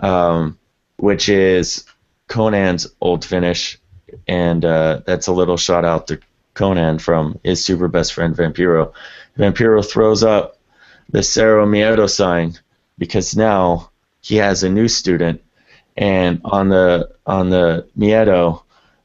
um, 0.00 0.58
which 0.96 1.28
is 1.28 1.84
Konnan's 2.28 2.86
old 3.00 3.24
finish, 3.24 3.78
and 4.26 4.64
uh, 4.64 5.00
that's 5.06 5.26
a 5.26 5.32
little 5.32 5.56
shout 5.56 5.84
out 5.84 6.06
to 6.08 6.20
Konnan 6.54 7.00
from 7.00 7.38
his 7.44 7.64
super 7.64 7.88
best 7.88 8.14
friend 8.14 8.34
Vampiro. 8.34 8.92
Vampiro 9.36 9.88
throws 9.88 10.24
up 10.24 10.58
the 11.10 11.20
Cero 11.20 11.66
Miedo 11.66 12.10
sign 12.10 12.58
because 12.98 13.36
now 13.36 13.90
he 14.20 14.36
has 14.36 14.62
a 14.62 14.68
new 14.68 14.88
student, 14.88 15.42
and 15.96 16.40
on 16.44 16.68
the 16.68 17.10
on 17.24 17.50
the 17.50 17.88
Miedo, 17.96 18.62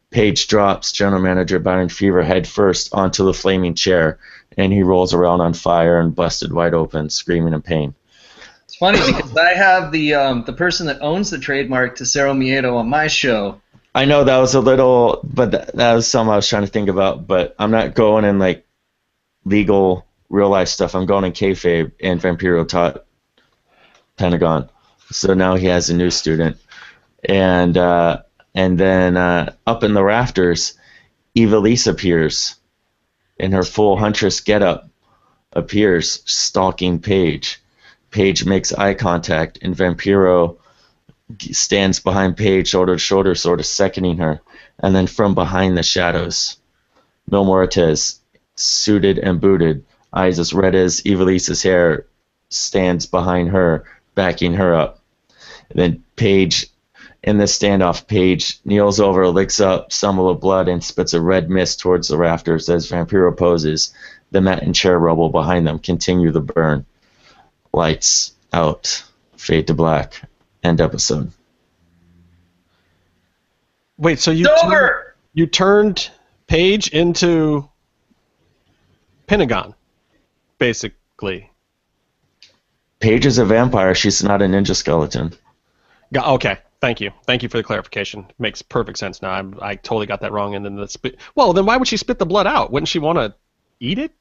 Paige 0.09 0.47
drops 0.47 0.91
general 0.91 1.21
manager 1.21 1.59
Byron 1.59 1.89
Fever 1.89 2.23
head 2.23 2.47
first 2.47 2.93
onto 2.93 3.25
the 3.25 3.33
flaming 3.33 3.75
chair, 3.75 4.19
and 4.57 4.73
he 4.73 4.83
rolls 4.83 5.13
around 5.13 5.41
on 5.41 5.53
fire 5.53 5.99
and 5.99 6.15
busted 6.15 6.51
wide 6.51 6.73
open, 6.73 7.09
screaming 7.09 7.53
in 7.53 7.61
pain. 7.61 7.95
It's 8.65 8.75
funny 8.75 8.99
because 9.05 9.35
I 9.37 9.53
have 9.53 9.91
the 9.91 10.15
um, 10.15 10.43
the 10.45 10.53
person 10.53 10.87
that 10.87 11.01
owns 11.01 11.29
the 11.29 11.39
trademark 11.39 11.97
to 11.97 12.03
Cero 12.05 12.33
Miedo 12.35 12.75
on 12.75 12.89
my 12.89 13.07
show. 13.07 13.61
I 13.95 14.05
know 14.05 14.23
that 14.23 14.37
was 14.37 14.55
a 14.55 14.61
little, 14.61 15.19
but 15.23 15.51
that, 15.51 15.75
that 15.75 15.93
was 15.93 16.07
something 16.07 16.33
I 16.33 16.37
was 16.37 16.47
trying 16.47 16.63
to 16.63 16.71
think 16.71 16.89
about. 16.89 17.27
But 17.27 17.55
I'm 17.59 17.69
not 17.71 17.93
going 17.93 18.25
in 18.25 18.39
like 18.39 18.65
legal, 19.45 20.07
real 20.29 20.49
life 20.49 20.69
stuff. 20.69 20.95
I'm 20.95 21.05
going 21.05 21.25
in 21.25 21.33
kayfabe, 21.33 21.91
and 22.01 22.19
Vampiro 22.19 22.67
taught 22.67 23.05
Pentagon, 24.17 24.69
so 25.11 25.33
now 25.33 25.55
he 25.55 25.67
has 25.67 25.89
a 25.89 25.95
new 25.95 26.09
student, 26.09 26.57
and 27.25 27.77
uh, 27.77 28.21
and 28.53 28.79
then 28.79 29.17
uh, 29.17 29.53
up 29.65 29.83
in 29.83 29.93
the 29.93 30.03
rafters, 30.03 30.73
Ivelisse 31.35 31.87
appears, 31.87 32.55
in 33.37 33.51
her 33.51 33.63
full 33.63 33.97
huntress 33.97 34.39
getup, 34.39 34.89
appears 35.53 36.21
stalking 36.25 36.99
Paige. 36.99 37.61
Paige 38.11 38.45
makes 38.45 38.71
eye 38.73 38.93
contact, 38.93 39.57
and 39.61 39.75
Vampiro 39.75 40.57
stands 41.39 41.99
behind 41.99 42.37
Paige, 42.37 42.67
shoulder 42.67 42.93
to 42.93 42.99
shoulder, 42.99 43.35
sort 43.35 43.59
of 43.59 43.65
seconding 43.65 44.17
her. 44.17 44.41
And 44.79 44.95
then 44.95 45.07
from 45.07 45.33
behind 45.33 45.77
the 45.77 45.83
shadows, 45.83 46.57
Mil 47.29 47.67
suited 48.55 49.17
and 49.17 49.41
booted, 49.41 49.83
eyes 50.13 50.37
as 50.37 50.53
red 50.53 50.75
as 50.75 51.01
Ivelisse's 51.01 51.63
hair, 51.63 52.05
stands 52.49 53.05
behind 53.07 53.49
her, 53.49 53.85
backing 54.15 54.53
her 54.53 54.73
up. 54.73 54.99
And 55.69 55.79
then 55.79 56.03
Paige, 56.15 56.67
in 57.23 57.37
the 57.37 57.45
standoff, 57.45 58.07
Paige 58.07 58.59
kneels 58.65 58.99
over, 58.99 59.27
licks 59.27 59.59
up 59.59 59.91
some 59.91 60.19
of 60.19 60.27
the 60.27 60.39
blood, 60.39 60.67
and 60.67 60.83
spits 60.83 61.13
a 61.13 61.21
red 61.21 61.49
mist 61.49 61.79
towards 61.79 62.07
the 62.07 62.17
rafters 62.17 62.69
as 62.69 62.89
Vampiro 62.89 63.35
poses. 63.35 63.93
The 64.31 64.41
mat 64.41 64.63
and 64.63 64.75
chair 64.75 64.97
rubble 64.97 65.29
behind 65.29 65.65
them 65.65 65.79
continue 65.79 66.31
the 66.31 66.41
burn. 66.41 66.85
Lights 67.71 68.33
out. 68.51 69.03
Fade 69.37 69.67
to 69.67 69.73
black. 69.73 70.21
End 70.63 70.79
episode. 70.79 71.31
Wait, 73.97 74.19
so 74.19 74.31
you 74.31 74.47
It's 74.49 74.61
turned, 74.61 74.95
you 75.33 75.47
turned 75.47 76.09
Paige 76.47 76.89
into 76.89 77.69
Pentagon, 79.27 79.73
basically. 80.57 81.49
Paige 83.03 83.25
is 83.25 83.37
a 83.37 83.43
vampire. 83.43 83.93
She's 83.93 84.23
not 84.23 84.41
a 84.41 84.45
ninja 84.45 84.73
skeleton. 84.73 85.33
Got, 86.13 86.25
okay, 86.35 86.59
thank 86.79 87.01
you, 87.01 87.11
thank 87.25 87.43
you 87.43 87.49
for 87.49 87.57
the 87.57 87.63
clarification. 87.63 88.25
Makes 88.39 88.61
perfect 88.61 88.97
sense 88.97 89.21
now. 89.21 89.31
I'm, 89.31 89.59
I 89.61 89.75
totally 89.75 90.05
got 90.05 90.21
that 90.21 90.31
wrong. 90.31 90.55
And 90.55 90.63
then 90.63 90.77
the 90.77 90.87
spit. 90.87 91.17
Well, 91.35 91.51
then 91.51 91.65
why 91.65 91.75
would 91.75 91.89
she 91.89 91.97
spit 91.97 92.17
the 92.17 92.25
blood 92.25 92.47
out? 92.47 92.71
Wouldn't 92.71 92.87
she 92.87 92.99
want 92.99 93.17
to 93.17 93.35
eat 93.81 93.99
it? 93.99 94.13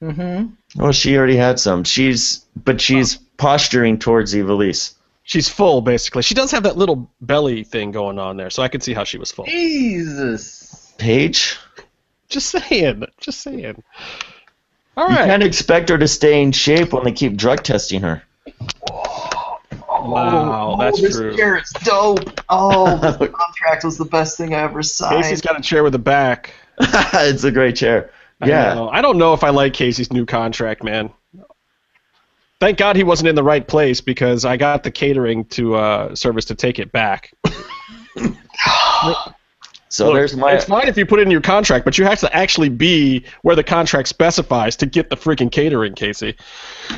Mm-hmm. 0.00 0.80
Well, 0.80 0.92
she 0.92 1.18
already 1.18 1.36
had 1.36 1.60
some. 1.60 1.84
She's, 1.84 2.46
but 2.56 2.80
she's 2.80 3.16
posturing 3.36 3.98
towards 3.98 4.32
Ivelisse. 4.32 4.94
She's 5.24 5.50
full, 5.50 5.82
basically. 5.82 6.22
She 6.22 6.34
does 6.34 6.50
have 6.50 6.62
that 6.62 6.78
little 6.78 7.10
belly 7.20 7.62
thing 7.62 7.90
going 7.90 8.18
on 8.18 8.38
there, 8.38 8.48
so 8.48 8.62
I 8.62 8.68
could 8.68 8.82
see 8.82 8.94
how 8.94 9.04
she 9.04 9.18
was 9.18 9.32
full. 9.32 9.44
Jesus. 9.44 10.94
Paige, 10.96 11.58
Just 12.28 12.48
saying, 12.48 13.04
just 13.20 13.40
saying. 13.40 13.82
All 14.96 15.10
you 15.10 15.16
can't 15.16 15.42
expect 15.42 15.88
her 15.88 15.98
to 15.98 16.06
stay 16.08 16.42
in 16.42 16.52
shape 16.52 16.92
when 16.92 17.04
they 17.04 17.12
keep 17.12 17.36
drug 17.36 17.62
testing 17.62 18.00
her. 18.02 18.22
Wow, 20.04 20.76
that's 20.78 21.00
this 21.00 21.16
true. 21.16 21.36
chair 21.36 21.56
is 21.58 21.70
dope. 21.84 22.40
Oh, 22.48 22.96
this 22.98 23.16
contract 23.32 23.84
was 23.84 23.96
the 23.96 24.04
best 24.04 24.36
thing 24.36 24.54
I 24.54 24.60
ever 24.60 24.82
signed. 24.82 25.22
Casey's 25.22 25.40
got 25.40 25.58
a 25.58 25.62
chair 25.62 25.82
with 25.82 25.94
a 25.94 25.98
back. 25.98 26.52
it's 26.78 27.44
a 27.44 27.50
great 27.50 27.76
chair. 27.76 28.10
I 28.40 28.48
Yeah. 28.48 28.74
don't. 28.74 28.94
I 28.94 29.00
don't 29.00 29.18
know 29.18 29.32
if 29.34 29.42
I 29.42 29.50
like 29.50 29.72
Casey's 29.72 30.12
new 30.12 30.26
contract, 30.26 30.84
man. 30.84 31.10
Thank 32.60 32.78
God 32.78 32.96
he 32.96 33.04
wasn't 33.04 33.28
in 33.28 33.34
the 33.34 33.42
right 33.42 33.66
place 33.66 34.00
because 34.00 34.44
I 34.44 34.56
got 34.56 34.82
the 34.84 34.90
catering 34.90 35.44
to 35.46 35.74
uh, 35.74 36.14
service 36.14 36.44
to 36.46 36.54
take 36.54 36.78
it 36.78 36.92
back. 36.92 37.32
So 39.94 40.06
Look, 40.06 40.14
there's 40.16 40.36
my. 40.36 40.52
it's 40.54 40.64
fine 40.64 40.88
if 40.88 40.96
you 40.98 41.06
put 41.06 41.20
it 41.20 41.22
in 41.22 41.30
your 41.30 41.40
contract, 41.40 41.84
but 41.84 41.96
you 41.96 42.04
have 42.04 42.18
to 42.18 42.34
actually 42.34 42.68
be 42.68 43.24
where 43.42 43.54
the 43.54 43.62
contract 43.62 44.08
specifies 44.08 44.74
to 44.78 44.86
get 44.86 45.08
the 45.08 45.16
freaking 45.16 45.52
catering, 45.52 45.94
Casey. 45.94 46.34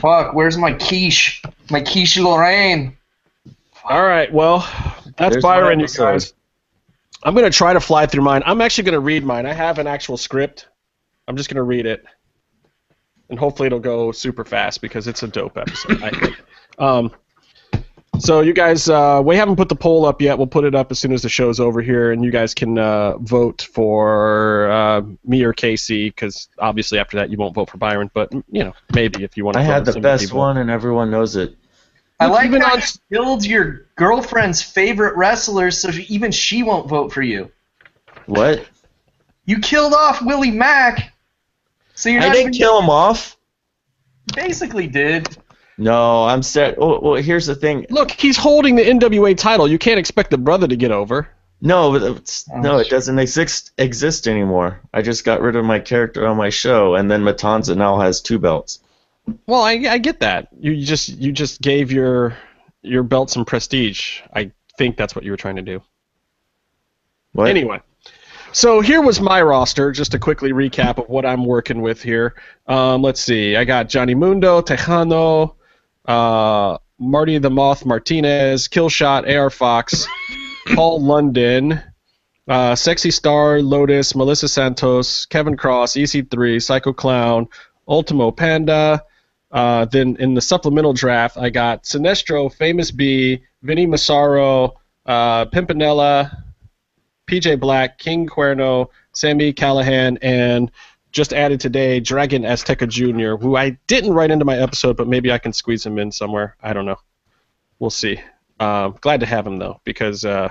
Fuck, 0.00 0.32
where's 0.32 0.56
my 0.56 0.72
quiche? 0.72 1.42
My 1.70 1.82
quiche 1.82 2.16
Lorraine. 2.16 2.96
All 3.84 4.02
right, 4.02 4.32
well, 4.32 4.60
that's 5.18 5.34
There's 5.34 5.42
Byron, 5.42 5.78
you 5.78 5.88
guys. 5.88 6.32
I'm 7.22 7.34
going 7.34 7.44
to 7.44 7.54
try 7.54 7.74
to 7.74 7.80
fly 7.80 8.06
through 8.06 8.22
mine. 8.22 8.42
I'm 8.46 8.62
actually 8.62 8.84
going 8.84 8.94
to 8.94 9.00
read 9.00 9.24
mine. 9.24 9.44
I 9.44 9.52
have 9.52 9.78
an 9.78 9.86
actual 9.86 10.16
script. 10.16 10.66
I'm 11.28 11.36
just 11.36 11.50
going 11.50 11.56
to 11.56 11.64
read 11.64 11.84
it. 11.84 12.02
And 13.28 13.38
hopefully 13.38 13.66
it'll 13.66 13.78
go 13.78 14.10
super 14.10 14.44
fast 14.44 14.80
because 14.80 15.06
it's 15.06 15.22
a 15.22 15.28
dope 15.28 15.58
episode, 15.58 16.02
I 16.02 16.10
think. 16.10 16.42
Um, 16.78 17.10
so 18.18 18.40
you 18.40 18.52
guys, 18.52 18.88
uh, 18.88 19.20
we 19.24 19.36
haven't 19.36 19.56
put 19.56 19.68
the 19.68 19.76
poll 19.76 20.04
up 20.04 20.20
yet. 20.20 20.38
We'll 20.38 20.46
put 20.46 20.64
it 20.64 20.74
up 20.74 20.90
as 20.90 20.98
soon 20.98 21.12
as 21.12 21.22
the 21.22 21.28
show's 21.28 21.60
over 21.60 21.80
here, 21.80 22.12
and 22.12 22.24
you 22.24 22.30
guys 22.30 22.54
can 22.54 22.78
uh, 22.78 23.16
vote 23.18 23.68
for 23.72 24.70
uh, 24.70 25.02
me 25.24 25.42
or 25.42 25.52
Casey 25.52 26.08
because 26.10 26.48
obviously 26.58 26.98
after 26.98 27.16
that 27.18 27.30
you 27.30 27.36
won't 27.38 27.54
vote 27.54 27.70
for 27.70 27.78
Byron, 27.78 28.10
but 28.14 28.32
you 28.32 28.64
know 28.64 28.72
maybe 28.94 29.24
if 29.24 29.36
you 29.36 29.44
want 29.44 29.54
to. 29.54 29.60
I 29.60 29.64
had 29.64 29.84
the 29.84 29.92
some 29.92 30.02
best 30.02 30.24
people. 30.24 30.38
one, 30.38 30.58
and 30.58 30.70
everyone 30.70 31.10
knows 31.10 31.36
it. 31.36 31.56
I 32.18 32.26
like 32.26 32.46
even 32.46 32.62
how 32.62 32.74
on- 32.74 32.80
you 32.80 33.16
killed 33.16 33.44
your 33.44 33.86
girlfriend's 33.96 34.62
favorite 34.62 35.16
wrestler, 35.16 35.70
so 35.70 35.90
she, 35.90 36.02
even 36.04 36.32
she 36.32 36.62
won't 36.62 36.88
vote 36.88 37.12
for 37.12 37.22
you. 37.22 37.50
What? 38.26 38.66
You 39.44 39.58
killed 39.60 39.92
off 39.94 40.22
Willie 40.22 40.50
Mack, 40.50 41.12
so 41.94 42.08
you're 42.08 42.22
I 42.22 42.26
not 42.28 42.32
didn't 42.32 42.54
even, 42.54 42.58
kill 42.58 42.80
him 42.80 42.90
off. 42.90 43.36
basically 44.34 44.86
did. 44.86 45.36
No, 45.78 46.24
I'm 46.24 46.42
set. 46.42 46.76
Oh, 46.78 47.00
well, 47.00 47.14
here's 47.22 47.46
the 47.46 47.54
thing. 47.54 47.86
Look, 47.90 48.10
he's 48.10 48.36
holding 48.36 48.76
the 48.76 48.82
NWA 48.82 49.36
title. 49.36 49.68
You 49.68 49.78
can't 49.78 49.98
expect 49.98 50.30
the 50.30 50.38
brother 50.38 50.66
to 50.66 50.76
get 50.76 50.90
over. 50.90 51.28
No, 51.60 51.92
but 51.92 52.02
it's, 52.02 52.48
Oh, 52.52 52.60
no, 52.60 52.78
it 52.78 52.88
doesn't 52.90 53.18
exist 53.18 53.72
exist 53.78 54.28
anymore. 54.28 54.80
I 54.92 55.02
just 55.02 55.24
got 55.24 55.40
rid 55.40 55.56
of 55.56 55.64
my 55.64 55.78
character 55.78 56.26
on 56.26 56.36
my 56.36 56.50
show, 56.50 56.94
and 56.94 57.10
then 57.10 57.22
Matanza 57.22 57.76
now 57.76 57.98
has 57.98 58.20
two 58.20 58.38
belts. 58.38 58.80
Well, 59.46 59.62
I, 59.62 59.72
I 59.88 59.98
get 59.98 60.20
that. 60.20 60.48
You, 60.58 60.72
you 60.72 60.86
just 60.86 61.08
you 61.08 61.32
just 61.32 61.60
gave 61.60 61.90
your 61.90 62.36
your 62.82 63.02
belt 63.02 63.30
some 63.30 63.44
prestige. 63.44 64.20
I 64.34 64.52
think 64.78 64.96
that's 64.96 65.14
what 65.14 65.24
you 65.24 65.30
were 65.30 65.36
trying 65.36 65.56
to 65.56 65.62
do. 65.62 65.82
What? 67.32 67.48
Anyway, 67.48 67.80
so 68.52 68.80
here 68.80 69.00
was 69.02 69.20
my 69.20 69.42
roster. 69.42 69.92
Just 69.92 70.12
to 70.12 70.18
quickly 70.18 70.52
recap 70.52 70.98
of 70.98 71.08
what 71.08 71.26
I'm 71.26 71.44
working 71.44 71.80
with 71.80 72.02
here. 72.02 72.34
Um, 72.66 73.02
let's 73.02 73.20
see. 73.20 73.56
I 73.56 73.64
got 73.64 73.88
Johnny 73.88 74.14
Mundo, 74.14 74.60
Tejano, 74.60 75.55
uh, 76.06 76.78
Marty 76.98 77.38
the 77.38 77.50
Moth 77.50 77.84
Martinez, 77.84 78.68
Killshot, 78.68 79.28
AR 79.28 79.50
Fox, 79.50 80.06
Paul 80.74 81.02
London, 81.02 81.82
uh, 82.48 82.74
Sexy 82.74 83.10
Star, 83.10 83.60
Lotus, 83.60 84.14
Melissa 84.14 84.48
Santos, 84.48 85.26
Kevin 85.26 85.56
Kross, 85.56 86.00
EC3, 86.00 86.62
Psycho 86.62 86.92
Clown, 86.92 87.48
Ultimo 87.88 88.30
Panda. 88.30 89.02
Uh, 89.50 89.84
then 89.86 90.16
in 90.18 90.34
the 90.34 90.40
supplemental 90.40 90.92
draft, 90.92 91.36
I 91.36 91.50
got 91.50 91.84
Sinestro, 91.84 92.52
Famous 92.52 92.90
B, 92.90 93.42
Vinny 93.62 93.86
Massaro, 93.86 94.74
uh, 95.06 95.46
Pimpinella, 95.46 96.42
PJ 97.26 97.58
Black, 97.58 97.98
King 97.98 98.26
Cuerno, 98.26 98.88
Sammy 99.12 99.52
Callahan, 99.52 100.18
and 100.20 100.70
just 101.16 101.32
added 101.32 101.58
today 101.60 101.98
Dragon 101.98 102.42
Azteca 102.42 102.86
Jr., 102.86 103.42
who 103.42 103.56
I 103.56 103.70
didn't 103.86 104.12
write 104.12 104.30
into 104.30 104.44
my 104.44 104.58
episode, 104.58 104.98
but 104.98 105.08
maybe 105.08 105.32
I 105.32 105.38
can 105.38 105.54
squeeze 105.54 105.84
him 105.84 105.98
in 105.98 106.12
somewhere. 106.12 106.56
I 106.62 106.74
don't 106.74 106.84
know. 106.84 106.98
We'll 107.78 107.88
see. 107.88 108.20
Um, 108.60 108.96
glad 109.00 109.20
to 109.20 109.26
have 109.26 109.46
him 109.46 109.56
though, 109.56 109.80
because 109.84 110.26
uh, 110.26 110.50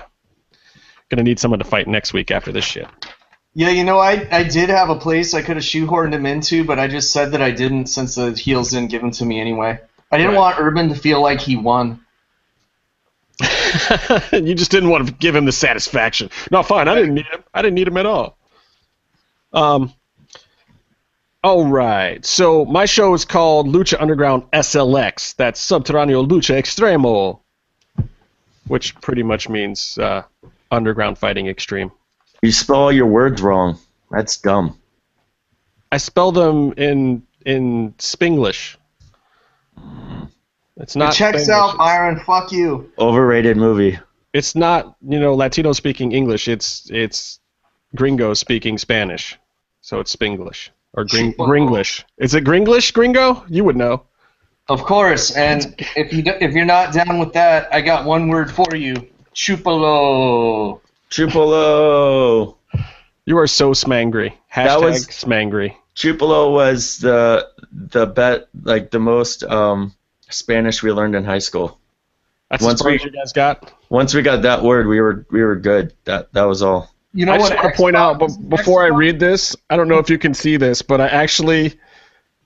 gonna 1.08 1.22
need 1.22 1.38
someone 1.38 1.60
to 1.60 1.64
fight 1.64 1.86
next 1.86 2.12
week 2.12 2.32
after 2.32 2.50
this 2.50 2.64
shit. 2.64 2.88
Yeah, 3.54 3.70
you 3.70 3.84
know, 3.84 4.00
I, 4.00 4.26
I 4.32 4.42
did 4.42 4.68
have 4.68 4.90
a 4.90 4.96
place 4.96 5.34
I 5.34 5.40
could 5.42 5.56
have 5.56 5.64
shoehorned 5.64 6.12
him 6.12 6.26
into, 6.26 6.64
but 6.64 6.80
I 6.80 6.88
just 6.88 7.12
said 7.12 7.30
that 7.30 7.40
I 7.40 7.52
didn't 7.52 7.86
since 7.86 8.16
the 8.16 8.32
heels 8.32 8.70
didn't 8.70 8.90
give 8.90 9.02
him 9.02 9.12
to 9.12 9.24
me 9.24 9.40
anyway. 9.40 9.78
I 10.10 10.16
didn't 10.18 10.32
Right. 10.32 10.38
want 10.38 10.58
Urban 10.58 10.88
to 10.88 10.96
feel 10.96 11.22
like 11.22 11.40
he 11.40 11.56
won. 11.56 12.00
you 14.32 14.54
just 14.56 14.72
didn't 14.72 14.90
want 14.90 15.06
to 15.06 15.12
give 15.14 15.36
him 15.36 15.44
the 15.44 15.52
satisfaction. 15.52 16.28
No, 16.50 16.62
fine. 16.64 16.88
I 16.88 16.96
didn't 16.96 17.14
need 17.14 17.26
him. 17.26 17.44
I 17.54 17.62
didn't 17.62 17.74
need 17.76 17.86
him 17.86 17.96
at 17.98 18.06
all. 18.06 18.36
Um. 19.52 19.92
All 21.46 21.64
right. 21.64 22.26
So 22.26 22.64
my 22.64 22.86
show 22.86 23.14
is 23.14 23.24
called 23.24 23.68
Lucha 23.68 24.00
Underground 24.00 24.50
SLX. 24.50 25.36
That's 25.36 25.64
Subterráneo 25.64 26.26
Lucha 26.26 26.58
Extremo, 26.58 27.38
which 28.66 29.00
pretty 29.00 29.22
much 29.22 29.48
means 29.48 29.96
uh, 29.96 30.24
Underground 30.72 31.18
Fighting 31.18 31.46
Extreme. 31.46 31.92
You 32.42 32.50
spell 32.50 32.74
all 32.74 32.90
your 32.90 33.06
words 33.06 33.40
wrong. 33.42 33.78
That's 34.10 34.36
dumb. 34.38 34.76
I 35.92 35.98
spell 35.98 36.32
them 36.32 36.72
in 36.76 37.22
in 37.44 37.92
Spinglish. 37.98 38.76
It's 40.78 40.96
not. 40.96 41.14
it 41.14 41.16
checks 41.16 41.44
Spanglish. 41.44 41.48
out, 41.50 41.78
Byron. 41.78 42.18
Fuck 42.26 42.50
you. 42.50 42.90
Overrated 42.98 43.56
movie. 43.56 44.00
It's 44.32 44.56
not 44.56 44.96
you 45.00 45.20
know 45.20 45.32
Latino 45.36 45.74
speaking 45.74 46.10
English. 46.10 46.48
It's 46.48 46.90
it's 46.90 47.38
Gringo 47.94 48.34
speaking 48.34 48.78
Spanish, 48.78 49.38
so 49.80 50.00
it's 50.00 50.12
Spanglish 50.12 50.70
or 50.96 51.04
gring, 51.04 51.34
Gringlish. 51.34 52.02
Is 52.18 52.34
it 52.34 52.44
Gringlish, 52.44 52.92
Gringo? 52.92 53.44
You 53.48 53.64
would 53.64 53.76
know. 53.76 54.02
Of 54.68 54.82
course, 54.82 55.36
and 55.36 55.74
if 55.94 56.12
you 56.12 56.22
do- 56.22 56.34
if 56.40 56.52
you're 56.54 56.64
not 56.64 56.92
down 56.92 57.18
with 57.20 57.32
that, 57.34 57.68
I 57.72 57.80
got 57.82 58.04
one 58.04 58.28
word 58.28 58.50
for 58.50 58.74
you: 58.74 58.94
chupalo. 59.34 60.80
Chupolo. 61.10 62.56
You 63.26 63.38
are 63.38 63.46
so 63.46 63.70
smangry. 63.72 64.32
Hashtag 64.52 64.64
That 64.66 64.80
was- 64.80 65.06
smangry. 65.08 65.76
Chupolo 65.94 66.52
was 66.52 66.98
the 66.98 67.48
the 67.72 68.06
bet 68.06 68.48
like 68.64 68.90
the 68.90 68.98
most 68.98 69.44
um, 69.44 69.94
Spanish 70.28 70.82
we 70.82 70.92
learned 70.92 71.14
in 71.14 71.24
high 71.24 71.38
school. 71.38 71.78
That's 72.50 72.62
Once 72.62 72.80
as 72.80 72.82
far 72.82 72.90
we- 72.90 72.96
as 72.96 73.04
you 73.04 73.10
guys 73.10 73.32
got. 73.32 73.72
Once 73.88 74.14
we 74.14 74.22
got 74.22 74.42
that 74.42 74.62
word, 74.62 74.86
we 74.88 75.00
were 75.00 75.24
we 75.30 75.42
were 75.44 75.56
good. 75.56 75.94
That 76.04 76.32
that 76.32 76.42
was 76.44 76.60
all. 76.62 76.90
You 77.16 77.26
know 77.26 77.32
I 77.32 77.38
just 77.38 77.50
what? 77.54 77.62
want 77.64 77.74
to 77.74 77.82
point 77.82 77.96
out 77.96 78.18
Xbox- 78.20 78.40
b- 78.40 78.48
before 78.48 78.84
I 78.84 78.88
read 78.88 79.18
this. 79.18 79.56
I 79.70 79.76
don't 79.76 79.88
know 79.88 79.98
if 79.98 80.10
you 80.10 80.18
can 80.18 80.34
see 80.34 80.56
this, 80.56 80.82
but 80.82 81.00
I 81.00 81.08
actually 81.08 81.78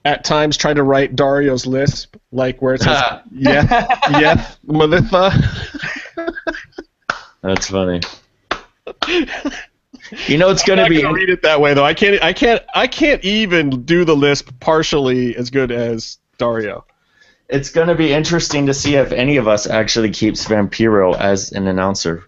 at 0.05 0.23
times 0.23 0.57
try 0.57 0.73
to 0.73 0.81
write 0.83 1.15
Dario's 1.15 1.65
lisp, 1.67 2.15
like 2.31 2.61
where 2.61 2.73
it 2.73 2.81
says 2.81 3.19
yeah, 3.31 3.85
yeah, 4.19 4.47
Melissa. 4.65 5.31
That's 7.41 7.67
funny. 7.69 8.01
You 10.27 10.37
know 10.37 10.49
it's 10.49 10.63
gonna 10.63 10.89
be 10.89 11.01
gonna 11.01 11.13
read 11.13 11.29
it 11.29 11.41
that 11.43 11.61
way 11.61 11.73
though. 11.73 11.85
I 11.85 11.93
can't. 11.93 12.21
I 12.23 12.33
can't. 12.33 12.61
I 12.73 12.87
can't 12.87 13.23
even 13.23 13.83
do 13.83 14.03
the 14.05 14.15
lisp 14.15 14.49
partially 14.59 15.35
as 15.37 15.49
good 15.49 15.71
as 15.71 16.17
Dario. 16.37 16.85
it's 17.49 17.69
gonna 17.69 17.95
be 17.95 18.11
interesting 18.11 18.65
to 18.65 18.73
see 18.73 18.95
if 18.95 19.11
any 19.11 19.37
of 19.37 19.47
us 19.47 19.67
actually 19.67 20.09
keeps 20.11 20.45
Vampiro 20.45 21.15
as 21.17 21.51
an 21.51 21.67
announcer. 21.67 22.25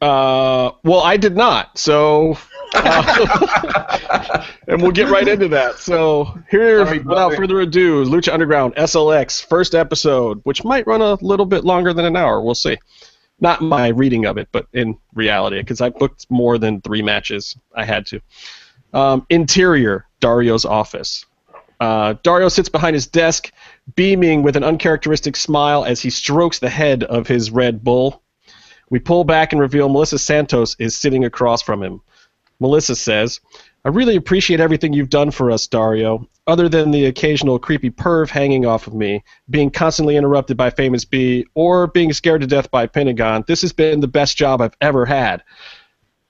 Uh, 0.00 0.72
well, 0.82 1.00
I 1.00 1.16
did 1.16 1.36
not. 1.36 1.78
So, 1.78 2.36
uh, 2.74 4.46
and 4.68 4.82
we'll 4.82 4.92
get 4.92 5.08
right 5.08 5.26
into 5.26 5.48
that. 5.48 5.78
So 5.78 6.38
here, 6.50 6.84
Sorry, 6.84 6.98
without 6.98 7.34
further 7.34 7.60
ado, 7.60 8.04
Lucha 8.04 8.32
Underground 8.32 8.74
SLX 8.76 9.44
first 9.44 9.74
episode, 9.74 10.40
which 10.44 10.64
might 10.64 10.86
run 10.86 11.00
a 11.00 11.14
little 11.14 11.46
bit 11.46 11.64
longer 11.64 11.92
than 11.92 12.04
an 12.04 12.16
hour. 12.16 12.40
We'll 12.40 12.54
see. 12.54 12.76
Not 13.40 13.62
my 13.62 13.88
reading 13.88 14.26
of 14.26 14.38
it, 14.38 14.48
but 14.52 14.66
in 14.72 14.96
reality, 15.14 15.58
because 15.58 15.80
I 15.80 15.90
booked 15.90 16.26
more 16.30 16.56
than 16.58 16.80
three 16.80 17.02
matches. 17.02 17.56
I 17.74 17.84
had 17.84 18.06
to. 18.06 18.20
Um, 18.92 19.26
interior, 19.28 20.06
Dario's 20.20 20.64
office. 20.64 21.26
Uh, 21.80 22.14
Dario 22.22 22.48
sits 22.48 22.68
behind 22.68 22.94
his 22.94 23.06
desk, 23.06 23.52
beaming 23.96 24.42
with 24.42 24.56
an 24.56 24.62
uncharacteristic 24.64 25.36
smile 25.36 25.84
as 25.84 26.00
he 26.00 26.10
strokes 26.10 26.60
the 26.60 26.70
head 26.70 27.02
of 27.02 27.26
his 27.26 27.50
Red 27.50 27.82
Bull. 27.82 28.22
We 28.90 28.98
pull 28.98 29.24
back 29.24 29.52
and 29.52 29.60
reveal 29.60 29.88
Melissa 29.88 30.18
Santos 30.18 30.76
is 30.78 30.96
sitting 30.96 31.24
across 31.24 31.62
from 31.62 31.82
him. 31.82 32.00
Melissa 32.60 32.96
says, 32.96 33.40
I 33.84 33.90
really 33.90 34.16
appreciate 34.16 34.60
everything 34.60 34.92
you've 34.92 35.10
done 35.10 35.30
for 35.30 35.50
us, 35.50 35.66
Dario. 35.66 36.28
Other 36.46 36.68
than 36.68 36.90
the 36.90 37.06
occasional 37.06 37.58
creepy 37.58 37.90
perv 37.90 38.30
hanging 38.30 38.64
off 38.64 38.86
of 38.86 38.94
me, 38.94 39.22
being 39.50 39.70
constantly 39.70 40.16
interrupted 40.16 40.56
by 40.56 40.70
Famous 40.70 41.04
B, 41.04 41.46
or 41.54 41.86
being 41.86 42.12
scared 42.12 42.40
to 42.42 42.46
death 42.46 42.70
by 42.70 42.86
Pentagon, 42.86 43.44
this 43.46 43.62
has 43.62 43.72
been 43.72 44.00
the 44.00 44.08
best 44.08 44.36
job 44.36 44.60
I've 44.60 44.76
ever 44.80 45.04
had. 45.04 45.42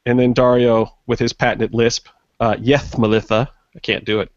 And 0.07 0.19
then 0.19 0.33
Dario, 0.33 0.93
with 1.07 1.19
his 1.19 1.33
patented 1.33 1.75
lisp, 1.75 2.09
uh, 2.41 2.55
Yeth, 2.55 2.99
Melissa. 2.99 3.51
I 3.75 3.79
can't 3.81 4.05
do 4.05 4.21
it. 4.21 4.31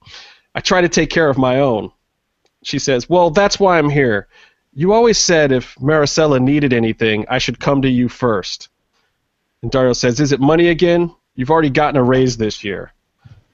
I 0.56 0.60
try 0.60 0.82
to 0.82 0.90
take 0.90 1.10
care 1.10 1.30
of 1.30 1.38
my 1.38 1.60
own. 1.60 1.92
She 2.64 2.80
says, 2.80 3.10
Well, 3.10 3.30
that's 3.30 3.60
why 3.60 3.78
I'm 3.78 3.90
here. 3.90 4.27
You 4.78 4.94
always 4.94 5.18
said 5.18 5.52
if 5.52 5.74
Maricela 5.78 6.40
needed 6.40 6.72
anything, 6.72 7.26
I 7.28 7.40
should 7.40 7.60
come 7.60 7.82
to 7.82 7.90
you 7.90 8.08
first. 8.08 8.70
And 9.64 9.72
Dario 9.72 9.94
says, 9.94 10.20
Is 10.20 10.32
it 10.32 10.40
money 10.40 10.68
again? 10.68 11.16
You've 11.34 11.50
already 11.50 11.72
gotten 11.72 12.00
a 12.00 12.04
raise 12.04 12.38
this 12.38 12.64
year. 12.64 12.94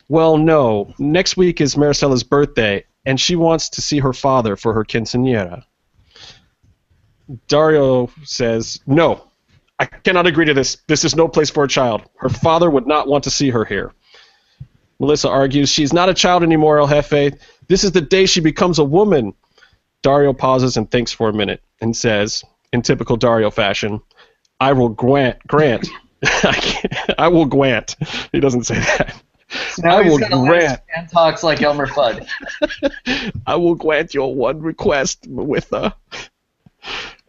Well, 0.09 0.35
no. 0.35 0.93
Next 0.99 1.37
week 1.37 1.61
is 1.61 1.75
Maricela's 1.75 2.23
birthday, 2.23 2.83
and 3.05 3.17
she 3.17 3.37
wants 3.37 3.69
to 3.69 3.81
see 3.81 3.99
her 3.99 4.11
father 4.11 4.57
for 4.57 4.73
her 4.73 4.83
quinceanera. 4.83 5.63
Dario 7.47 8.11
says, 8.25 8.81
No. 8.85 9.31
I 9.79 9.85
cannot 9.85 10.27
agree 10.27 10.43
to 10.43 10.53
this. 10.53 10.75
This 10.87 11.05
is 11.05 11.15
no 11.15 11.29
place 11.29 11.49
for 11.49 11.63
a 11.63 11.69
child. 11.69 12.01
Her 12.17 12.27
father 12.27 12.69
would 12.69 12.85
not 12.85 13.07
want 13.07 13.23
to 13.23 13.31
see 13.31 13.49
her 13.49 13.63
here. 13.63 13.93
Melissa 14.99 15.29
argues 15.29 15.69
she's 15.69 15.93
not 15.93 16.09
a 16.09 16.13
child 16.13 16.43
anymore, 16.43 16.79
El 16.79 16.87
Jefe. 16.89 17.39
This 17.69 17.85
is 17.85 17.93
the 17.93 18.01
day 18.01 18.25
she 18.25 18.41
becomes 18.41 18.77
a 18.77 18.83
woman. 18.83 19.33
Dario 20.03 20.33
pauses 20.33 20.77
and 20.77 20.89
thinks 20.91 21.11
for 21.11 21.29
a 21.29 21.33
minute 21.33 21.63
and 21.81 21.97
says, 21.97 22.43
in 22.71 22.81
typical 22.83 23.17
Dario 23.17 23.49
fashion, 23.49 24.01
I 24.59 24.73
will 24.73 24.89
grant, 24.89 25.39
grant, 25.47 25.87
I, 26.23 27.15
I 27.17 27.27
will 27.29 27.45
grant. 27.45 27.95
He 28.31 28.39
doesn't 28.39 28.65
say 28.65 28.75
that. 28.75 29.21
Now 29.79 29.97
I 29.97 30.03
he's 30.03 30.11
will 30.11 30.45
grant. 30.45 30.81
and 30.95 31.09
talks 31.09 31.43
like 31.43 31.61
Elmer 31.61 31.87
Fudd. 31.87 32.27
I 33.47 33.55
will 33.55 33.75
grant 33.75 34.13
your 34.13 34.33
one 34.33 34.61
request 34.61 35.25
with. 35.27 35.71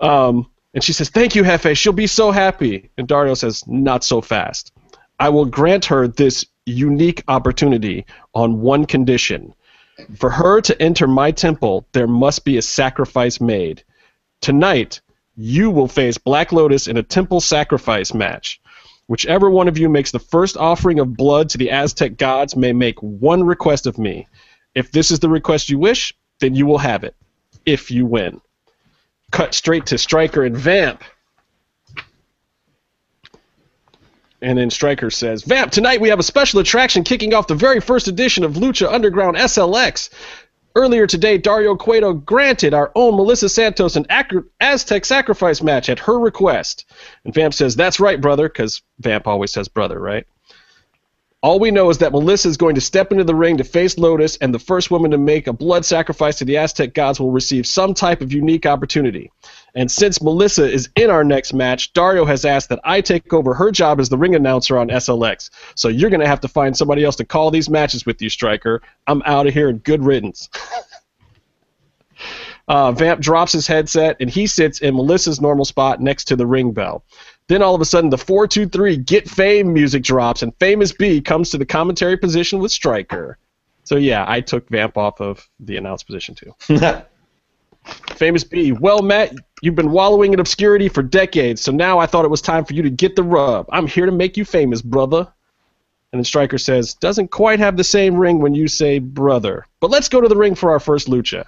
Um, 0.01 0.51
and 0.75 0.83
she 0.83 0.93
says, 0.93 1.11
Thank 1.11 1.35
you, 1.35 1.43
Hefe. 1.43 1.77
She'll 1.77 1.93
be 1.93 2.07
so 2.07 2.31
happy. 2.31 2.91
And 2.97 3.07
Dario 3.07 3.35
says, 3.35 3.67
Not 3.67 4.05
so 4.05 4.21
fast. 4.21 4.73
I 5.21 5.29
will 5.29 5.45
grant 5.45 5.85
her 5.87 6.09
this 6.09 6.45
unique 6.67 7.23
opportunity 7.29 8.07
on 8.35 8.61
one 8.61 8.87
condition. 8.87 9.55
For 10.17 10.31
her 10.31 10.61
to 10.63 10.83
enter 10.83 11.07
my 11.07 11.31
temple, 11.31 11.87
there 11.93 12.07
must 12.07 12.45
be 12.45 12.57
a 12.57 12.63
sacrifice 12.63 13.41
made. 13.41 13.85
Tonight, 14.41 15.01
you 15.37 15.71
will 15.71 15.89
face 15.89 16.19
Black 16.19 16.53
Lotus 16.53 16.87
in 16.87 16.97
a 16.97 17.03
temple 17.03 17.41
sacrifice 17.41 18.15
match. 18.15 18.61
Whichever 19.07 19.51
one 19.51 19.69
of 19.69 19.79
you 19.79 19.89
makes 19.89 20.11
the 20.11 20.19
first 20.19 20.57
offering 20.57 20.99
of 20.99 21.17
blood 21.17 21.51
to 21.51 21.59
the 21.59 21.71
Aztec 21.71 22.17
gods 22.17 22.57
may 22.57 22.73
make 22.73 22.99
one 23.03 23.45
request 23.45 23.87
of 23.87 23.99
me. 23.99 24.27
If 24.75 24.91
this 24.91 25.11
is 25.11 25.21
the 25.21 25.29
request 25.29 25.69
you 25.69 25.79
wish, 25.79 26.15
then 26.41 26.55
you 26.55 26.67
will 26.67 26.79
have 26.79 27.05
it. 27.05 27.15
If 27.67 27.91
you 27.91 28.07
win. 28.07 28.41
Cut 29.31 29.55
straight 29.55 29.87
to 29.87 29.99
Striker 29.99 30.45
and 30.45 30.57
Vamp. 30.57 31.03
And 34.45 34.59
then 34.59 34.69
Striker 34.69 35.11
says, 35.11 35.43
Vamp, 35.43 35.73
tonight 35.73 36.03
we 36.03 36.11
have 36.11 36.19
a 36.19 36.23
special 36.23 36.61
attraction 36.61 37.03
kicking 37.03 37.33
off 37.33 37.47
the 37.47 37.55
very 37.55 37.81
first 37.81 38.09
edition 38.09 38.45
of 38.45 38.53
Lucha 38.53 38.93
Underground 38.93 39.39
SLX. 39.39 40.11
Earlier 40.77 41.07
today, 41.07 41.39
Dario 41.39 41.77
Cueto 41.77 42.13
granted 42.13 42.75
our 42.75 42.93
own 42.95 43.17
Melissa 43.17 43.49
Santos 43.49 43.97
an 43.97 44.05
Aztec 44.61 45.07
sacrifice 45.07 45.63
match 45.63 45.89
at 45.89 46.01
her 46.01 46.19
request. 46.19 46.85
And 47.25 47.33
Vamp 47.33 47.55
says, 47.55 47.75
That's 47.75 47.99
right, 47.99 48.21
brother, 48.21 48.47
because 48.51 48.83
Vamp 48.99 49.27
always 49.27 49.51
says 49.51 49.69
brother, 49.69 49.99
right? 49.99 50.27
All 51.41 51.59
we 51.59 51.71
know 51.71 51.89
is 51.89 51.99
that 51.99 52.13
Melissa 52.13 52.49
is 52.49 52.59
going 52.59 52.75
to 52.75 52.83
step 52.83 53.13
into 53.13 53.25
the 53.25 53.35
ring 53.35 53.57
to 53.57 53.65
face 53.65 53.97
Lotus, 53.97 54.37
and 54.39 54.53
the 54.53 54.59
first 54.59 54.91
woman 54.91 55.11
to 55.13 55.19
make 55.19 55.47
a 55.47 55.55
blood 55.55 55.87
sacrifice 55.87 56.37
to 56.39 56.45
the 56.45 56.59
Aztec 56.59 56.93
gods 56.93 57.19
will 57.19 57.31
receive 57.31 57.67
some 57.67 57.95
type 57.95 58.21
of 58.21 58.33
unique 58.33 58.67
opportunity. 58.67 59.31
And 59.75 59.91
since 59.91 60.23
Melissa 60.23 60.71
is 60.71 60.89
in 60.95 61.11
our 61.11 61.25
next 61.25 61.53
match, 61.53 61.93
Dario 61.93 62.25
has 62.25 62.45
asked 62.45 62.69
that 62.69 62.81
I 62.85 63.01
take 63.01 63.33
over 63.33 63.55
her 63.55 63.73
job 63.73 63.99
as 63.99 64.09
the 64.09 64.19
ring 64.19 64.35
announcer 64.35 64.79
on 64.79 64.89
SLX. 64.89 65.51
So 65.75 65.89
you're 65.89 66.11
going 66.11 66.21
to 66.21 66.29
have 66.29 66.41
to 66.41 66.49
find 66.49 66.77
somebody 66.77 67.05
else 67.05 67.17
to 67.17 67.25
call 67.25 67.51
these 67.51 67.69
matches 67.69 68.07
with 68.07 68.23
you, 68.23 68.29
Striker. 68.29 68.83
I'm 69.07 69.23
out 69.27 69.47
of 69.47 69.55
here 69.55 69.69
and 69.69 69.83
good 69.83 70.05
riddance. 70.05 70.49
Uh, 72.67 72.93
Vamp 72.93 73.21
drops 73.21 73.53
his 73.53 73.67
headset 73.67 74.17
and 74.21 74.31
he 74.31 74.47
sits 74.47 74.79
in 74.79 74.95
Melissa's 74.95 75.41
normal 75.41 75.67
spot 75.67 76.01
next 76.01 76.25
to 76.25 76.37
the 76.37 76.47
ring 76.47 76.73
bell. 76.73 77.05
Then 77.47 77.63
all 77.63 77.75
of 77.75 77.81
a 77.83 77.85
sudden, 77.85 78.09
the 78.09 78.17
423 78.17 78.97
Get 78.97 79.29
Fame 79.29 79.73
music 79.73 80.03
drops, 80.03 80.43
and 80.43 80.57
Famous 80.59 80.93
B 80.93 81.21
comes 81.21 81.51
to 81.51 81.59
the 81.59 81.67
commentary 81.67 82.17
position 82.17 82.61
with 82.61 82.73
Striker. 82.73 83.37
So, 83.83 83.97
yeah, 83.97 84.25
I 84.27 84.41
took 84.41 84.67
Vamp 84.71 84.97
off 84.97 85.21
of 85.21 85.47
the 85.61 85.77
announce 85.77 86.03
position 86.03 86.35
too. 86.35 86.55
Famous 88.17 88.45
B, 88.45 88.73
well, 88.73 89.03
Matt, 89.03 89.35
you've 89.63 89.75
been 89.75 89.91
wallowing 89.91 90.33
in 90.33 90.41
obscurity 90.41 90.89
for 90.89 91.03
decades, 91.03 91.61
so 91.61 91.73
now 91.73 91.99
I 91.99 92.07
thought 92.07 92.25
it 92.25 92.31
was 92.31 92.41
time 92.41 92.65
for 92.65 92.75
you 92.75 92.83
to 92.83 92.91
get 92.91 93.17
the 93.17 93.23
rub. 93.23 93.67
I'm 93.71 93.87
here 93.87 94.07
to 94.07 94.13
make 94.13 94.37
you 94.37 94.45
famous, 94.45 94.83
brother. 94.83 95.29
And 96.13 96.21
then 96.21 96.25
Striker 96.25 96.59
says, 96.59 96.95
doesn't 96.95 97.33
quite 97.33 97.59
have 97.59 97.77
the 97.77 97.85
same 97.85 98.15
ring 98.15 98.39
when 98.39 98.55
you 98.55 98.69
say 98.69 99.01
brother. 99.01 99.67
But 99.81 99.91
let's 99.91 100.09
go 100.09 100.21
to 100.21 100.29
the 100.29 100.37
ring 100.37 100.55
for 100.55 100.71
our 100.71 100.81
first 100.81 101.09
lucha. 101.09 101.45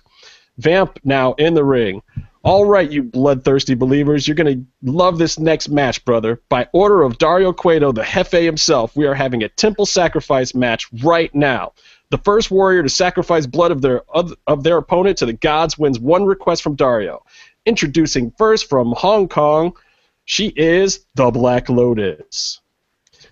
Vamp 0.58 0.98
now 1.04 1.34
in 1.34 1.54
the 1.54 1.64
ring. 1.64 2.02
All 2.42 2.64
right, 2.64 2.90
you 2.90 3.02
bloodthirsty 3.02 3.74
believers, 3.74 4.26
you're 4.26 4.36
going 4.36 4.60
to 4.60 4.90
love 4.90 5.18
this 5.18 5.38
next 5.38 5.68
match, 5.68 6.04
brother. 6.04 6.40
By 6.48 6.68
order 6.72 7.02
of 7.02 7.18
Dario 7.18 7.52
Cueto, 7.52 7.92
the 7.92 8.04
Jefe 8.04 8.30
himself, 8.44 8.94
we 8.94 9.06
are 9.06 9.14
having 9.14 9.42
a 9.42 9.48
temple 9.48 9.84
sacrifice 9.84 10.54
match 10.54 10.86
right 11.02 11.34
now. 11.34 11.72
The 12.10 12.18
first 12.18 12.50
warrior 12.50 12.82
to 12.82 12.88
sacrifice 12.88 13.46
blood 13.46 13.72
of 13.72 13.82
their 13.82 14.02
of, 14.08 14.32
of 14.46 14.62
their 14.62 14.76
opponent 14.76 15.18
to 15.18 15.26
the 15.26 15.32
gods 15.32 15.76
wins 15.76 15.98
one 15.98 16.24
request 16.24 16.62
from 16.62 16.76
Dario. 16.76 17.24
Introducing 17.64 18.30
first 18.38 18.68
from 18.68 18.92
Hong 18.92 19.28
Kong, 19.28 19.76
she 20.24 20.48
is 20.48 21.04
the 21.16 21.30
Black 21.30 21.68
Lotus. 21.68 22.60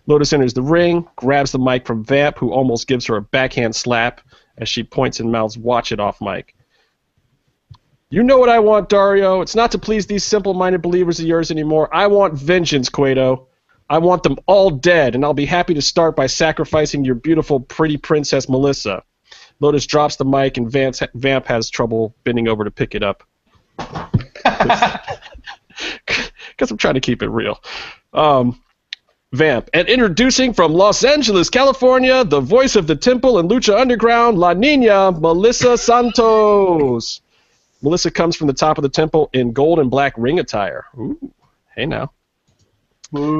Lotus 0.06 0.32
enters 0.32 0.54
the 0.54 0.62
ring, 0.62 1.06
grabs 1.16 1.52
the 1.52 1.58
mic 1.58 1.86
from 1.86 2.04
Vamp, 2.04 2.38
who 2.38 2.52
almost 2.52 2.88
gives 2.88 3.06
her 3.06 3.16
a 3.16 3.22
backhand 3.22 3.76
slap 3.76 4.20
as 4.58 4.68
she 4.68 4.82
points 4.82 5.20
and 5.20 5.30
mouths, 5.30 5.56
"Watch 5.56 5.92
it 5.92 6.00
off, 6.00 6.20
Mike." 6.20 6.54
You 8.10 8.22
know 8.22 8.38
what 8.38 8.48
I 8.48 8.58
want, 8.58 8.88
Dario. 8.88 9.40
It's 9.40 9.56
not 9.56 9.72
to 9.72 9.78
please 9.78 10.06
these 10.06 10.24
simple-minded 10.24 10.82
believers 10.82 11.18
of 11.20 11.26
yours 11.26 11.50
anymore. 11.50 11.92
I 11.92 12.06
want 12.06 12.34
vengeance, 12.34 12.88
Cueto. 12.88 13.48
I 13.90 13.98
want 13.98 14.22
them 14.22 14.38
all 14.46 14.70
dead, 14.70 15.14
and 15.14 15.24
I'll 15.24 15.34
be 15.34 15.46
happy 15.46 15.74
to 15.74 15.82
start 15.82 16.16
by 16.16 16.26
sacrificing 16.26 17.04
your 17.04 17.14
beautiful, 17.14 17.60
pretty 17.60 17.96
princess 17.96 18.48
Melissa. 18.48 19.02
Lotus 19.60 19.86
drops 19.86 20.16
the 20.16 20.24
mic, 20.24 20.56
and 20.56 20.70
Vance, 20.70 21.02
Vamp 21.14 21.46
has 21.46 21.70
trouble 21.70 22.14
bending 22.24 22.48
over 22.48 22.64
to 22.64 22.70
pick 22.70 22.94
it 22.94 23.02
up. 23.02 23.22
Because 26.56 26.70
I'm 26.70 26.76
trying 26.76 26.94
to 26.94 27.00
keep 27.00 27.20
it 27.20 27.28
real. 27.28 27.60
Um, 28.12 28.60
Vamp. 29.32 29.68
And 29.74 29.88
introducing 29.88 30.52
from 30.52 30.72
Los 30.72 31.02
Angeles, 31.02 31.50
California, 31.50 32.22
the 32.24 32.40
voice 32.40 32.76
of 32.76 32.86
the 32.86 32.94
Temple 32.94 33.38
and 33.38 33.50
Lucha 33.50 33.76
Underground, 33.76 34.38
La 34.38 34.52
Nina, 34.52 35.10
Melissa 35.10 35.76
Santos. 35.76 37.20
Melissa 37.82 38.10
comes 38.10 38.36
from 38.36 38.46
the 38.46 38.54
top 38.54 38.78
of 38.78 38.82
the 38.82 38.88
temple 38.88 39.28
in 39.32 39.52
gold 39.52 39.78
and 39.78 39.90
black 39.90 40.14
ring 40.16 40.38
attire. 40.38 40.86
Ooh, 40.96 41.18
hey 41.74 41.84
now. 41.84 42.12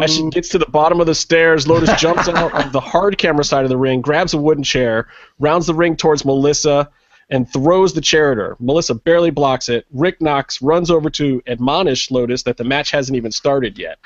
As 0.02 0.14
she 0.14 0.28
gets 0.30 0.48
to 0.50 0.58
the 0.58 0.66
bottom 0.66 1.00
of 1.00 1.06
the 1.06 1.14
stairs, 1.14 1.66
Lotus 1.66 1.92
jumps 2.00 2.28
out 2.28 2.52
of 2.54 2.72
the 2.72 2.80
hard 2.80 3.18
camera 3.18 3.44
side 3.44 3.64
of 3.64 3.70
the 3.70 3.76
ring, 3.76 4.00
grabs 4.00 4.34
a 4.34 4.38
wooden 4.38 4.64
chair, 4.64 5.08
rounds 5.38 5.66
the 5.66 5.74
ring 5.74 5.96
towards 5.96 6.24
Melissa, 6.24 6.90
and 7.30 7.50
throws 7.50 7.94
the 7.94 8.00
chair 8.00 8.32
at 8.32 8.38
her. 8.38 8.56
Melissa 8.60 8.94
barely 8.94 9.30
blocks 9.30 9.68
it. 9.68 9.86
Rick 9.92 10.20
Knox 10.20 10.60
runs 10.62 10.90
over 10.90 11.10
to 11.10 11.42
admonish 11.46 12.10
Lotus 12.10 12.42
that 12.44 12.56
the 12.56 12.64
match 12.64 12.90
hasn't 12.90 13.16
even 13.16 13.32
started 13.32 13.78
yet. 13.78 13.98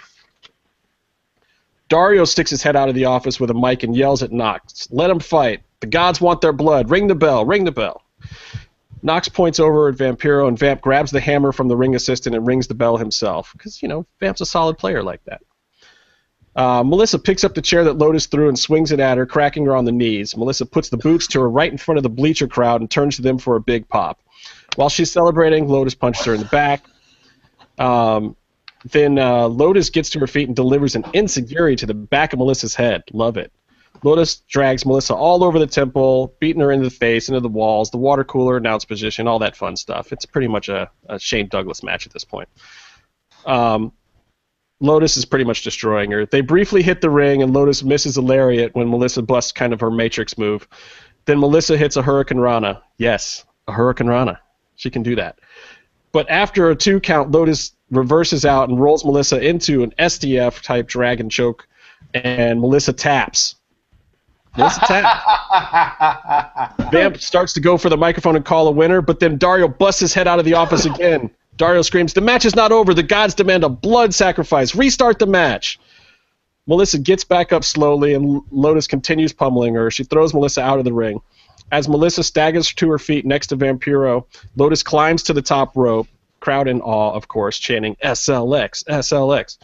Dario 1.89 2.25
sticks 2.25 2.51
his 2.51 2.63
head 2.63 2.77
out 2.77 2.89
of 2.89 2.95
the 2.95 3.07
office 3.07 3.41
with 3.41 3.51
a 3.51 3.55
mic 3.55 3.83
and 3.83 3.97
yells 3.97 4.23
at 4.23 4.33
Knox, 4.33 4.89
Let 4.91 5.11
him 5.11 5.21
fight. 5.21 5.63
The 5.81 5.87
gods 5.87 6.21
want 6.21 6.41
their 6.41 6.53
blood. 6.53 6.91
Ring 6.91 7.07
the 7.07 7.15
bell. 7.15 7.45
Ring 7.45 7.65
the 7.65 7.73
bell. 7.73 8.03
Knox 9.03 9.29
points 9.29 9.61
over 9.61 9.89
at 9.89 9.95
Vampiro, 9.95 10.49
and 10.49 10.59
Vamp 10.59 10.81
grabs 10.81 11.13
the 11.13 11.21
hammer 11.21 11.53
from 11.53 11.69
the 11.69 11.77
ring 11.77 11.95
assistant 11.95 12.35
and 12.35 12.47
rings 12.47 12.67
the 12.67 12.75
bell 12.75 12.97
himself. 12.97 13.53
Because, 13.53 13.81
you 13.81 13.89
know, 13.89 14.07
Vamp's 14.19 14.41
a 14.41 14.47
solid 14.47 14.77
player 14.77 15.03
like 15.03 15.25
that. 15.25 15.41
Uh, 16.59 16.83
Melissa 16.83 17.21
picks 17.21 17.45
up 17.45 17.55
the 17.55 17.63
chair 17.63 17.85
that 17.85 17.99
Lotus 17.99 18.27
threw 18.27 18.49
and 18.49 18.59
swings 18.59 18.91
it 18.91 18.99
at 18.99 19.17
her, 19.17 19.25
cracking 19.27 19.65
her 19.67 19.77
on 19.77 19.85
the 19.85 19.93
knees. 19.93 20.37
Melissa 20.37 20.67
puts 20.67 20.89
the 20.89 20.97
boots 20.97 21.29
to 21.29 21.41
her 21.41 21.49
right 21.49 21.71
in 21.71 21.79
front 21.79 21.99
of 21.99 22.03
the 22.03 22.09
bleacher 22.09 22.49
crowd 22.49 22.81
and 22.81 22.91
turns 22.91 23.15
to 23.15 23.23
them 23.23 23.39
for 23.39 23.55
a 23.55 23.61
big 23.61 23.89
pop. 23.89 24.21
While 24.75 24.89
she's 24.89 25.13
celebrating, 25.13 25.69
Lotus 25.69 25.95
punches 25.95 26.25
her 26.25 26.35
in 26.35 26.41
the 26.41 26.47
back. 26.47 26.85
Um, 27.79 28.35
then 28.91 29.21
uh, 29.21 29.47
Lotus 29.47 29.91
gets 29.91 30.11
to 30.11 30.19
her 30.19 30.27
feet 30.27 30.49
and 30.49 30.57
delivers 30.57 30.97
an 30.97 31.05
enzuigiri 31.05 31.77
to 31.77 31.87
the 31.87 31.95
back 31.95 32.33
of 32.33 32.41
Melissa's 32.41 32.75
head. 32.75 33.05
Love 33.13 33.37
it. 33.37 33.53
Lotus 34.03 34.39
drags 34.49 34.85
Melissa 34.85 35.15
all 35.15 35.45
over 35.45 35.61
the 35.61 35.67
temple, 35.69 36.35
beating 36.41 36.61
her 36.61 36.73
into 36.73 36.87
the 36.87 36.91
face, 36.91 37.29
into 37.29 37.39
the 37.41 37.49
walls, 37.49 37.93
the 37.93 37.99
water 37.99 38.25
cooler, 38.25 38.57
announce 38.57 38.85
position, 38.85 39.29
all 39.29 39.39
that 39.39 39.57
fun 39.57 39.77
stuff. 39.77 40.13
It's 40.13 40.27
pretty 40.27 40.49
much 40.49 40.69
a, 40.69 40.91
a 41.09 41.21
Shane 41.21 41.47
Douglas 41.47 41.85
match 41.85 42.05
at 42.05 42.13
this 42.13 42.25
point. 42.25 42.49
Um, 43.47 43.93
Lotus 44.81 45.17
is 45.17 45.25
pretty 45.25 45.45
much 45.45 45.63
destroying 45.63 46.11
her. 46.13 46.27
They 46.27 46.41
briefly 46.41 46.83
hit 46.83 47.01
the 47.01 47.11
ring, 47.11 47.43
and 47.43 47.53
Lotus 47.53 47.83
misses 47.83 48.17
a 48.17 48.23
lariat 48.23 48.75
when 48.75 48.89
Melissa 48.89 49.23
busts 49.23 49.51
kind 49.53 49.73
of 49.73 49.81
her 49.81 49.91
Matrix 49.91 50.39
move. 50.39 50.69
Then 51.25 51.41
Melissa 51.41 51.77
hits 51.77 51.97
a 51.97 52.03
Hurricane 52.03 52.39
Rana. 52.39 52.83
Yes, 52.97 53.45
a 53.67 53.73
Hurricane 53.73 54.07
Rana. 54.07 54.41
She 54.77 54.91
can 54.91 55.03
do 55.03 55.17
that. 55.17 55.41
But 56.13 56.31
after 56.31 56.71
a 56.71 56.77
two 56.77 57.01
count, 57.01 57.33
Lotus 57.33 57.73
reverses 57.91 58.45
out 58.45 58.69
and 58.69 58.81
rolls 58.81 59.05
Melissa 59.05 59.41
into 59.41 59.83
an 59.83 59.93
SDF 59.99 60.63
type 60.63 60.87
dragon 60.87 61.29
choke, 61.29 61.67
and 62.15 62.61
Melissa 62.61 62.93
taps. 62.93 63.57
Melissa 64.57 64.81
taps. 64.87 66.83
Vamp 66.91 67.19
starts 67.19 67.53
to 67.55 67.61
go 67.61 67.77
for 67.77 67.89
the 67.89 67.97
microphone 67.97 68.37
and 68.37 68.45
call 68.45 68.69
a 68.69 68.73
winner, 68.73 69.01
but 69.03 69.19
then 69.19 69.39
Dario 69.39 69.67
busts 69.69 70.01
his 70.01 70.15
head 70.15 70.29
out 70.29 70.39
of 70.39 70.45
the 70.45 70.55
office 70.55 70.85
again. 70.85 71.31
Dario 71.59 71.83
screams, 71.83 72.15
The 72.15 72.21
match 72.21 72.47
is 72.47 72.57
not 72.57 72.73
over. 72.73 72.95
The 72.95 73.03
gods 73.03 73.35
demand 73.35 73.65
a 73.65 73.69
blood 73.69 74.15
sacrifice. 74.15 74.75
Restart 74.75 75.19
the 75.19 75.27
match. 75.27 75.79
Melissa 76.67 76.99
gets 76.99 77.25
back 77.25 77.53
up 77.53 77.65
slowly, 77.65 78.15
and 78.15 78.43
Lotus 78.51 78.87
continues 78.87 79.33
pummeling 79.33 79.75
her. 79.75 79.91
She 79.91 80.05
throws 80.05 80.33
Melissa 80.33 80.63
out 80.63 80.79
of 80.79 80.85
the 80.85 80.93
ring. 80.93 81.21
As 81.73 81.89
Melissa 81.89 82.23
staggers 82.23 82.73
to 82.75 82.91
her 82.91 82.99
feet 82.99 83.27
next 83.27 83.49
to 83.49 83.57
Vampiro, 83.57 84.25
Lotus 84.57 84.83
climbs 84.83 85.25
to 85.25 85.33
the 85.33 85.43
top 85.43 85.77
rope, 85.77 86.07
crowd 86.41 86.69
in 86.69 86.81
awe, 86.81 87.13
of 87.13 87.29
course, 87.29 87.59
chanting 87.59 87.97
SLX, 87.97 88.85
SLX. 88.85 89.59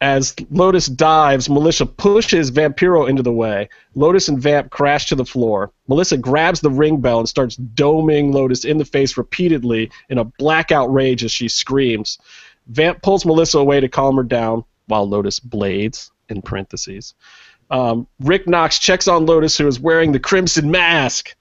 As 0.00 0.34
Lotus 0.50 0.86
dives, 0.86 1.50
Melissa 1.50 1.84
pushes 1.84 2.52
Vampiro 2.52 3.08
into 3.08 3.22
the 3.22 3.32
way. 3.32 3.68
Lotus 3.96 4.28
and 4.28 4.40
Vamp 4.40 4.70
crash 4.70 5.06
to 5.06 5.16
the 5.16 5.24
floor. 5.24 5.72
Melissa 5.88 6.16
grabs 6.16 6.60
the 6.60 6.70
ring 6.70 7.00
bell 7.00 7.18
and 7.18 7.28
starts 7.28 7.56
doming 7.56 8.32
Lotus 8.32 8.64
in 8.64 8.78
the 8.78 8.84
face 8.84 9.16
repeatedly 9.16 9.90
in 10.08 10.18
a 10.18 10.24
blackout 10.24 10.92
rage 10.92 11.24
as 11.24 11.32
she 11.32 11.48
screams. 11.48 12.18
Vamp 12.68 13.02
pulls 13.02 13.24
Melissa 13.24 13.58
away 13.58 13.80
to 13.80 13.88
calm 13.88 14.16
her 14.16 14.22
down 14.22 14.64
while 14.86 15.08
Lotus 15.08 15.40
blades, 15.40 16.12
in 16.28 16.42
parentheses. 16.42 17.14
Um, 17.70 18.06
Rick 18.20 18.46
Knox 18.46 18.78
checks 18.78 19.08
on 19.08 19.26
Lotus, 19.26 19.58
who 19.58 19.66
is 19.66 19.80
wearing 19.80 20.12
the 20.12 20.20
crimson 20.20 20.70
mask. 20.70 21.34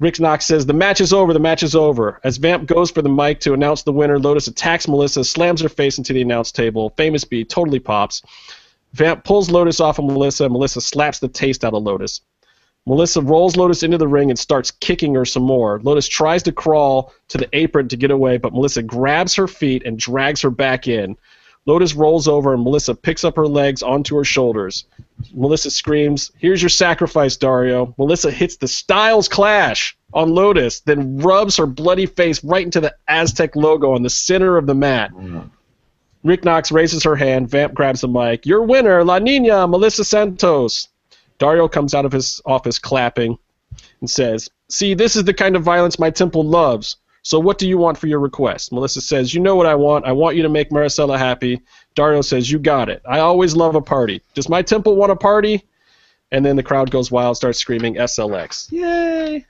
Rick 0.00 0.20
Knox 0.20 0.46
says, 0.46 0.64
The 0.64 0.72
match 0.72 1.00
is 1.00 1.12
over, 1.12 1.32
the 1.32 1.40
match 1.40 1.62
is 1.62 1.74
over. 1.74 2.20
As 2.22 2.36
Vamp 2.36 2.66
goes 2.66 2.90
for 2.90 3.02
the 3.02 3.08
mic 3.08 3.40
to 3.40 3.52
announce 3.52 3.82
the 3.82 3.92
winner, 3.92 4.18
Lotus 4.18 4.46
attacks 4.46 4.86
Melissa, 4.86 5.24
slams 5.24 5.60
her 5.60 5.68
face 5.68 5.98
into 5.98 6.12
the 6.12 6.22
announce 6.22 6.52
table. 6.52 6.94
Famous 6.96 7.24
B 7.24 7.44
totally 7.44 7.80
pops. 7.80 8.22
Vamp 8.92 9.24
pulls 9.24 9.50
Lotus 9.50 9.80
off 9.80 9.98
of 9.98 10.04
Melissa, 10.04 10.44
and 10.44 10.52
Melissa 10.52 10.80
slaps 10.80 11.18
the 11.18 11.28
taste 11.28 11.64
out 11.64 11.74
of 11.74 11.82
Lotus. 11.82 12.20
Melissa 12.86 13.20
rolls 13.20 13.56
Lotus 13.56 13.82
into 13.82 13.98
the 13.98 14.08
ring 14.08 14.30
and 14.30 14.38
starts 14.38 14.70
kicking 14.70 15.14
her 15.14 15.24
some 15.24 15.42
more. 15.42 15.80
Lotus 15.82 16.08
tries 16.08 16.42
to 16.44 16.52
crawl 16.52 17.12
to 17.28 17.36
the 17.36 17.48
apron 17.52 17.88
to 17.88 17.96
get 17.96 18.10
away, 18.10 18.38
but 18.38 18.54
Melissa 18.54 18.82
grabs 18.82 19.34
her 19.34 19.46
feet 19.46 19.82
and 19.84 19.98
drags 19.98 20.40
her 20.40 20.50
back 20.50 20.88
in. 20.88 21.16
Lotus 21.68 21.94
rolls 21.94 22.26
over 22.26 22.54
and 22.54 22.64
Melissa 22.64 22.94
picks 22.94 23.24
up 23.24 23.36
her 23.36 23.46
legs 23.46 23.82
onto 23.82 24.16
her 24.16 24.24
shoulders. 24.24 24.86
Melissa 25.34 25.70
screams, 25.70 26.30
Here's 26.38 26.62
your 26.62 26.70
sacrifice, 26.70 27.36
Dario. 27.36 27.94
Melissa 27.98 28.30
hits 28.30 28.56
the 28.56 28.66
Styles 28.66 29.28
Clash 29.28 29.94
on 30.14 30.30
Lotus, 30.34 30.80
then 30.80 31.18
rubs 31.18 31.58
her 31.58 31.66
bloody 31.66 32.06
face 32.06 32.42
right 32.42 32.64
into 32.64 32.80
the 32.80 32.94
Aztec 33.06 33.54
logo 33.54 33.92
on 33.92 34.02
the 34.02 34.08
center 34.08 34.56
of 34.56 34.66
the 34.66 34.74
mat. 34.74 35.10
Rick 36.24 36.42
Knox 36.42 36.72
raises 36.72 37.04
her 37.04 37.16
hand. 37.16 37.50
Vamp 37.50 37.74
grabs 37.74 38.00
the 38.00 38.08
mic. 38.08 38.46
Your 38.46 38.62
winner, 38.62 39.04
La 39.04 39.18
Nina, 39.18 39.68
Melissa 39.68 40.04
Santos. 40.04 40.88
Dario 41.38 41.68
comes 41.68 41.92
out 41.94 42.06
of 42.06 42.12
his 42.12 42.40
office 42.46 42.78
clapping 42.78 43.36
and 44.00 44.08
says, 44.08 44.48
See, 44.70 44.94
this 44.94 45.16
is 45.16 45.24
the 45.24 45.34
kind 45.34 45.54
of 45.54 45.64
violence 45.64 45.98
my 45.98 46.08
temple 46.08 46.44
loves. 46.44 46.96
So 47.28 47.38
what 47.38 47.58
do 47.58 47.68
you 47.68 47.76
want 47.76 47.98
for 47.98 48.06
your 48.06 48.20
request? 48.20 48.72
Melissa 48.72 49.02
says, 49.02 49.34
You 49.34 49.42
know 49.42 49.54
what 49.54 49.66
I 49.66 49.74
want. 49.74 50.06
I 50.06 50.12
want 50.12 50.38
you 50.38 50.42
to 50.44 50.48
make 50.48 50.70
Maricela 50.70 51.18
happy. 51.18 51.60
Dario 51.94 52.22
says, 52.22 52.50
You 52.50 52.58
got 52.58 52.88
it. 52.88 53.02
I 53.06 53.18
always 53.18 53.54
love 53.54 53.74
a 53.74 53.82
party. 53.82 54.22
Does 54.32 54.48
my 54.48 54.62
temple 54.62 54.96
want 54.96 55.12
a 55.12 55.16
party? 55.16 55.62
And 56.32 56.42
then 56.42 56.56
the 56.56 56.62
crowd 56.62 56.90
goes 56.90 57.10
wild, 57.10 57.36
starts 57.36 57.58
screaming 57.58 57.96
SLX. 57.96 58.72
Yay! 58.72 59.44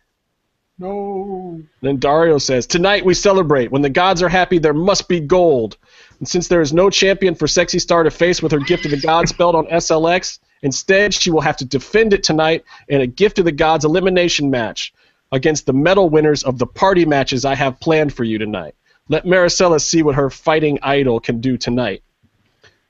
No. 0.80 1.62
Then 1.80 1.98
Dario 1.98 2.38
says, 2.38 2.66
Tonight 2.66 3.04
we 3.04 3.14
celebrate. 3.14 3.70
When 3.70 3.82
the 3.82 3.90
gods 3.90 4.24
are 4.24 4.28
happy, 4.28 4.58
there 4.58 4.74
must 4.74 5.06
be 5.06 5.20
gold. 5.20 5.76
And 6.18 6.26
since 6.26 6.48
there 6.48 6.60
is 6.60 6.72
no 6.72 6.90
champion 6.90 7.36
for 7.36 7.46
Sexy 7.46 7.78
Star 7.78 8.02
to 8.02 8.10
face 8.10 8.42
with 8.42 8.50
her 8.50 8.58
Gift 8.58 8.86
of 8.86 8.90
the 8.90 9.00
Gods 9.00 9.30
spelled 9.30 9.54
on 9.54 9.66
SLX, 9.68 10.40
instead 10.62 11.14
she 11.14 11.30
will 11.30 11.42
have 11.42 11.58
to 11.58 11.64
defend 11.64 12.12
it 12.12 12.24
tonight 12.24 12.64
in 12.88 13.02
a 13.02 13.06
Gift 13.06 13.38
of 13.38 13.44
the 13.44 13.52
Gods 13.52 13.84
elimination 13.84 14.50
match 14.50 14.92
against 15.32 15.66
the 15.66 15.72
medal 15.72 16.08
winners 16.08 16.42
of 16.42 16.58
the 16.58 16.66
party 16.66 17.04
matches 17.04 17.44
I 17.44 17.54
have 17.54 17.80
planned 17.80 18.12
for 18.12 18.24
you 18.24 18.38
tonight. 18.38 18.74
Let 19.08 19.24
Maricela 19.24 19.80
see 19.80 20.02
what 20.02 20.14
her 20.14 20.30
fighting 20.30 20.78
idol 20.82 21.20
can 21.20 21.40
do 21.40 21.56
tonight. 21.56 22.02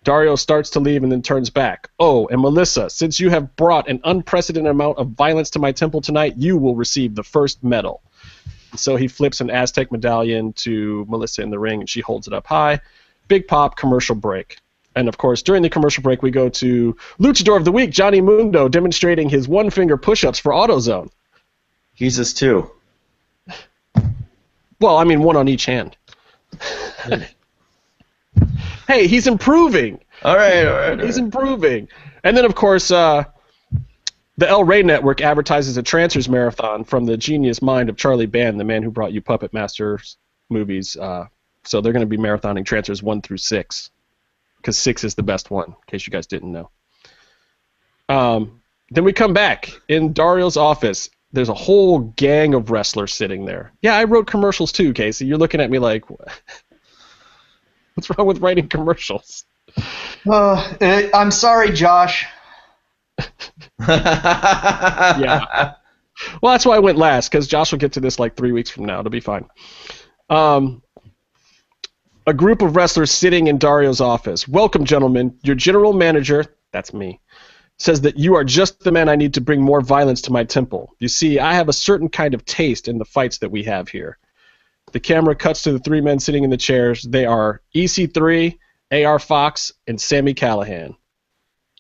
Dario 0.05 0.37
starts 0.37 0.71
to 0.71 0.81
leave 0.81 1.03
and 1.03 1.13
then 1.13 1.23
turns 1.23 1.51
back. 1.51 1.91
Oh, 1.99 2.27
and 2.29 2.41
Melissa, 2.41 2.89
since 2.89 3.21
you 3.21 3.31
have 3.31 3.55
brought 3.57 3.89
an 3.89 4.01
unprecedented 4.05 4.71
amount 4.71 4.99
of 4.99 5.09
violence 5.09 5.51
to 5.51 5.59
my 5.59 5.73
temple 5.73 6.01
tonight, 6.01 6.35
you 6.37 6.57
will 6.57 6.75
receive 6.75 7.15
the 7.15 7.23
first 7.23 7.63
medal. 7.63 8.03
So 8.77 8.97
he 8.97 9.09
flips 9.09 9.41
an 9.41 9.51
Aztec 9.51 9.91
medallion 9.91 10.53
to 10.55 11.05
Melissa 11.09 11.43
in 11.43 11.51
the 11.51 11.59
ring, 11.59 11.81
and 11.81 11.89
she 11.89 12.01
holds 12.01 12.27
it 12.27 12.33
up 12.33 12.47
high. 12.47 12.81
Big 13.27 13.49
pop 13.49 13.77
commercial 13.77 14.15
break. 14.15 14.59
And 14.95 15.09
of 15.09 15.19
course, 15.19 15.43
during 15.43 15.63
the 15.63 15.71
commercial 15.71 16.03
break, 16.03 16.23
we 16.23 16.31
go 16.31 16.49
to 16.49 16.97
Luchador 17.21 17.57
of 17.57 17.65
the 17.65 17.73
Week, 17.73 17.91
Johnny 17.91 18.21
Mundo, 18.21 18.69
demonstrating 18.69 19.29
his 19.29 19.47
one 19.47 19.71
finger 19.71 19.97
push 19.97 20.25
ups 20.25 20.39
for 20.39 20.53
AutoZone. 20.53 21.11
Jesus 21.99 22.33
too. 22.33 22.71
Well, 24.81 24.97
I 24.97 25.03
mean, 25.03 25.21
one 25.23 25.37
on 25.37 25.49
each 25.49 25.67
hand. 25.67 25.97
hey, 28.87 29.09
he's 29.09 29.27
improving. 29.27 29.99
All 30.23 30.37
right, 30.37 30.65
all 30.65 30.75
right. 30.75 31.01
all 31.01 31.05
He's 31.05 31.17
right. 31.17 31.25
improving. 31.25 31.89
And 32.23 32.37
then, 32.37 32.45
of 32.45 32.55
course, 32.55 32.93
uh, 32.93 33.25
the 34.37 34.49
El 34.49 34.63
Rey 34.63 34.85
Network 34.85 35.21
advertises 35.21 35.77
a 35.77 35.83
Trancers 35.83 36.29
marathon 36.29 36.85
from 36.85 37.05
the 37.05 37.17
genius 37.17 37.61
mind 37.61 37.89
of 37.89 37.97
Charlie 37.97 38.27
Band, 38.27 38.61
the 38.61 38.65
man 38.65 38.85
who 38.85 38.93
brought 38.93 39.13
you 39.13 39.21
Puppet 39.21 39.53
Masters 39.53 40.19
movies. 40.51 40.97
Uh, 40.97 41.27
so 41.65 41.81
they're 41.81 41.93
going 41.93 42.09
to 42.09 42.17
be 42.17 42.17
marathoning 42.17 42.65
Trancers 42.65 43.03
one 43.03 43.21
through 43.23 43.39
six, 43.39 43.91
because 44.59 44.79
six 44.79 45.03
is 45.03 45.17
the 45.17 45.25
best 45.25 45.51
one. 45.51 45.71
In 45.71 45.75
case 45.89 46.07
you 46.07 46.13
guys 46.13 46.29
didn't 46.29 46.53
know. 46.53 46.71
Um, 48.09 48.63
then 48.91 49.03
we 49.03 49.13
come 49.13 49.33
back 49.35 49.73
in 49.89 50.13
Dario's 50.13 50.57
office. 50.57 51.11
There's 51.33 51.49
a 51.51 51.55
whole 51.55 51.99
gang 51.99 52.55
of 52.55 52.71
wrestlers 52.71 53.13
sitting 53.13 53.45
there. 53.45 53.73
Yeah, 53.83 53.97
I 53.97 54.05
wrote 54.05 54.27
commercials 54.27 54.73
too, 54.73 54.93
Casey. 54.93 55.27
You're 55.27 55.39
looking 55.39 55.61
at 55.61 55.71
me 55.71 55.79
like, 55.79 56.09
what's 57.95 58.11
wrong 58.17 58.27
with 58.27 58.39
writing 58.41 58.69
commercials? 58.69 59.45
Uh, 60.29 60.75
eh, 60.81 61.11
I'm 61.13 61.31
sorry, 61.31 61.73
Josh. 61.73 62.27
yeah. 63.89 65.75
Well, 66.43 66.53
that's 66.53 66.67
why 66.67 66.77
I 66.77 66.81
went 66.81 66.99
last 66.99 67.31
because 67.31 67.47
Josh 67.47 67.73
will 67.73 67.79
get 67.79 67.93
to 67.93 68.01
this 68.01 68.19
like 68.19 68.37
three 68.37 68.53
weeks 68.53 68.71
from 68.71 68.87
now. 68.87 69.01
It'll 69.01 69.11
be 69.11 69.21
fine. 69.21 69.47
Um, 70.31 70.83
a 72.27 72.35
group 72.35 72.61
of 72.63 72.77
wrestlers 72.77 73.11
sitting 73.11 73.47
in 73.47 73.59
Dario's 73.59 74.01
office. 74.01 74.47
Welcome, 74.47 74.85
gentlemen. 74.85 75.39
Your 75.43 75.55
general 75.55 75.93
manager, 75.93 76.45
that's 76.73 76.93
me, 76.93 77.21
says 77.79 78.01
that 78.01 78.19
you 78.19 78.35
are 78.35 78.45
just 78.45 78.81
the 78.81 78.93
man 78.93 79.09
I 79.09 79.17
need 79.17 79.35
to 79.35 79.41
bring 79.41 79.63
more 79.63 79.81
violence 79.81 80.23
to 80.23 80.33
my 80.33 80.45
temple. 80.45 80.95
You 80.99 81.09
see, 81.09 81.39
I 81.39 81.55
have 81.55 81.69
a 81.69 81.73
certain 81.73 82.09
kind 82.09 82.35
of 82.35 82.45
taste 82.45 82.89
in 82.89 82.99
the 82.99 83.05
fights 83.05 83.39
that 83.39 83.51
we 83.51 83.63
have 83.65 83.89
here. 83.89 84.19
The 84.93 85.01
camera 85.01 85.35
cuts 85.35 85.63
to 85.63 85.73
the 85.73 85.79
three 85.79 86.01
men 86.01 86.19
sitting 86.19 86.45
in 86.45 86.51
the 86.51 86.57
chairs. 86.57 87.03
They 87.03 87.25
are 87.25 87.61
EC3, 87.75 88.59
AR 88.91 89.19
Fox, 89.19 89.73
and 89.87 90.01
Sammy 90.01 90.35
Callahan. 90.35 90.97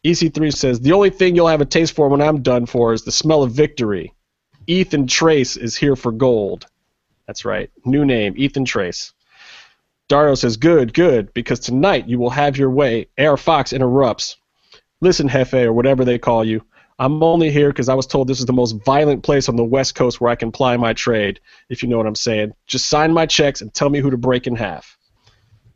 EC3 0.04 0.54
says, 0.54 0.80
The 0.80 0.92
only 0.92 1.10
thing 1.10 1.34
you'll 1.34 1.48
have 1.48 1.60
a 1.60 1.66
taste 1.66 1.94
for 1.94 2.08
when 2.08 2.22
I'm 2.22 2.42
done 2.42 2.66
for 2.66 2.92
is 2.92 3.02
the 3.02 3.12
smell 3.12 3.42
of 3.42 3.52
victory. 3.52 4.14
Ethan 4.66 5.06
Trace 5.06 5.56
is 5.56 5.76
here 5.76 5.96
for 5.96 6.12
gold. 6.12 6.66
That's 7.26 7.44
right. 7.44 7.70
New 7.84 8.04
name, 8.04 8.34
Ethan 8.36 8.64
Trace. 8.64 9.12
Dario 10.08 10.34
says, 10.34 10.56
Good, 10.56 10.94
good, 10.94 11.34
because 11.34 11.60
tonight 11.60 12.08
you 12.08 12.18
will 12.18 12.30
have 12.30 12.56
your 12.56 12.70
way. 12.70 13.08
AR 13.18 13.36
Fox 13.36 13.72
interrupts. 13.72 14.36
Listen, 15.00 15.28
Hefe, 15.28 15.64
or 15.64 15.72
whatever 15.72 16.04
they 16.04 16.18
call 16.18 16.44
you. 16.44 16.64
I'm 17.00 17.22
only 17.22 17.50
here 17.50 17.68
because 17.68 17.88
I 17.88 17.94
was 17.94 18.06
told 18.06 18.26
this 18.26 18.40
is 18.40 18.46
the 18.46 18.52
most 18.52 18.72
violent 18.84 19.22
place 19.22 19.48
on 19.48 19.54
the 19.54 19.64
West 19.64 19.94
Coast 19.94 20.20
where 20.20 20.32
I 20.32 20.34
can 20.34 20.50
ply 20.50 20.76
my 20.76 20.92
trade, 20.92 21.38
if 21.68 21.82
you 21.82 21.88
know 21.88 21.96
what 21.96 22.06
I'm 22.06 22.16
saying. 22.16 22.54
Just 22.66 22.88
sign 22.88 23.12
my 23.12 23.24
checks 23.26 23.60
and 23.60 23.72
tell 23.72 23.88
me 23.88 24.00
who 24.00 24.10
to 24.10 24.16
break 24.16 24.48
in 24.48 24.56
half. 24.56 24.98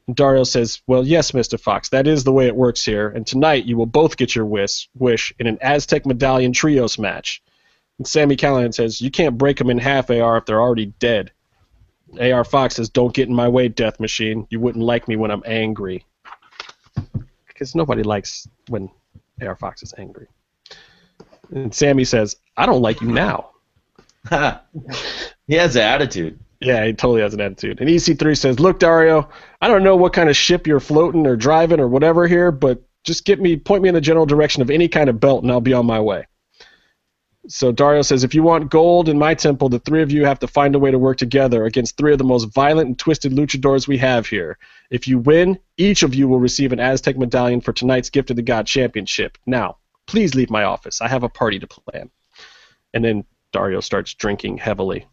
And 0.09 0.17
Dario 0.17 0.43
says, 0.43 0.83
Well, 0.89 1.07
yes, 1.07 1.31
Mr. 1.31 1.61
Fox, 1.61 1.91
that 1.91 2.09
is 2.09 2.25
the 2.25 2.33
way 2.33 2.49
it 2.49 2.57
works 2.57 2.85
here, 2.85 3.09
and 3.09 3.25
tonight 3.25 3.67
you 3.67 3.77
will 3.77 3.87
both 3.87 4.17
get 4.17 4.35
your 4.35 4.47
wish, 4.47 4.89
wish 4.95 5.33
in 5.39 5.47
an 5.47 5.59
Aztec 5.61 6.05
Medallion 6.07 6.53
Trios 6.53 6.99
match. 6.99 7.41
And 7.99 8.07
Sammy 8.07 8.35
Callahan 8.35 8.73
says, 8.73 9.01
You 9.01 9.13
can't 9.13 9.39
break 9.39 9.59
them 9.59 9.71
in 9.71 9.79
half, 9.79 10.11
AR, 10.11 10.39
if 10.39 10.47
they're 10.47 10.61
already 10.61 10.87
dead. 10.87 11.31
AR 12.21 12.45
Fox 12.45 12.75
says, 12.75 12.91
Don't 12.91 13.15
get 13.15 13.29
in 13.29 13.35
my 13.35 13.49
way, 13.49 13.69
Death 13.69 14.01
Machine. 14.01 14.49
You 14.51 14.59
wouldn't 14.59 14.85
like 14.85 15.07
me 15.07 15.15
when 15.15 15.31
I'm 15.31 15.45
angry. 15.47 16.05
Because 17.47 17.77
nobody 17.77 18.03
likes 18.03 18.49
when 18.69 18.91
AR 19.43 19.57
Fox 19.57 19.83
is 19.83 19.95
angry. 19.99 20.27
And 21.51 21.75
Sammy 21.75 22.05
says, 22.05 22.37
I 22.57 22.67
don't 22.67 22.83
like 22.83 23.01
you 23.01 23.09
now. 23.09 23.51
he 25.47 25.55
has 25.55 25.77
an 25.77 25.83
attitude. 25.83 26.39
Yeah, 26.61 26.87
he 26.87 26.93
totally 26.93 27.23
has 27.23 27.35
an 27.35 27.41
attitude. 27.41 27.81
And 27.81 27.91
EC3 27.91 28.39
says, 28.39 28.61
Look, 28.61 28.79
Dario, 28.79 29.29
I 29.61 29.69
don't 29.69 29.83
know 29.83 29.97
what 29.97 30.13
kind 30.13 30.29
of 30.29 30.37
ship 30.37 30.67
you're 30.67 30.81
floating 30.81 31.27
or 31.27 31.37
driving 31.37 31.81
or 31.81 31.89
whatever 31.89 32.29
here, 32.29 32.53
but 32.53 32.83
just 33.05 33.25
get 33.25 33.41
me, 33.41 33.57
point 33.57 33.83
me 33.83 33.89
in 33.89 33.95
the 33.95 34.01
general 34.01 34.27
direction 34.27 34.63
of 34.63 34.71
any 34.71 34.87
kind 34.87 35.11
of 35.11 35.19
belt, 35.19 35.43
and 35.43 35.51
I'll 35.51 35.61
be 35.61 35.73
on 35.73 35.87
my 35.87 36.01
way. 36.01 36.27
So 37.49 37.73
Dario 37.73 38.03
says, 38.03 38.23
If 38.23 38.35
you 38.35 38.43
want 38.43 38.71
gold 38.71 39.09
in 39.09 39.19
my 39.19 39.35
temple, 39.35 39.69
the 39.69 39.81
three 39.81 40.03
of 40.03 40.13
you 40.13 40.25
have 40.25 40.39
to 40.41 40.47
find 40.47 40.75
a 40.75 40.79
way 40.79 40.93
to 40.93 40.99
work 40.99 41.17
together 41.17 41.65
against 41.65 41.97
three 41.97 42.13
of 42.13 42.19
the 42.19 42.25
most 42.25 42.53
violent 42.55 42.87
and 42.87 42.99
twisted 42.99 43.33
luchadors 43.33 43.89
we 43.89 43.99
have 43.99 44.27
here. 44.27 44.59
If 44.91 45.09
you 45.09 45.19
win, 45.19 45.59
each 45.77 46.05
of 46.05 46.15
you 46.15 46.29
will 46.29 46.39
receive 46.39 46.73
an 46.73 46.79
Aztec 46.79 47.19
medallion 47.19 47.61
for 47.61 47.73
tonight's 47.73 48.11
Gift 48.11 48.31
of 48.31 48.37
the 48.37 48.43
God 48.43 48.67
Championship. 48.67 49.39
Now, 49.45 49.79
please 50.07 50.35
leave 50.35 50.51
my 50.51 50.63
office. 50.63 51.01
I 51.01 51.09
have 51.09 51.25
a 51.25 51.29
party 51.29 51.59
to 51.59 51.67
plan. 51.67 52.11
And 52.95 53.05
then 53.05 53.25
Dario 53.53 53.81
starts 53.81 54.15
drinking 54.15 54.59
heavily. 54.59 55.07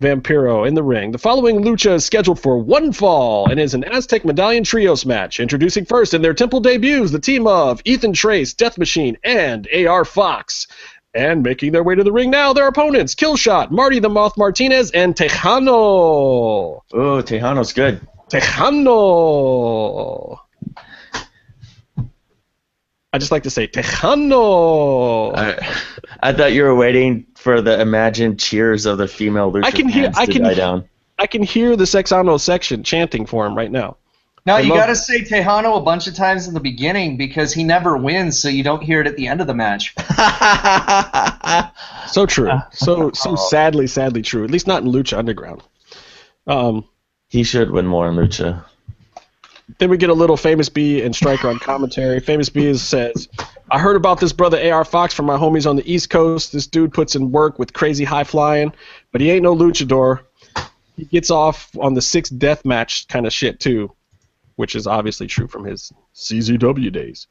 Vampiro 0.00 0.66
in 0.66 0.74
the 0.74 0.82
ring. 0.82 1.10
The 1.10 1.18
following 1.18 1.60
lucha 1.62 1.94
is 1.94 2.06
scheduled 2.06 2.40
for 2.40 2.56
one 2.56 2.90
fall 2.90 3.50
and 3.50 3.60
is 3.60 3.74
an 3.74 3.84
Aztec 3.84 4.24
Medallion 4.24 4.64
Trios 4.64 5.04
match. 5.04 5.40
Introducing 5.40 5.84
first 5.84 6.14
in 6.14 6.22
their 6.22 6.32
temple 6.32 6.60
debuts 6.60 7.10
the 7.10 7.18
team 7.18 7.46
of 7.46 7.82
Ethan 7.84 8.14
Trace, 8.14 8.54
Death 8.54 8.78
Machine, 8.78 9.18
and 9.24 9.68
AR 9.74 10.06
Fox. 10.06 10.66
And 11.12 11.42
making 11.42 11.72
their 11.72 11.82
way 11.82 11.96
to 11.96 12.04
the 12.04 12.12
ring 12.12 12.30
now, 12.30 12.52
their 12.52 12.68
opponents 12.68 13.16
Killshot, 13.16 13.72
Marty 13.72 13.98
the 13.98 14.08
Moth 14.08 14.36
Martinez, 14.36 14.92
and 14.92 15.16
Tejano. 15.16 16.82
Oh, 16.92 17.22
Tejano's 17.22 17.72
good. 17.72 18.00
Tejano. 18.30 20.38
I 23.12 23.18
just 23.18 23.32
like 23.32 23.42
to 23.42 23.50
say 23.50 23.66
Tejano. 23.66 25.36
I, 25.36 25.76
I 26.22 26.32
thought 26.32 26.52
you 26.52 26.62
were 26.62 26.76
waiting 26.76 27.26
for 27.34 27.60
the 27.60 27.80
imagined 27.80 28.38
cheers 28.38 28.86
of 28.86 28.98
the 28.98 29.08
female 29.08 29.50
Lucha 29.50 29.64
I 29.64 29.70
can 29.72 29.88
hear- 29.88 30.04
fans 30.04 30.18
I 30.18 30.26
to 30.26 30.32
can 30.32 30.42
die 30.42 30.54
down. 30.54 30.88
I 31.18 31.26
can 31.26 31.42
hear 31.42 31.74
the 31.76 31.84
Sexano 31.84 32.38
section 32.40 32.82
chanting 32.84 33.26
for 33.26 33.44
him 33.46 33.54
right 33.56 33.70
now. 33.70 33.96
Now 34.46 34.56
I 34.56 34.60
you 34.60 34.70
love- 34.70 34.78
got 34.78 34.86
to 34.86 34.96
say 34.96 35.20
Tejano 35.22 35.76
a 35.76 35.80
bunch 35.82 36.06
of 36.06 36.14
times 36.14 36.48
in 36.48 36.54
the 36.54 36.60
beginning 36.60 37.16
because 37.16 37.52
he 37.52 37.62
never 37.64 37.96
wins, 37.96 38.40
so 38.40 38.48
you 38.48 38.62
don't 38.62 38.82
hear 38.82 39.00
it 39.00 39.06
at 39.06 39.16
the 39.16 39.26
end 39.28 39.40
of 39.40 39.46
the 39.46 39.54
match. 39.54 39.94
So 42.08 42.26
true. 42.26 42.50
So 42.72 43.10
so 43.12 43.36
sadly, 43.36 43.86
sadly 43.86 44.22
true. 44.22 44.42
At 44.44 44.50
least 44.50 44.66
not 44.66 44.82
in 44.82 44.88
Lucha 44.90 45.16
Underground. 45.16 45.62
Um, 46.46 46.84
he 47.28 47.42
should 47.44 47.70
win 47.70 47.86
more 47.86 48.08
in 48.08 48.16
Lucha. 48.16 48.64
then 49.78 49.90
we 49.90 49.96
get 49.96 50.10
a 50.10 50.14
little 50.14 50.36
famous 50.36 50.68
B 50.68 51.02
and 51.02 51.14
Striker 51.14 51.48
on 51.48 51.58
commentary. 51.60 52.18
Famous 52.20 52.48
B 52.48 52.66
is, 52.66 52.82
says, 52.82 53.28
"I 53.70 53.78
heard 53.78 53.94
about 53.96 54.18
this 54.18 54.32
brother 54.32 54.58
AR 54.72 54.84
Fox 54.84 55.14
from 55.14 55.26
my 55.26 55.36
homies 55.36 55.68
on 55.68 55.76
the 55.76 55.92
East 55.92 56.10
Coast. 56.10 56.52
This 56.52 56.66
dude 56.66 56.92
puts 56.92 57.14
in 57.14 57.30
work 57.30 57.58
with 57.58 57.72
crazy 57.72 58.04
high 58.04 58.24
flying, 58.24 58.72
but 59.12 59.20
he 59.20 59.30
ain't 59.30 59.42
no 59.44 59.54
luchador. 59.54 60.20
He 60.96 61.04
gets 61.04 61.30
off 61.30 61.70
on 61.80 61.94
the 61.94 62.02
sixth 62.02 62.36
death 62.36 62.64
match 62.64 63.06
kind 63.08 63.26
of 63.26 63.32
shit 63.32 63.60
too, 63.60 63.92
which 64.56 64.74
is 64.74 64.86
obviously 64.86 65.26
true 65.26 65.48
from 65.48 65.64
his 65.64 65.92
CZW 66.14 66.92
days." 66.92 67.26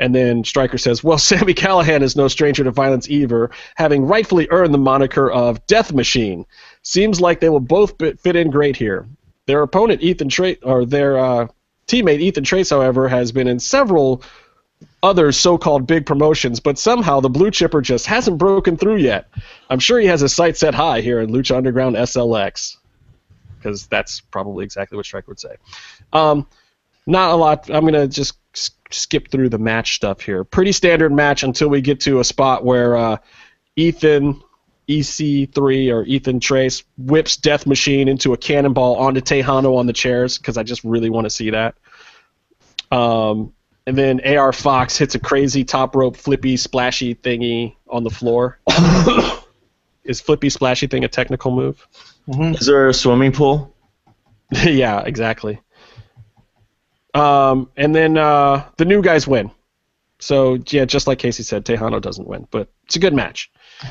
And 0.00 0.14
then 0.14 0.44
Striker 0.44 0.78
says, 0.78 1.04
Well, 1.04 1.18
Sammy 1.30 1.54
Callahan 1.54 2.02
is 2.02 2.16
no 2.16 2.26
stranger 2.26 2.64
to 2.64 2.70
violence 2.72 3.08
either, 3.08 3.50
having 3.76 4.06
rightfully 4.06 4.48
earned 4.50 4.74
the 4.74 4.78
moniker 4.78 5.30
of 5.30 5.64
Death 5.66 5.92
Machine. 5.92 6.46
Seems 6.82 7.20
like 7.20 7.38
they 7.38 7.50
will 7.50 7.60
both 7.60 7.94
fit 7.98 8.36
in 8.36 8.50
great 8.50 8.76
here. 8.76 9.06
Their 9.46 9.62
opponent, 9.62 10.02
Ethan 10.02 10.30
Trace, 10.30 10.58
or 10.62 10.86
their 10.86 11.18
uh, 11.18 11.48
teammate, 11.86 12.20
Ethan 12.20 12.44
Trace, 12.44 12.70
however, 12.70 13.08
has 13.08 13.30
been 13.30 13.46
in 13.46 13.60
several 13.60 14.22
other 15.02 15.32
so 15.32 15.58
called 15.58 15.86
big 15.86 16.06
promotions, 16.06 16.60
but 16.60 16.78
somehow 16.78 17.20
the 17.20 17.28
blue 17.28 17.50
chipper 17.50 17.82
just 17.82 18.06
hasn't 18.06 18.38
broken 18.38 18.76
through 18.76 18.96
yet. 18.96 19.28
I'm 19.68 19.78
sure 19.78 19.98
he 19.98 20.06
has 20.06 20.20
his 20.20 20.32
sights 20.32 20.60
set 20.60 20.74
high 20.74 21.00
here 21.00 21.20
in 21.20 21.30
Lucha 21.30 21.56
Underground 21.56 21.96
SLX, 21.96 22.76
because 23.58 23.86
that's 23.86 24.20
probably 24.20 24.64
exactly 24.64 24.96
what 24.96 25.04
Striker 25.04 25.26
would 25.28 25.40
say. 25.40 25.56
Um, 26.12 26.46
not 27.06 27.30
a 27.30 27.36
lot. 27.36 27.70
I'm 27.70 27.84
gonna 27.84 28.06
just 28.06 28.34
skip 28.90 29.30
through 29.30 29.48
the 29.48 29.58
match 29.58 29.94
stuff 29.94 30.20
here. 30.20 30.44
Pretty 30.44 30.72
standard 30.72 31.12
match 31.12 31.42
until 31.42 31.68
we 31.68 31.80
get 31.80 32.00
to 32.00 32.20
a 32.20 32.24
spot 32.24 32.64
where 32.64 32.96
uh, 32.96 33.16
Ethan 33.76 34.42
EC3 34.88 35.92
or 35.92 36.04
Ethan 36.04 36.40
Trace 36.40 36.82
whips 36.98 37.36
Death 37.36 37.66
Machine 37.66 38.08
into 38.08 38.32
a 38.32 38.36
cannonball 38.36 38.96
onto 38.96 39.20
Tejano 39.20 39.76
on 39.76 39.86
the 39.86 39.92
chairs 39.92 40.36
because 40.36 40.56
I 40.56 40.64
just 40.64 40.82
really 40.82 41.10
want 41.10 41.26
to 41.26 41.30
see 41.30 41.50
that. 41.50 41.76
Um, 42.90 43.52
and 43.86 43.96
then 43.96 44.20
AR 44.36 44.52
Fox 44.52 44.98
hits 44.98 45.14
a 45.14 45.18
crazy 45.18 45.64
top 45.64 45.94
rope 45.94 46.16
flippy 46.16 46.56
splashy 46.56 47.14
thingy 47.14 47.76
on 47.88 48.02
the 48.04 48.10
floor. 48.10 48.58
Is 50.04 50.20
flippy 50.20 50.50
splashy 50.50 50.86
thing 50.86 51.04
a 51.04 51.08
technical 51.08 51.54
move? 51.54 51.86
Is 52.54 52.66
there 52.66 52.88
a 52.88 52.94
swimming 52.94 53.32
pool? 53.32 53.74
yeah, 54.64 55.02
exactly. 55.02 55.60
Um, 57.14 57.70
and 57.76 57.94
then 57.94 58.16
uh, 58.16 58.68
the 58.76 58.84
new 58.84 59.02
guys 59.02 59.26
win. 59.26 59.50
So 60.20 60.58
yeah, 60.68 60.84
just 60.84 61.06
like 61.06 61.18
Casey 61.18 61.42
said, 61.42 61.64
Tejano 61.64 62.00
doesn't 62.00 62.28
win, 62.28 62.46
but 62.50 62.68
it's 62.84 62.96
a 62.96 63.00
good 63.00 63.14
match. 63.14 63.50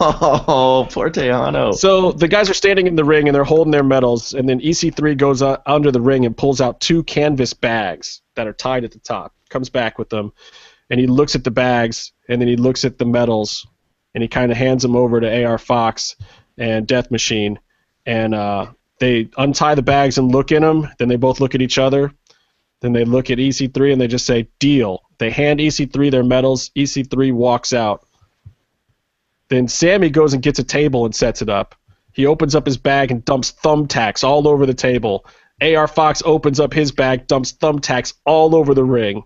Oh, 0.00 0.88
poor 0.90 1.10
Tejano. 1.10 1.72
So 1.74 2.12
the 2.12 2.26
guys 2.26 2.50
are 2.50 2.54
standing 2.54 2.86
in 2.86 2.96
the 2.96 3.04
ring 3.04 3.28
and 3.28 3.34
they're 3.34 3.44
holding 3.44 3.70
their 3.70 3.84
medals, 3.84 4.34
and 4.34 4.48
then 4.48 4.60
EC3 4.60 5.16
goes 5.16 5.42
under 5.42 5.90
the 5.90 6.00
ring 6.00 6.26
and 6.26 6.36
pulls 6.36 6.60
out 6.60 6.80
two 6.80 7.04
canvas 7.04 7.54
bags 7.54 8.22
that 8.34 8.46
are 8.46 8.52
tied 8.52 8.84
at 8.84 8.90
the 8.90 8.98
top. 8.98 9.34
Comes 9.50 9.70
back 9.70 9.98
with 9.98 10.08
them, 10.08 10.32
and 10.90 10.98
he 10.98 11.06
looks 11.06 11.34
at 11.34 11.44
the 11.44 11.50
bags, 11.50 12.12
and 12.28 12.40
then 12.40 12.48
he 12.48 12.56
looks 12.56 12.84
at 12.84 12.98
the 12.98 13.04
medals, 13.04 13.66
and 14.14 14.22
he 14.22 14.28
kind 14.28 14.50
of 14.50 14.58
hands 14.58 14.82
them 14.82 14.96
over 14.96 15.20
to 15.20 15.44
AR 15.44 15.58
Fox 15.58 16.16
and 16.58 16.86
Death 16.86 17.10
Machine, 17.10 17.58
and 18.06 18.34
uh, 18.34 18.66
they 19.00 19.28
untie 19.36 19.74
the 19.74 19.82
bags 19.82 20.18
and 20.18 20.32
look 20.32 20.52
in 20.52 20.62
them. 20.62 20.88
Then 20.98 21.08
they 21.08 21.16
both 21.16 21.40
look 21.40 21.54
at 21.54 21.62
each 21.62 21.78
other. 21.78 22.12
Then 22.80 22.92
they 22.92 23.04
look 23.04 23.30
at 23.30 23.38
EC3 23.38 23.92
and 23.92 24.00
they 24.00 24.08
just 24.08 24.26
say 24.26 24.48
deal. 24.58 25.02
They 25.18 25.30
hand 25.30 25.60
EC3 25.60 26.10
their 26.10 26.22
medals. 26.22 26.70
EC3 26.76 27.32
walks 27.32 27.72
out. 27.72 28.06
Then 29.48 29.68
Sammy 29.68 30.10
goes 30.10 30.34
and 30.34 30.42
gets 30.42 30.58
a 30.58 30.64
table 30.64 31.04
and 31.04 31.14
sets 31.14 31.42
it 31.42 31.48
up. 31.48 31.74
He 32.12 32.26
opens 32.26 32.54
up 32.54 32.66
his 32.66 32.76
bag 32.76 33.10
and 33.10 33.24
dumps 33.24 33.52
thumbtacks 33.52 34.22
all 34.22 34.46
over 34.46 34.66
the 34.66 34.74
table. 34.74 35.26
AR 35.60 35.88
Fox 35.88 36.22
opens 36.24 36.60
up 36.60 36.72
his 36.72 36.92
bag, 36.92 37.26
dumps 37.26 37.52
thumbtacks 37.52 38.14
all 38.24 38.54
over 38.54 38.74
the 38.74 38.84
ring. 38.84 39.24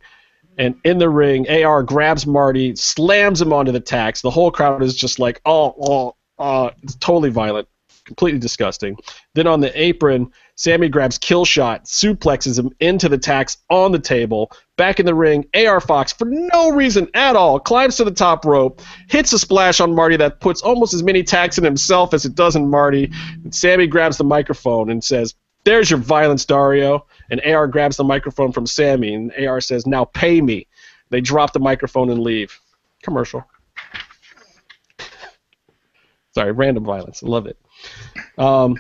And 0.56 0.74
in 0.84 0.98
the 0.98 1.08
ring, 1.08 1.48
AR 1.48 1.82
grabs 1.82 2.26
Marty, 2.26 2.74
slams 2.76 3.40
him 3.40 3.52
onto 3.52 3.72
the 3.72 3.80
tacks. 3.80 4.22
The 4.22 4.30
whole 4.30 4.50
crowd 4.50 4.82
is 4.82 4.96
just 4.96 5.18
like, 5.18 5.40
oh, 5.44 5.74
oh, 5.80 6.16
oh. 6.38 6.70
It's 6.82 6.96
totally 6.96 7.30
violent, 7.30 7.68
completely 8.08 8.40
disgusting. 8.40 8.96
Then 9.34 9.46
on 9.46 9.60
the 9.60 9.80
apron, 9.80 10.32
Sammy 10.56 10.88
grabs 10.88 11.18
Killshot, 11.18 11.84
suplexes 11.84 12.58
him 12.58 12.70
into 12.80 13.08
the 13.08 13.18
tax 13.18 13.58
on 13.70 13.92
the 13.92 13.98
table. 13.98 14.50
Back 14.76 14.98
in 14.98 15.06
the 15.06 15.14
ring, 15.14 15.44
AR 15.54 15.80
Fox, 15.80 16.12
for 16.12 16.24
no 16.24 16.72
reason 16.72 17.06
at 17.14 17.36
all, 17.36 17.60
climbs 17.60 17.96
to 17.96 18.04
the 18.04 18.10
top 18.10 18.44
rope, 18.44 18.80
hits 19.08 19.32
a 19.32 19.38
splash 19.38 19.78
on 19.78 19.94
Marty 19.94 20.16
that 20.16 20.40
puts 20.40 20.62
almost 20.62 20.94
as 20.94 21.02
many 21.04 21.22
tacks 21.22 21.58
in 21.58 21.64
himself 21.64 22.12
as 22.14 22.24
it 22.24 22.34
does 22.34 22.56
in 22.56 22.68
Marty. 22.68 23.12
And 23.44 23.54
Sammy 23.54 23.86
grabs 23.86 24.16
the 24.16 24.24
microphone 24.24 24.90
and 24.90 25.04
says, 25.04 25.34
There's 25.64 25.90
your 25.90 26.00
violence, 26.00 26.44
Dario. 26.44 27.06
And 27.30 27.40
AR 27.42 27.68
grabs 27.68 27.98
the 27.98 28.04
microphone 28.04 28.52
from 28.52 28.66
Sammy, 28.66 29.14
and 29.14 29.32
AR 29.46 29.60
says, 29.60 29.86
Now 29.86 30.06
pay 30.06 30.40
me. 30.40 30.66
They 31.10 31.20
drop 31.20 31.52
the 31.52 31.60
microphone 31.60 32.10
and 32.10 32.20
leave. 32.20 32.58
Commercial. 33.02 33.44
Sorry, 36.34 36.52
random 36.52 36.84
violence. 36.84 37.22
I 37.22 37.26
love 37.26 37.46
it. 37.46 37.58
Um, 38.36 38.76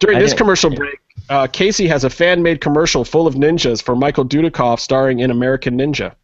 during 0.00 0.18
I 0.18 0.20
this 0.20 0.30
didn't- 0.30 0.38
commercial 0.38 0.70
break, 0.74 0.98
uh, 1.28 1.46
Casey 1.46 1.86
has 1.88 2.04
a 2.04 2.10
fan-made 2.10 2.60
commercial 2.60 3.04
full 3.04 3.26
of 3.26 3.34
ninjas 3.34 3.82
for 3.82 3.94
Michael 3.96 4.24
Dudikoff 4.24 4.80
starring 4.80 5.20
in 5.20 5.30
American 5.30 5.78
Ninja. 5.78 6.14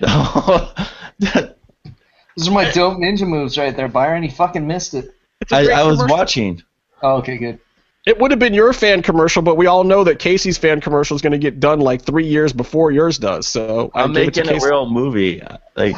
That- 0.00 1.56
Those 2.36 2.48
are 2.48 2.52
my 2.52 2.70
dope 2.70 2.98
ninja 2.98 3.26
moves 3.26 3.56
right 3.56 3.74
there, 3.74 3.88
Byron. 3.88 4.22
He 4.22 4.28
fucking 4.28 4.66
missed 4.66 4.92
it. 4.92 5.14
It's 5.40 5.52
a 5.52 5.56
I, 5.56 5.64
great 5.64 5.74
I 5.74 5.84
was 5.84 6.04
watching. 6.06 6.62
Oh, 7.02 7.16
okay, 7.16 7.38
good. 7.38 7.58
It 8.06 8.20
would 8.20 8.30
have 8.30 8.38
been 8.38 8.54
your 8.54 8.72
fan 8.72 9.02
commercial, 9.02 9.42
but 9.42 9.56
we 9.56 9.66
all 9.66 9.82
know 9.82 10.04
that 10.04 10.20
Casey's 10.20 10.56
fan 10.56 10.80
commercial 10.80 11.16
is 11.16 11.22
going 11.22 11.32
to 11.32 11.38
get 11.38 11.58
done 11.58 11.80
like 11.80 12.02
three 12.02 12.26
years 12.26 12.52
before 12.52 12.92
yours 12.92 13.18
does. 13.18 13.48
So 13.48 13.90
I 13.94 14.04
I'm 14.04 14.12
give 14.12 14.28
it 14.28 14.34
to 14.34 14.44
making 14.44 14.62
a 14.62 14.64
real 14.64 14.88
movie. 14.88 15.42
Like, 15.74 15.96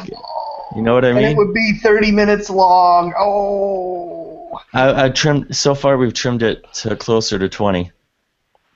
you 0.75 0.81
know 0.81 0.95
what 0.95 1.05
I 1.05 1.09
And 1.09 1.19
it 1.19 1.37
would 1.37 1.53
be 1.53 1.79
30 1.83 2.11
minutes 2.11 2.49
long. 2.49 3.13
Oh. 3.15 4.59
I, 4.73 5.05
I 5.05 5.09
trimmed. 5.09 5.55
So 5.55 5.75
far, 5.75 5.97
we've 5.97 6.13
trimmed 6.13 6.41
it 6.41 6.65
to 6.75 6.95
closer 6.95 7.37
to 7.37 7.47
20. 7.47 7.91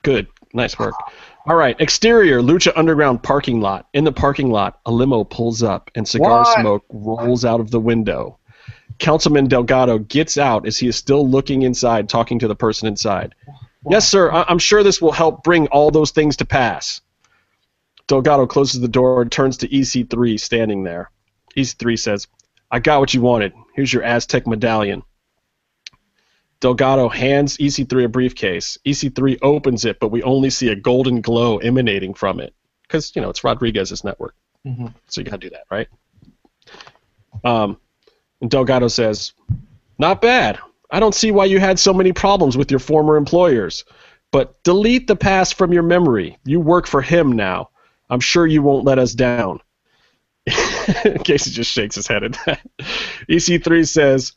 Good, 0.02 0.28
nice 0.52 0.78
work. 0.78 0.94
All 1.46 1.56
right, 1.56 1.78
exterior 1.80 2.40
Lucha 2.40 2.72
Underground 2.76 3.22
parking 3.22 3.60
lot. 3.60 3.88
In 3.92 4.04
the 4.04 4.12
parking 4.12 4.50
lot, 4.50 4.80
a 4.86 4.92
limo 4.92 5.24
pulls 5.24 5.62
up 5.62 5.90
and 5.94 6.06
cigar 6.06 6.38
What? 6.38 6.60
smoke 6.60 6.84
rolls 6.90 7.44
out 7.44 7.60
of 7.60 7.70
the 7.70 7.80
window. 7.80 8.38
Councilman 8.98 9.46
Delgado 9.48 9.98
gets 9.98 10.38
out 10.38 10.66
as 10.66 10.78
he 10.78 10.86
is 10.88 10.96
still 10.96 11.28
looking 11.28 11.62
inside, 11.62 12.08
talking 12.08 12.38
to 12.38 12.48
the 12.48 12.54
person 12.56 12.88
inside. 12.88 13.34
Yes, 13.88 14.08
sir. 14.08 14.30
I- 14.32 14.44
I'm 14.48 14.58
sure 14.58 14.82
this 14.82 15.02
will 15.02 15.12
help 15.12 15.42
bring 15.42 15.66
all 15.68 15.90
those 15.90 16.10
things 16.10 16.36
to 16.36 16.44
pass. 16.44 17.00
Delgado 18.06 18.46
closes 18.46 18.80
the 18.80 18.88
door 18.88 19.22
and 19.22 19.32
turns 19.32 19.56
to 19.58 19.68
EC3 19.68 20.38
standing 20.38 20.84
there. 20.84 21.10
EC3 21.56 21.96
says, 21.98 22.26
I 22.70 22.78
got 22.78 23.00
what 23.00 23.14
you 23.14 23.20
wanted. 23.20 23.52
Here's 23.74 23.92
your 23.92 24.02
Aztec 24.02 24.46
medallion. 24.46 25.02
Delgado 26.60 27.08
hands 27.08 27.58
EC3 27.58 28.04
a 28.04 28.08
briefcase. 28.08 28.78
EC3 28.86 29.38
opens 29.42 29.84
it, 29.84 30.00
but 30.00 30.08
we 30.08 30.22
only 30.22 30.50
see 30.50 30.68
a 30.68 30.76
golden 30.76 31.20
glow 31.20 31.58
emanating 31.58 32.14
from 32.14 32.40
it. 32.40 32.54
Because, 32.82 33.14
you 33.14 33.22
know, 33.22 33.28
it's 33.30 33.44
Rodriguez's 33.44 34.04
network. 34.04 34.34
Mhm. 34.66 34.94
So 35.08 35.20
you 35.20 35.24
got 35.26 35.40
to 35.40 35.48
do 35.48 35.50
that, 35.50 35.64
right? 35.70 35.88
Um, 37.44 37.78
and 38.40 38.50
Delgado 38.50 38.88
says, 38.88 39.32
Not 39.98 40.20
bad. 40.20 40.58
I 40.90 41.00
don't 41.00 41.14
see 41.14 41.30
why 41.30 41.46
you 41.46 41.58
had 41.58 41.78
so 41.78 41.92
many 41.92 42.12
problems 42.12 42.56
with 42.56 42.70
your 42.70 42.80
former 42.80 43.16
employers. 43.16 43.84
But 44.30 44.62
delete 44.64 45.06
the 45.06 45.16
past 45.16 45.54
from 45.54 45.72
your 45.72 45.82
memory. 45.82 46.38
You 46.44 46.60
work 46.60 46.86
for 46.86 47.00
him 47.00 47.32
now. 47.32 47.70
I'm 48.10 48.20
sure 48.20 48.46
you 48.46 48.62
won't 48.62 48.84
let 48.84 48.98
us 48.98 49.14
down. 49.14 49.60
Casey 51.24 51.50
just 51.50 51.70
shakes 51.70 51.94
his 51.94 52.06
head 52.06 52.24
at 52.24 52.32
that. 52.44 52.60
EC3 53.28 53.88
says, 53.88 54.32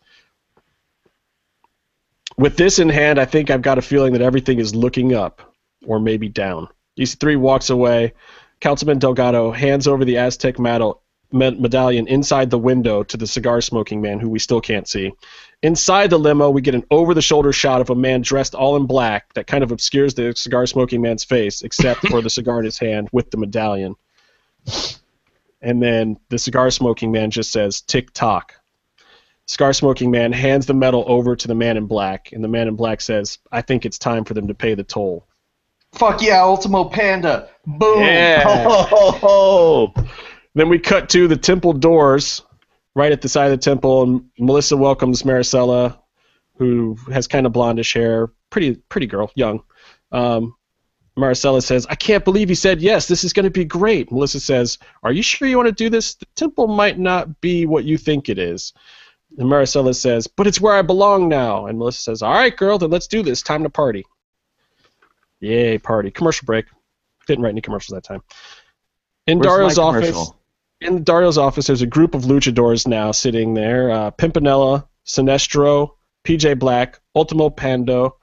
with 2.37 2.55
this 2.55 2.79
in 2.79 2.89
hand, 2.89 3.19
I 3.19 3.25
think 3.25 3.49
I've 3.49 3.61
got 3.61 3.79
a 3.79 3.81
feeling 3.81 4.13
that 4.13 4.21
everything 4.21 4.59
is 4.59 4.75
looking 4.75 5.13
up, 5.13 5.53
or 5.85 5.99
maybe 5.99 6.29
down. 6.29 6.67
EC3 6.99 7.37
walks 7.37 7.69
away. 7.69 8.13
Councilman 8.59 8.99
Delgado 8.99 9.51
hands 9.51 9.87
over 9.87 10.05
the 10.05 10.17
Aztec 10.17 10.59
medal, 10.59 11.01
med- 11.31 11.59
medallion 11.59 12.07
inside 12.07 12.49
the 12.49 12.59
window 12.59 13.03
to 13.03 13.17
the 13.17 13.27
cigar 13.27 13.61
smoking 13.61 14.01
man, 14.01 14.19
who 14.19 14.29
we 14.29 14.39
still 14.39 14.61
can't 14.61 14.87
see. 14.87 15.11
Inside 15.63 16.09
the 16.09 16.19
limo, 16.19 16.49
we 16.49 16.61
get 16.61 16.75
an 16.75 16.85
over 16.91 17.13
the 17.13 17.21
shoulder 17.21 17.51
shot 17.51 17.81
of 17.81 17.89
a 17.89 17.95
man 17.95 18.21
dressed 18.21 18.53
all 18.53 18.75
in 18.75 18.85
black 18.85 19.33
that 19.33 19.47
kind 19.47 19.63
of 19.63 19.71
obscures 19.71 20.13
the 20.13 20.33
cigar 20.35 20.65
smoking 20.67 21.01
man's 21.01 21.23
face, 21.23 21.63
except 21.63 22.07
for 22.07 22.21
the 22.21 22.29
cigar 22.29 22.59
in 22.59 22.65
his 22.65 22.77
hand 22.77 23.09
with 23.11 23.31
the 23.31 23.37
medallion. 23.37 23.95
And 25.61 25.81
then 25.81 26.17
the 26.29 26.37
cigar 26.37 26.69
smoking 26.69 27.11
man 27.11 27.31
just 27.31 27.51
says, 27.51 27.81
tick 27.81 28.13
tock. 28.13 28.53
Cigar 29.47 29.73
smoking 29.73 30.11
man 30.11 30.33
hands 30.33 30.65
the 30.65 30.73
medal 30.73 31.05
over 31.07 31.35
to 31.35 31.47
the 31.47 31.55
man 31.55 31.77
in 31.77 31.87
black, 31.87 32.31
and 32.33 32.43
the 32.43 32.49
man 32.49 32.67
in 32.67 32.75
black 32.75 33.01
says, 33.01 33.39
I 33.51 33.61
think 33.61 33.85
it's 33.85 33.97
time 33.97 34.25
for 34.25 34.33
them 34.33 34.47
to 34.49 34.53
pay 34.53 34.75
the 34.75 34.83
toll. 34.83 35.25
Fuck 35.93 36.21
yeah, 36.21 36.43
Ultimo 36.43 36.85
Panda. 36.85 37.49
Boom. 37.65 38.03
Oh, 39.29 39.93
Then 40.57 40.69
we 40.69 40.79
cut 40.79 41.07
to 41.09 41.27
the 41.27 41.37
temple 41.37 41.71
doors, 41.71 42.41
right 42.95 43.11
at 43.11 43.21
the 43.21 43.29
side 43.29 43.51
of 43.51 43.51
the 43.51 43.63
temple, 43.63 44.01
and 44.01 44.25
Melissa 44.39 44.75
welcomes 44.75 45.21
Maricela, 45.21 45.99
who 46.55 46.97
has 47.13 47.27
kind 47.27 47.45
of 47.45 47.53
blondish 47.53 47.93
hair, 47.93 48.31
pretty 48.49 48.73
pretty 48.89 49.05
girl, 49.05 49.29
young. 49.35 49.61
Um, 50.11 50.55
Maricela 51.15 51.61
says, 51.61 51.85
"I 51.91 51.93
can't 51.93 52.25
believe 52.25 52.49
he 52.49 52.55
said 52.55 52.81
yes. 52.81 53.07
This 53.07 53.23
is 53.23 53.33
going 53.33 53.43
to 53.43 53.51
be 53.51 53.65
great." 53.65 54.11
Melissa 54.11 54.39
says, 54.39 54.79
"Are 55.03 55.11
you 55.11 55.21
sure 55.21 55.47
you 55.47 55.57
want 55.57 55.67
to 55.67 55.83
do 55.83 55.91
this? 55.91 56.15
The 56.15 56.25
temple 56.35 56.65
might 56.65 56.97
not 56.97 57.39
be 57.39 57.67
what 57.67 57.83
you 57.83 57.95
think 57.95 58.27
it 58.27 58.39
is." 58.39 58.73
And 59.37 59.47
Maricela 59.47 59.93
says, 59.93 60.25
"But 60.25 60.47
it's 60.47 60.59
where 60.59 60.73
I 60.73 60.81
belong 60.81 61.29
now." 61.29 61.67
And 61.67 61.77
Melissa 61.77 62.01
says, 62.01 62.23
"All 62.23 62.33
right, 62.33 62.57
girl, 62.57 62.79
then 62.79 62.89
let's 62.89 63.05
do 63.05 63.21
this. 63.21 63.43
Time 63.43 63.61
to 63.61 63.69
party." 63.69 64.05
Yay, 65.39 65.77
party! 65.77 66.09
Commercial 66.09 66.47
break. 66.47 66.65
Didn't 67.27 67.43
write 67.43 67.51
any 67.51 67.61
commercials 67.61 67.93
that 67.93 68.03
time. 68.03 68.23
In 69.27 69.37
Where's 69.37 69.51
Dario's 69.51 69.77
office? 69.77 70.31
In 70.81 71.03
Dario's 71.03 71.37
office, 71.37 71.67
there's 71.67 71.81
a 71.81 71.87
group 71.87 72.13
of 72.13 72.23
luchadors 72.23 72.85
now 72.87 73.11
sitting 73.11 73.53
there. 73.53 73.89
Uh, 73.89 74.11
Pimpinela, 74.11 74.87
Sinestro, 75.05 75.91
PJ 76.23 76.59
Black, 76.59 76.99
Ultimo 77.15 77.49
Pando, 77.49 78.17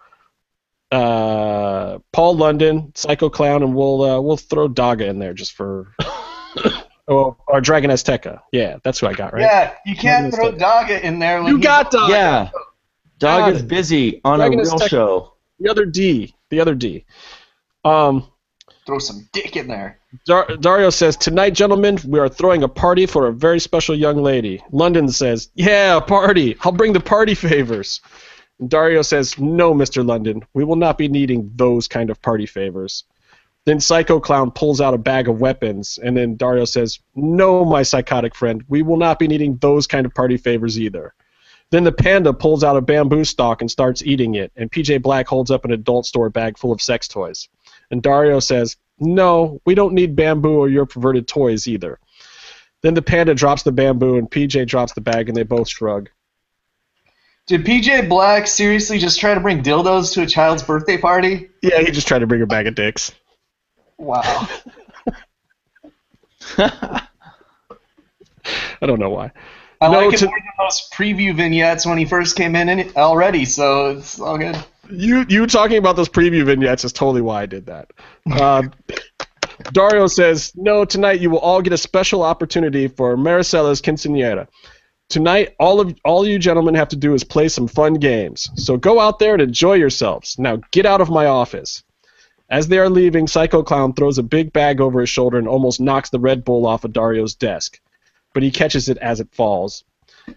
uh, 0.93 1.99
Paul 2.13 2.37
London, 2.37 2.93
Psycho 2.95 3.29
Clown, 3.29 3.63
and 3.63 3.75
we'll 3.75 4.03
uh, 4.03 4.21
we'll 4.21 4.37
throw 4.37 4.69
Daga 4.69 5.09
in 5.09 5.19
there 5.19 5.35
just 5.35 5.53
for. 5.55 5.93
oh, 7.09 7.37
or 7.49 7.61
Dragon 7.61 7.91
Azteca. 7.91 8.41
Yeah, 8.53 8.77
that's 8.85 9.01
who 9.01 9.09
I 9.09 9.15
got 9.15 9.33
right. 9.33 9.43
Yeah, 9.43 9.75
you 9.85 9.97
can't 9.97 10.33
Dragon 10.33 10.59
throw 10.59 10.67
Azteca. 10.69 10.87
Daga 10.89 11.03
in 11.03 11.19
there. 11.19 11.43
When 11.43 11.51
you 11.51 11.57
he- 11.57 11.63
got 11.63 11.91
Daga. 11.91 12.09
Yeah. 12.09 12.51
Dog 13.19 13.55
is 13.55 13.63
busy 13.63 14.21
on 14.25 14.39
Dragon 14.39 14.61
a 14.61 14.63
real 14.63 14.79
tech- 14.79 14.91
show. 14.91 15.35
The 15.59 15.71
other 15.71 15.87
D. 15.87 16.35
The 16.51 16.61
other 16.61 16.75
D. 16.75 17.05
Um, 17.85 18.27
Throw 18.87 18.99
some 18.99 19.29
dick 19.33 19.57
in 19.57 19.67
there. 19.67 19.99
Dar- 20.27 20.57
Dario 20.57 20.91
says, 20.91 21.17
Tonight, 21.17 21.51
gentlemen, 21.55 21.99
we 22.07 22.19
are 22.19 22.29
throwing 22.29 22.63
a 22.63 22.69
party 22.69 23.07
for 23.07 23.27
a 23.27 23.33
very 23.33 23.59
special 23.59 23.95
young 23.95 24.23
lady. 24.23 24.63
London 24.73 25.09
says, 25.09 25.51
Yeah, 25.55 26.01
party. 26.01 26.57
I'll 26.61 26.73
bring 26.73 26.93
the 26.93 27.01
party 27.01 27.35
favors. 27.35 28.01
And 28.61 28.71
Dario 28.71 29.03
says, 29.03 29.39
No, 29.39 29.75
Mr. 29.75 30.07
London, 30.07 30.43
we 30.55 30.65
will 30.65 30.77
not 30.77 30.99
be 30.99 31.09
needing 31.09 31.51
those 31.57 31.89
kind 31.89 32.11
of 32.11 32.21
party 32.23 32.47
favors. 32.47 33.05
Then 33.67 33.81
Psycho 33.81 34.21
Clown 34.21 34.51
pulls 34.51 34.81
out 34.81 34.95
a 34.95 34.99
bag 34.99 35.27
of 35.27 35.41
weapons, 35.41 35.99
and 36.03 36.17
then 36.17 36.37
Dario 36.37 36.67
says, 36.67 36.99
No, 37.15 37.65
my 37.65 37.83
psychotic 37.83 38.35
friend, 38.35 38.63
we 38.69 38.83
will 38.83 38.99
not 38.99 39.19
be 39.19 39.27
needing 39.27 39.57
those 39.57 39.87
kind 39.87 40.05
of 40.05 40.15
party 40.15 40.37
favors 40.37 40.79
either. 40.79 41.15
Then 41.71 41.85
the 41.85 41.93
panda 41.93 42.33
pulls 42.33 42.63
out 42.63 42.77
a 42.77 42.83
bamboo 42.83 43.25
stalk 43.25 43.63
and 43.63 43.71
starts 43.71 44.03
eating 44.03 44.35
it, 44.35 44.53
and 44.55 44.71
PJ 44.71 45.03
Black 45.03 45.27
holds 45.27 45.51
up 45.51 45.65
an 45.65 45.73
adult 45.73 46.07
store 46.07 46.29
bag 46.29 46.59
full 46.59 46.73
of 46.73 46.83
sex 46.83 47.09
toys. 47.09 47.49
And 47.95 48.03
Dario 48.03 48.41
says, 48.41 48.77
No, 48.99 49.61
we 49.65 49.77
don't 49.77 49.95
need 49.95 50.17
bamboo 50.17 50.59
or 50.59 50.69
your 50.69 50.85
perverted 50.85 51.29
toys 51.29 51.69
either. 51.69 52.01
Then 52.83 52.95
the 52.95 53.03
panda 53.03 53.37
drops 53.37 53.63
the 53.63 53.71
bamboo, 53.71 54.19
and 54.19 54.29
PJ 54.29 54.67
drops 54.67 54.95
the 54.95 55.01
bag, 55.01 55.29
and 55.29 55.37
they 55.37 55.45
both 55.45 55.69
shrug. 55.69 56.11
Did 57.47 57.65
PJ 57.65 58.09
Black 58.09 58.49
seriously 58.49 58.99
just 58.99 59.21
try 59.21 59.33
to 59.33 59.39
bring 59.39 59.63
dildos 59.63 60.13
to 60.15 60.23
a 60.23 60.27
child's 60.27 60.65
birthday 60.65 60.97
party? 60.99 61.51
Yeah, 61.63 61.83
he 61.83 61.93
just 61.93 62.09
tried 62.09 62.19
to 62.19 62.27
bring 62.27 62.43
a 62.43 62.47
bag 62.47 62.67
of 62.67 62.75
dicks. 62.75 63.13
Wow. 63.97 64.49
I 66.59 67.07
don't 68.83 68.99
know 68.99 69.11
why. 69.11 69.31
I 69.81 69.87
No, 69.89 70.01
like 70.07 70.15
it 70.15 70.19
to- 70.19 70.27
more 70.27 70.37
than 70.37 70.67
those 70.67 70.89
preview 70.93 71.33
vignettes 71.37 71.87
when 71.87 71.97
he 71.99 72.07
first 72.07 72.35
came 72.37 72.57
in, 72.57 72.69
in 72.69 72.91
already, 72.97 73.45
so 73.45 73.91
it's 73.91 74.19
all 74.19 74.37
good. 74.37 74.57
You 74.91 75.25
you 75.29 75.47
talking 75.47 75.79
about 75.79 75.97
those 75.97 76.09
preview 76.09 76.45
vignettes 76.45 76.85
is 76.85 76.93
totally 76.93 77.23
why 77.23 77.43
I 77.43 77.47
did 77.47 77.67
that. 77.67 77.91
Uh, 78.31 78.65
Dario 79.73 80.07
says, 80.07 80.53
"No, 80.57 80.85
tonight 80.85 81.21
you 81.21 81.31
will 81.31 81.39
all 81.39 81.63
get 81.63 81.73
a 81.73 81.79
special 81.79 82.23
opportunity 82.23 82.89
for 82.89 83.17
Maricela's 83.17 83.81
quinceañera. 83.81 84.49
Tonight, 85.09 85.55
all 85.61 85.81
of 85.81 85.95
all 86.05 86.27
you 86.27 86.39
gentlemen 86.39 86.75
have 86.75 86.89
to 86.89 86.97
do 86.97 87.15
is 87.15 87.25
play 87.25 87.49
some 87.49 87.69
fun 87.69 87.95
games. 87.95 88.51
So 88.57 88.77
go 88.77 89.01
out 89.01 89.19
there 89.19 89.35
and 89.35 89.43
enjoy 89.43 89.75
yourselves. 89.75 90.39
Now 90.39 90.59
get 90.71 90.87
out 90.87 91.01
of 91.01 91.11
my 91.11 91.27
office." 91.27 91.83
As 92.51 92.69
they 92.69 92.79
are 92.79 92.91
leaving, 92.91 93.27
Psycho 93.27 93.63
Clown 93.63 93.95
throws 93.95 94.19
a 94.19 94.23
big 94.23 94.53
bag 94.53 94.81
over 94.81 95.01
his 95.01 95.09
shoulder 95.09 95.39
and 95.39 95.49
almost 95.49 95.81
knocks 95.81 96.11
the 96.11 96.21
Red 96.21 96.45
Bull 96.45 96.67
off 96.67 96.85
of 96.85 96.93
Dario's 96.93 97.35
desk, 97.35 97.81
but 98.35 98.43
he 98.43 98.51
catches 98.51 98.89
it 98.89 98.99
as 98.99 99.19
it 99.19 99.29
falls. 99.33 99.83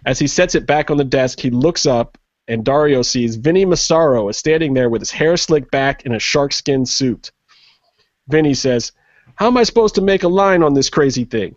As 0.05 0.17
he 0.17 0.27
sets 0.27 0.55
it 0.55 0.65
back 0.65 0.89
on 0.89 0.97
the 0.97 1.03
desk, 1.03 1.39
he 1.39 1.49
looks 1.49 1.85
up 1.85 2.17
and 2.47 2.63
Dario 2.63 3.01
sees 3.01 3.35
Vinny 3.35 3.65
Massaro 3.65 4.29
is 4.29 4.37
standing 4.37 4.73
there 4.73 4.89
with 4.89 5.01
his 5.01 5.11
hair 5.11 5.37
slicked 5.37 5.71
back 5.71 6.05
in 6.05 6.13
a 6.13 6.19
sharkskin 6.19 6.87
suit. 6.87 7.31
Vinny 8.27 8.53
says, 8.53 8.91
How 9.35 9.47
am 9.47 9.57
I 9.57 9.63
supposed 9.63 9.95
to 9.95 10.01
make 10.01 10.23
a 10.23 10.27
line 10.27 10.63
on 10.63 10.73
this 10.73 10.89
crazy 10.89 11.25
thing? 11.25 11.55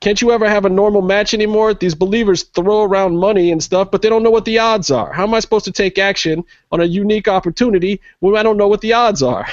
Can't 0.00 0.20
you 0.20 0.32
ever 0.32 0.48
have 0.48 0.64
a 0.64 0.68
normal 0.68 1.00
match 1.00 1.32
anymore? 1.32 1.74
These 1.74 1.94
believers 1.94 2.42
throw 2.42 2.82
around 2.82 3.18
money 3.18 3.52
and 3.52 3.62
stuff, 3.62 3.92
but 3.92 4.02
they 4.02 4.08
don't 4.08 4.24
know 4.24 4.32
what 4.32 4.44
the 4.44 4.58
odds 4.58 4.90
are. 4.90 5.12
How 5.12 5.22
am 5.22 5.34
I 5.34 5.38
supposed 5.38 5.64
to 5.66 5.72
take 5.72 5.96
action 5.96 6.44
on 6.72 6.80
a 6.80 6.84
unique 6.84 7.28
opportunity 7.28 8.00
when 8.18 8.36
I 8.36 8.42
don't 8.42 8.56
know 8.56 8.66
what 8.66 8.80
the 8.80 8.94
odds 8.94 9.22
are? 9.22 9.46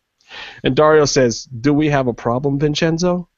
and 0.64 0.76
Dario 0.76 1.06
says, 1.06 1.44
Do 1.44 1.74
we 1.74 1.88
have 1.88 2.06
a 2.06 2.14
problem, 2.14 2.58
Vincenzo? 2.58 3.28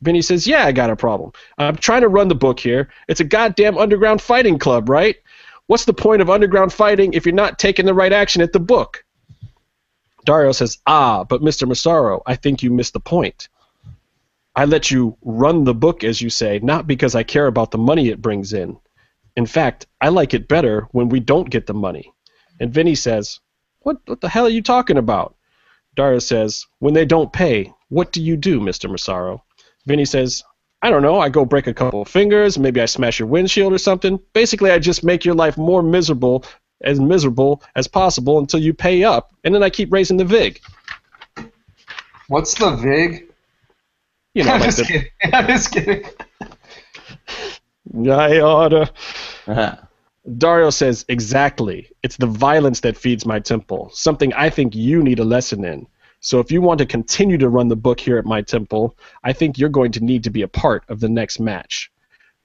Vinny 0.00 0.22
says, 0.22 0.46
Yeah, 0.46 0.64
I 0.64 0.72
got 0.72 0.88
a 0.88 0.96
problem. 0.96 1.32
I'm 1.58 1.76
trying 1.76 2.00
to 2.00 2.08
run 2.08 2.28
the 2.28 2.34
book 2.34 2.58
here. 2.58 2.88
It's 3.06 3.20
a 3.20 3.24
goddamn 3.24 3.76
underground 3.76 4.22
fighting 4.22 4.58
club, 4.58 4.88
right? 4.88 5.16
What's 5.70 5.84
the 5.84 5.94
point 5.94 6.20
of 6.20 6.28
underground 6.28 6.72
fighting 6.72 7.12
if 7.12 7.24
you're 7.24 7.32
not 7.32 7.60
taking 7.60 7.86
the 7.86 7.94
right 7.94 8.12
action 8.12 8.42
at 8.42 8.52
the 8.52 8.58
book? 8.58 9.04
Dario 10.24 10.50
says, 10.50 10.78
Ah, 10.84 11.22
but 11.22 11.42
Mr. 11.42 11.68
Massaro, 11.68 12.22
I 12.26 12.34
think 12.34 12.60
you 12.60 12.72
missed 12.72 12.92
the 12.92 12.98
point. 12.98 13.48
I 14.56 14.64
let 14.64 14.90
you 14.90 15.16
run 15.22 15.62
the 15.62 15.72
book, 15.72 16.02
as 16.02 16.20
you 16.20 16.28
say, 16.28 16.58
not 16.58 16.88
because 16.88 17.14
I 17.14 17.22
care 17.22 17.46
about 17.46 17.70
the 17.70 17.78
money 17.78 18.08
it 18.08 18.20
brings 18.20 18.52
in. 18.52 18.78
In 19.36 19.46
fact, 19.46 19.86
I 20.00 20.08
like 20.08 20.34
it 20.34 20.48
better 20.48 20.88
when 20.90 21.08
we 21.08 21.20
don't 21.20 21.48
get 21.48 21.68
the 21.68 21.72
money. 21.72 22.12
And 22.58 22.74
Vinny 22.74 22.96
says, 22.96 23.38
What, 23.78 23.98
what 24.06 24.20
the 24.20 24.28
hell 24.28 24.46
are 24.46 24.56
you 24.56 24.62
talking 24.62 24.98
about? 24.98 25.36
Dario 25.94 26.18
says, 26.18 26.66
When 26.80 26.94
they 26.94 27.04
don't 27.04 27.32
pay, 27.32 27.72
what 27.90 28.10
do 28.10 28.20
you 28.20 28.36
do, 28.36 28.58
Mr. 28.58 28.90
Massaro? 28.90 29.44
Vinny 29.86 30.04
says, 30.04 30.42
I 30.82 30.90
don't 30.90 31.02
know, 31.02 31.20
I 31.20 31.28
go 31.28 31.44
break 31.44 31.66
a 31.66 31.74
couple 31.74 32.02
of 32.02 32.08
fingers, 32.08 32.58
maybe 32.58 32.80
I 32.80 32.86
smash 32.86 33.18
your 33.18 33.28
windshield 33.28 33.72
or 33.72 33.78
something. 33.78 34.18
Basically, 34.32 34.70
I 34.70 34.78
just 34.78 35.04
make 35.04 35.24
your 35.24 35.34
life 35.34 35.58
more 35.58 35.82
miserable, 35.82 36.44
as 36.82 36.98
miserable 36.98 37.62
as 37.76 37.86
possible 37.86 38.38
until 38.38 38.60
you 38.60 38.72
pay 38.72 39.04
up, 39.04 39.34
and 39.44 39.54
then 39.54 39.62
I 39.62 39.68
keep 39.68 39.92
raising 39.92 40.16
the 40.16 40.24
VIG. 40.24 40.60
What's 42.28 42.54
the 42.54 42.70
VIG? 42.70 43.28
You 44.34 44.44
know, 44.44 44.52
I'm 44.52 44.60
like 44.60 44.68
just 44.68 44.78
the, 44.78 44.84
kidding. 44.84 45.08
I'm 45.34 45.46
just 45.46 45.72
kidding. 45.72 46.04
I 48.10 48.40
oughta. 48.40 48.90
Uh-huh. 49.46 49.76
Dario 50.38 50.70
says, 50.70 51.04
Exactly. 51.08 51.90
It's 52.02 52.16
the 52.16 52.26
violence 52.26 52.80
that 52.80 52.96
feeds 52.96 53.26
my 53.26 53.40
temple, 53.40 53.90
something 53.92 54.32
I 54.34 54.48
think 54.48 54.74
you 54.74 55.02
need 55.02 55.18
a 55.18 55.24
lesson 55.24 55.64
in. 55.64 55.86
So 56.20 56.38
if 56.38 56.52
you 56.52 56.60
want 56.60 56.78
to 56.78 56.86
continue 56.86 57.38
to 57.38 57.48
run 57.48 57.68
the 57.68 57.76
book 57.76 57.98
here 57.98 58.18
at 58.18 58.26
my 58.26 58.42
temple, 58.42 58.96
I 59.24 59.32
think 59.32 59.58
you're 59.58 59.70
going 59.70 59.92
to 59.92 60.04
need 60.04 60.24
to 60.24 60.30
be 60.30 60.42
a 60.42 60.48
part 60.48 60.84
of 60.88 61.00
the 61.00 61.08
next 61.08 61.40
match. 61.40 61.90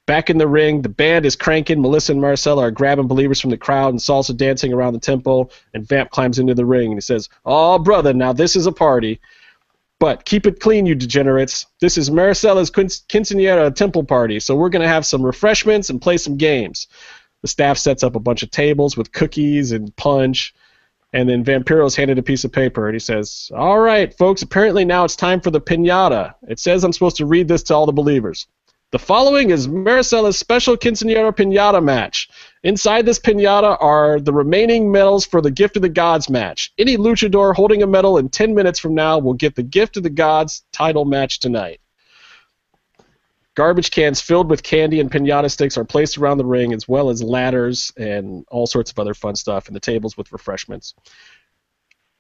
Back 0.05 0.29
in 0.29 0.37
the 0.37 0.47
ring, 0.47 0.81
the 0.81 0.89
band 0.89 1.25
is 1.25 1.35
cranking. 1.35 1.81
Melissa 1.81 2.11
and 2.11 2.21
Marcella 2.21 2.61
are 2.63 2.71
grabbing 2.71 3.07
believers 3.07 3.41
from 3.41 3.49
the 3.49 3.57
crowd 3.57 3.89
and 3.89 3.99
salsa 3.99 4.37
dancing 4.37 4.71
around 4.71 4.93
the 4.93 4.99
temple. 4.99 5.51
And 5.73 5.87
Vamp 5.87 6.11
climbs 6.11 6.37
into 6.37 6.53
the 6.53 6.65
ring 6.65 6.91
and 6.91 6.97
he 6.97 7.01
says, 7.01 7.27
Oh, 7.43 7.79
brother, 7.79 8.13
now 8.13 8.31
this 8.31 8.55
is 8.55 8.67
a 8.67 8.71
party. 8.71 9.19
But 9.99 10.25
keep 10.25 10.45
it 10.45 10.59
clean, 10.59 10.85
you 10.85 10.93
degenerates. 10.93 11.65
This 11.79 11.97
is 11.97 12.11
Maricella's 12.11 12.69
quin- 12.69 12.87
quinceanera 12.87 13.73
temple 13.73 14.03
party, 14.03 14.39
so 14.39 14.55
we're 14.55 14.69
going 14.69 14.81
to 14.81 14.87
have 14.87 15.05
some 15.05 15.23
refreshments 15.23 15.89
and 15.89 16.01
play 16.01 16.17
some 16.17 16.37
games. 16.37 16.87
The 17.41 17.47
staff 17.47 17.77
sets 17.77 18.03
up 18.03 18.15
a 18.15 18.19
bunch 18.19 18.43
of 18.43 18.51
tables 18.51 18.97
with 18.97 19.11
cookies 19.11 19.71
and 19.71 19.95
punch. 19.95 20.53
And 21.15 21.29
then 21.29 21.45
Vampiro's 21.45 21.95
handed 21.95 22.19
a 22.19 22.23
piece 22.23 22.43
of 22.43 22.51
paper 22.51 22.87
and 22.87 22.93
he 22.93 22.99
says, 22.99 23.49
All 23.55 23.79
right, 23.79 24.13
folks, 24.17 24.41
apparently 24.41 24.83
now 24.83 25.05
it's 25.05 25.15
time 25.15 25.39
for 25.39 25.49
the 25.49 25.61
pinata. 25.61 26.33
It 26.49 26.59
says 26.59 26.83
I'm 26.83 26.91
supposed 26.91 27.15
to 27.15 27.25
read 27.25 27.47
this 27.47 27.63
to 27.63 27.73
all 27.73 27.85
the 27.85 27.93
believers. 27.93 28.47
The 28.91 28.99
following 28.99 29.49
is 29.49 29.65
Maricella's 29.65 30.37
special 30.37 30.75
quinceanera 30.75 31.33
pinata 31.33 31.81
match. 31.81 32.27
Inside 32.63 33.05
this 33.05 33.17
pinata 33.17 33.77
are 33.79 34.19
the 34.19 34.33
remaining 34.33 34.91
medals 34.91 35.25
for 35.25 35.39
the 35.39 35.51
Gift 35.51 35.77
of 35.77 35.83
the 35.83 35.89
Gods 35.89 36.29
match. 36.29 36.73
Any 36.77 36.97
luchador 36.97 37.55
holding 37.55 37.81
a 37.81 37.87
medal 37.87 38.17
in 38.17 38.27
10 38.27 38.53
minutes 38.53 38.77
from 38.77 38.93
now 38.93 39.17
will 39.17 39.35
get 39.35 39.55
the 39.55 39.63
Gift 39.63 39.95
of 39.95 40.03
the 40.03 40.09
Gods 40.09 40.65
title 40.73 41.05
match 41.05 41.39
tonight. 41.39 41.79
Garbage 43.55 43.89
cans 43.89 44.19
filled 44.21 44.49
with 44.49 44.63
candy 44.63 44.99
and 44.99 45.09
pinata 45.09 45.49
sticks 45.49 45.77
are 45.77 45.85
placed 45.85 46.17
around 46.17 46.37
the 46.37 46.45
ring, 46.45 46.73
as 46.73 46.89
well 46.89 47.09
as 47.09 47.23
ladders 47.23 47.91
and 47.95 48.45
all 48.51 48.67
sorts 48.67 48.91
of 48.91 48.99
other 48.99 49.13
fun 49.13 49.35
stuff, 49.35 49.67
and 49.67 49.75
the 49.75 49.79
tables 49.79 50.17
with 50.17 50.31
refreshments. 50.33 50.93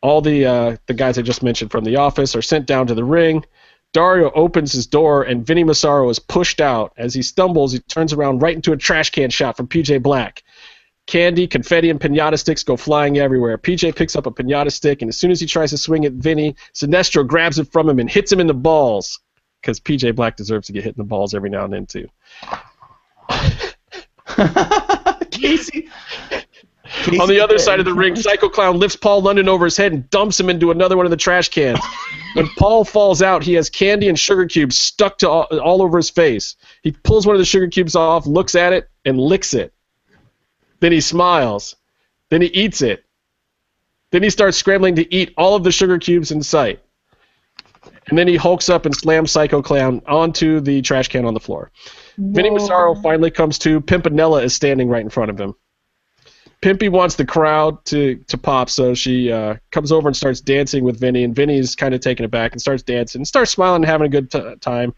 All 0.01 0.21
the 0.21 0.45
uh, 0.45 0.77
the 0.85 0.93
guys 0.93 1.17
I 1.17 1.23
just 1.23 1.43
mentioned 1.43 1.71
from 1.71 1.83
the 1.83 1.97
office 1.97 2.35
are 2.35 2.41
sent 2.41 2.67
down 2.67 2.87
to 2.87 2.95
the 2.95 3.03
ring. 3.03 3.43
Dario 3.91 4.31
opens 4.33 4.71
his 4.71 4.87
door, 4.87 5.23
and 5.23 5.45
Vinny 5.45 5.63
Massaro 5.63 6.09
is 6.09 6.19
pushed 6.19 6.61
out. 6.61 6.93
As 6.97 7.13
he 7.13 7.21
stumbles, 7.21 7.73
he 7.73 7.79
turns 7.79 8.13
around 8.13 8.41
right 8.41 8.55
into 8.55 8.71
a 8.71 8.77
trash 8.77 9.09
can 9.09 9.29
shot 9.29 9.57
from 9.57 9.67
PJ 9.67 10.01
Black. 10.03 10.43
Candy, 11.05 11.47
confetti, 11.47 11.89
and 11.89 11.99
pinata 11.99 12.39
sticks 12.39 12.63
go 12.63 12.77
flying 12.77 13.17
everywhere. 13.17 13.57
PJ 13.57 13.95
picks 13.95 14.15
up 14.15 14.25
a 14.25 14.31
pinata 14.31 14.71
stick, 14.71 15.01
and 15.01 15.09
as 15.09 15.17
soon 15.17 15.31
as 15.31 15.39
he 15.39 15.45
tries 15.45 15.69
to 15.69 15.77
swing 15.77 16.05
at 16.05 16.13
Vinny, 16.13 16.55
Sinestro 16.73 17.27
grabs 17.27 17.59
it 17.59 17.71
from 17.71 17.89
him 17.89 17.99
and 17.99 18.09
hits 18.09 18.31
him 18.31 18.39
in 18.39 18.47
the 18.47 18.53
balls. 18.53 19.19
Because 19.65 19.79
PJ 19.79 20.15
Black 20.15 20.35
deserves 20.35 20.67
to 20.67 20.73
get 20.73 20.83
hit 20.83 20.95
in 20.95 21.01
the 21.01 21.03
balls 21.03 21.33
every 21.33 21.49
now 21.49 21.63
and 21.63 21.73
then, 21.73 21.87
too. 21.87 22.07
Casey. 25.31 25.89
On 27.19 27.27
the 27.27 27.39
other 27.43 27.57
side 27.57 27.79
of 27.79 27.85
the 27.85 27.93
ring, 27.93 28.15
Psycho 28.15 28.47
Clown 28.47 28.77
lifts 28.77 28.95
Paul 28.95 29.23
London 29.23 29.49
over 29.49 29.65
his 29.65 29.75
head 29.75 29.91
and 29.91 30.07
dumps 30.11 30.39
him 30.39 30.51
into 30.51 30.69
another 30.69 30.95
one 30.95 31.07
of 31.07 31.09
the 31.09 31.17
trash 31.17 31.49
cans. 31.49 31.79
When 32.35 32.47
Paul 32.59 32.85
falls 32.85 33.23
out, 33.23 33.41
he 33.41 33.53
has 33.53 33.71
candy 33.71 34.07
and 34.07 34.19
sugar 34.19 34.45
cubes 34.45 34.77
stuck 34.77 35.17
to 35.19 35.29
all, 35.29 35.45
all 35.57 35.81
over 35.81 35.97
his 35.97 36.11
face. 36.11 36.55
He 36.83 36.91
pulls 36.91 37.25
one 37.25 37.35
of 37.35 37.39
the 37.39 37.45
sugar 37.45 37.67
cubes 37.67 37.95
off, 37.95 38.27
looks 38.27 38.53
at 38.53 38.71
it, 38.71 38.87
and 39.03 39.19
licks 39.19 39.55
it. 39.55 39.73
Then 40.79 40.91
he 40.91 41.01
smiles. 41.01 41.75
Then 42.29 42.43
he 42.43 42.49
eats 42.49 42.83
it. 42.83 43.03
Then 44.11 44.21
he 44.21 44.29
starts 44.29 44.57
scrambling 44.57 44.93
to 44.97 45.11
eat 45.11 45.33
all 45.37 45.55
of 45.55 45.63
the 45.63 45.71
sugar 45.71 45.97
cubes 45.97 46.29
in 46.29 46.43
sight. 46.43 46.84
And 48.07 48.17
then 48.17 48.27
he 48.27 48.35
hulks 48.35 48.69
up 48.69 48.85
and 48.85 48.95
slams 48.95 49.31
Psycho 49.31 49.61
Clown 49.61 50.01
onto 50.05 50.59
the 50.59 50.81
trash 50.81 51.07
can 51.07 51.25
on 51.25 51.33
the 51.33 51.39
floor. 51.39 51.71
Vinny 52.17 52.49
Massaro 52.49 52.95
finally 52.95 53.31
comes 53.31 53.57
to. 53.59 53.81
Pimpinela 53.81 54.43
is 54.43 54.53
standing 54.53 54.89
right 54.89 55.01
in 55.01 55.09
front 55.09 55.31
of 55.31 55.39
him. 55.39 55.55
Pimpy 56.61 56.89
wants 56.89 57.15
the 57.15 57.25
crowd 57.25 57.83
to, 57.85 58.15
to 58.27 58.37
pop, 58.37 58.69
so 58.69 58.93
she 58.93 59.31
uh, 59.31 59.55
comes 59.71 59.91
over 59.91 60.07
and 60.07 60.15
starts 60.15 60.41
dancing 60.41 60.83
with 60.83 60.99
Vinny, 60.99 61.23
and 61.23 61.35
Vinny's 61.35 61.75
kind 61.75 61.93
of 61.93 62.01
taken 62.01 62.25
aback 62.25 62.53
and 62.53 62.61
starts 62.61 62.81
dancing, 62.81 63.19
and 63.19 63.27
starts 63.27 63.51
smiling 63.51 63.77
and 63.77 63.85
having 63.85 64.07
a 64.07 64.09
good 64.09 64.31
t- 64.31 64.55
time. 64.61 64.95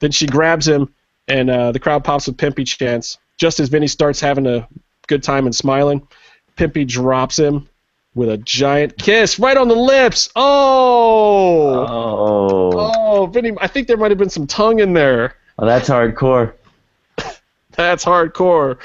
Then 0.00 0.10
she 0.10 0.26
grabs 0.26 0.66
him, 0.66 0.92
and 1.28 1.48
uh, 1.48 1.72
the 1.72 1.78
crowd 1.78 2.04
pops 2.04 2.26
with 2.26 2.36
Pimpy 2.36 2.66
chants. 2.66 3.18
Just 3.38 3.60
as 3.60 3.68
Vinny 3.68 3.86
starts 3.86 4.20
having 4.20 4.46
a 4.46 4.68
good 5.06 5.22
time 5.22 5.46
and 5.46 5.54
smiling, 5.54 6.06
Pimpy 6.56 6.86
drops 6.86 7.38
him 7.38 7.68
with 8.16 8.30
a 8.30 8.38
giant 8.38 8.96
kiss 8.96 9.38
right 9.38 9.58
on 9.58 9.68
the 9.68 9.76
lips. 9.76 10.30
Oh! 10.34 11.86
Oh. 11.86 12.70
Oh, 12.74 13.26
Vinny, 13.26 13.52
I 13.60 13.68
think 13.68 13.86
there 13.86 13.98
might 13.98 14.10
have 14.10 14.18
been 14.18 14.30
some 14.30 14.46
tongue 14.46 14.80
in 14.80 14.94
there. 14.94 15.36
oh, 15.58 15.66
that's 15.66 15.88
hardcore. 15.88 16.54
That's 17.72 18.06
hardcore. 18.06 18.78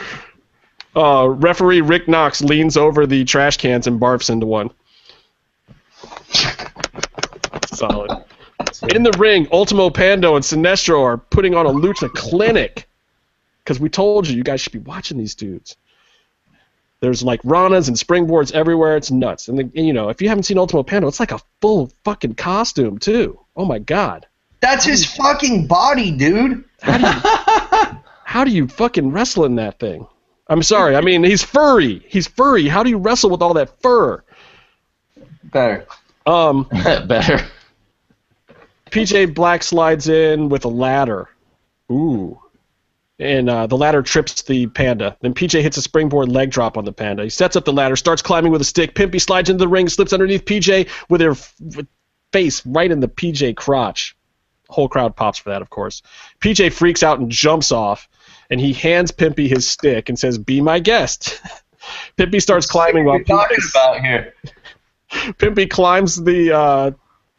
Uh, 0.94 1.30
referee 1.30 1.80
Rick 1.80 2.10
Knox 2.10 2.42
leans 2.42 2.76
over 2.76 3.08
the 3.08 3.24
trash 3.24 3.56
cans 3.56 3.88
and 3.88 4.02
barfs 4.02 4.30
into 4.30 4.46
one. 4.46 4.70
Solid. 7.68 8.12
In 8.94 9.04
the 9.04 9.16
ring, 9.18 9.48
Ultimo 9.54 9.90
Pando 9.92 10.36
and 10.36 10.44
Sinestro 10.44 11.02
are 11.04 11.18
putting 11.18 11.56
on 11.56 11.66
a 11.66 11.70
lucha 11.70 12.12
clinic. 12.12 12.90
Because 13.64 13.80
we 13.80 13.88
told 13.88 14.28
you, 14.28 14.36
you 14.36 14.44
guys 14.44 14.60
should 14.60 14.74
be 14.74 14.80
watching 14.80 15.18
these 15.18 15.36
dudes. 15.36 15.78
There's 17.02 17.24
like 17.24 17.42
ranas 17.42 17.88
and 17.88 17.98
springboards 17.98 18.54
everywhere. 18.54 18.96
It's 18.96 19.12
nuts. 19.12 19.48
And, 19.48 19.58
the, 19.58 19.64
and, 19.64 19.88
you 19.88 19.92
know, 19.92 20.10
if 20.10 20.22
you 20.22 20.30
haven't 20.30 20.44
seen 20.44 20.58
Ultimo 20.58 20.84
Pando, 20.84 21.08
it's 21.08 21.20
like 21.20 21.32
a 21.32 21.40
full 21.60 21.92
fucking 22.04 22.36
costume 22.36 23.00
too. 23.00 23.40
Oh 23.56 23.66
my 23.66 23.80
god. 23.80 24.28
That's 24.62 24.86
his 24.86 25.04
fucking 25.16 25.66
body, 25.66 26.12
dude. 26.12 26.64
How 26.82 26.98
do 26.98 27.08
you, 27.08 28.02
how 28.24 28.44
do 28.44 28.52
you 28.52 28.68
fucking 28.68 29.12
wrestle 29.12 29.46
in 29.46 29.56
that 29.56 29.80
thing? 29.80 30.06
I'm 30.48 30.62
sorry. 30.62 30.96
I 30.96 31.02
mean, 31.02 31.24
he's 31.24 31.44
furry. 31.44 32.06
He's 32.08 32.28
furry. 32.28 32.68
How 32.68 32.84
do 32.84 32.90
you 32.90 32.98
wrestle 32.98 33.32
with 33.32 33.42
all 33.42 33.56
that 33.56 33.82
fur? 33.82 34.24
Better. 35.46 35.88
Um, 36.26 36.68
Better. 36.72 37.48
PJ 38.92 39.34
Black 39.34 39.64
slides 39.64 40.08
in 40.08 40.50
with 40.50 40.66
a 40.66 40.70
ladder. 40.70 41.30
Ooh. 41.92 42.40
And 43.22 43.52
uh, 43.52 43.68
the 43.68 43.78
ladder 43.78 44.02
trips 44.02 44.42
the 44.42 44.66
panda. 44.66 45.16
Then 45.22 45.36
PJ 45.36 45.62
hits 45.62 45.78
a 45.78 45.82
springboard 45.84 46.30
leg 46.30 46.50
drop 46.50 46.76
on 46.76 46.86
the 46.86 46.92
panda. 46.92 47.24
He 47.24 47.30
sets 47.30 47.56
up 47.56 47.66
the 47.66 47.72
ladder, 47.72 47.96
starts 47.96 48.24
climbing 48.24 48.52
with 48.52 48.62
a 48.62 48.66
stick. 48.66 48.96
Pimpy 48.96 49.22
slides 49.22 49.48
into 49.48 49.60
the 49.60 49.68
ring, 49.68 49.88
slips 49.90 50.12
underneath 50.12 50.44
PJ 50.44 50.90
with 51.08 51.22
her 51.22 51.32
f- 51.32 51.56
face 52.32 52.66
right 52.66 52.90
in 52.90 53.00
the 53.00 53.08
PJ 53.08 53.56
crotch. 53.56 54.16
Whole 54.70 54.90
crowd 54.90 55.16
pops 55.16 55.38
for 55.38 55.50
that, 55.52 55.62
of 55.62 55.70
course. 55.70 56.02
PJ 56.40 56.74
freaks 56.74 57.04
out 57.04 57.20
and 57.20 57.30
jumps 57.30 57.72
off, 57.72 58.10
and 58.50 58.60
he 58.60 58.74
hands 58.74 59.12
Pimpy 59.12 59.48
his 59.48 59.70
stick 59.70 60.10
and 60.10 60.18
says, 60.18 60.40
"Be 60.40 60.60
my 60.60 60.80
guest." 60.80 61.40
Pimpy 62.18 62.42
starts 62.42 62.66
climbing 62.66 63.06
while 63.06 63.20
What 63.20 63.30
are 63.30 63.54
you 63.54 63.60
talking 63.60 63.70
about 63.72 64.02
here? 64.02 64.34
Pimpy 65.38 65.70
climbs 65.70 66.16
the 66.16 66.58
uh, 66.58 66.92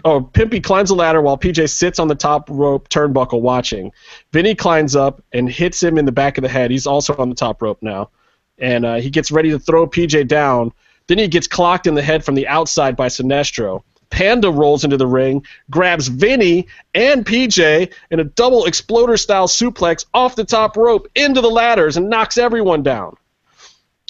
oh 0.04 0.20
Pimpy 0.20 0.62
climbs 0.62 0.88
the 0.88 0.94
ladder 0.94 1.20
while 1.20 1.38
PJ 1.38 1.68
sits 1.70 1.98
on 1.98 2.08
the 2.08 2.14
top 2.14 2.48
rope 2.50 2.88
turnbuckle 2.88 3.40
watching. 3.40 3.92
Vinny 4.32 4.54
climbs 4.54 4.96
up 4.96 5.22
and 5.32 5.48
hits 5.48 5.82
him 5.82 5.98
in 5.98 6.04
the 6.04 6.12
back 6.12 6.38
of 6.38 6.42
the 6.42 6.48
head. 6.48 6.70
He's 6.70 6.86
also 6.86 7.16
on 7.16 7.28
the 7.28 7.34
top 7.34 7.62
rope 7.62 7.78
now, 7.82 8.10
and 8.58 8.84
uh, 8.84 8.96
he 8.96 9.10
gets 9.10 9.30
ready 9.30 9.50
to 9.50 9.58
throw 9.58 9.86
PJ 9.86 10.28
down. 10.28 10.72
Then 11.06 11.18
he 11.18 11.28
gets 11.28 11.46
clocked 11.46 11.86
in 11.86 11.94
the 11.94 12.02
head 12.02 12.24
from 12.24 12.34
the 12.34 12.48
outside 12.48 12.96
by 12.96 13.08
Sinestro. 13.08 13.82
Panda 14.12 14.50
rolls 14.50 14.84
into 14.84 14.98
the 14.98 15.06
ring, 15.06 15.44
grabs 15.70 16.06
Vinny 16.06 16.68
and 16.94 17.24
PJ 17.24 17.92
in 18.10 18.20
a 18.20 18.24
double 18.24 18.66
exploder 18.66 19.16
style 19.16 19.48
suplex 19.48 20.04
off 20.12 20.36
the 20.36 20.44
top 20.44 20.76
rope 20.76 21.08
into 21.14 21.40
the 21.40 21.50
ladders 21.50 21.96
and 21.96 22.10
knocks 22.10 22.36
everyone 22.36 22.82
down. 22.82 23.16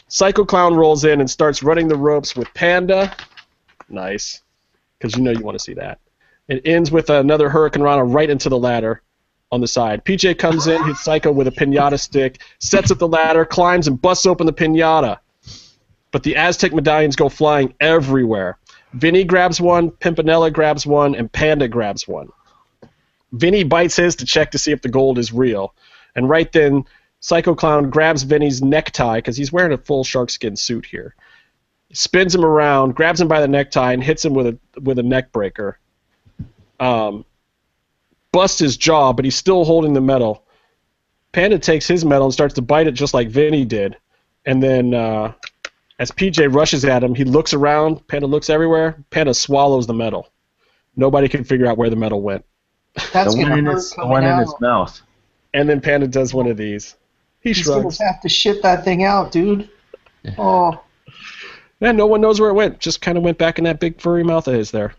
Psycho 0.09 0.45
Clown 0.45 0.75
rolls 0.75 1.05
in 1.05 1.21
and 1.21 1.31
starts 1.31 1.63
running 1.63 1.89
the 1.89 1.97
ropes 1.97 2.37
with 2.37 2.53
Panda. 2.53 3.17
Nice. 3.89 4.43
Because 5.03 5.17
you 5.17 5.25
know 5.25 5.33
you 5.33 5.41
want 5.43 5.59
to 5.59 5.65
see 5.65 5.75
that. 5.75 5.99
It 6.47 6.63
ends 6.65 6.93
with 6.93 7.11
another 7.11 7.49
Hurricane 7.49 7.83
Rana 7.83 8.05
right 8.05 8.31
into 8.31 8.49
the 8.49 8.59
ladder 8.59 9.03
on 9.51 9.61
the 9.61 9.67
side. 9.67 10.05
PJ 10.05 10.39
comes 10.39 10.69
in, 10.69 10.81
hits 10.85 11.03
Psycho 11.03 11.33
with 11.33 11.49
a 11.49 11.51
pinata 11.51 11.99
stick, 11.99 12.41
sets 12.61 12.93
up 12.93 12.99
the 12.99 13.09
ladder, 13.09 13.45
climbs, 13.45 13.89
and 13.89 14.01
busts 14.01 14.27
open 14.27 14.47
the 14.47 14.53
pinata. 14.53 15.19
But 16.13 16.23
the 16.23 16.37
Aztec 16.37 16.73
medallions 16.73 17.17
go 17.17 17.29
flying 17.29 17.75
everywhere. 17.81 18.59
Vinny 18.93 19.25
grabs 19.25 19.61
one, 19.61 19.91
Pimpinela 19.91 20.53
grabs 20.53 20.87
one, 20.87 21.17
and 21.17 21.33
Panda 21.33 21.67
grabs 21.67 22.07
one. 22.07 22.29
Vinny 23.33 23.65
bites 23.65 23.97
his 23.97 24.15
to 24.17 24.25
check 24.25 24.53
to 24.53 24.59
see 24.59 24.71
if 24.71 24.83
the 24.83 24.89
gold 24.89 25.19
is 25.19 25.33
real. 25.33 25.75
And 26.15 26.29
right 26.29 26.51
then, 26.53 26.85
Psycho 27.19 27.57
Clown 27.57 27.91
grabs 27.91 28.23
Vinny's 28.23 28.63
necktie 28.63 29.19
because 29.19 29.37
he's 29.37 29.53
wearing 29.53 29.73
a 29.73 29.79
full 29.79 30.05
sharkskin 30.05 30.57
suit 30.57 30.87
here. 30.87 31.17
Spins 31.93 32.35
him 32.35 32.45
around, 32.45 32.95
grabs 32.95 33.21
him 33.21 33.29
by 33.29 33.41
the 33.41 33.49
necktie, 33.49 33.93
and 33.93 34.03
hits 34.03 34.25
him 34.25 34.35
with 34.35 34.47
a 34.47 34.59
with 34.81 34.99
a 34.99 35.03
neck 35.03 35.33
breaker. 35.33 35.79
Um, 36.81 37.25
busts 38.33 38.59
his 38.59 38.77
jaw, 38.77 39.13
but 39.13 39.25
he's 39.25 39.37
still 39.37 39.65
holding 39.65 39.93
the 39.93 40.01
medal. 40.01 40.45
Panda 41.33 41.59
takes 41.59 41.87
his 41.87 42.05
medal 42.05 42.25
and 42.25 42.33
starts 42.33 42.55
to 42.55 42.63
bite 42.63 42.87
it 42.87 42.93
just 42.93 43.15
like 43.15 43.29
Vinny 43.29 43.65
did. 43.65 43.97
And 44.45 44.63
then, 44.63 44.93
uh, 44.93 45.33
as 45.99 46.11
PJ 46.11 46.53
rushes 46.53 46.85
at 46.85 47.05
him, 47.05 47.15
he 47.15 47.25
looks 47.25 47.55
around. 47.55 48.07
Panda 48.09 48.27
looks 48.27 48.51
everywhere. 48.51 49.03
Panda 49.11 49.33
swallows 49.33 49.87
the 49.87 49.95
medal. 49.95 50.29
Nobody 50.97 51.29
can 51.29 51.45
figure 51.45 51.67
out 51.67 51.79
where 51.79 51.89
the 51.89 51.97
medal 51.97 52.21
went. 52.21 52.45
That's 53.13 53.33
the 53.35 53.41
one 53.41 53.49
gonna 53.49 53.57
in 53.57 53.67
hurt 53.67 53.75
his, 53.77 53.91
the 53.91 53.97
coming 53.97 54.11
one 54.11 54.25
in 54.25 54.39
his 54.39 54.55
mouth. 54.61 55.01
And 55.55 55.69
then 55.69 55.81
Panda 55.81 56.07
does 56.07 56.35
one 56.35 56.47
of 56.47 56.57
these. 56.57 56.97
He 57.41 57.53
He's 57.53 57.67
gonna 57.67 57.89
have 58.01 58.21
to 58.23 58.29
shit 58.29 58.63
that 58.63 58.85
thing 58.85 59.05
out, 59.05 59.33
dude. 59.33 59.71
Oh, 60.39 60.81
Yeah, 61.83 61.91
no 61.91 62.07
one 62.07 62.21
knows 62.21 62.41
where 62.41 62.49
it 62.49 62.55
went. 62.55 62.79
Just 62.79 63.01
kind 63.01 63.19
of 63.19 63.25
went 63.25 63.39
back 63.39 63.59
in 63.59 63.65
that 63.65 63.81
big 63.81 64.01
furry 64.01 64.23
mouth 64.23 64.47
of 64.47 64.55
his 64.55 64.71
there. 64.71 64.95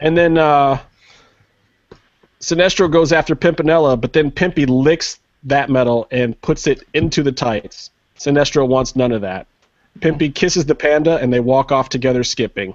And 0.00 0.16
then 0.16 0.38
uh, 0.38 0.80
Sinestro 2.40 2.90
goes 2.90 3.12
after 3.12 3.36
Pimpinela, 3.36 4.00
but 4.00 4.14
then 4.14 4.30
Pimpy 4.30 4.66
licks 4.66 5.20
that 5.42 5.68
medal 5.68 6.08
and 6.10 6.40
puts 6.40 6.66
it 6.66 6.82
into 6.94 7.22
the 7.22 7.30
tights. 7.30 7.90
Sinestro 8.18 8.66
wants 8.66 8.96
none 8.96 9.12
of 9.12 9.20
that. 9.20 9.48
Pimpy 9.98 10.34
kisses 10.34 10.64
the 10.64 10.74
panda, 10.74 11.18
and 11.18 11.30
they 11.30 11.40
walk 11.40 11.70
off 11.70 11.90
together, 11.90 12.24
skipping. 12.24 12.74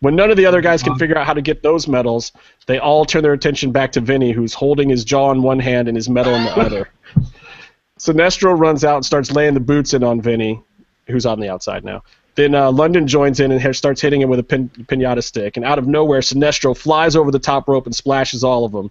When 0.00 0.16
none 0.16 0.30
of 0.30 0.38
the 0.38 0.46
other 0.46 0.62
guys 0.62 0.82
can 0.82 0.96
figure 0.96 1.18
out 1.18 1.26
how 1.26 1.34
to 1.34 1.42
get 1.42 1.62
those 1.62 1.86
medals, 1.86 2.32
they 2.66 2.78
all 2.78 3.04
turn 3.04 3.22
their 3.22 3.34
attention 3.34 3.70
back 3.70 3.92
to 3.92 4.00
Vinny, 4.00 4.32
who's 4.32 4.54
holding 4.54 4.88
his 4.88 5.04
jaw 5.04 5.30
in 5.30 5.42
one 5.42 5.58
hand 5.58 5.88
and 5.88 5.96
his 5.96 6.08
medal 6.08 6.34
in 6.34 6.44
the 6.44 6.56
other. 6.58 6.88
Sinestro 7.98 8.58
runs 8.58 8.82
out 8.82 8.96
and 8.96 9.04
starts 9.04 9.30
laying 9.30 9.52
the 9.52 9.60
boots 9.60 9.92
in 9.92 10.02
on 10.02 10.22
Vinny, 10.22 10.62
who's 11.06 11.26
on 11.26 11.40
the 11.40 11.48
outside 11.48 11.84
now. 11.84 12.02
Then 12.34 12.54
uh, 12.54 12.70
London 12.70 13.06
joins 13.06 13.40
in 13.40 13.50
and 13.50 13.76
starts 13.76 14.00
hitting 14.00 14.20
him 14.20 14.28
with 14.28 14.38
a 14.38 14.42
pin- 14.42 14.68
pinata 14.68 15.24
stick. 15.24 15.56
And 15.56 15.64
out 15.64 15.78
of 15.78 15.86
nowhere, 15.86 16.20
Sinestro 16.20 16.76
flies 16.76 17.16
over 17.16 17.30
the 17.30 17.38
top 17.38 17.66
rope 17.66 17.86
and 17.86 17.94
splashes 17.94 18.44
all 18.44 18.64
of 18.64 18.72
them. 18.72 18.90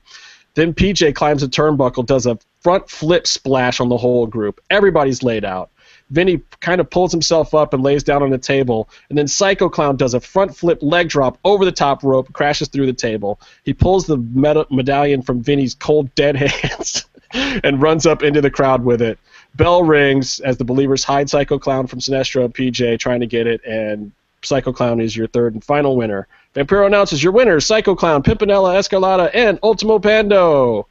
Then 0.55 0.73
PJ 0.73 1.13
climbs 1.15 1.43
a 1.43 1.47
turnbuckle, 1.47 2.05
does 2.05 2.25
a 2.25 2.39
front 2.61 2.89
flip 2.89 3.27
splash 3.27 3.79
on 3.79 3.89
the 3.89 3.97
whole 3.97 4.25
group. 4.25 4.61
Everybody's 4.69 5.21
laid 5.21 5.45
out. 5.45 5.69
Vinny 6.09 6.41
kind 6.59 6.79
of 6.79 6.89
pulls 6.89 7.11
himself 7.11 7.53
up 7.53 7.73
and 7.73 7.83
lays 7.83 8.03
down 8.03 8.23
on 8.23 8.29
the 8.29 8.37
table, 8.37 8.89
and 9.09 9.17
then 9.17 9.27
Psycho 9.27 9.69
Clown 9.69 9.97
does 9.97 10.13
a 10.13 10.19
front 10.19 10.55
flip 10.55 10.79
leg 10.81 11.09
drop 11.09 11.37
over 11.43 11.65
the 11.65 11.71
top 11.71 12.03
rope, 12.03 12.31
crashes 12.31 12.67
through 12.67 12.85
the 12.85 12.93
table. 12.93 13.39
He 13.63 13.73
pulls 13.73 14.05
the 14.05 14.17
med- 14.17 14.69
medallion 14.69 15.23
from 15.23 15.41
Vinny's 15.41 15.73
cold 15.73 16.13
dead 16.15 16.35
hands 16.35 17.05
and 17.31 17.81
runs 17.81 18.05
up 18.05 18.23
into 18.23 18.39
the 18.39 18.51
crowd 18.51 18.83
with 18.83 19.01
it. 19.01 19.19
Bell 19.55 19.83
rings 19.83 20.39
as 20.41 20.57
the 20.57 20.63
believers 20.65 21.03
hide 21.03 21.29
Psycho 21.29 21.57
Clown 21.57 21.87
from 21.87 21.99
Sinestro 21.99 22.45
and 22.45 22.53
PJ 22.53 22.99
trying 22.99 23.21
to 23.21 23.25
get 23.27 23.47
it, 23.47 23.63
and 23.65 24.11
Psycho 24.41 24.73
Clown 24.73 24.99
is 24.99 25.15
your 25.15 25.27
third 25.27 25.53
and 25.53 25.63
final 25.63 25.95
winner. 25.95 26.27
Vampiro 26.53 26.85
announces 26.85 27.23
your 27.23 27.31
winners 27.33 27.65
Psycho 27.65 27.95
Clown, 27.95 28.21
Pimpinela, 28.23 28.75
Escarlata, 28.77 29.29
and 29.33 29.59
Ultimo 29.63 29.99
Pando. 29.99 30.87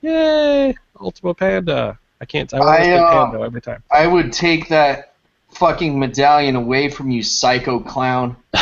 Yay! 0.00 0.74
Ultimo 1.00 1.34
Panda. 1.34 1.98
I 2.20 2.24
can't. 2.24 2.52
I 2.52 2.58
want 2.58 2.68
to 2.68 2.82
I, 2.82 2.84
say 2.84 2.98
uh, 2.98 3.10
Pando 3.10 3.42
every 3.42 3.60
time. 3.60 3.82
I 3.90 4.06
would 4.06 4.32
take 4.32 4.68
that 4.68 5.14
fucking 5.52 5.98
medallion 5.98 6.56
away 6.56 6.88
from 6.90 7.10
you, 7.10 7.22
psycho 7.22 7.80
clown. 7.80 8.36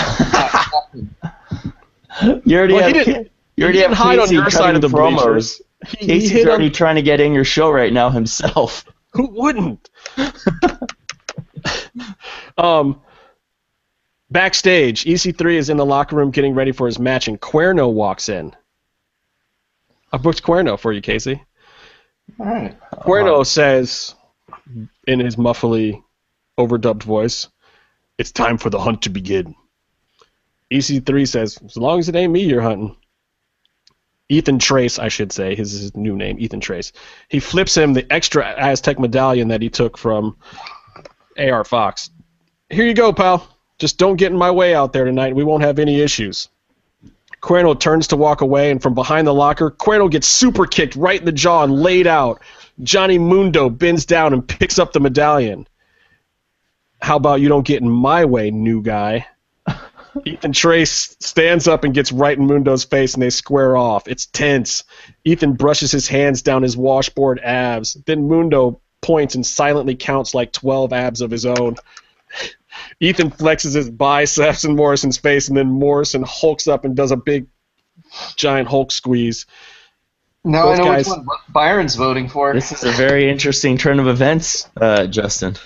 You 2.44 2.58
already 2.58 2.74
Well, 2.74 2.88
he 2.92 2.98
have, 2.98 3.06
you 3.56 3.64
already 3.64 3.78
he 3.78 3.82
didn't 3.84 3.88
have 3.90 3.98
hide 3.98 4.18
on 4.18 4.32
your 4.32 4.50
side 4.50 4.74
of 4.74 4.80
the 4.82 4.88
cutting 4.88 5.14
bleachers. 5.14 5.60
promos. 5.84 5.88
He, 5.88 5.98
he 5.98 6.06
Casey's 6.06 6.46
already 6.46 6.66
him. 6.66 6.72
trying 6.72 6.96
to 6.96 7.02
get 7.02 7.20
in 7.20 7.32
your 7.32 7.44
show 7.44 7.70
right 7.70 7.92
now 7.92 8.10
himself. 8.10 8.84
Who 9.12 9.28
wouldn't? 9.28 9.88
um, 12.58 13.00
backstage, 14.30 15.04
EC3 15.04 15.54
is 15.54 15.70
in 15.70 15.76
the 15.76 15.86
locker 15.86 16.16
room 16.16 16.30
getting 16.30 16.54
ready 16.54 16.72
for 16.72 16.86
his 16.86 16.98
match, 16.98 17.28
and 17.28 17.40
Cuerno 17.40 17.92
walks 17.92 18.28
in. 18.28 18.54
I 20.12 20.18
booked 20.18 20.42
Cuerno 20.42 20.78
for 20.78 20.92
you, 20.92 21.00
Casey. 21.00 21.42
Alright. 22.38 22.78
Cuerno 22.92 23.44
says, 23.44 24.14
in 25.06 25.20
his 25.20 25.36
muffly, 25.36 26.02
overdubbed 26.58 27.02
voice, 27.02 27.48
"It's 28.18 28.32
time 28.32 28.58
for 28.58 28.70
the 28.70 28.80
hunt 28.80 29.02
to 29.02 29.10
begin." 29.10 29.54
EC3 30.70 31.26
says, 31.26 31.58
"As 31.64 31.76
long 31.76 31.98
as 31.98 32.08
it 32.08 32.16
ain't 32.16 32.32
me 32.32 32.42
you're 32.42 32.60
hunting." 32.60 32.96
Ethan 34.28 34.58
Trace, 34.58 34.98
I 34.98 35.08
should 35.08 35.32
say, 35.32 35.54
his, 35.54 35.72
his 35.72 35.96
new 35.96 36.14
name, 36.14 36.38
Ethan 36.38 36.60
Trace. 36.60 36.92
He 37.28 37.40
flips 37.40 37.76
him 37.76 37.94
the 37.94 38.10
extra 38.12 38.44
Aztec 38.44 38.98
medallion 38.98 39.48
that 39.48 39.62
he 39.62 39.70
took 39.70 39.96
from 39.96 40.36
AR 41.38 41.64
Fox. 41.64 42.10
Here 42.68 42.86
you 42.86 42.94
go, 42.94 43.12
pal. 43.12 43.46
Just 43.78 43.96
don't 43.96 44.16
get 44.16 44.32
in 44.32 44.38
my 44.38 44.50
way 44.50 44.74
out 44.74 44.92
there 44.92 45.04
tonight. 45.04 45.34
We 45.34 45.44
won't 45.44 45.62
have 45.62 45.78
any 45.78 46.00
issues. 46.00 46.48
Cuerno 47.40 47.78
turns 47.78 48.08
to 48.08 48.16
walk 48.16 48.40
away, 48.40 48.70
and 48.70 48.82
from 48.82 48.94
behind 48.94 49.26
the 49.26 49.34
locker, 49.34 49.70
Cuerno 49.70 50.10
gets 50.10 50.26
super 50.26 50.66
kicked 50.66 50.96
right 50.96 51.20
in 51.20 51.24
the 51.24 51.32
jaw 51.32 51.62
and 51.62 51.72
laid 51.72 52.06
out. 52.06 52.42
Johnny 52.82 53.18
Mundo 53.18 53.70
bends 53.70 54.04
down 54.04 54.32
and 54.32 54.46
picks 54.46 54.78
up 54.78 54.92
the 54.92 55.00
medallion. 55.00 55.66
How 57.00 57.16
about 57.16 57.40
you 57.40 57.48
don't 57.48 57.66
get 57.66 57.80
in 57.80 57.88
my 57.88 58.24
way, 58.24 58.50
new 58.50 58.82
guy? 58.82 59.26
Ethan 60.24 60.52
Trace 60.52 61.16
stands 61.20 61.68
up 61.68 61.84
and 61.84 61.94
gets 61.94 62.12
right 62.12 62.36
in 62.36 62.46
Mundo's 62.46 62.84
face, 62.84 63.14
and 63.14 63.22
they 63.22 63.30
square 63.30 63.76
off. 63.76 64.08
It's 64.08 64.26
tense. 64.26 64.84
Ethan 65.24 65.54
brushes 65.54 65.92
his 65.92 66.08
hands 66.08 66.42
down 66.42 66.62
his 66.62 66.76
washboard 66.76 67.40
abs. 67.40 67.96
Then 68.06 68.28
Mundo 68.28 68.80
points 69.00 69.34
and 69.34 69.46
silently 69.46 69.94
counts 69.94 70.34
like 70.34 70.52
12 70.52 70.92
abs 70.92 71.20
of 71.20 71.30
his 71.30 71.46
own. 71.46 71.76
Ethan 73.00 73.30
flexes 73.30 73.74
his 73.74 73.90
biceps 73.90 74.64
in 74.64 74.76
Morrison's 74.76 75.18
face, 75.18 75.48
and 75.48 75.56
then 75.56 75.68
Morrison 75.68 76.22
hulks 76.26 76.68
up 76.68 76.84
and 76.84 76.94
does 76.96 77.10
a 77.10 77.16
big, 77.16 77.46
giant 78.36 78.68
Hulk 78.68 78.92
squeeze. 78.92 79.46
Now 80.44 80.64
Both 80.64 80.74
I 80.74 80.82
know 80.82 80.84
guys- 80.84 81.08
which 81.08 81.16
one 81.18 81.26
Byron's 81.50 81.94
voting 81.96 82.28
for. 82.28 82.54
This 82.54 82.72
is 82.72 82.84
a 82.84 82.92
very 82.92 83.28
interesting 83.28 83.76
turn 83.76 83.98
of 83.98 84.06
events, 84.06 84.68
uh, 84.80 85.06
Justin. 85.06 85.56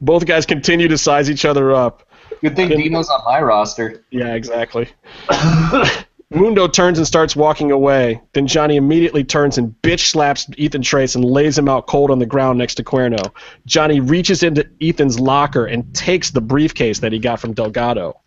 Both 0.00 0.26
guys 0.26 0.46
continue 0.46 0.88
to 0.88 0.98
size 0.98 1.28
each 1.30 1.44
other 1.44 1.74
up. 1.74 2.05
Good 2.48 2.56
thing 2.56 2.68
Dino's 2.68 3.08
on 3.08 3.22
my 3.24 3.40
roster. 3.40 4.04
Yeah, 4.10 4.34
exactly. 4.34 4.88
Mundo 6.30 6.68
turns 6.68 6.98
and 6.98 7.06
starts 7.06 7.34
walking 7.34 7.72
away. 7.72 8.20
Then 8.34 8.46
Johnny 8.46 8.76
immediately 8.76 9.24
turns 9.24 9.58
and 9.58 9.74
bitch 9.82 10.10
slaps 10.10 10.48
Ethan 10.56 10.82
Trace 10.82 11.16
and 11.16 11.24
lays 11.24 11.58
him 11.58 11.68
out 11.68 11.86
cold 11.86 12.10
on 12.10 12.18
the 12.20 12.26
ground 12.26 12.58
next 12.58 12.76
to 12.76 12.84
Cuerno. 12.84 13.32
Johnny 13.66 13.98
reaches 13.98 14.42
into 14.42 14.68
Ethan's 14.80 15.18
locker 15.18 15.66
and 15.66 15.92
takes 15.94 16.30
the 16.30 16.40
briefcase 16.40 17.00
that 17.00 17.12
he 17.12 17.18
got 17.18 17.40
from 17.40 17.52
Delgado. 17.52 18.20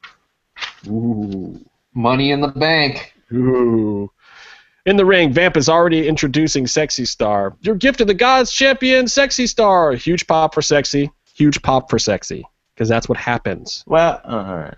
Ooh. 0.88 1.60
Money 1.94 2.32
in 2.32 2.42
the 2.42 2.48
bank. 2.50 3.14
Ooh. 3.34 4.12
In 4.86 4.98
the 4.98 5.06
ring, 5.06 5.32
Vamp 5.32 5.56
is 5.56 5.70
already 5.70 6.08
introducing 6.08 6.68
Sexy 6.68 7.06
Star. 7.06 7.56
Your 7.62 7.76
gift 7.76 8.02
of 8.02 8.08
the 8.08 8.14
gods 8.14 8.52
champion, 8.52 9.08
Sexy 9.08 9.48
Star. 9.48 9.94
Huge 9.94 10.26
pop 10.28 10.54
for 10.54 10.62
Sexy. 10.62 11.12
Huge 11.36 11.62
pop 11.62 11.90
for 11.90 12.00
Sexy. 12.00 12.46
Because 12.80 12.88
that's 12.88 13.10
what 13.10 13.18
happens. 13.18 13.84
Well, 13.88 14.22
uh, 14.24 14.30
all 14.48 14.56
right. 14.58 14.76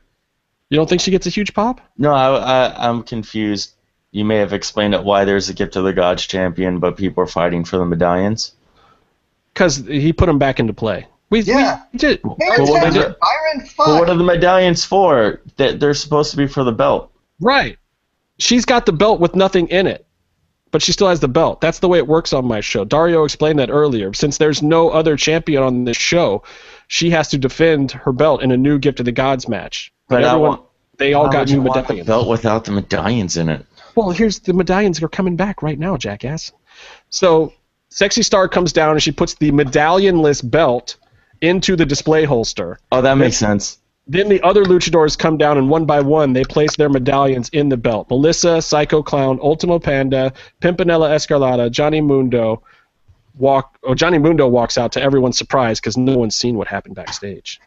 You 0.71 0.75
don't 0.77 0.89
think 0.89 1.01
she 1.01 1.11
gets 1.11 1.27
a 1.27 1.29
huge 1.29 1.53
pop? 1.53 1.81
No, 1.99 2.11
I, 2.11 2.29
I, 2.35 2.89
I'm 2.89 3.03
confused. 3.03 3.73
You 4.09 4.25
may 4.25 4.37
have 4.37 4.53
explained 4.53 4.95
it 4.95 5.03
why 5.03 5.23
there's 5.23 5.49
a 5.49 5.53
gift 5.53 5.73
to 5.73 5.83
the 5.83 5.93
gods 5.93 6.25
champion, 6.25 6.79
but 6.79 6.97
people 6.97 7.21
are 7.23 7.27
fighting 7.27 7.63
for 7.63 7.77
the 7.77 7.85
medallions. 7.85 8.53
Because 9.53 9.77
he 9.85 10.13
put 10.13 10.25
them 10.25 10.39
back 10.39 10.59
into 10.59 10.73
play. 10.73 11.05
We, 11.29 11.41
Yeah. 11.41 11.83
we 11.93 11.99
did. 11.99 12.23
Pay 12.23 12.29
But 12.39 12.39
what 12.61 12.77
attention, 12.79 12.87
is 12.87 12.95
it- 13.09 13.19
Byron. 13.19 13.69
But 13.77 13.87
what 13.99 14.09
are 14.09 14.15
the 14.17 14.23
medallions 14.23 14.83
for? 14.83 15.39
That 15.57 15.79
they're 15.79 15.93
supposed 15.93 16.31
to 16.31 16.37
be 16.37 16.47
for 16.47 16.63
the 16.63 16.71
belt. 16.71 17.11
Right. 17.39 17.77
She's 18.39 18.65
got 18.65 18.87
the 18.87 18.93
belt 18.93 19.19
with 19.19 19.35
nothing 19.35 19.67
in 19.67 19.85
it, 19.85 20.07
but 20.71 20.81
she 20.81 20.91
still 20.91 21.07
has 21.09 21.19
the 21.19 21.27
belt. 21.27 21.61
That's 21.61 21.77
the 21.77 21.87
way 21.87 21.99
it 21.99 22.07
works 22.07 22.33
on 22.33 22.45
my 22.45 22.61
show. 22.61 22.83
Dario 22.83 23.25
explained 23.25 23.59
that 23.59 23.69
earlier. 23.69 24.11
Since 24.15 24.39
there's 24.39 24.63
no 24.63 24.89
other 24.89 25.15
champion 25.17 25.61
on 25.61 25.83
this 25.83 25.97
show, 25.97 26.41
she 26.91 27.09
has 27.09 27.29
to 27.29 27.37
defend 27.37 27.89
her 27.93 28.11
belt 28.11 28.43
in 28.43 28.51
a 28.51 28.57
new 28.57 28.77
Gift 28.77 28.99
of 28.99 29.05
the 29.05 29.13
Gods 29.13 29.47
match. 29.47 29.93
But 30.09 30.25
everyone, 30.25 30.49
want- 30.49 30.61
they 30.97 31.13
all 31.13 31.29
got 31.29 31.47
new 31.47 31.61
want 31.61 31.87
the 31.87 32.03
belt 32.03 32.27
without 32.27 32.65
the 32.65 32.73
medallions 32.73 33.37
in 33.37 33.47
it. 33.47 33.65
Well, 33.95 34.11
here's 34.11 34.39
the 34.39 34.51
medallions 34.51 35.01
are 35.01 35.07
coming 35.07 35.37
back 35.37 35.63
right 35.63 35.79
now, 35.79 35.95
jackass. 35.95 36.51
So, 37.09 37.53
Sexy 37.87 38.23
Star 38.23 38.49
comes 38.49 38.73
down 38.73 38.91
and 38.91 39.01
she 39.01 39.13
puts 39.13 39.35
the 39.35 39.51
medallionless 39.51 40.41
belt 40.41 40.97
into 41.39 41.77
the 41.77 41.85
display 41.85 42.25
holster. 42.25 42.77
Oh, 42.91 43.01
that 43.01 43.17
makes 43.17 43.37
sense. 43.37 43.77
Then 44.05 44.27
the 44.27 44.41
other 44.41 44.65
luchadors 44.65 45.17
come 45.17 45.37
down 45.37 45.57
and 45.57 45.69
one 45.69 45.85
by 45.85 46.01
one 46.01 46.33
they 46.33 46.43
place 46.43 46.75
their 46.75 46.89
medallions 46.89 47.47
in 47.53 47.69
the 47.69 47.77
belt. 47.77 48.09
Melissa, 48.09 48.61
Psycho 48.61 49.01
Clown, 49.01 49.39
Ultimo 49.41 49.79
Panda, 49.79 50.33
Pimpinela 50.59 51.11
Escarlata, 51.11 51.71
Johnny 51.71 52.01
Mundo 52.01 52.63
walk. 53.41 53.77
Oh, 53.83 53.95
Johnny 53.95 54.19
Mundo 54.19 54.47
walks 54.47 54.77
out 54.77 54.93
to 54.93 55.01
everyone's 55.01 55.37
surprise 55.37 55.79
because 55.79 55.97
no 55.97 56.17
one's 56.17 56.35
seen 56.35 56.55
what 56.55 56.67
happened 56.67 56.95
backstage. 56.95 57.59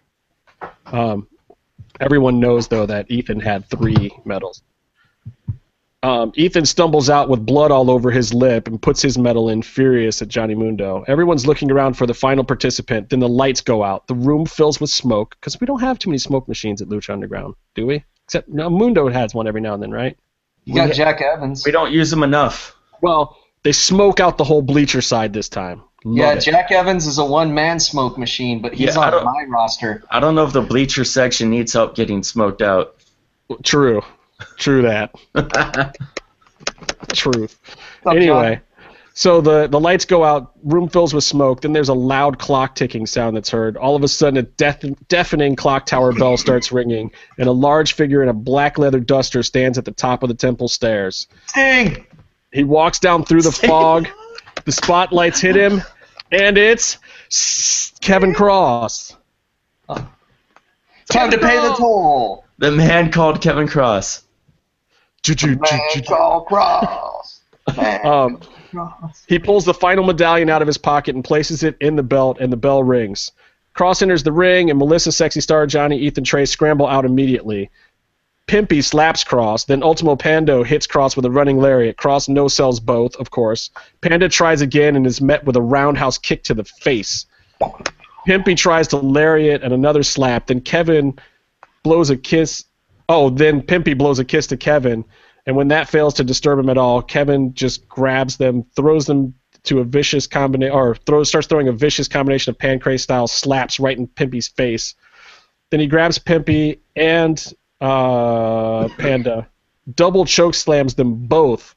Um, 0.87 1.27
everyone 2.01 2.41
knows 2.41 2.69
though 2.69 2.87
that 2.87 3.11
Ethan 3.11 3.41
had 3.41 3.69
three 3.69 4.11
medals. 4.25 4.63
Um, 6.03 6.33
Ethan 6.35 6.67
stumbles 6.67 7.09
out 7.09 7.31
with 7.31 7.47
blood 7.47 7.71
all 7.71 7.91
over 7.91 8.11
his 8.11 8.35
lip 8.35 8.69
and 8.69 8.81
puts 8.81 9.01
his 9.01 9.17
medal 9.17 9.49
in, 9.49 9.63
furious 9.63 10.21
at 10.21 10.29
Johnny 10.29 10.55
Mundo. 10.55 11.03
Everyone's 11.09 11.47
looking 11.47 11.71
around 11.71 11.95
for 11.95 12.07
the 12.07 12.13
final 12.13 12.45
participant. 12.45 13.09
Then 13.09 13.21
the 13.21 13.29
lights 13.29 13.63
go 13.63 13.83
out. 13.83 14.07
The 14.07 14.15
room 14.15 14.45
fills 14.45 14.79
with 14.79 14.91
smoke 14.91 15.35
because 15.41 15.59
we 15.59 15.67
don't 15.67 15.81
have 15.81 15.99
too 15.99 16.11
many 16.11 16.19
smoke 16.19 16.47
machines 16.47 16.83
at 16.83 16.89
Lucha 16.89 17.11
Underground, 17.11 17.55
do 17.75 17.87
we? 17.87 18.05
Except 18.27 18.51
no, 18.51 18.69
Mundo 18.69 19.09
has 19.09 19.35
one 19.35 19.47
every 19.47 19.63
now 19.63 19.73
and 19.73 19.83
then, 19.83 19.93
right? 19.93 20.15
You 20.65 20.75
got 20.75 20.93
Jack 20.93 21.23
Evans. 21.23 21.65
We 21.65 21.73
don't 21.73 21.91
use 21.91 22.11
them 22.11 22.23
enough. 22.23 22.77
Well, 23.01 23.39
they 23.65 23.73
smoke 23.73 24.21
out 24.21 24.39
the 24.39 24.45
whole 24.45 24.63
bleacher 24.63 25.01
side 25.01 25.33
this 25.33 25.49
time. 25.49 25.83
Love 26.05 26.17
Yeah, 26.19 26.33
it. 26.35 26.41
Jack 26.41 26.71
Evans 26.71 27.07
is 27.07 27.19
a 27.19 27.25
one-man 27.25 27.81
smoke 27.81 28.19
machine, 28.19 28.61
but 28.61 28.75
he's 28.75 28.95
Yeah, 28.95 29.11
on 29.11 29.25
my 29.25 29.45
roster. 29.49 30.05
I 30.11 30.21
don't 30.21 30.35
know 30.35 30.45
if 30.45 30.53
the 30.53 30.61
bleacher 30.63 31.03
section 31.05 31.51
needs 31.51 31.73
help 31.73 31.97
getting 31.97 32.23
smoked 32.23 32.63
out. 32.63 32.97
True. 33.63 34.03
True 34.59 34.83
that. 34.83 35.15
Truth. 37.15 37.59
Up, 38.05 38.15
anyway, 38.15 38.61
so 39.15 39.41
the, 39.41 39.67
the 39.69 39.79
lights 39.81 40.05
go 40.05 40.25
out, 40.25 40.53
room 40.63 40.89
fills 40.89 41.15
with 41.15 41.25
smoke, 41.25 41.61
then 41.61 41.73
there's 41.73 41.89
a 41.89 41.95
loud 41.95 42.39
clock 42.39 42.75
ticking 42.75 43.07
sound 43.07 43.37
that's 43.37 43.49
heard. 43.51 43.77
All 43.77 43.95
of 43.97 44.03
a 44.03 44.09
sudden, 44.09 44.39
a 44.39 44.43
death, 44.43 44.85
deafening 45.09 45.57
clock 45.57 45.87
tower 45.87 46.13
bell 46.13 46.37
starts 46.37 46.73
ringing, 46.73 47.13
and 47.39 47.49
a 47.49 47.53
large 47.53 47.93
figure 47.95 48.23
in 48.23 48.29
a 48.29 48.33
black 48.35 48.77
leather 48.77 49.01
duster 49.01 49.43
stands 49.43 49.79
at 49.79 49.85
the 49.85 49.93
top 49.93 50.23
of 50.23 50.29
the 50.29 50.35
temple 50.35 50.69
stairs. 50.69 51.29
Sting! 51.47 52.05
He 52.55 52.63
walks 52.63 53.01
down 53.01 53.25
through 53.25 53.43
the 53.43 53.51
fog, 53.53 54.07
the 54.65 54.71
spotlights 54.73 55.41
hit 55.41 55.57
him, 55.57 55.83
and 56.31 56.57
it's 56.57 56.99
Kevin 58.01 58.33
Kross. 58.33 59.17
Time 59.89 61.31
to 61.33 61.39
pay 61.39 61.57
the 61.61 61.75
toll. 61.75 62.45
The 62.59 62.71
man 62.71 63.11
called 63.11 63.43
Kevin 63.43 63.67
Kross. 63.67 64.23
Man 65.29 66.05
called 66.07 66.47
Kross. 66.47 67.41
Man 67.77 68.07
Um, 68.07 68.41
Kross. 68.73 69.25
He 69.27 69.39
pulls 69.41 69.65
the 69.65 69.75
final 69.75 70.05
medallion 70.05 70.49
out 70.49 70.63
of 70.63 70.69
his 70.69 70.79
pocket 70.79 71.15
and 71.17 71.25
places 71.25 71.65
it 71.65 71.77
in 71.81 71.97
the 71.97 72.03
belt, 72.05 72.39
and 72.41 72.53
the 72.53 72.57
bell 72.57 72.85
rings. 72.85 73.33
Kross 73.75 74.01
enters 74.01 74.23
the 74.23 74.33
ring, 74.33 74.71
and 74.71 74.79
Melissa, 74.79 75.11
Sexy 75.11 75.41
Star, 75.41 75.67
Johnny, 75.67 75.99
Ethan, 75.99 76.23
Trey 76.23 76.45
scramble 76.45 76.87
out 76.87 77.05
immediately. 77.05 77.71
Pimpy 78.47 78.85
slaps 78.85 79.25
Kross, 79.25 79.67
then 79.67 79.83
Ultimo 79.83 80.17
Pando 80.17 80.63
hits 80.63 80.87
Kross 80.87 81.17
with 81.17 81.25
a 81.25 81.31
running 81.31 81.59
lariat. 81.59 81.97
Kross 81.97 82.29
no 82.29 82.47
sells 82.47 82.79
both, 82.79 83.17
of 83.17 83.31
course. 83.31 83.71
Panda 84.03 84.29
tries 84.29 84.61
again 84.61 84.97
and 84.97 85.07
is 85.07 85.21
met 85.21 85.45
with 85.45 85.57
a 85.57 85.63
roundhouse 85.63 86.19
kick 86.19 86.45
to 86.45 86.55
the 86.55 86.65
face. 86.65 87.27
Pimpy 88.29 88.57
tries 88.57 88.89
to 88.89 88.99
lariat 88.99 89.63
and 89.63 89.73
another 89.73 90.03
slap. 90.03 90.47
Then 90.47 90.61
Kevin 90.61 91.19
blows 91.83 92.11
a 92.11 92.17
kiss. 92.17 92.65
Oh, 93.09 93.31
then 93.31 93.63
Pimpy 93.63 93.97
blows 93.97 94.19
a 94.19 94.25
kiss 94.25 94.47
to 94.49 94.57
Kevin. 94.57 95.05
And 95.47 95.57
when 95.57 95.69
that 95.69 95.89
fails 95.89 96.15
to 96.15 96.25
disturb 96.25 96.59
him 96.59 96.71
at 96.71 96.79
all, 96.79 97.03
Kevin 97.03 97.55
just 97.55 97.89
grabs 97.89 98.37
them, 98.37 98.65
throws 98.77 99.07
them 99.07 99.35
to 99.65 99.81
a 99.81 99.85
vicious 99.85 100.27
combination, 100.27 100.75
or 100.75 100.95
throws, 100.95 101.29
starts 101.29 101.47
throwing 101.47 101.69
a 101.69 101.73
vicious 101.73 102.09
combination 102.09 102.51
of 102.51 102.59
pancrase 102.59 103.01
style 103.01 103.27
slaps 103.27 103.81
right 103.81 103.97
in 103.97 104.07
Pimpy's 104.07 104.49
face. 104.49 104.95
Then 105.71 105.81
he 105.81 105.87
grabs 105.87 106.19
Pimpy 106.19 106.81
and 106.97 107.53
uh, 107.81 108.89
Panda, 108.99 109.49
double 109.95 110.25
choke 110.25 110.55
slams 110.55 110.95
them 110.95 111.27
both, 111.27 111.75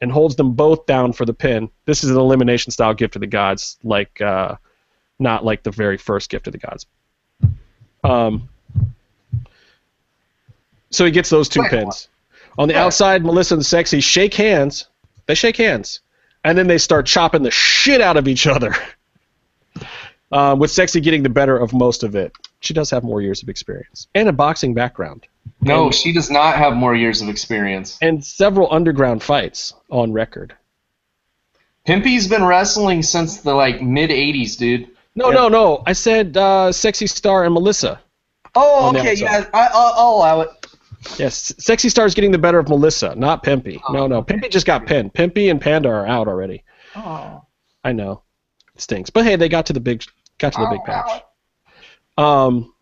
and 0.00 0.12
holds 0.12 0.36
them 0.36 0.52
both 0.52 0.86
down 0.86 1.12
for 1.12 1.24
the 1.24 1.34
pin. 1.34 1.70
This 1.86 2.04
is 2.04 2.10
an 2.10 2.16
elimination 2.16 2.70
style 2.70 2.94
gift 2.94 3.14
to 3.14 3.18
the 3.18 3.26
gods, 3.26 3.78
like 3.82 4.20
uh, 4.20 4.56
not 5.18 5.44
like 5.44 5.62
the 5.62 5.70
very 5.70 5.96
first 5.96 6.30
gift 6.30 6.46
of 6.46 6.52
the 6.52 6.58
gods. 6.58 6.86
Um, 8.04 8.48
so 10.90 11.04
he 11.04 11.10
gets 11.10 11.30
those 11.30 11.48
two 11.48 11.62
Wait, 11.62 11.70
pins. 11.70 12.08
On 12.58 12.68
the 12.68 12.74
What? 12.74 12.82
outside, 12.84 13.24
Melissa 13.24 13.54
and 13.54 13.66
Sexy 13.66 14.00
shake 14.00 14.34
hands. 14.34 14.88
They 15.26 15.34
shake 15.34 15.56
hands, 15.56 16.00
and 16.44 16.56
then 16.56 16.66
they 16.68 16.78
start 16.78 17.06
chopping 17.06 17.42
the 17.42 17.50
shit 17.50 18.00
out 18.00 18.16
of 18.16 18.28
each 18.28 18.46
other. 18.46 18.74
Um, 20.32 20.58
with 20.58 20.70
Sexy 20.72 21.00
getting 21.00 21.22
the 21.22 21.28
better 21.28 21.56
of 21.56 21.72
most 21.72 22.02
of 22.02 22.16
it. 22.16 22.32
She 22.60 22.74
does 22.74 22.90
have 22.90 23.04
more 23.04 23.22
years 23.22 23.42
of 23.42 23.48
experience 23.48 24.08
and 24.14 24.28
a 24.28 24.32
boxing 24.32 24.74
background, 24.74 25.26
No, 25.60 25.90
she 25.92 26.12
does 26.12 26.30
not 26.30 26.56
have 26.56 26.74
more 26.74 26.96
years 26.96 27.22
of 27.22 27.28
experience. 27.28 27.96
and 28.02 28.24
several 28.24 28.72
underground 28.72 29.22
fights 29.22 29.72
on 29.90 30.12
record. 30.12 30.54
Pimpy's 31.86 32.26
been 32.26 32.44
wrestling 32.44 33.02
since 33.02 33.38
the 33.42 33.54
like 33.54 33.80
mid 33.80 34.10
'80s, 34.10 34.56
dude. 34.56 34.88
No, 35.14 35.30
no, 35.30 35.48
no. 35.48 35.82
I 35.86 35.92
said 35.92 36.36
uh, 36.36 36.72
Sexy 36.72 37.06
Star 37.06 37.44
and 37.44 37.54
Melissa. 37.54 38.00
Oh, 38.54 38.88
okay, 38.96 39.14
yeah, 39.14 39.46
I, 39.54 39.68
I'll, 39.72 39.92
I'll 39.96 40.14
allow 40.16 40.40
it. 40.40 40.48
Yes, 41.18 41.54
Sexy 41.58 41.88
Star 41.88 42.04
is 42.06 42.14
getting 42.14 42.32
the 42.32 42.38
better 42.38 42.58
of 42.58 42.68
Melissa, 42.68 43.14
not 43.14 43.44
Pimpy. 43.44 43.80
No, 43.90 44.06
no. 44.08 44.22
Pimpy 44.22 44.50
just 44.50 44.66
got 44.66 44.86
pinned. 44.86 45.14
Pimpy 45.14 45.50
and 45.50 45.60
Panda 45.60 45.88
are 45.88 46.06
out 46.06 46.26
already. 46.26 46.64
Oh. 46.96 47.44
I 47.84 47.92
know. 47.92 48.22
Stinks. 48.76 49.10
But 49.10 49.24
hey, 49.24 49.36
they 49.36 49.48
got 49.48 49.66
to 49.66 49.72
the 49.72 49.80
big 49.80 50.04
got 50.38 50.52
to 50.54 50.60
the 50.60 50.70
big 50.70 50.84
patch. 50.84 51.22
Um 52.18 52.72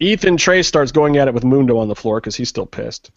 Ethan 0.00 0.36
Trace 0.36 0.66
starts 0.66 0.90
going 0.90 1.16
at 1.16 1.28
it 1.28 1.34
with 1.34 1.44
Mundo 1.44 1.78
on 1.78 1.88
the 1.88 1.94
floor 1.94 2.20
because 2.20 2.34
he's 2.34 2.48
still 2.48 2.66
pissed. 2.66 3.12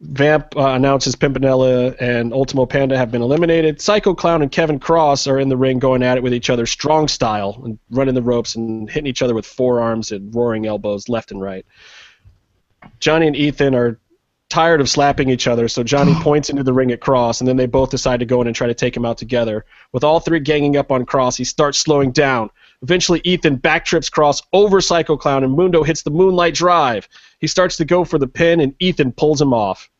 Vamp 0.00 0.56
uh, 0.56 0.68
announces 0.68 1.16
Pimpinela 1.16 1.94
and 2.00 2.32
Ultimo 2.32 2.66
Panda 2.66 2.96
have 2.96 3.10
been 3.10 3.20
eliminated. 3.20 3.80
Psycho 3.80 4.14
Clown 4.14 4.42
and 4.42 4.50
Kevin 4.50 4.78
Kross 4.78 5.30
are 5.30 5.40
in 5.40 5.48
the 5.48 5.56
ring 5.56 5.80
going 5.80 6.04
at 6.04 6.16
it 6.16 6.22
with 6.22 6.32
each 6.32 6.50
other, 6.50 6.66
strong 6.66 7.08
style, 7.08 7.60
and 7.64 7.78
running 7.90 8.14
the 8.14 8.22
ropes 8.22 8.54
and 8.54 8.88
hitting 8.88 9.08
each 9.08 9.22
other 9.22 9.34
with 9.34 9.44
forearms 9.44 10.12
and 10.12 10.32
roaring 10.34 10.66
elbows 10.66 11.08
left 11.08 11.32
and 11.32 11.42
right. 11.42 11.66
Johnny 13.00 13.26
and 13.26 13.34
Ethan 13.36 13.74
are 13.74 13.98
tired 14.48 14.80
of 14.80 14.88
slapping 14.88 15.30
each 15.30 15.46
other, 15.46 15.68
so 15.68 15.82
Johnny 15.82 16.14
points 16.22 16.50
into 16.50 16.62
the 16.62 16.72
ring 16.72 16.92
at 16.92 17.00
Kross, 17.00 17.40
and 17.40 17.48
then 17.48 17.56
they 17.56 17.66
both 17.66 17.90
decide 17.90 18.20
to 18.20 18.26
go 18.26 18.40
in 18.40 18.46
and 18.46 18.56
try 18.56 18.66
to 18.66 18.74
take 18.74 18.96
him 18.96 19.04
out 19.04 19.18
together. 19.18 19.64
With 19.92 20.04
all 20.04 20.20
three 20.20 20.40
ganging 20.40 20.76
up 20.76 20.90
on 20.90 21.06
Kross, 21.06 21.36
he 21.36 21.44
starts 21.44 21.78
slowing 21.78 22.12
down. 22.12 22.50
Eventually, 22.82 23.20
Ethan 23.24 23.58
backtrips 23.58 24.10
Kross 24.10 24.42
over 24.52 24.80
Psycho 24.80 25.16
Clown, 25.16 25.44
and 25.44 25.54
Mundo 25.54 25.82
hits 25.82 26.02
the 26.02 26.10
Moonlight 26.10 26.54
Drive. 26.54 27.08
He 27.40 27.46
starts 27.46 27.76
to 27.76 27.84
go 27.84 28.04
for 28.04 28.18
the 28.18 28.28
pin, 28.28 28.60
and 28.60 28.74
Ethan 28.78 29.12
pulls 29.12 29.40
him 29.40 29.52
off. 29.52 29.90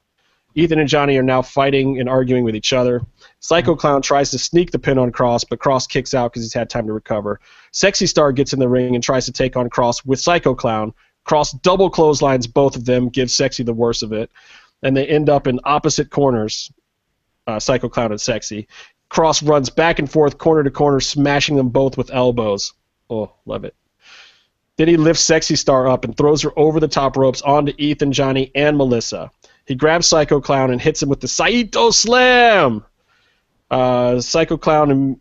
Ethan 0.55 0.81
and 0.81 0.89
Johnny 0.89 1.17
are 1.17 1.23
now 1.23 1.43
fighting 1.43 2.01
and 2.01 2.09
arguing 2.09 2.43
with 2.43 2.57
each 2.57 2.73
other. 2.73 3.03
Psycho 3.39 3.77
Clown 3.77 4.03
tries 4.03 4.33
to 4.33 4.39
sneak 4.39 4.73
the 4.73 4.79
pin 4.79 4.99
on 4.99 5.13
Kross, 5.13 5.45
but 5.49 5.61
Kross 5.61 5.89
kicks 5.89 6.15
out 6.15 6.33
because 6.33 6.43
he's 6.43 6.55
had 6.55 6.69
time 6.69 6.87
to 6.87 6.93
recover. 6.93 7.39
Sexy 7.71 8.07
Star 8.07 8.33
gets 8.33 8.53
in 8.53 8.59
the 8.59 8.69
ring 8.69 8.95
and 8.95 9.05
tries 9.05 9.27
to 9.27 9.33
take 9.33 9.57
on 9.57 9.71
Kross 9.71 10.05
with 10.05 10.19
Psycho 10.19 10.55
Clown. 10.57 10.95
Kross 11.29 11.61
double 11.61 11.91
clotheslines 11.91 12.47
both 12.47 12.75
of 12.75 12.87
them, 12.87 13.11
give 13.11 13.31
Sexy 13.31 13.63
the 13.63 13.75
worst 13.75 14.03
of 14.03 14.13
it, 14.13 14.31
and 14.83 14.97
they 14.97 15.07
end 15.07 15.29
up 15.29 15.47
in 15.47 15.61
opposite 15.65 16.09
corners, 16.09 16.73
uh, 17.47 17.61
Psycho 17.61 17.89
Clown 17.89 18.13
and 18.13 18.21
Sexy. 18.21 18.67
Kross 19.11 19.47
runs 19.47 19.69
back 19.69 19.99
and 19.99 20.11
forth, 20.11 20.39
corner 20.39 20.65
to 20.65 20.71
corner, 20.71 21.01
smashing 21.01 21.57
them 21.57 21.69
both 21.69 21.99
with 21.99 22.11
elbows. 22.11 22.73
Oh, 23.11 23.33
love 23.45 23.65
it. 23.65 23.75
Then 24.79 24.89
he 24.89 24.97
lifts 24.97 25.23
Sexy 25.25 25.57
Star 25.57 25.87
up 25.87 26.05
and 26.05 26.17
throws 26.17 26.41
her 26.43 26.53
over 26.57 26.81
the 26.81 26.89
top 26.89 27.17
ropes 27.17 27.43
onto 27.43 27.75
Ethan, 27.79 28.13
Johnny, 28.13 28.51
and 28.55 28.77
Melissa. 28.77 29.31
He 29.67 29.75
grabs 29.75 30.07
Psycho 30.07 30.41
Clown 30.41 30.71
and 30.71 30.81
hits 30.81 31.03
him 31.03 31.11
with 31.11 31.21
the 31.21 31.29
Saito 31.29 31.91
Slam. 31.91 32.85
Uh, 33.71 34.21
Psycho 34.21 34.57
Clown 34.57 34.91
im- 34.91 35.21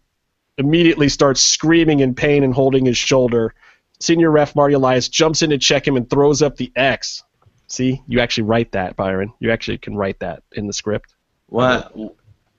immediately 0.57 1.09
starts 1.09 1.41
screaming 1.41 1.99
in 1.99 2.15
pain 2.15 2.43
and 2.43 2.53
holding 2.53 2.85
his 2.85 2.97
shoulder. 2.97 3.53
Senior 3.99 4.29
ref 4.29 4.55
Marty 4.55 4.75
Elias 4.75 5.09
jumps 5.09 5.41
in 5.41 5.49
to 5.49 5.57
check 5.57 5.87
him 5.87 5.97
and 5.97 6.09
throws 6.09 6.41
up 6.41 6.57
the 6.57 6.71
X. 6.75 7.23
See, 7.67 8.01
you 8.07 8.19
actually 8.19 8.43
write 8.43 8.71
that, 8.73 8.95
Byron. 8.95 9.33
You 9.39 9.51
actually 9.51 9.79
can 9.79 9.95
write 9.95 10.19
that 10.19 10.43
in 10.53 10.67
the 10.67 10.73
script. 10.73 11.13
Why? 11.47 11.83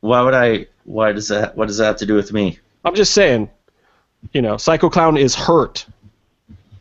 Why 0.00 0.22
would 0.22 0.34
I? 0.34 0.66
Why 0.84 1.12
does 1.12 1.28
that? 1.28 1.56
What 1.56 1.68
does 1.68 1.78
that 1.78 1.86
have 1.86 1.96
to 1.98 2.06
do 2.06 2.14
with 2.14 2.32
me? 2.32 2.58
I'm 2.84 2.94
just 2.94 3.12
saying, 3.12 3.50
you 4.32 4.42
know, 4.42 4.56
Psycho 4.56 4.90
Clown 4.90 5.16
is 5.16 5.34
hurt. 5.34 5.86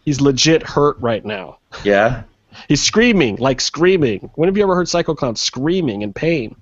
He's 0.06 0.22
legit 0.22 0.64
hurt 0.64 0.98
right 1.00 1.24
now. 1.24 1.60
Yeah. 1.84 2.24
He's 2.68 2.82
screaming, 2.82 3.36
like 3.38 3.62
screaming. 3.62 4.32
When 4.36 4.48
have 4.48 4.58
you 4.58 4.64
ever 4.64 4.76
heard 4.76 4.90
Psycho 4.90 5.14
Clown 5.16 5.36
screaming 5.36 6.02
in 6.02 6.14
pain? 6.14 6.56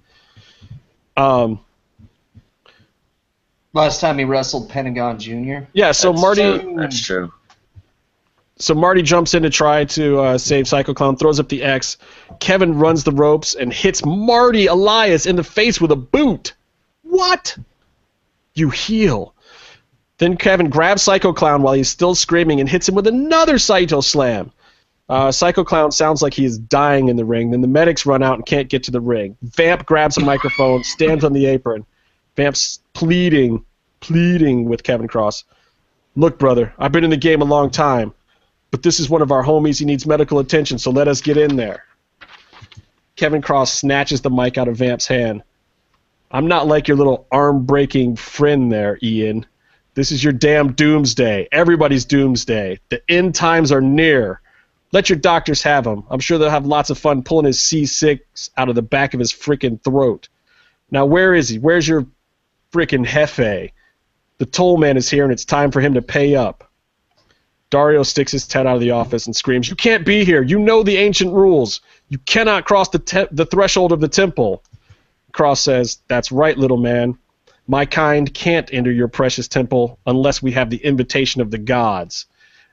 Um, 1.15 1.59
Last 3.73 3.99
time 4.01 4.17
he 4.17 4.23
wrestled 4.25 4.69
Pentagon 4.69 5.19
Jr. 5.19 5.65
yeah, 5.73 5.91
so 5.91 6.11
That's 6.11 6.21
Marty, 6.21 6.59
true. 6.59 6.75
That's 6.77 7.01
true. 7.01 7.31
So 8.57 8.73
Marty 8.73 9.01
jumps 9.01 9.33
in 9.33 9.43
to 9.43 9.49
try 9.49 9.83
to 9.85 10.19
uh, 10.19 10.37
save 10.37 10.67
Psycho 10.67 10.93
Clown, 10.93 11.17
throws 11.17 11.39
up 11.39 11.49
the 11.49 11.61
X. 11.61 11.97
Kevin 12.39 12.77
runs 12.77 13.03
the 13.03 13.11
ropes 13.11 13.53
and 13.55 13.73
hits 13.73 14.05
Marty 14.05 14.67
Elias 14.67 15.25
in 15.25 15.35
the 15.35 15.43
face 15.43 15.81
with 15.81 15.91
a 15.91 15.97
boot. 15.97 16.53
What? 17.03 17.57
You 18.53 18.69
heal. 18.69 19.33
Then 20.17 20.37
Kevin 20.37 20.69
grabs 20.69 21.01
Psycho 21.01 21.33
Clown 21.33 21.61
while 21.61 21.73
he's 21.73 21.89
still 21.89 22.15
screaming 22.15 22.61
and 22.61 22.69
hits 22.69 22.87
him 22.87 22.95
with 22.95 23.07
another 23.07 23.59
Saito 23.59 23.99
Slam. 23.99 24.51
Uh, 25.09 25.31
Psycho 25.31 25.63
Clown 25.63 25.91
sounds 25.91 26.21
like 26.21 26.33
he 26.33 26.45
is 26.45 26.57
dying 26.57 27.09
in 27.09 27.17
the 27.17 27.25
ring. 27.25 27.51
Then 27.51 27.61
the 27.61 27.67
medics 27.67 28.05
run 28.05 28.23
out 28.23 28.35
and 28.35 28.45
can't 28.45 28.69
get 28.69 28.83
to 28.83 28.91
the 28.91 29.01
ring. 29.01 29.37
Vamp 29.41 29.85
grabs 29.85 30.17
a 30.17 30.21
microphone, 30.21 30.83
stands 30.83 31.23
on 31.23 31.33
the 31.33 31.45
apron. 31.45 31.85
Vamp's 32.35 32.79
pleading, 32.93 33.63
pleading 33.99 34.65
with 34.65 34.83
Kevin 34.83 35.07
Kross. 35.07 35.43
Look, 36.15 36.39
brother, 36.39 36.73
I've 36.79 36.93
been 36.93 37.03
in 37.03 37.09
the 37.09 37.17
game 37.17 37.41
a 37.41 37.45
long 37.45 37.69
time, 37.69 38.13
but 38.75 38.83
this 38.83 38.99
is 38.99 39.09
one 39.09 39.21
of 39.21 39.31
our 39.31 39.41
homies. 39.41 39.79
He 39.79 39.85
needs 39.85 40.05
medical 40.05 40.39
attention, 40.39 40.77
so 40.79 40.91
let 40.91 41.07
us 41.07 41.21
get 41.21 41.37
in 41.37 41.55
there. 41.55 41.85
Kevin 43.15 43.41
Kross 43.41 43.69
snatches 43.69 44.19
the 44.19 44.29
mic 44.29 44.57
out 44.57 44.67
of 44.67 44.75
Vamp's 44.75 45.07
hand. 45.07 45.43
I'm 46.29 46.47
not 46.47 46.67
like 46.67 46.89
your 46.89 46.97
little 46.97 47.25
arm 47.31 47.65
breaking 47.65 48.17
friend 48.17 48.69
there, 48.69 48.99
Ian. 49.01 49.45
This 49.93 50.11
is 50.11 50.21
your 50.21 50.33
damn 50.33 50.73
doomsday. 50.73 51.47
Everybody's 51.53 52.03
doomsday. 52.03 52.81
The 52.89 53.01
end 53.07 53.33
times 53.33 53.71
are 53.71 53.79
near. 53.79 54.41
Let 54.91 55.09
your 55.09 55.19
doctors 55.19 55.63
have 55.63 55.87
him. 55.87 56.03
I'm 56.09 56.19
sure 56.19 56.37
they'll 56.37 56.49
have 56.49 56.65
lots 56.65 56.89
of 56.89 56.97
fun 56.97 57.23
pulling 57.23 57.45
his 57.45 57.59
C6 57.59 58.49
out 58.57 58.67
of 58.67 58.75
the 58.75 58.81
back 58.81 59.13
of 59.13 59.21
his 59.21 59.31
freaking 59.31 59.81
throat. 59.81 60.27
Now, 60.91 61.05
where 61.05 61.33
is 61.33 61.47
he? 61.47 61.59
Where's 61.59 61.87
your 61.87 62.05
freaking 62.73 63.05
Hefe? 63.05 63.71
The 64.37 64.45
toll 64.45 64.75
man 64.75 64.97
is 64.97 65.09
here, 65.09 65.23
and 65.23 65.31
it's 65.31 65.45
time 65.45 65.71
for 65.71 65.79
him 65.79 65.93
to 65.93 66.01
pay 66.01 66.35
up. 66.35 66.69
Dario 67.75 68.03
sticks 68.03 68.31
his 68.31 68.49
head 68.49 68.65
out 68.65 68.75
of 68.75 68.79
the 68.79 68.91
office 68.91 69.25
and 69.25 69.35
screams, 69.35 69.67
You 69.67 69.75
can't 69.75 70.05
be 70.05 70.23
here. 70.23 70.41
You 70.41 70.59
know 70.59 70.81
the 70.81 70.95
ancient 70.95 71.33
rules. 71.33 71.81
You 72.07 72.17
cannot 72.19 72.63
cross 72.63 72.87
the, 72.87 72.99
te- 72.99 73.27
the 73.33 73.45
threshold 73.45 73.91
of 73.91 73.99
the 73.99 74.07
temple. 74.07 74.63
Kross 75.33 75.57
says, 75.57 75.99
That's 76.07 76.31
right, 76.31 76.57
little 76.57 76.77
man. 76.77 77.17
My 77.67 77.85
kind 77.85 78.33
can't 78.33 78.69
enter 78.71 78.93
your 78.93 79.09
precious 79.09 79.49
temple 79.49 79.99
unless 80.07 80.41
we 80.41 80.53
have 80.53 80.69
the 80.69 80.77
invitation 80.77 81.41
of 81.41 81.51
the 81.51 81.57
gods. 81.57 82.27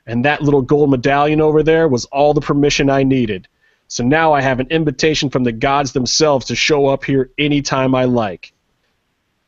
And 0.07 0.23
that 0.23 0.41
little 0.41 0.61
gold 0.61 0.89
medallion 0.89 1.41
over 1.41 1.63
there 1.63 1.89
was 1.89 2.05
all 2.05 2.33
the 2.33 2.39
permission 2.39 2.89
I 2.89 3.03
needed. 3.03 3.49
So 3.89 4.05
now 4.05 4.31
I 4.31 4.39
have 4.39 4.61
an 4.61 4.67
invitation 4.69 5.29
from 5.29 5.43
the 5.43 5.51
gods 5.51 5.91
themselves 5.91 6.45
to 6.45 6.55
show 6.55 6.87
up 6.87 7.03
here 7.03 7.29
anytime 7.37 7.93
I 7.93 8.05
like. 8.05 8.52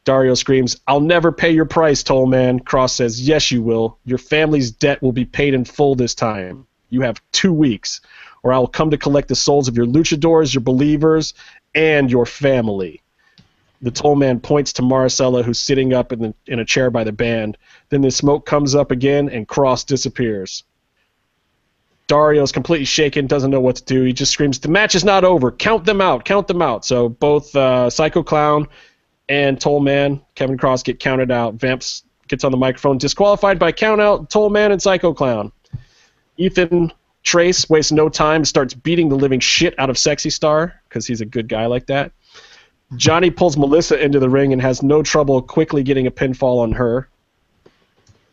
Dario 0.06 0.36
screams, 0.36 0.80
I'll 0.88 1.02
never 1.02 1.32
pay 1.32 1.50
your 1.50 1.66
price, 1.66 2.04
Toll 2.04 2.28
Man. 2.28 2.60
Kross 2.60 2.92
says, 2.92 3.28
Yes, 3.28 3.52
you 3.52 3.64
will. 3.64 3.98
Your 4.06 4.20
family's 4.20 4.72
debt 4.72 5.02
will 5.02 5.12
be 5.12 5.26
paid 5.26 5.56
in 5.56 5.66
full 5.66 5.96
this 5.96 6.14
time. 6.14 6.68
You 6.92 7.02
have 7.02 7.22
two 7.32 7.52
weeks, 7.52 8.02
or 8.44 8.54
I 8.54 8.60
will 8.60 8.68
come 8.68 8.92
to 8.92 8.98
collect 8.98 9.28
the 9.28 9.36
souls 9.36 9.68
of 9.68 9.76
your 9.76 9.88
luchadors, 9.88 10.54
your 10.54 10.62
believers, 10.62 11.34
and 11.74 12.10
your 12.10 12.28
family. 12.28 13.02
The 13.82 13.90
Toll 13.90 14.16
Man 14.16 14.40
points 14.40 14.74
to 14.74 14.84
Maricela, 14.84 15.44
who's 15.44 15.60
sitting 15.60 15.92
up 15.92 16.12
in, 16.12 16.20
the, 16.20 16.34
in 16.46 16.60
a 16.60 16.66
chair 16.66 16.92
by 16.92 17.04
the 17.04 17.12
band. 17.12 17.58
Then 17.90 18.02
the 18.02 18.12
smoke 18.12 18.46
comes 18.46 18.76
up 18.76 18.92
again, 18.92 19.28
and 19.30 19.48
Kross 19.48 19.84
disappears. 19.86 20.64
Dario's 22.08 22.52
completely 22.52 22.86
shaken, 22.86 23.26
doesn't 23.26 23.50
know 23.50 23.60
what 23.60 23.78
to 23.78 23.84
do. 23.84 24.04
He 24.04 24.14
just 24.14 24.32
screams, 24.32 24.60
"The 24.60 24.70
match 24.70 24.94
is 24.94 25.04
not 25.04 25.24
over! 25.24 25.52
Count 25.52 25.86
them 25.86 26.00
out! 26.00 26.26
Count 26.26 26.48
them 26.48 26.62
out!" 26.62 26.86
So 26.86 27.10
both 27.10 27.56
uh, 27.56 27.90
Psycho 27.90 28.22
Clown 28.22 28.68
and 29.30 29.58
Tollman, 29.60 30.22
Kevin 30.36 30.58
Kross, 30.58 30.84
get 30.84 31.00
counted 31.00 31.32
out. 31.32 31.56
Vamp's 31.56 32.04
gets 32.28 32.44
on 32.44 32.52
the 32.52 32.58
microphone, 32.58 32.98
disqualified 32.98 33.60
by 33.60 33.72
countout, 33.72 34.30
Toll 34.30 34.50
Man 34.50 34.72
and 34.72 34.82
Psycho 34.82 35.14
Clown. 35.14 35.52
Ethan 36.38 36.92
Trace 37.24 37.70
wastes 37.70 37.92
no 37.92 38.10
time, 38.10 38.46
starts 38.46 38.74
beating 38.74 39.10
the 39.10 39.16
living 39.16 39.40
shit 39.40 39.78
out 39.80 39.90
of 39.90 39.98
Sexy 39.98 40.30
Star 40.30 40.74
because 40.88 41.08
he's 41.08 41.22
a 41.22 41.26
good 41.26 41.48
guy 41.48 41.66
like 41.66 41.88
that. 41.88 42.12
Johnny 42.98 43.32
pulls 43.32 43.58
Melissa 43.58 44.00
into 44.00 44.20
the 44.20 44.30
ring 44.30 44.54
and 44.54 44.62
has 44.62 44.84
no 44.84 45.02
trouble 45.02 45.42
quickly 45.42 45.82
getting 45.82 46.06
a 46.08 46.12
pinfall 46.12 46.60
on 46.60 46.72
her. 46.74 47.10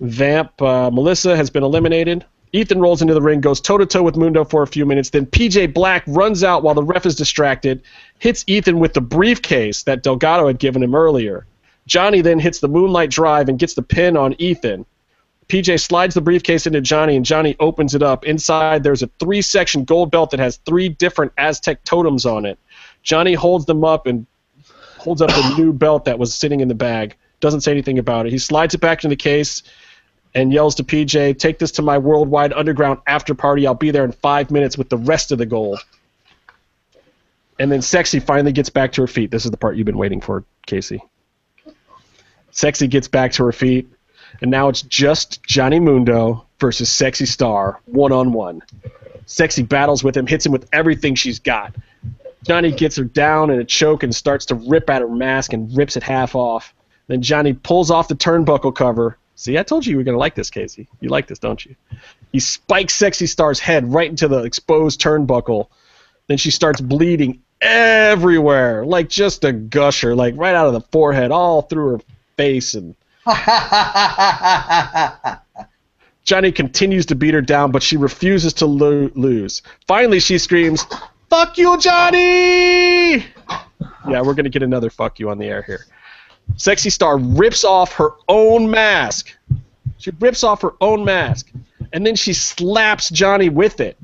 Vamp 0.00 0.60
uh, 0.60 0.90
Melissa 0.90 1.36
has 1.36 1.48
been 1.48 1.62
eliminated. 1.62 2.24
Ethan 2.54 2.80
rolls 2.80 3.00
into 3.00 3.14
the 3.14 3.22
ring, 3.22 3.40
goes 3.40 3.60
toe 3.60 3.78
to 3.78 3.86
toe 3.86 4.02
with 4.02 4.16
Mundo 4.16 4.44
for 4.44 4.62
a 4.62 4.66
few 4.66 4.84
minutes. 4.84 5.08
Then 5.10 5.24
PJ 5.24 5.72
Black 5.72 6.04
runs 6.06 6.44
out 6.44 6.62
while 6.62 6.74
the 6.74 6.82
ref 6.82 7.06
is 7.06 7.16
distracted, 7.16 7.82
hits 8.18 8.44
Ethan 8.46 8.78
with 8.78 8.92
the 8.92 9.00
briefcase 9.00 9.84
that 9.84 10.02
Delgado 10.02 10.46
had 10.46 10.58
given 10.58 10.82
him 10.82 10.94
earlier. 10.94 11.46
Johnny 11.86 12.20
then 12.20 12.38
hits 12.38 12.60
the 12.60 12.68
Moonlight 12.68 13.10
Drive 13.10 13.48
and 13.48 13.58
gets 13.58 13.74
the 13.74 13.82
pin 13.82 14.18
on 14.18 14.34
Ethan. 14.38 14.84
PJ 15.48 15.80
slides 15.80 16.14
the 16.14 16.20
briefcase 16.20 16.66
into 16.66 16.80
Johnny, 16.80 17.16
and 17.16 17.24
Johnny 17.24 17.56
opens 17.58 17.94
it 17.94 18.02
up. 18.02 18.24
Inside, 18.24 18.82
there's 18.82 19.02
a 19.02 19.10
three 19.18 19.42
section 19.42 19.84
gold 19.84 20.10
belt 20.10 20.30
that 20.30 20.40
has 20.40 20.58
three 20.58 20.90
different 20.90 21.32
Aztec 21.38 21.82
totems 21.84 22.26
on 22.26 22.44
it. 22.44 22.58
Johnny 23.02 23.34
holds 23.34 23.64
them 23.64 23.82
up 23.82 24.06
and 24.06 24.26
holds 24.98 25.22
up 25.22 25.30
the 25.30 25.54
new 25.56 25.72
belt 25.72 26.04
that 26.04 26.18
was 26.18 26.34
sitting 26.34 26.60
in 26.60 26.68
the 26.68 26.74
bag. 26.74 27.16
Doesn't 27.40 27.62
say 27.62 27.72
anything 27.72 27.98
about 27.98 28.26
it. 28.26 28.32
He 28.32 28.38
slides 28.38 28.74
it 28.74 28.80
back 28.80 29.02
in 29.04 29.10
the 29.10 29.16
case 29.16 29.62
and 30.34 30.52
yells 30.52 30.74
to 30.76 30.84
PJ, 30.84 31.38
"Take 31.38 31.58
this 31.58 31.72
to 31.72 31.82
my 31.82 31.98
worldwide 31.98 32.52
underground 32.52 33.00
after 33.06 33.34
party. 33.34 33.66
I'll 33.66 33.74
be 33.74 33.90
there 33.90 34.04
in 34.04 34.12
five 34.12 34.50
minutes 34.50 34.78
with 34.78 34.88
the 34.88 34.96
rest 34.96 35.32
of 35.32 35.38
the 35.38 35.46
gold." 35.46 35.78
And 37.58 37.70
then 37.70 37.82
Sexy 37.82 38.18
finally 38.18 38.52
gets 38.52 38.70
back 38.70 38.92
to 38.92 39.02
her 39.02 39.06
feet. 39.06 39.30
This 39.30 39.44
is 39.44 39.50
the 39.50 39.56
part 39.56 39.76
you've 39.76 39.86
been 39.86 39.98
waiting 39.98 40.20
for, 40.20 40.44
Casey. 40.66 41.02
Sexy 42.50 42.86
gets 42.86 43.08
back 43.08 43.32
to 43.32 43.44
her 43.44 43.52
feet, 43.52 43.88
and 44.40 44.50
now 44.50 44.68
it's 44.68 44.82
just 44.82 45.42
Johnny 45.44 45.78
Mundo 45.78 46.46
versus 46.58 46.90
Sexy 46.90 47.26
Star, 47.26 47.80
one 47.86 48.12
on 48.12 48.32
one. 48.32 48.62
Sexy 49.26 49.62
battles 49.62 50.02
with 50.02 50.16
him, 50.16 50.26
hits 50.26 50.44
him 50.44 50.52
with 50.52 50.68
everything 50.72 51.14
she's 51.14 51.38
got. 51.38 51.74
Johnny 52.44 52.72
gets 52.72 52.96
her 52.96 53.04
down 53.04 53.50
in 53.50 53.60
a 53.60 53.64
choke 53.64 54.02
and 54.02 54.14
starts 54.14 54.46
to 54.46 54.54
rip 54.54 54.90
at 54.90 55.00
her 55.00 55.08
mask 55.08 55.52
and 55.52 55.74
rips 55.76 55.96
it 55.96 56.02
half 56.02 56.34
off. 56.34 56.74
Then 57.06 57.22
Johnny 57.22 57.52
pulls 57.52 57.90
off 57.90 58.08
the 58.08 58.14
turnbuckle 58.14 58.74
cover. 58.74 59.16
See, 59.34 59.58
I 59.58 59.62
told 59.62 59.86
you 59.86 59.92
you 59.92 59.96
were 59.96 60.04
going 60.04 60.14
to 60.14 60.18
like 60.20 60.34
this, 60.34 60.50
Casey. 60.50 60.88
You 61.00 61.08
like 61.08 61.26
this, 61.26 61.38
don't 61.38 61.64
you? 61.64 61.74
He 62.32 62.40
spikes 62.40 62.94
Sexy 62.94 63.26
Star's 63.26 63.58
head 63.58 63.92
right 63.92 64.08
into 64.08 64.28
the 64.28 64.44
exposed 64.44 65.00
turnbuckle. 65.00 65.68
Then 66.28 66.38
she 66.38 66.50
starts 66.50 66.80
bleeding 66.80 67.40
everywhere, 67.60 68.84
like 68.84 69.08
just 69.08 69.44
a 69.44 69.52
gusher, 69.52 70.14
like 70.14 70.34
right 70.36 70.54
out 70.54 70.66
of 70.66 70.74
the 70.74 70.80
forehead, 70.80 71.30
all 71.30 71.62
through 71.62 71.92
her 71.92 72.00
face. 72.36 72.74
And 72.74 72.94
Johnny 76.24 76.52
continues 76.52 77.06
to 77.06 77.14
beat 77.14 77.34
her 77.34 77.40
down, 77.40 77.72
but 77.72 77.82
she 77.82 77.96
refuses 77.96 78.52
to 78.54 78.66
lo- 78.66 79.10
lose. 79.14 79.62
Finally, 79.86 80.20
she 80.20 80.38
screams, 80.38 80.84
Fuck 81.30 81.58
you, 81.58 81.78
Johnny! 81.78 83.24
Yeah, 84.08 84.20
we're 84.20 84.34
going 84.34 84.44
to 84.44 84.50
get 84.50 84.62
another 84.62 84.90
fuck 84.90 85.18
you 85.18 85.30
on 85.30 85.38
the 85.38 85.46
air 85.46 85.62
here. 85.62 85.86
Sexy 86.56 86.90
Star 86.90 87.18
rips 87.18 87.64
off 87.64 87.92
her 87.94 88.10
own 88.28 88.70
mask. 88.70 89.36
She 89.98 90.12
rips 90.20 90.44
off 90.44 90.62
her 90.62 90.74
own 90.80 91.04
mask. 91.04 91.50
And 91.92 92.06
then 92.06 92.16
she 92.16 92.32
slaps 92.32 93.10
Johnny 93.10 93.48
with 93.48 93.80
it. 93.80 93.96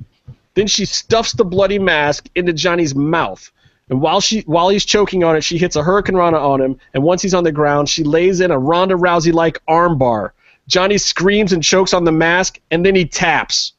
Then 0.54 0.66
she 0.66 0.84
stuffs 0.84 1.32
the 1.32 1.44
bloody 1.44 1.78
mask 1.78 2.28
into 2.34 2.52
Johnny's 2.52 2.94
mouth. 2.94 3.50
And 3.90 4.00
while 4.00 4.20
she 4.20 4.40
while 4.40 4.68
he's 4.68 4.84
choking 4.84 5.24
on 5.24 5.36
it, 5.36 5.42
she 5.42 5.56
hits 5.56 5.76
a 5.76 5.82
Hurricane 5.82 6.16
Rana 6.16 6.38
on 6.38 6.60
him. 6.60 6.78
And 6.94 7.02
once 7.02 7.22
he's 7.22 7.34
on 7.34 7.44
the 7.44 7.52
ground, 7.52 7.88
she 7.88 8.04
lays 8.04 8.40
in 8.40 8.50
a 8.50 8.58
Ronda 8.58 8.94
Rousey 8.94 9.32
like 9.32 9.64
armbar. 9.66 10.32
Johnny 10.66 10.98
screams 10.98 11.52
and 11.52 11.62
chokes 11.62 11.94
on 11.94 12.04
the 12.04 12.12
mask, 12.12 12.60
and 12.70 12.84
then 12.84 12.94
he 12.94 13.06
taps. 13.06 13.72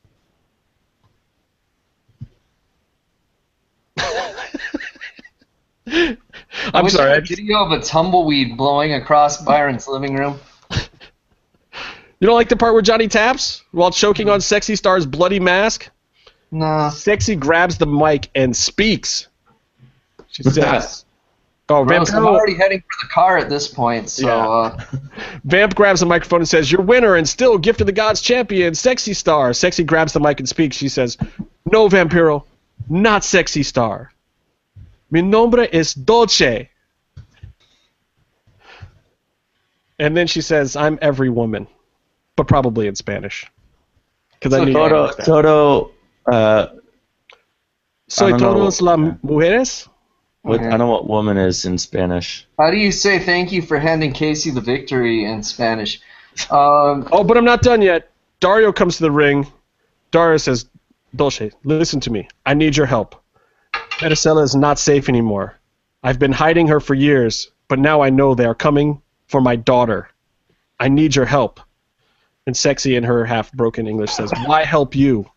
I 6.73 6.80
I'm 6.80 6.84
wish 6.86 6.94
sorry. 6.94 7.10
I 7.10 7.11
I 7.11 7.15
had 7.15 7.23
a 7.23 7.27
video 7.27 7.64
of 7.64 7.72
a 7.72 7.80
tumbleweed 7.81 8.57
blowing 8.57 8.94
across 8.94 9.41
Byron's 9.41 9.88
living 9.88 10.15
room. 10.15 10.40
you 10.72 12.27
don't 12.27 12.36
like 12.36 12.49
the 12.49 12.56
part 12.57 12.73
where 12.73 12.81
Johnny 12.81 13.07
taps 13.07 13.64
while 13.72 13.91
choking 13.91 14.30
on 14.30 14.41
Sexy 14.41 14.76
Star's 14.76 15.06
bloody 15.06 15.40
mask? 15.40 15.90
Nah. 16.52 16.90
Sexy 16.90 17.36
grabs 17.36 17.77
the 17.77 17.86
mic 17.88 18.30
and 18.36 18.56
speaks. 18.56 19.27
She 20.31 20.44
says, 20.44 21.06
"Oh, 21.69 21.84
Vamp, 21.84 22.06
Gross, 22.07 22.14
I'm 22.14 22.26
already 22.26 22.56
heading 22.56 22.80
for 22.81 23.06
the 23.07 23.14
car 23.14 23.38
at 23.38 23.49
this 23.49 23.68
point, 23.68 24.10
so 24.10 24.27
Yeah. 24.27 24.48
uh, 24.48 24.77
Vamp 25.44 25.76
grabs 25.76 25.99
the 26.02 26.06
microphone 26.06 26.41
and 26.41 26.49
says, 26.49 26.72
"Your 26.72 26.81
winner 26.81 27.15
and 27.15 27.27
still 27.27 27.57
gift 27.57 27.81
of 27.81 27.88
the 27.88 27.94
gods 27.94 28.22
champion, 28.22 28.73
Sexy 28.76 29.14
Star." 29.14 29.53
Sexy 29.53 29.84
grabs 29.84 30.14
the 30.14 30.19
mic 30.19 30.40
and 30.40 30.49
speaks. 30.49 30.76
She 30.77 30.90
says, 30.90 31.18
"No, 31.72 31.88
Vampiro, 31.88 32.44
not 32.90 33.23
Sexy 33.23 33.64
Star. 33.64 34.11
Mi 35.11 35.22
nombre 35.22 35.68
es 35.72 35.94
Dulce." 35.94 36.68
And 39.99 40.15
then 40.15 40.27
she 40.27 40.41
says, 40.41 40.76
"I'm 40.76 40.98
every 41.02 41.30
woman, 41.30 41.68
but 42.36 42.48
probably 42.48 42.88
in 42.88 42.95
Spanish." 42.95 43.45
Because 44.34 44.53
I 44.53 44.60
So 44.60 44.65
knew 44.65 44.73
Toto, 44.73 45.07
that. 45.07 45.26
Toto, 45.26 45.91
uh, 46.31 46.68
Soy 48.07 48.27
I 48.27 48.30
don't 48.31 48.41
know. 48.41 48.53
todos 48.53 48.81
las 48.81 48.98
mujeres. 49.23 49.88
what, 50.44 50.56
Okay. 50.60 50.68
I 50.68 50.69
don't 50.72 50.80
know 50.80 50.88
what 50.90 51.07
woman 51.10 51.38
is 51.38 51.65
in 51.65 51.77
Spanish. 51.77 52.48
how 52.57 52.72
do 52.72 52.77
you 52.77 52.91
say 52.91 53.19
thank 53.19 53.52
you 53.52 53.61
for 53.61 53.77
handing 53.77 54.14
Casey 54.14 54.49
the 54.52 54.61
victory 54.61 55.26
in 55.26 55.44
Spanish? 55.44 55.99
Um, 56.49 57.07
Oh, 57.11 57.23
but 57.26 57.36
I'm 57.38 57.44
not 57.45 57.61
done 57.61 57.81
yet. 57.81 58.10
Dario 58.40 58.72
comes 58.72 58.95
to 58.98 59.03
the 59.03 59.11
ring. 59.11 59.45
Dario 60.11 60.38
says, 60.38 60.65
Dulce, 61.15 61.52
listen 61.65 61.99
to 61.99 62.10
me. 62.10 62.27
I 62.45 62.53
need 62.53 62.77
your 62.77 62.86
help. 62.86 63.22
Maricela 63.99 64.43
is 64.43 64.55
not 64.55 64.80
safe 64.80 65.09
anymore. 65.09 65.55
I've 66.03 66.19
been 66.19 66.31
hiding 66.31 66.67
her 66.67 66.80
for 66.80 66.93
years, 66.93 67.51
but 67.67 67.80
now 67.80 68.01
I 68.01 68.09
know 68.09 68.34
they 68.34 68.45
are 68.45 68.55
coming 68.55 69.01
for 69.27 69.41
my 69.41 69.57
daughter. 69.57 70.09
I 70.80 70.88
need 70.88 71.15
your 71.15 71.26
help. 71.26 71.59
And 72.47 72.55
Sexy 72.55 72.95
in 72.95 73.03
her 73.03 73.26
half 73.26 73.51
broken 73.51 73.88
English 73.88 74.11
says, 74.11 74.31
Why 74.45 74.63
help 74.63 74.95
you? 74.95 75.30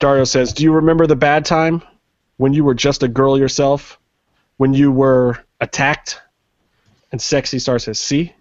Dario 0.00 0.24
says, 0.24 0.52
Do 0.52 0.64
you 0.64 0.72
remember 0.72 1.06
the 1.06 1.14
bad 1.14 1.44
time? 1.44 1.82
When 2.38 2.54
you 2.54 2.64
were 2.64 2.74
just 2.74 3.02
a 3.02 3.08
girl 3.08 3.38
yourself? 3.38 3.98
When 4.56 4.72
you 4.72 4.90
were 4.90 5.38
attacked? 5.60 6.20
And 7.12 7.20
Sexy 7.20 7.58
Star 7.58 7.78
says, 7.78 8.00
See? 8.00 8.32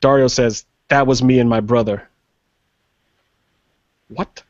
Dario 0.00 0.28
says, 0.28 0.66
That 0.88 1.06
was 1.06 1.22
me 1.22 1.38
and 1.38 1.48
my 1.48 1.60
brother. 1.60 2.08
What? 4.08 4.43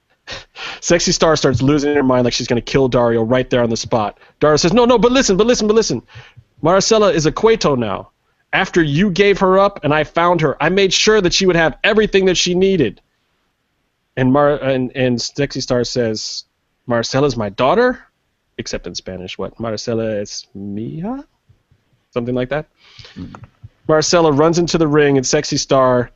Sexy 0.81 1.13
Star 1.13 1.37
starts 1.37 1.63
losing 1.63 1.95
her 1.95 2.03
mind 2.03 2.25
like 2.25 2.33
she's 2.33 2.47
going 2.47 2.63
to 2.63 2.73
kill 2.73 2.89
Dario 2.89 3.23
right 3.23 3.49
there 3.49 3.63
on 3.63 3.71
the 3.71 3.77
spot. 3.77 4.19
Dario 4.41 4.57
says, 4.57 4.73
No, 4.73 4.85
no, 4.85 4.99
but 4.99 5.13
listen, 5.13 5.37
but 5.37 5.47
listen, 5.47 5.67
but 5.67 5.75
listen. 5.75 6.03
Marcella 6.63 7.13
is 7.13 7.27
a 7.27 7.33
Cueto 7.33 7.75
now. 7.75 8.11
After 8.53 8.83
you 8.83 9.11
gave 9.11 9.39
her 9.39 9.59
up 9.59 9.85
and 9.85 9.93
I 9.93 10.05
found 10.05 10.41
her, 10.41 10.63
I 10.63 10.69
made 10.69 10.93
sure 10.93 11.21
that 11.21 11.35
she 11.35 11.47
would 11.47 11.57
have 11.57 11.77
everything 11.83 12.27
that 12.27 12.37
she 12.37 12.55
needed. 12.55 13.01
And 14.17 14.33
Mar 14.33 14.57
and, 14.57 14.93
and 14.97 15.21
Sexy 15.21 15.61
Star 15.61 15.85
says, 15.85 16.45
Marcella's 16.87 17.37
my 17.37 17.49
daughter? 17.49 18.01
Except 18.57 18.87
in 18.87 18.95
Spanish, 18.95 19.37
what? 19.37 19.59
Marcela 19.59 20.21
es 20.21 20.47
mía? 20.57 21.25
Something 22.13 22.35
like 22.35 22.51
that? 22.51 22.67
Marcella 23.89 24.31
runs 24.31 24.59
into 24.59 24.79
the 24.79 24.87
ring, 24.87 25.17
and 25.17 25.27
Sexy 25.27 25.57
Star 25.57 26.11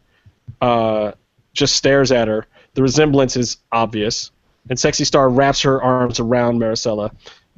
uh, 0.61 1.13
just 1.53 1.75
stares 1.75 2.13
at 2.13 2.29
her. 2.29 2.47
The 2.79 2.83
resemblance 2.83 3.37
is 3.37 3.57
obvious, 3.73 4.31
and 4.71 4.79
Sexy 4.79 5.05
Star 5.05 5.29
wraps 5.29 5.63
her 5.63 5.83
arms 5.83 6.21
around 6.21 6.61
Maricela. 6.61 7.11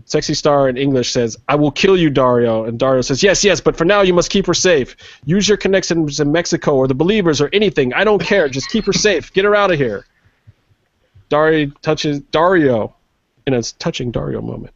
Sexy 0.06 0.32
Star 0.32 0.66
in 0.66 0.78
English 0.78 1.12
says, 1.12 1.36
I 1.46 1.56
will 1.56 1.70
kill 1.70 1.94
you, 1.94 2.08
Dario. 2.08 2.64
And 2.64 2.78
Dario 2.78 3.02
says, 3.02 3.22
Yes, 3.22 3.44
yes, 3.44 3.60
but 3.60 3.76
for 3.76 3.84
now 3.84 4.00
you 4.00 4.14
must 4.14 4.30
keep 4.30 4.46
her 4.46 4.54
safe. 4.54 4.96
Use 5.26 5.46
your 5.46 5.58
connections 5.58 6.20
in 6.20 6.32
Mexico 6.32 6.74
or 6.74 6.88
the 6.88 6.94
Believers 6.94 7.42
or 7.42 7.50
anything. 7.52 7.92
I 7.92 8.02
don't 8.02 8.22
care. 8.22 8.48
Just 8.48 8.70
keep 8.70 8.86
her 8.86 8.94
safe. 8.94 9.30
Get 9.34 9.44
her 9.44 9.54
out 9.54 9.70
of 9.70 9.76
here. 9.76 10.06
Dario 11.28 11.70
touches 11.82 12.20
Dario 12.20 12.96
in 13.46 13.52
a 13.52 13.62
touching 13.62 14.10
Dario 14.10 14.40
moment. 14.40 14.72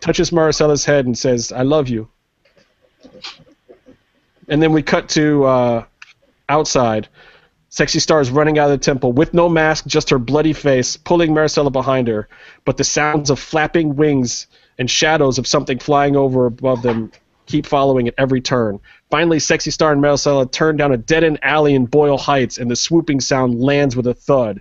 Touches 0.00 0.30
Maricela's 0.30 0.86
head 0.86 1.04
and 1.04 1.18
says, 1.18 1.52
I 1.52 1.60
love 1.60 1.90
you. 1.90 2.08
And 4.48 4.62
then 4.62 4.72
we 4.72 4.82
cut 4.82 5.10
to 5.10 5.44
uh, 5.44 5.84
outside. 6.48 7.08
Sexy 7.70 8.00
Star 8.00 8.20
is 8.20 8.30
running 8.30 8.58
out 8.58 8.70
of 8.70 8.78
the 8.78 8.84
temple 8.84 9.12
with 9.12 9.34
no 9.34 9.48
mask, 9.48 9.86
just 9.86 10.08
her 10.10 10.18
bloody 10.18 10.54
face, 10.54 10.96
pulling 10.96 11.32
Maricela 11.32 11.70
behind 11.70 12.08
her. 12.08 12.28
But 12.64 12.78
the 12.78 12.84
sounds 12.84 13.28
of 13.28 13.38
flapping 13.38 13.96
wings 13.96 14.46
and 14.78 14.90
shadows 14.90 15.38
of 15.38 15.46
something 15.46 15.78
flying 15.78 16.16
over 16.16 16.46
above 16.46 16.82
them 16.82 17.12
keep 17.46 17.66
following 17.66 18.08
at 18.08 18.14
every 18.16 18.40
turn. 18.40 18.78
Finally, 19.10 19.40
Sexy 19.40 19.70
Star 19.70 19.92
and 19.92 20.02
Maricela 20.02 20.50
turn 20.50 20.76
down 20.76 20.92
a 20.92 20.96
dead 20.96 21.24
end 21.24 21.38
alley 21.42 21.74
in 21.74 21.86
Boyle 21.86 22.18
Heights, 22.18 22.58
and 22.58 22.70
the 22.70 22.76
swooping 22.76 23.20
sound 23.20 23.60
lands 23.60 23.96
with 23.96 24.06
a 24.06 24.14
thud. 24.14 24.60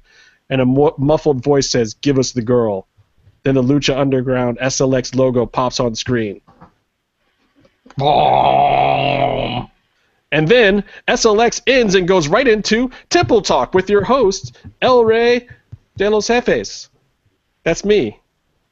And 0.50 0.62
a 0.62 0.66
mu- 0.66 0.92
muffled 0.98 1.44
voice 1.44 1.70
says, 1.70 1.94
Give 1.94 2.18
us 2.18 2.32
the 2.32 2.42
girl. 2.42 2.88
Then 3.44 3.56
the 3.56 3.64
Lucha 3.64 3.98
Underground 3.98 4.58
SLX 4.60 5.16
logo 5.16 5.46
pops 5.46 5.80
on 5.80 5.96
screen. 5.96 6.42
And 10.32 10.48
then 10.48 10.84
SLX 11.08 11.62
ends 11.68 11.96
and 11.96 12.08
goes 12.08 12.28
right 12.28 12.48
into 12.48 12.92
Temple 13.10 13.42
Talk 13.42 13.74
with 13.74 13.90
your 13.90 14.04
host, 14.04 14.58
El 14.82 15.06
Rey 15.06 15.48
de 15.98 16.10
los 16.10 16.28
Jefes. 16.28 16.90
That's 17.64 17.86
me. 17.86 18.20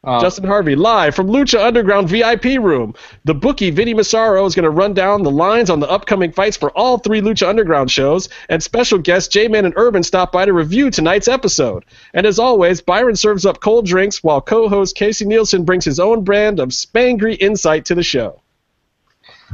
Uh, 0.06 0.22
Justin 0.22 0.46
Harvey, 0.46 0.76
live 0.76 1.16
from 1.16 1.28
Lucha 1.30 1.60
Underground 1.66 2.10
VIP 2.10 2.60
room. 2.62 2.94
The 3.24 3.34
bookie 3.34 3.72
Vinny 3.72 3.96
Massaro 3.96 4.46
is 4.46 4.54
going 4.54 4.66
to 4.66 4.70
run 4.70 4.94
down 4.94 5.24
the 5.24 5.32
lines 5.32 5.72
on 5.72 5.80
the 5.80 5.90
upcoming 5.90 6.32
fights 6.32 6.58
for 6.58 6.70
all 6.78 7.00
three 7.00 7.22
Lucha 7.22 7.48
Underground 7.48 7.90
shows, 7.90 8.30
and 8.48 8.62
special 8.62 9.00
guests 9.00 9.34
J-Man 9.34 9.66
and 9.66 9.74
Urban 9.78 10.04
stop 10.04 10.32
by 10.32 10.46
to 10.46 10.54
review 10.54 10.92
tonight's 10.92 11.28
episode. 11.28 11.86
And 12.14 12.28
as 12.28 12.38
always, 12.38 12.82
Byron 12.82 13.16
serves 13.16 13.48
up 13.48 13.62
cold 13.62 13.88
drinks 13.88 14.24
while 14.24 14.42
co-host 14.42 14.96
Casey 14.96 15.26
Nielsen 15.26 15.64
brings 15.64 15.86
his 15.86 16.00
own 16.00 16.24
brand 16.24 16.60
of 16.60 16.70
spangry 16.70 17.36
insight 17.40 17.86
to 17.86 17.96
the 17.96 18.04
show. 18.04 18.42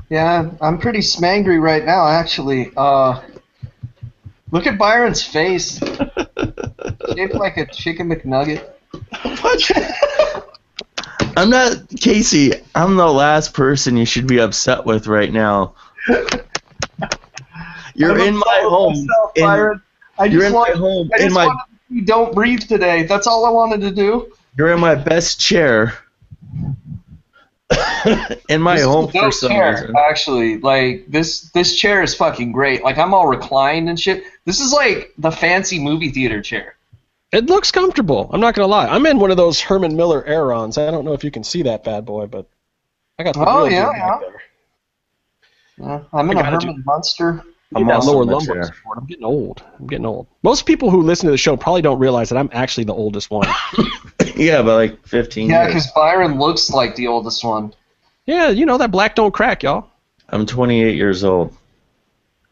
Yeah, 0.09 0.49
I'm 0.61 0.77
pretty 0.77 0.99
smangry 0.99 1.61
right 1.61 1.83
now, 1.85 2.07
actually. 2.07 2.71
Uh, 2.75 3.21
look 4.51 4.67
at 4.67 4.77
Byron's 4.77 5.23
face. 5.23 5.79
Shaped 7.13 7.33
like 7.35 7.57
a 7.57 7.65
chicken 7.67 8.09
McNugget. 8.09 8.67
What? 9.41 9.71
I'm 11.37 11.49
not 11.49 11.73
Casey. 11.99 12.51
I'm 12.75 12.95
the 12.97 13.07
last 13.11 13.53
person 13.53 13.95
you 13.97 14.05
should 14.05 14.27
be 14.27 14.39
upset 14.39 14.85
with 14.85 15.07
right 15.07 15.31
now. 15.31 15.75
You're 17.95 18.19
in 18.19 18.35
my 18.35 18.61
home. 18.63 18.93
myself, 18.93 19.31
in- 19.35 19.43
Byron. 19.43 19.81
I 20.17 20.25
you're 20.25 20.41
just 20.41 20.53
in 20.53 20.59
my 20.61 20.69
home. 20.71 21.09
I 21.17 21.23
In 21.23 21.33
my 21.33 21.45
wanted 21.47 21.61
to 21.89 22.01
don't 22.05 22.33
breathe 22.35 22.61
today. 22.61 23.03
That's 23.03 23.27
all 23.27 23.45
I 23.45 23.49
wanted 23.49 23.81
to 23.81 23.91
do. 23.91 24.31
you're 24.57 24.71
in 24.71 24.79
my 24.79 24.95
best 24.95 25.39
chair. 25.39 25.93
In 28.49 28.61
my 28.61 28.73
This 28.75 28.81
is 28.81 28.87
home 28.87 29.07
for 29.11 29.31
some 29.31 29.49
chair, 29.51 29.71
reason. 29.71 29.95
Actually, 29.97 30.57
like 30.59 31.05
this 31.07 31.49
this 31.51 31.75
chair 31.75 32.01
is 32.03 32.13
fucking 32.15 32.51
great. 32.51 32.83
Like 32.83 32.97
I'm 32.97 33.13
all 33.13 33.27
reclined 33.27 33.89
and 33.89 33.99
shit. 33.99 34.23
This 34.45 34.59
is 34.59 34.73
like 34.73 35.13
the 35.17 35.31
fancy 35.31 35.79
movie 35.79 36.09
theater 36.09 36.41
chair. 36.41 36.75
It 37.31 37.45
looks 37.45 37.71
comfortable. 37.71 38.29
I'm 38.33 38.41
not 38.41 38.55
going 38.55 38.65
to 38.65 38.69
lie. 38.69 38.87
I'm 38.87 39.05
in 39.05 39.17
one 39.17 39.31
of 39.31 39.37
those 39.37 39.61
Herman 39.61 39.95
Miller 39.95 40.21
Aerons. 40.27 40.77
I 40.77 40.91
don't 40.91 41.05
know 41.05 41.13
if 41.13 41.23
you 41.23 41.31
can 41.31 41.45
see 41.45 41.61
that 41.61 41.81
bad 41.83 42.05
boy, 42.05 42.25
but 42.27 42.45
I 43.17 43.23
got 43.23 43.35
the 43.35 43.45
Oh, 43.47 43.63
real 43.63 43.71
yeah, 43.71 43.91
yeah. 43.95 44.19
there. 44.19 44.41
Yeah, 45.77 46.03
I'm 46.11 46.29
in 46.29 46.37
I 46.37 46.41
a 46.41 46.43
gotta 46.43 46.57
do- 46.57 46.67
Herman 46.67 46.83
Munster. 46.85 47.43
I'm 47.73 47.83
Need 47.83 47.91
that 47.91 48.03
lower 48.03 48.23
in 48.23 48.29
lumbar 48.29 48.55
chair. 48.55 48.63
support. 48.65 48.97
I'm 48.97 49.05
getting 49.05 49.23
old. 49.23 49.63
I'm 49.79 49.87
getting 49.87 50.05
old. 50.05 50.27
Most 50.43 50.65
people 50.65 50.89
who 50.91 51.01
listen 51.01 51.27
to 51.27 51.31
the 51.31 51.37
show 51.37 51.55
probably 51.55 51.81
don't 51.81 51.99
realize 51.99 52.27
that 52.29 52.37
I'm 52.37 52.49
actually 52.51 52.83
the 52.83 52.93
oldest 52.93 53.29
one. 53.31 53.47
Yeah, 54.35 54.61
but 54.63 54.75
like 54.75 55.05
15 55.07 55.49
Yeah, 55.49 55.63
years. 55.63 55.67
because 55.73 55.91
Byron 55.91 56.39
looks 56.39 56.69
like 56.71 56.95
the 56.95 57.07
oldest 57.07 57.43
one. 57.43 57.73
yeah, 58.25 58.49
you 58.49 58.65
know 58.65 58.77
that 58.77 58.89
black 58.89 59.13
don't 59.15 59.31
crack, 59.33 59.61
y'all. 59.61 59.87
I'm 60.29 60.45
28 60.47 60.95
years 60.95 61.23
old. 61.23 61.53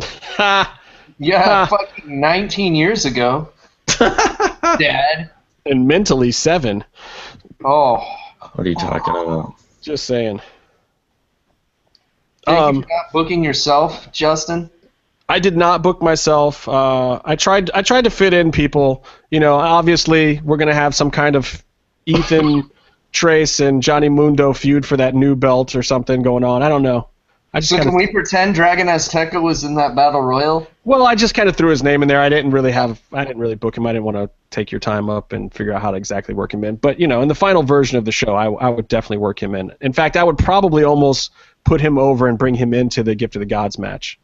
Ha! 0.02 0.76
Yeah, 1.22 1.44
Ah. 1.46 1.66
fucking 1.66 2.20
19 2.20 2.76
years 2.76 3.06
ago. 3.06 3.50
Dad. 3.98 5.32
and 5.66 5.86
mentally 5.88 6.32
seven. 6.32 6.84
Oh. 7.66 7.96
What 8.54 8.66
are 8.66 8.70
you 8.70 8.76
talking 8.76 9.14
about? 9.16 9.54
Just 9.82 10.06
saying. 10.06 10.40
Thank 12.46 12.58
Um, 12.60 12.76
you 12.78 12.82
for 12.84 12.88
not 12.88 13.12
booking 13.14 13.44
yourself, 13.44 14.12
Justin. 14.12 14.70
I 15.30 15.38
did 15.38 15.56
not 15.56 15.84
book 15.84 16.02
myself. 16.02 16.68
Uh, 16.68 17.22
I 17.24 17.36
tried. 17.36 17.70
I 17.72 17.84
tried 17.84 18.06
to 18.06 18.10
fit 18.10 18.34
in 18.34 18.52
people. 18.52 19.06
You 19.30 19.40
know, 19.40 19.56
obviously 19.56 20.42
we're 20.44 20.58
gonna 20.58 20.74
have 20.74 20.96
some 20.96 21.12
kind 21.12 21.36
of 21.36 21.64
Ethan, 22.08 22.70
Trace, 23.12 23.60
and 23.60 23.84
Johnny 23.84 24.10
Mundo 24.10 24.54
feud 24.54 24.88
for 24.88 24.98
that 24.98 25.14
new 25.14 25.36
belt 25.36 25.76
or 25.76 25.84
something 25.84 26.24
going 26.24 26.44
on. 26.44 26.64
I 26.64 26.70
don't 26.70 26.82
know. 26.82 27.10
I 27.54 27.60
just 27.60 27.70
So 27.72 27.80
can 27.80 27.96
we 27.96 28.08
pretend 28.08 28.54
Dragon 28.54 28.88
Azteca 28.88 29.42
was 29.42 29.64
in 29.64 29.76
that 29.76 29.96
battle 29.96 30.22
royal? 30.22 30.68
well, 30.84 31.06
I 31.06 31.16
just 31.16 31.34
kind 31.34 31.50
of 31.50 31.56
threw 31.56 31.70
his 31.70 31.82
name 31.82 32.02
in 32.02 32.08
there. 32.08 32.22
I 32.22 32.30
didn't 32.30 32.52
really 32.52 32.72
have. 32.72 33.00
I 33.12 33.24
didn't 33.24 33.40
really 33.40 33.56
book 33.56 33.78
him. 33.78 33.86
I 33.86 33.94
didn't 33.94 34.06
want 34.06 34.18
to 34.18 34.30
take 34.50 34.72
your 34.72 34.80
time 34.80 35.12
up 35.12 35.32
and 35.32 35.54
figure 35.54 35.74
out 35.74 35.82
how 35.82 35.92
to 35.92 35.98
exactly 35.98 36.34
work 36.34 36.54
him 36.54 36.64
in. 36.64 36.76
But 36.76 37.00
you 37.00 37.08
know, 37.08 37.22
in 37.22 37.28
the 37.28 37.36
final 37.36 37.62
version 37.62 38.00
of 38.00 38.06
the 38.06 38.12
show, 38.12 38.34
I, 38.34 38.46
I 38.46 38.70
would 38.70 38.88
definitely 38.88 39.18
work 39.18 39.42
him 39.42 39.54
in. 39.54 39.74
In 39.80 39.94
fact, 39.94 40.18
I 40.18 40.24
would 40.24 40.40
probably 40.40 40.84
almost 40.84 41.32
put 41.66 41.82
him 41.82 42.00
over 42.00 42.28
and 42.28 42.38
bring 42.40 42.56
him 42.56 42.74
into 42.74 43.04
the 43.04 43.14
Gift 43.14 43.36
of 43.36 43.42
the 43.42 43.46
Gods 43.46 43.78
match. 43.78 44.20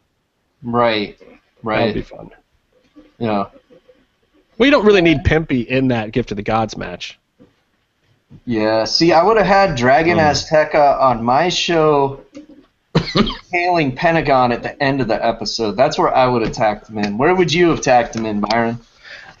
Right. 0.62 1.18
Right. 1.62 1.78
That 1.78 1.84
would 1.86 1.94
be 1.94 2.00
Right. 2.00 2.06
fun. 2.08 2.30
Yeah. 3.18 3.46
We 4.58 4.70
don't 4.70 4.86
really 4.86 5.02
need 5.02 5.18
Pimpy 5.24 5.66
in 5.66 5.88
that 5.88 6.12
Gift 6.12 6.30
of 6.30 6.36
the 6.36 6.42
Gods 6.42 6.76
match. 6.76 7.18
Yeah. 8.46 8.84
See, 8.84 9.12
I 9.12 9.22
would 9.22 9.36
have 9.36 9.46
had 9.46 9.76
Dragon 9.76 10.18
Mm. 10.18 10.30
Azteca 10.30 11.00
on 11.00 11.22
my 11.22 11.48
show 11.48 12.20
hailing 13.52 13.94
Pentagon 13.94 14.52
at 14.52 14.62
the 14.62 14.80
end 14.82 15.00
of 15.00 15.08
the 15.08 15.24
episode. 15.24 15.72
That's 15.72 15.98
where 15.98 16.14
I 16.14 16.26
would 16.26 16.42
have 16.42 16.52
tacked 16.52 16.88
him 16.88 16.98
in. 16.98 17.18
Where 17.18 17.34
would 17.34 17.52
you 17.52 17.68
have 17.68 17.82
tacked 17.82 18.16
him 18.16 18.24
in, 18.24 18.40
Byron? 18.40 18.78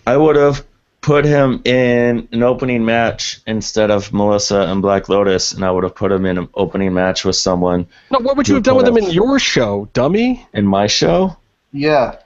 I 0.06 0.16
would 0.16 0.36
have 0.36 0.64
put 1.06 1.24
him 1.24 1.62
in 1.64 2.26
an 2.32 2.42
opening 2.42 2.84
match 2.84 3.40
instead 3.46 3.92
of 3.92 4.12
Melissa 4.12 4.62
and 4.62 4.82
Black 4.82 5.08
Lotus, 5.08 5.52
and 5.52 5.64
I 5.64 5.70
would 5.70 5.84
have 5.84 5.94
put 5.94 6.10
him 6.10 6.26
in 6.26 6.36
an 6.36 6.48
opening 6.54 6.92
match 6.92 7.24
with 7.24 7.36
someone 7.36 7.86
No, 8.10 8.18
what 8.18 8.36
would 8.36 8.48
you 8.48 8.54
You 8.54 8.56
have 8.56 8.64
done 8.64 8.76
with 8.76 8.88
him 8.88 8.96
in 8.96 9.10
your 9.10 9.38
show, 9.38 9.88
dummy? 9.92 10.44
in 10.52 10.66
my 10.66 10.88
show. 10.88 11.36
Yeah. 11.72 12.16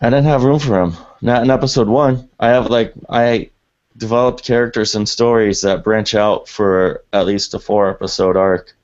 I 0.00 0.06
didn't 0.10 0.24
have 0.24 0.44
room 0.44 0.58
for 0.58 0.80
him. 0.82 0.94
Not 1.20 1.42
in 1.42 1.50
episode 1.50 1.88
one. 1.88 2.28
I 2.40 2.48
have 2.48 2.70
like 2.70 2.94
I 3.08 3.50
developed 3.98 4.42
characters 4.42 4.94
and 4.94 5.06
stories 5.08 5.60
that 5.60 5.84
branch 5.84 6.14
out 6.14 6.48
for 6.48 7.04
at 7.12 7.26
least 7.26 7.52
a 7.54 7.58
four 7.58 7.90
episode 7.90 8.36
arc. 8.36 8.74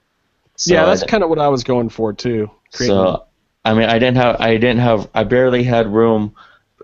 So 0.56 0.74
yeah, 0.74 0.84
that's 0.84 1.04
kind 1.04 1.22
of 1.24 1.30
what 1.30 1.38
I 1.38 1.48
was 1.48 1.64
going 1.64 1.88
for 1.88 2.12
too. 2.12 2.50
Creating- 2.74 2.94
so 2.96 3.24
I 3.64 3.72
mean 3.74 3.88
I 3.88 3.98
didn't 3.98 4.18
have 4.18 4.40
I 4.40 4.52
didn't 4.58 4.80
have 4.80 5.08
I 5.14 5.24
barely 5.24 5.62
had 5.64 5.92
room. 5.92 6.34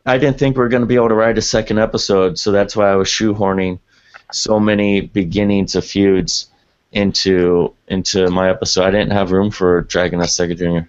I 0.07 0.19
didn't 0.19 0.39
think 0.39 0.57
we 0.57 0.63
were 0.63 0.69
going 0.69 0.83
to 0.83 0.87
be 0.87 0.97
able 0.97 1.09
to 1.09 1.15
write 1.15 1.39
a 1.39 1.43
second 1.43 1.79
episode, 1.79 2.39
so 2.39 2.53
that's 2.53 2.77
why 2.77 2.91
I 2.91 2.97
was 2.97 3.09
shoehorning 3.09 3.79
so 4.33 4.61
many 4.61 5.01
beginnings 5.01 5.75
of 5.75 5.85
feuds 5.85 6.49
into 6.93 7.75
into 7.89 8.31
my 8.31 8.51
episode. 8.51 8.85
I 8.85 8.91
didn't 8.91 9.13
have 9.13 9.33
room 9.33 9.51
for 9.51 9.83
Dragon 9.83 10.21
Azteca 10.21 10.57
Jr. 10.57 10.89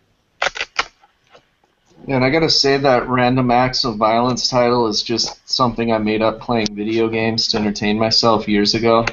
And 2.08 2.24
I 2.24 2.30
gotta 2.30 2.50
say 2.50 2.78
that 2.78 3.08
random 3.10 3.50
acts 3.50 3.84
of 3.84 3.96
violence 3.96 4.48
title 4.48 4.88
is 4.88 5.02
just 5.02 5.50
something 5.50 5.92
I 5.92 5.98
made 5.98 6.22
up 6.22 6.40
playing 6.40 6.76
video 6.76 7.08
games 7.08 7.48
to 7.50 7.58
entertain 7.58 7.98
myself 7.98 8.48
years 8.48 8.76
ago. 8.76 9.06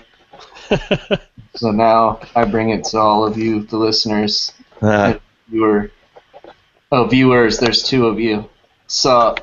So 1.55 1.70
now 1.70 2.20
I 2.35 2.47
bring 2.47 2.70
it 2.70 2.85
to 2.85 2.99
all 2.99 3.27
of 3.27 3.37
you, 3.37 3.65
the 3.65 3.77
listeners, 3.77 4.53
Ah, 4.81 5.19
viewer. 5.49 5.91
Oh, 6.91 7.07
viewers, 7.07 7.59
there's 7.59 7.83
two 7.83 8.07
of 8.07 8.19
you. 8.19 8.49
So 8.87 9.35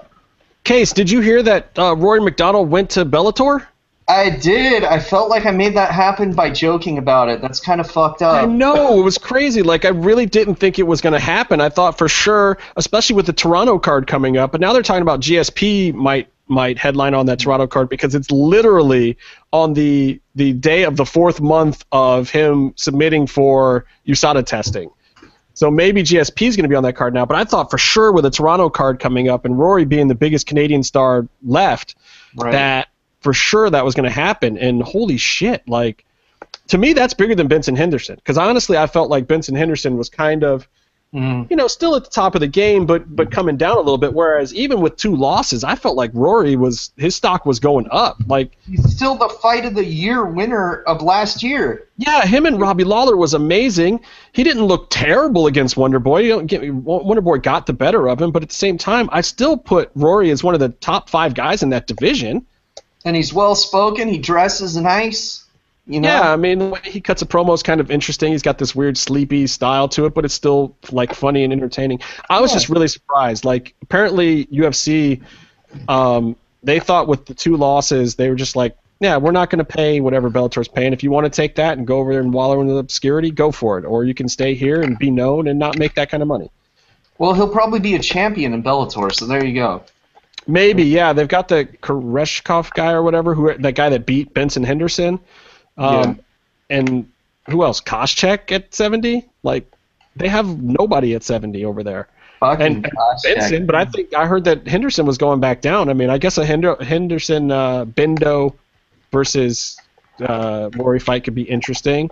Case, 0.64 0.94
did 0.94 1.10
you 1.10 1.22
hear 1.22 1.42
that 1.44 1.78
uh, 1.78 1.96
Rory 1.96 2.22
MacDonald 2.22 2.70
went 2.70 2.92
to 2.92 3.06
Bellator? 3.06 3.66
I 4.10 4.32
did. 4.32 4.84
I 4.84 5.00
felt 5.00 5.30
like 5.30 5.46
I 5.46 5.52
made 5.52 5.76
that 5.76 5.92
happen 5.92 6.34
by 6.34 6.50
joking 6.50 6.98
about 6.98 7.30
it. 7.30 7.42
That's 7.42 7.60
kind 7.60 7.80
of 7.80 7.90
fucked 7.90 8.24
up. 8.24 8.44
I 8.44 8.46
know 8.48 9.00
it 9.00 9.04
was 9.04 9.20
crazy. 9.20 9.62
Like 9.62 9.86
I 9.86 9.90
really 9.90 10.26
didn't 10.26 10.56
think 10.56 10.80
it 10.80 10.88
was 10.88 11.00
going 11.00 11.14
to 11.14 11.20
happen. 11.20 11.62
I 11.62 11.70
thought 11.70 12.00
for 12.00 12.08
sure, 12.08 12.58
especially 12.76 13.16
with 13.16 13.28
the 13.28 13.34
Toronto 13.34 13.78
card 13.78 14.08
coming 14.08 14.36
up. 14.36 14.52
But 14.52 14.62
now 14.62 14.74
they're 14.74 14.82
talking 14.82 15.04
about 15.04 15.20
GSP 15.22 15.94
might 15.94 16.28
might 16.48 16.80
headline 16.80 17.14
on 17.14 17.28
that 17.28 17.38
Toronto 17.38 17.68
card 17.68 17.88
because 17.88 18.16
it's 18.16 18.32
literally 18.32 19.16
on 19.54 19.74
the 19.74 20.20
the 20.34 20.54
day 20.54 20.84
of 20.86 20.98
the 20.98 21.06
fourth 21.06 21.40
month 21.40 21.86
of 21.92 22.32
him 22.32 22.74
submitting 22.78 23.28
for 23.28 23.86
USADA 24.08 24.44
testing. 24.44 24.90
So 25.60 25.70
maybe 25.70 26.04
GSP 26.04 26.48
is 26.48 26.56
going 26.56 26.64
to 26.64 26.70
be 26.70 26.76
on 26.78 26.84
that 26.84 26.94
card 26.94 27.14
now. 27.14 27.26
But 27.26 27.36
I 27.36 27.44
thought 27.44 27.70
for 27.70 27.78
sure 27.78 28.14
with 28.14 28.24
the 28.24 28.30
Toronto 28.32 28.70
card 28.70 28.98
coming 29.02 29.28
up 29.28 29.44
and 29.44 29.60
Rory 29.60 29.84
being 29.84 30.08
the 30.08 30.16
biggest 30.16 30.48
Canadian 30.48 30.84
star 30.84 31.28
left, 31.44 31.96
Right. 32.34 32.54
that 32.54 32.88
for 33.20 33.34
sure 33.34 33.70
that 33.70 33.84
was 33.84 33.94
going 33.94 34.06
to 34.06 34.10
happen. 34.10 34.58
And 34.58 34.82
holy 34.82 35.18
shit, 35.18 35.68
like 35.68 36.06
to 36.70 36.78
me, 36.78 36.94
that's 36.94 37.14
bigger 37.14 37.36
than 37.36 37.50
Benson 37.50 37.76
Henderson. 37.76 38.16
Because 38.16 38.38
honestly, 38.38 38.78
I 38.78 38.88
felt 38.88 39.10
like 39.10 39.28
Benson 39.28 39.54
Henderson 39.54 39.98
was 39.98 40.08
kind 40.08 40.46
of, 40.46 40.66
Mhm. 41.12 41.50
you 41.50 41.56
know, 41.56 41.66
still 41.66 41.96
at 41.96 42.04
the 42.04 42.10
top 42.12 42.36
of 42.36 42.42
the 42.42 42.48
game, 42.48 42.86
but 42.86 43.16
but 43.16 43.32
coming 43.32 43.58
down 43.58 43.78
a 43.78 43.80
little 43.80 43.98
bit. 43.98 44.14
Whereas 44.14 44.54
even 44.54 44.80
with 44.80 44.96
two 44.96 45.16
losses, 45.16 45.64
I 45.64 45.74
felt 45.74 45.96
like 45.96 46.12
Rory 46.14 46.56
was 46.56 46.92
his 46.98 47.16
stock 47.16 47.48
was 47.48 47.60
going 47.60 47.88
up. 47.90 48.18
Like 48.28 48.56
He's 48.70 48.96
still 48.96 49.16
the 49.16 49.28
fight 49.30 49.66
of 49.66 49.74
the 49.74 49.84
year 49.84 50.24
winner 50.26 50.84
of 50.86 51.02
last 51.02 51.42
year. 51.42 51.88
yeah, 51.98 52.28
him 52.28 52.46
and 52.46 52.62
Robbie 52.62 52.84
Lawler 52.84 53.18
was 53.18 53.34
amazing. 53.34 54.02
He 54.34 54.44
didn't 54.44 54.66
look 54.66 54.88
terrible 54.92 55.48
against 55.48 55.78
Wonder 55.78 55.98
Boy. 55.98 56.20
You 56.20 56.30
don't 56.30 56.46
get 56.46 56.62
me. 56.62 56.70
Wonder 56.70 57.22
Boy 57.22 57.40
got 57.40 57.66
the 57.66 57.74
better 57.74 58.08
of 58.08 58.22
him, 58.22 58.30
but 58.30 58.44
at 58.44 58.50
the 58.50 58.56
same 58.56 58.78
time, 58.78 59.10
I 59.12 59.22
still 59.22 59.58
put 59.58 59.90
Rory 59.96 60.30
as 60.30 60.44
one 60.44 60.54
of 60.54 60.60
the 60.60 60.70
top 60.70 61.10
five 61.10 61.34
guys 61.34 61.64
in 61.64 61.70
that 61.70 61.88
division. 61.88 62.46
And 63.04 63.16
he's 63.16 63.34
well 63.34 63.56
spoken. 63.56 64.10
He 64.10 64.20
dresses 64.20 64.78
nice. 64.78 65.44
You 65.90 66.00
know? 66.00 66.08
Yeah, 66.08 66.32
I 66.32 66.36
mean, 66.36 66.60
the 66.60 66.66
way 66.68 66.80
he 66.84 67.02
cuts 67.02 67.24
a 67.24 67.26
promo 67.26 67.54
is 67.56 67.64
kind 67.64 67.82
of 67.82 67.90
interesting. 67.90 68.32
He's 68.32 68.44
got 68.44 68.60
this 68.60 68.76
weird 68.76 68.96
sleepy 68.96 69.48
style 69.48 69.90
to 69.90 70.06
it, 70.06 70.14
but 70.14 70.24
it's 70.24 70.36
still 70.36 70.76
like 70.92 71.16
funny 71.16 71.44
and 71.44 71.52
entertaining. 71.52 72.00
I 72.30 72.40
was 72.40 72.52
Yeah. 72.52 72.58
just 72.58 72.70
really 72.70 72.88
surprised. 72.88 73.44
Like, 73.44 73.74
apparently 73.82 74.46
UFC, 74.46 75.22
um, 75.88 76.36
they 76.64 76.80
thought 76.80 77.08
with 77.08 77.26
the 77.26 77.34
two 77.34 77.58
losses, 77.58 78.16
they 78.16 78.30
were 78.30 78.36
just 78.36 78.56
like 78.56 78.78
yeah, 79.00 79.16
we're 79.16 79.32
not 79.32 79.50
going 79.50 79.60
to 79.60 79.66
pay 79.66 80.02
whatever 80.02 80.30
Bellator's 80.30 80.68
paying. 80.68 80.92
If 80.92 81.04
you 81.04 81.12
want 81.12 81.24
to 81.24 81.30
take 81.30 81.56
that 81.56 81.78
and 81.78 81.88
go 81.88 82.00
over 82.00 82.12
there 82.12 82.22
and 82.22 82.34
wallow 82.34 82.60
in 82.60 82.68
the 82.68 82.76
obscurity, 82.76 83.32
go 83.32 83.50
for 83.50 83.78
it. 83.80 83.86
Or 83.86 84.04
you 84.04 84.14
can 84.14 84.28
stay 84.28 84.56
here 84.56 84.82
and 84.82 85.00
be 85.00 85.10
known 85.10 85.48
and 85.48 85.58
not 85.58 85.78
make 85.78 85.96
that 85.96 86.10
kind 86.12 86.22
of 86.22 86.28
money. 86.28 86.52
Well, 87.18 87.34
he'll 87.34 87.50
probably 87.50 87.80
be 87.80 87.96
a 87.96 88.00
champion 88.00 88.54
in 88.54 88.62
Bellator, 88.62 89.14
so 89.14 89.26
there 89.26 89.44
you 89.44 89.54
go. 89.54 89.84
Maybe, 90.48 90.84
yeah. 90.84 91.14
They've 91.14 91.28
got 91.28 91.48
the 91.48 91.66
Koreshkov 91.82 92.74
guy 92.74 92.92
or 92.92 93.02
whatever, 93.02 93.34
who 93.34 93.58
that 93.58 93.76
guy 93.76 93.90
that 93.90 94.06
beat 94.06 94.34
Benson 94.34 94.64
Henderson. 94.64 95.20
Um, 95.78 96.20
And 96.70 97.10
who 97.50 97.64
else? 97.64 97.82
Koscheck 97.82 98.52
at 98.52 98.74
70? 98.74 99.28
Like, 99.44 99.72
they 100.16 100.28
have 100.28 100.62
nobody 100.62 101.16
at 101.16 101.24
70 101.24 101.66
over 101.66 101.84
there. 101.84 102.08
Fucking 102.40 102.66
And 102.66 102.84
gosh, 102.84 103.22
Benson, 103.24 103.66
but 103.66 103.76
I 103.76 103.86
think 103.86 104.14
I 104.14 104.26
heard 104.26 104.46
that 104.46 104.66
Henderson 104.68 105.06
was 105.06 105.18
going 105.18 105.40
back 105.40 105.62
down. 105.62 105.90
I 105.90 105.94
mean, 105.94 106.10
I 106.10 106.18
guess 106.18 106.38
a 106.38 106.46
Hender- 106.46 106.82
Henderson 106.82 107.52
uh, 107.52 107.86
Bendo 107.86 108.54
versus 109.12 109.78
uh, 110.22 110.70
Rory 110.76 111.00
fight 111.00 111.24
could 111.26 111.36
be 111.36 111.44
interesting. 111.44 112.10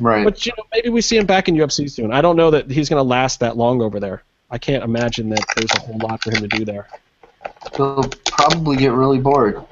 right. 0.00 0.24
But 0.24 0.46
you 0.46 0.52
know, 0.56 0.64
maybe 0.72 0.88
we 0.88 1.00
see 1.00 1.16
him 1.16 1.26
back 1.26 1.48
in 1.48 1.54
UFC 1.54 1.90
soon. 1.90 2.12
I 2.12 2.20
don't 2.22 2.36
know 2.36 2.50
that 2.50 2.70
he's 2.70 2.88
going 2.88 2.98
to 3.00 3.08
last 3.08 3.40
that 3.40 3.56
long 3.56 3.82
over 3.82 4.00
there. 4.00 4.22
I 4.50 4.56
can't 4.58 4.82
imagine 4.82 5.28
that 5.30 5.44
there's 5.56 5.70
a 5.76 5.80
whole 5.80 5.98
lot 5.98 6.22
for 6.22 6.30
him 6.30 6.48
to 6.48 6.48
do 6.48 6.64
there. 6.64 6.88
He'll 7.76 8.08
probably 8.24 8.76
get 8.78 8.92
really 8.92 9.18
bored. 9.18 9.62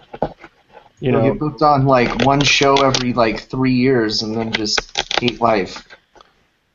You 1.00 1.12
know, 1.12 1.30
get 1.30 1.38
booked 1.38 1.62
on 1.62 1.84
like 1.86 2.24
one 2.24 2.40
show 2.42 2.74
every 2.76 3.12
like 3.12 3.40
three 3.42 3.74
years, 3.74 4.22
and 4.22 4.34
then 4.34 4.52
just 4.52 5.20
hate 5.20 5.40
life. 5.40 5.86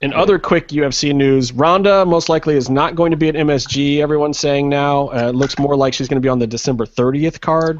in 0.01 0.13
other 0.13 0.37
quick 0.39 0.69
UFC 0.69 1.13
news, 1.13 1.51
Ronda 1.51 2.05
most 2.05 2.29
likely 2.29 2.55
is 2.55 2.69
not 2.69 2.95
going 2.95 3.11
to 3.11 3.17
be 3.17 3.29
at 3.29 3.35
MSG. 3.35 3.99
Everyone's 3.99 4.37
saying 4.39 4.69
now. 4.69 5.07
Uh, 5.09 5.29
it 5.29 5.35
looks 5.35 5.57
more 5.59 5.75
like 5.75 5.93
she's 5.93 6.07
going 6.07 6.21
to 6.21 6.25
be 6.25 6.29
on 6.29 6.39
the 6.39 6.47
December 6.47 6.85
30th 6.85 7.41
card, 7.41 7.79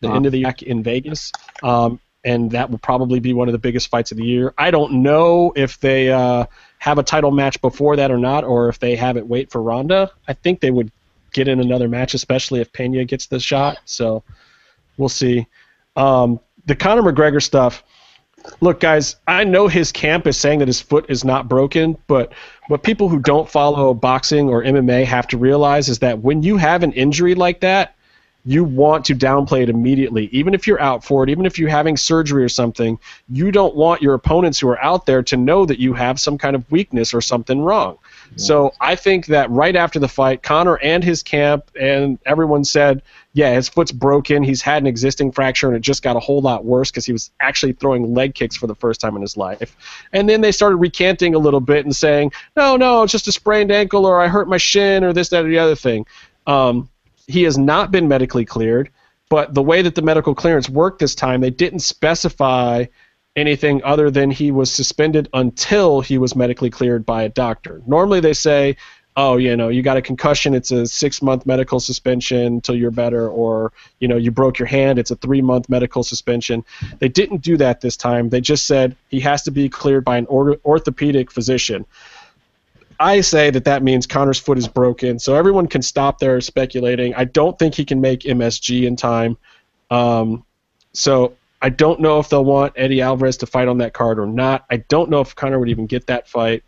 the 0.00 0.08
Huh. 0.08 0.16
end 0.16 0.26
of 0.26 0.32
the 0.32 0.38
year 0.38 0.54
in 0.62 0.82
Vegas. 0.82 1.30
Um, 1.62 2.00
and 2.24 2.50
that 2.52 2.70
will 2.70 2.78
probably 2.78 3.20
be 3.20 3.34
one 3.34 3.48
of 3.48 3.52
the 3.52 3.58
biggest 3.58 3.88
fights 3.88 4.10
of 4.10 4.16
the 4.16 4.24
year. 4.24 4.54
I 4.56 4.70
don't 4.70 5.02
know 5.02 5.52
if 5.56 5.78
they 5.80 6.10
uh, 6.10 6.46
have 6.78 6.96
a 6.98 7.02
title 7.02 7.30
match 7.30 7.60
before 7.60 7.96
that 7.96 8.10
or 8.10 8.16
not, 8.16 8.44
or 8.44 8.70
if 8.70 8.78
they 8.78 8.96
have 8.96 9.18
it 9.18 9.26
wait 9.26 9.50
for 9.50 9.60
Ronda. 9.62 10.10
I 10.26 10.32
think 10.32 10.60
they 10.60 10.70
would 10.70 10.90
get 11.34 11.48
in 11.48 11.60
another 11.60 11.86
match, 11.88 12.14
especially 12.14 12.60
if 12.62 12.72
Pena 12.72 13.04
gets 13.04 13.26
the 13.26 13.38
shot. 13.40 13.78
So 13.84 14.22
we'll 14.96 15.08
see. 15.08 15.46
Um, 15.96 16.40
the 16.66 16.74
Conor 16.74 17.02
McGregor 17.02 17.42
stuff. 17.42 17.84
Look, 18.60 18.80
guys, 18.80 19.16
I 19.26 19.44
know 19.44 19.68
his 19.68 19.90
camp 19.90 20.26
is 20.26 20.36
saying 20.36 20.58
that 20.58 20.68
his 20.68 20.80
foot 20.80 21.06
is 21.08 21.24
not 21.24 21.48
broken, 21.48 21.96
but 22.06 22.32
what 22.68 22.82
people 22.82 23.08
who 23.08 23.18
don't 23.18 23.48
follow 23.48 23.94
boxing 23.94 24.48
or 24.48 24.62
MMA 24.62 25.04
have 25.06 25.26
to 25.28 25.38
realize 25.38 25.88
is 25.88 26.00
that 26.00 26.18
when 26.20 26.42
you 26.42 26.58
have 26.58 26.82
an 26.82 26.92
injury 26.92 27.34
like 27.34 27.60
that, 27.60 27.94
you 28.44 28.62
want 28.62 29.06
to 29.06 29.14
downplay 29.14 29.62
it 29.62 29.70
immediately. 29.70 30.26
Even 30.26 30.52
if 30.52 30.66
you're 30.66 30.80
out 30.80 31.02
for 31.02 31.24
it, 31.24 31.30
even 31.30 31.46
if 31.46 31.58
you're 31.58 31.70
having 31.70 31.96
surgery 31.96 32.44
or 32.44 32.48
something, 32.48 32.98
you 33.30 33.50
don't 33.50 33.74
want 33.74 34.02
your 34.02 34.14
opponents 34.14 34.60
who 34.60 34.68
are 34.68 34.82
out 34.82 35.06
there 35.06 35.22
to 35.22 35.36
know 35.36 35.64
that 35.64 35.78
you 35.78 35.94
have 35.94 36.20
some 36.20 36.36
kind 36.36 36.54
of 36.54 36.70
weakness 36.70 37.14
or 37.14 37.22
something 37.22 37.62
wrong. 37.62 37.96
So 38.36 38.74
I 38.80 38.96
think 38.96 39.26
that 39.26 39.50
right 39.50 39.76
after 39.76 39.98
the 39.98 40.08
fight, 40.08 40.42
Conor 40.42 40.78
and 40.82 41.04
his 41.04 41.22
camp 41.22 41.70
and 41.78 42.18
everyone 42.26 42.64
said, 42.64 43.02
yeah, 43.32 43.54
his 43.54 43.68
foot's 43.68 43.92
broken. 43.92 44.42
He's 44.42 44.62
had 44.62 44.82
an 44.82 44.86
existing 44.86 45.32
fracture 45.32 45.68
and 45.68 45.76
it 45.76 45.80
just 45.80 46.02
got 46.02 46.16
a 46.16 46.20
whole 46.20 46.40
lot 46.40 46.64
worse 46.64 46.90
because 46.90 47.06
he 47.06 47.12
was 47.12 47.30
actually 47.40 47.72
throwing 47.72 48.14
leg 48.14 48.34
kicks 48.34 48.56
for 48.56 48.66
the 48.66 48.74
first 48.74 49.00
time 49.00 49.14
in 49.16 49.22
his 49.22 49.36
life. 49.36 49.76
And 50.12 50.28
then 50.28 50.40
they 50.40 50.52
started 50.52 50.76
recanting 50.76 51.34
a 51.34 51.38
little 51.38 51.60
bit 51.60 51.84
and 51.84 51.94
saying, 51.94 52.32
no, 52.56 52.76
no, 52.76 53.02
it's 53.02 53.12
just 53.12 53.28
a 53.28 53.32
sprained 53.32 53.70
ankle 53.70 54.06
or 54.06 54.20
I 54.20 54.28
hurt 54.28 54.48
my 54.48 54.58
shin 54.58 55.04
or 55.04 55.12
this, 55.12 55.28
that, 55.30 55.44
or 55.44 55.48
the 55.48 55.58
other 55.58 55.76
thing. 55.76 56.06
Um, 56.46 56.88
he 57.26 57.42
has 57.44 57.56
not 57.56 57.90
been 57.90 58.08
medically 58.08 58.44
cleared, 58.44 58.90
but 59.28 59.54
the 59.54 59.62
way 59.62 59.82
that 59.82 59.94
the 59.94 60.02
medical 60.02 60.34
clearance 60.34 60.68
worked 60.68 60.98
this 60.98 61.14
time, 61.14 61.40
they 61.40 61.50
didn't 61.50 61.80
specify 61.80 62.84
anything 63.36 63.82
other 63.82 64.10
than 64.10 64.30
he 64.30 64.50
was 64.50 64.70
suspended 64.70 65.28
until 65.32 66.00
he 66.00 66.18
was 66.18 66.36
medically 66.36 66.70
cleared 66.70 67.04
by 67.04 67.24
a 67.24 67.28
doctor. 67.28 67.82
Normally 67.86 68.20
they 68.20 68.32
say, 68.32 68.76
oh, 69.16 69.36
you 69.36 69.56
know, 69.56 69.68
you 69.68 69.82
got 69.82 69.96
a 69.96 70.02
concussion, 70.02 70.54
it's 70.54 70.70
a 70.70 70.86
six 70.86 71.22
month 71.22 71.46
medical 71.46 71.78
suspension 71.78 72.46
until 72.46 72.74
you're 72.74 72.90
better, 72.90 73.28
or, 73.28 73.72
you 74.00 74.08
know, 74.08 74.16
you 74.16 74.30
broke 74.30 74.58
your 74.58 74.66
hand, 74.66 74.98
it's 74.98 75.10
a 75.10 75.16
three 75.16 75.42
month 75.42 75.68
medical 75.68 76.02
suspension. 76.02 76.64
They 76.98 77.08
didn't 77.08 77.42
do 77.42 77.56
that 77.58 77.80
this 77.80 77.96
time. 77.96 78.28
They 78.28 78.40
just 78.40 78.66
said 78.66 78.96
he 79.08 79.20
has 79.20 79.42
to 79.44 79.50
be 79.50 79.68
cleared 79.68 80.04
by 80.04 80.16
an 80.18 80.26
or- 80.26 80.58
orthopedic 80.64 81.30
physician. 81.30 81.86
I 82.98 83.20
say 83.22 83.50
that 83.50 83.64
that 83.64 83.82
means 83.82 84.06
Conor's 84.06 84.38
foot 84.38 84.58
is 84.58 84.68
broken, 84.68 85.18
so 85.18 85.34
everyone 85.34 85.66
can 85.66 85.82
stop 85.82 86.20
there 86.20 86.40
speculating. 86.40 87.14
I 87.14 87.24
don't 87.24 87.58
think 87.58 87.74
he 87.74 87.84
can 87.84 88.00
make 88.00 88.20
MSG 88.20 88.84
in 88.84 88.94
time. 88.94 89.36
Um, 89.90 90.44
so 90.92 91.34
I 91.64 91.70
don't 91.70 91.98
know 91.98 92.18
if 92.18 92.28
they'll 92.28 92.44
want 92.44 92.74
Eddie 92.76 93.00
Alvarez 93.00 93.38
to 93.38 93.46
fight 93.46 93.68
on 93.68 93.78
that 93.78 93.94
card 93.94 94.18
or 94.18 94.26
not. 94.26 94.66
I 94.70 94.76
don't 94.76 95.08
know 95.08 95.22
if 95.22 95.34
Conor 95.34 95.58
would 95.58 95.70
even 95.70 95.86
get 95.86 96.08
that 96.08 96.28
fight. 96.28 96.62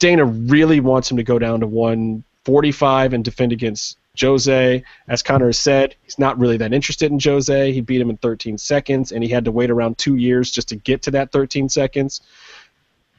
Dana 0.00 0.24
really 0.24 0.80
wants 0.80 1.08
him 1.08 1.18
to 1.18 1.22
go 1.22 1.38
down 1.38 1.60
to 1.60 1.68
145 1.68 3.12
and 3.12 3.24
defend 3.24 3.52
against 3.52 3.96
Jose. 4.20 4.82
As 5.06 5.22
Conor 5.22 5.46
has 5.46 5.58
said, 5.58 5.94
he's 6.02 6.18
not 6.18 6.36
really 6.36 6.56
that 6.56 6.72
interested 6.72 7.12
in 7.12 7.20
Jose. 7.20 7.72
He 7.72 7.80
beat 7.80 8.00
him 8.00 8.10
in 8.10 8.16
13 8.16 8.58
seconds, 8.58 9.12
and 9.12 9.22
he 9.22 9.30
had 9.30 9.44
to 9.44 9.52
wait 9.52 9.70
around 9.70 9.98
two 9.98 10.16
years 10.16 10.50
just 10.50 10.70
to 10.70 10.74
get 10.74 11.02
to 11.02 11.12
that 11.12 11.30
13 11.30 11.68
seconds. 11.68 12.20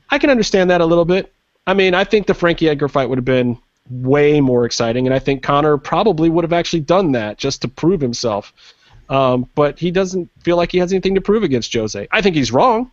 I 0.09 0.17
can 0.17 0.31
understand 0.31 0.69
that 0.69 0.81
a 0.81 0.85
little 0.85 1.05
bit. 1.05 1.31
I 1.65 1.73
mean, 1.73 1.93
I 1.93 2.03
think 2.03 2.27
the 2.27 2.33
Frankie 2.33 2.67
Edgar 2.67 2.89
fight 2.89 3.07
would 3.07 3.17
have 3.17 3.23
been 3.23 3.57
way 3.89 4.41
more 4.41 4.65
exciting, 4.65 5.07
and 5.07 5.13
I 5.13 5.19
think 5.19 5.43
Conor 5.43 5.77
probably 5.77 6.29
would 6.29 6.43
have 6.43 6.51
actually 6.51 6.81
done 6.81 7.13
that 7.13 7.37
just 7.37 7.61
to 7.61 7.69
prove 7.69 8.01
himself. 8.01 8.51
Um, 9.11 9.49
but 9.55 9.77
he 9.77 9.91
doesn't 9.91 10.29
feel 10.41 10.55
like 10.55 10.71
he 10.71 10.77
has 10.77 10.93
anything 10.93 11.15
to 11.15 11.21
prove 11.21 11.43
against 11.43 11.73
Jose. 11.73 12.07
I 12.11 12.21
think 12.21 12.35
he's 12.35 12.51
wrong. 12.51 12.91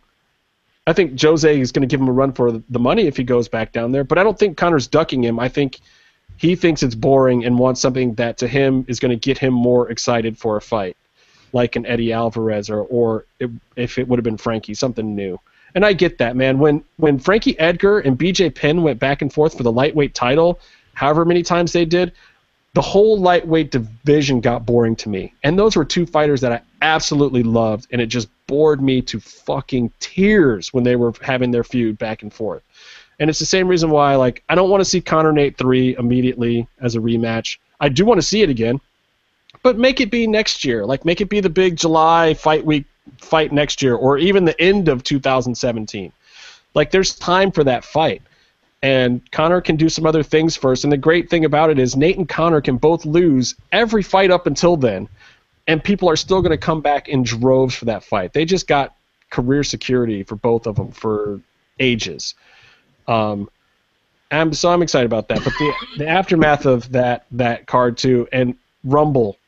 I 0.85 0.91
think 0.91 1.19
Jose 1.19 1.59
is 1.59 1.71
going 1.71 1.87
to 1.87 1.91
give 1.91 2.01
him 2.01 2.09
a 2.09 2.11
run 2.11 2.33
for 2.33 2.51
the 2.51 2.79
money 2.79 3.07
if 3.07 3.15
he 3.15 3.23
goes 3.23 3.47
back 3.47 3.71
down 3.71 3.93
there, 3.93 4.03
but 4.03 4.17
I 4.17 4.23
don't 4.23 4.37
think 4.37 4.57
Conor's 4.57 4.87
ducking 4.87 5.23
him. 5.23 5.39
I 5.39 5.47
think 5.47 5.79
he 6.35 6.55
thinks 6.55 6.83
it's 6.83 6.95
boring 6.95 7.45
and 7.45 7.57
wants 7.57 7.79
something 7.79 8.15
that 8.15 8.37
to 8.39 8.47
him 8.47 8.85
is 8.89 8.99
going 8.99 9.11
to 9.11 9.15
get 9.15 9.37
him 9.37 9.53
more 9.53 9.89
excited 9.89 10.37
for 10.37 10.57
a 10.57 10.61
fight, 10.61 10.97
like 11.53 11.77
an 11.77 11.85
Eddie 11.85 12.11
Alvarez 12.11 12.69
or 12.69 12.81
or 12.81 13.25
it, 13.39 13.49
if 13.77 13.97
it 13.97 14.07
would 14.07 14.19
have 14.19 14.23
been 14.25 14.37
Frankie, 14.37 14.73
something 14.73 15.15
new. 15.15 15.39
And 15.75 15.85
I 15.85 15.93
get 15.93 16.17
that, 16.17 16.35
man. 16.35 16.59
When 16.59 16.83
when 16.97 17.19
Frankie 17.19 17.57
Edgar 17.59 17.99
and 17.99 18.17
BJ 18.17 18.53
Penn 18.53 18.81
went 18.83 18.99
back 18.99 19.21
and 19.21 19.31
forth 19.31 19.55
for 19.55 19.63
the 19.63 19.71
lightweight 19.71 20.15
title, 20.15 20.59
however 20.95 21.23
many 21.23 21.43
times 21.43 21.71
they 21.71 21.85
did, 21.85 22.11
the 22.73 22.81
whole 22.81 23.19
lightweight 23.19 23.71
division 23.71 24.41
got 24.41 24.65
boring 24.65 24.95
to 24.97 25.09
me. 25.09 25.33
And 25.43 25.57
those 25.57 25.75
were 25.75 25.85
two 25.85 26.05
fighters 26.05 26.41
that 26.41 26.51
I 26.51 26.61
absolutely 26.81 27.43
loved, 27.43 27.87
and 27.91 28.01
it 28.01 28.07
just 28.07 28.29
bored 28.47 28.81
me 28.81 29.01
to 29.03 29.19
fucking 29.19 29.91
tears 29.99 30.73
when 30.73 30.83
they 30.83 30.95
were 30.95 31.13
having 31.21 31.51
their 31.51 31.63
feud 31.63 31.97
back 31.97 32.21
and 32.21 32.33
forth. 32.33 32.63
And 33.19 33.29
it's 33.29 33.39
the 33.39 33.45
same 33.45 33.67
reason 33.67 33.89
why, 33.89 34.15
like, 34.15 34.43
I 34.49 34.55
don't 34.55 34.69
want 34.69 34.81
to 34.81 34.85
see 34.85 35.01
Conor 35.01 35.33
Nate 35.33 35.57
three 35.57 35.95
immediately 35.97 36.67
as 36.79 36.95
a 36.95 36.99
rematch. 36.99 37.57
I 37.79 37.89
do 37.89 38.05
want 38.05 38.19
to 38.19 38.25
see 38.25 38.43
it 38.43 38.49
again, 38.49 38.79
but 39.63 39.77
make 39.77 39.99
it 39.99 40.11
be 40.11 40.25
next 40.27 40.63
year. 40.63 40.85
Like, 40.85 41.05
make 41.05 41.21
it 41.21 41.29
be 41.29 41.39
the 41.39 41.49
big 41.49 41.75
July 41.75 42.33
fight 42.33 42.65
week 42.65 42.85
fight 43.17 43.51
next 43.51 43.81
year, 43.81 43.95
or 43.95 44.19
even 44.19 44.45
the 44.45 44.59
end 44.61 44.87
of 44.87 45.03
2017. 45.03 46.13
Like, 46.75 46.91
there's 46.91 47.15
time 47.15 47.51
for 47.51 47.63
that 47.63 47.83
fight 47.83 48.21
and 48.81 49.29
Conor 49.31 49.61
can 49.61 49.75
do 49.75 49.89
some 49.89 50.05
other 50.05 50.23
things 50.23 50.55
first. 50.55 50.83
And 50.83 50.93
the 50.93 50.97
great 50.97 51.29
thing 51.29 51.45
about 51.45 51.69
it 51.69 51.79
is 51.79 51.95
Nate 51.95 52.17
and 52.17 52.27
Conor 52.27 52.61
can 52.61 52.77
both 52.77 53.05
lose 53.05 53.55
every 53.71 54.03
fight 54.03 54.31
up 54.31 54.47
until 54.47 54.77
then, 54.77 55.09
and 55.67 55.83
people 55.83 56.09
are 56.09 56.15
still 56.15 56.41
going 56.41 56.51
to 56.51 56.57
come 56.57 56.81
back 56.81 57.09
in 57.09 57.23
droves 57.23 57.75
for 57.75 57.85
that 57.85 58.03
fight. 58.03 58.33
They 58.33 58.45
just 58.45 58.67
got 58.67 58.95
career 59.29 59.63
security 59.63 60.23
for 60.23 60.35
both 60.35 60.65
of 60.65 60.75
them 60.75 60.91
for 60.91 61.41
ages. 61.79 62.35
Um, 63.07 63.49
and 64.31 64.55
so 64.55 64.71
I'm 64.71 64.81
excited 64.81 65.05
about 65.05 65.27
that. 65.29 65.43
But 65.43 65.53
the 65.57 65.73
the 65.97 66.07
aftermath 66.07 66.65
of 66.65 66.91
that 66.91 67.25
that 67.31 67.65
card 67.65 67.97
too, 67.97 68.27
and 68.31 68.55
Rumble. 68.83 69.38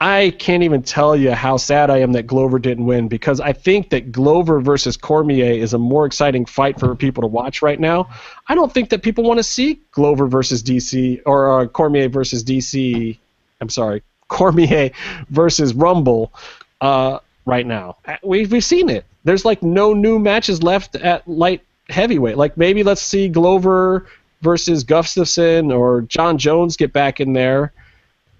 I 0.00 0.34
can't 0.38 0.62
even 0.62 0.82
tell 0.82 1.16
you 1.16 1.32
how 1.32 1.56
sad 1.56 1.90
I 1.90 1.98
am 1.98 2.12
that 2.12 2.26
Glover 2.26 2.58
didn't 2.58 2.86
win 2.86 3.08
because 3.08 3.40
I 3.40 3.52
think 3.52 3.90
that 3.90 4.12
Glover 4.12 4.60
versus 4.60 4.96
Cormier 4.96 5.52
is 5.52 5.74
a 5.74 5.78
more 5.78 6.06
exciting 6.06 6.46
fight 6.46 6.78
for 6.78 6.94
people 6.94 7.22
to 7.22 7.26
watch 7.26 7.62
right 7.62 7.78
now. 7.78 8.08
I 8.48 8.54
don't 8.54 8.72
think 8.72 8.90
that 8.90 9.02
people 9.02 9.24
want 9.24 9.38
to 9.38 9.44
see 9.44 9.80
Glover 9.92 10.26
versus 10.26 10.62
DC 10.62 11.22
or 11.26 11.60
uh, 11.62 11.66
Cormier 11.66 12.08
versus 12.08 12.44
DC. 12.44 13.18
I'm 13.60 13.68
sorry, 13.68 14.02
Cormier 14.28 14.90
versus 15.30 15.74
Rumble 15.74 16.32
uh, 16.80 17.18
right 17.44 17.66
now. 17.66 17.96
Uh, 18.04 18.16
We've 18.22 18.50
we've 18.50 18.64
seen 18.64 18.88
it. 18.90 19.04
There's 19.24 19.44
like 19.44 19.62
no 19.62 19.94
new 19.94 20.18
matches 20.18 20.62
left 20.62 20.96
at 20.96 21.26
light 21.26 21.62
heavyweight. 21.88 22.36
Like 22.36 22.56
maybe 22.56 22.82
let's 22.82 23.02
see 23.02 23.28
Glover 23.28 24.06
versus 24.42 24.84
Gustafsson 24.84 25.76
or 25.76 26.02
Jon 26.02 26.38
Jones 26.38 26.76
get 26.76 26.92
back 26.92 27.20
in 27.20 27.32
there. 27.32 27.72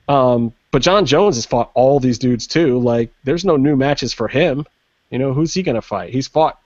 Um, 0.08 0.52
but 0.74 0.82
Jon 0.82 1.06
Jones 1.06 1.36
has 1.36 1.46
fought 1.46 1.70
all 1.74 2.00
these 2.00 2.18
dudes 2.18 2.48
too. 2.48 2.80
Like, 2.80 3.12
there's 3.22 3.44
no 3.44 3.56
new 3.56 3.76
matches 3.76 4.12
for 4.12 4.26
him. 4.26 4.66
You 5.08 5.20
know, 5.20 5.32
who's 5.32 5.54
he 5.54 5.62
gonna 5.62 5.80
fight? 5.80 6.12
He's 6.12 6.26
fought 6.26 6.58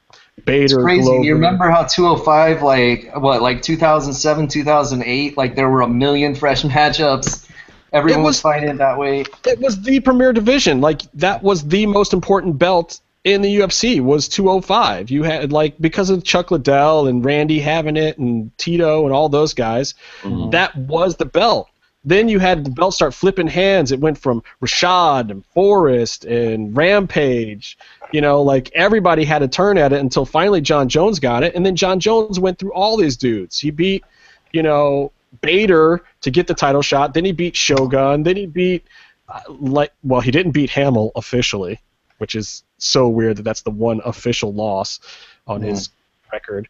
Bader, 0.47 0.65
It's 0.65 0.75
crazy. 0.75 1.03
Glover. 1.03 1.25
You 1.25 1.35
remember 1.35 1.69
how 1.69 1.85
205, 1.85 2.63
like 2.63 3.15
what, 3.15 3.43
like 3.43 3.61
2007, 3.61 4.49
2008, 4.49 5.37
like 5.37 5.57
there 5.57 5.69
were 5.69 5.83
a 5.83 5.89
million 5.89 6.35
fresh 6.35 6.63
matchups. 6.65 7.47
Everyone 7.93 8.23
was 8.23 8.37
was- 8.37 8.41
fighting 8.41 8.71
it 8.71 8.79
that 8.79 8.97
way. 8.97 9.25
it 9.45 9.59
was 9.61 9.79
the 9.83 10.01
premier 10.01 10.33
division. 10.33 10.81
Like 10.81 11.03
that 11.13 11.43
was 11.43 11.69
the 11.69 11.85
most 11.85 12.15
important 12.15 12.59
belt 12.59 13.01
in 13.25 13.43
the 13.43 13.57
UFC 13.59 14.01
was 14.01 14.27
205. 14.29 15.11
You 15.11 15.23
had 15.23 15.53
like 15.53 15.75
because 15.79 16.09
of 16.09 16.25
Chuck 16.25 16.51
Liddell 16.51 17.09
and 17.09 17.23
Randy 17.23 17.59
having 17.59 17.99
it 17.99 18.17
and 18.17 18.57
Tito 18.57 19.05
and 19.05 19.13
all 19.13 19.29
those 19.29 19.53
guys, 19.53 19.93
mm-hmm. 20.23 20.49
that 20.51 20.75
was 20.75 21.17
the 21.17 21.27
belt. 21.27 21.69
Then 22.05 22.29
you 22.29 22.39
had 22.39 22.65
the 22.65 22.71
belt 22.71 22.95
start 22.95 23.13
flipping 23.13 23.49
hands. 23.49 23.93
It 23.93 24.01
went 24.01 24.19
from 24.19 24.43
Rashad 24.63 25.31
and 25.31 25.45
Forrest 25.47 26.25
and 26.25 26.77
Rampage. 26.77 27.77
You 28.13 28.21
know, 28.21 28.41
like 28.41 28.71
everybody 28.75 29.25
had 29.25 29.43
a 29.43 29.49
turn 29.49 29.77
at 29.77 29.93
it 29.93 30.01
until 30.01 30.25
finally 30.25 30.61
Jon 30.61 30.89
Jones 30.89 31.19
got 31.19 31.43
it, 31.43 31.55
and 31.55 31.67
then 31.67 31.77
Jon 31.77 32.01
Jones 32.01 32.39
went 32.41 32.59
through 32.59 32.73
all 32.73 32.97
these 32.97 33.17
dudes. 33.17 33.59
He 33.59 33.71
beat, 33.71 34.05
you 34.53 34.63
know, 34.63 35.13
Bader 35.43 36.03
to 36.23 36.31
get 36.31 36.47
the 36.47 36.55
title 36.55 36.83
shot. 36.83 37.13
Then 37.13 37.25
he 37.25 37.33
beat 37.33 37.55
Shogun. 37.55 38.23
Then 38.23 38.37
he 38.37 38.47
beat 38.47 38.87
uh, 39.29 39.41
like 39.49 39.93
well 40.03 40.21
he 40.21 40.31
didn't 40.31 40.53
beat 40.53 40.71
Hamill 40.71 41.13
officially, 41.17 41.81
which 42.19 42.35
is 42.35 42.63
so 42.79 43.09
weird 43.09 43.37
that 43.37 43.43
that's 43.43 43.63
the 43.63 43.71
one 43.71 44.01
official 44.05 44.55
loss 44.55 45.01
on 45.47 45.61
his 45.63 45.91
record. 46.33 46.69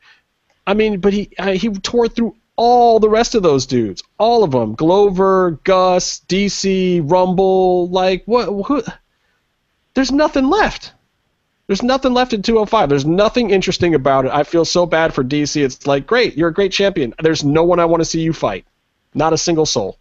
I 0.67 0.75
mean, 0.75 1.01
but 1.01 1.13
he 1.13 1.31
uh, 1.39 1.53
he 1.53 1.71
tore 1.71 2.09
through 2.09 2.35
all 2.59 2.99
the 2.99 3.09
rest 3.09 3.37
of 3.37 3.43
those 3.45 3.67
dudes, 3.67 4.03
all 4.19 4.43
of 4.43 4.51
them. 4.51 4.75
Glover, 4.75 5.53
Gus, 5.63 6.21
DC, 6.29 7.01
Rumble, 7.09 7.89
like 7.89 8.25
what? 8.27 8.47
Who, 8.67 8.83
there's 9.95 10.11
nothing 10.13 10.49
left. 10.49 10.93
There's 11.69 11.83
nothing 11.83 12.15
left 12.15 12.33
in 12.33 12.43
205. 12.43 12.89
There's 12.89 13.05
nothing 13.07 13.51
interesting 13.51 13.95
about 13.95 14.25
it. 14.25 14.33
I 14.33 14.43
feel 14.43 14.65
so 14.65 14.87
bad 14.87 15.15
for 15.15 15.23
DC. 15.23 15.63
It's 15.63 15.87
like, 15.87 16.07
great, 16.07 16.37
you're 16.37 16.49
a 16.49 16.53
great 16.55 16.73
champion. 16.73 17.15
There's 17.23 17.45
no 17.45 17.63
one 17.63 17.79
I 17.79 17.85
want 17.85 18.01
to 18.01 18.05
see 18.07 18.21
you 18.21 18.33
fight. 18.33 18.65
Not 19.15 19.33
a 19.33 19.39
single 19.39 19.67
soul. 19.67 19.97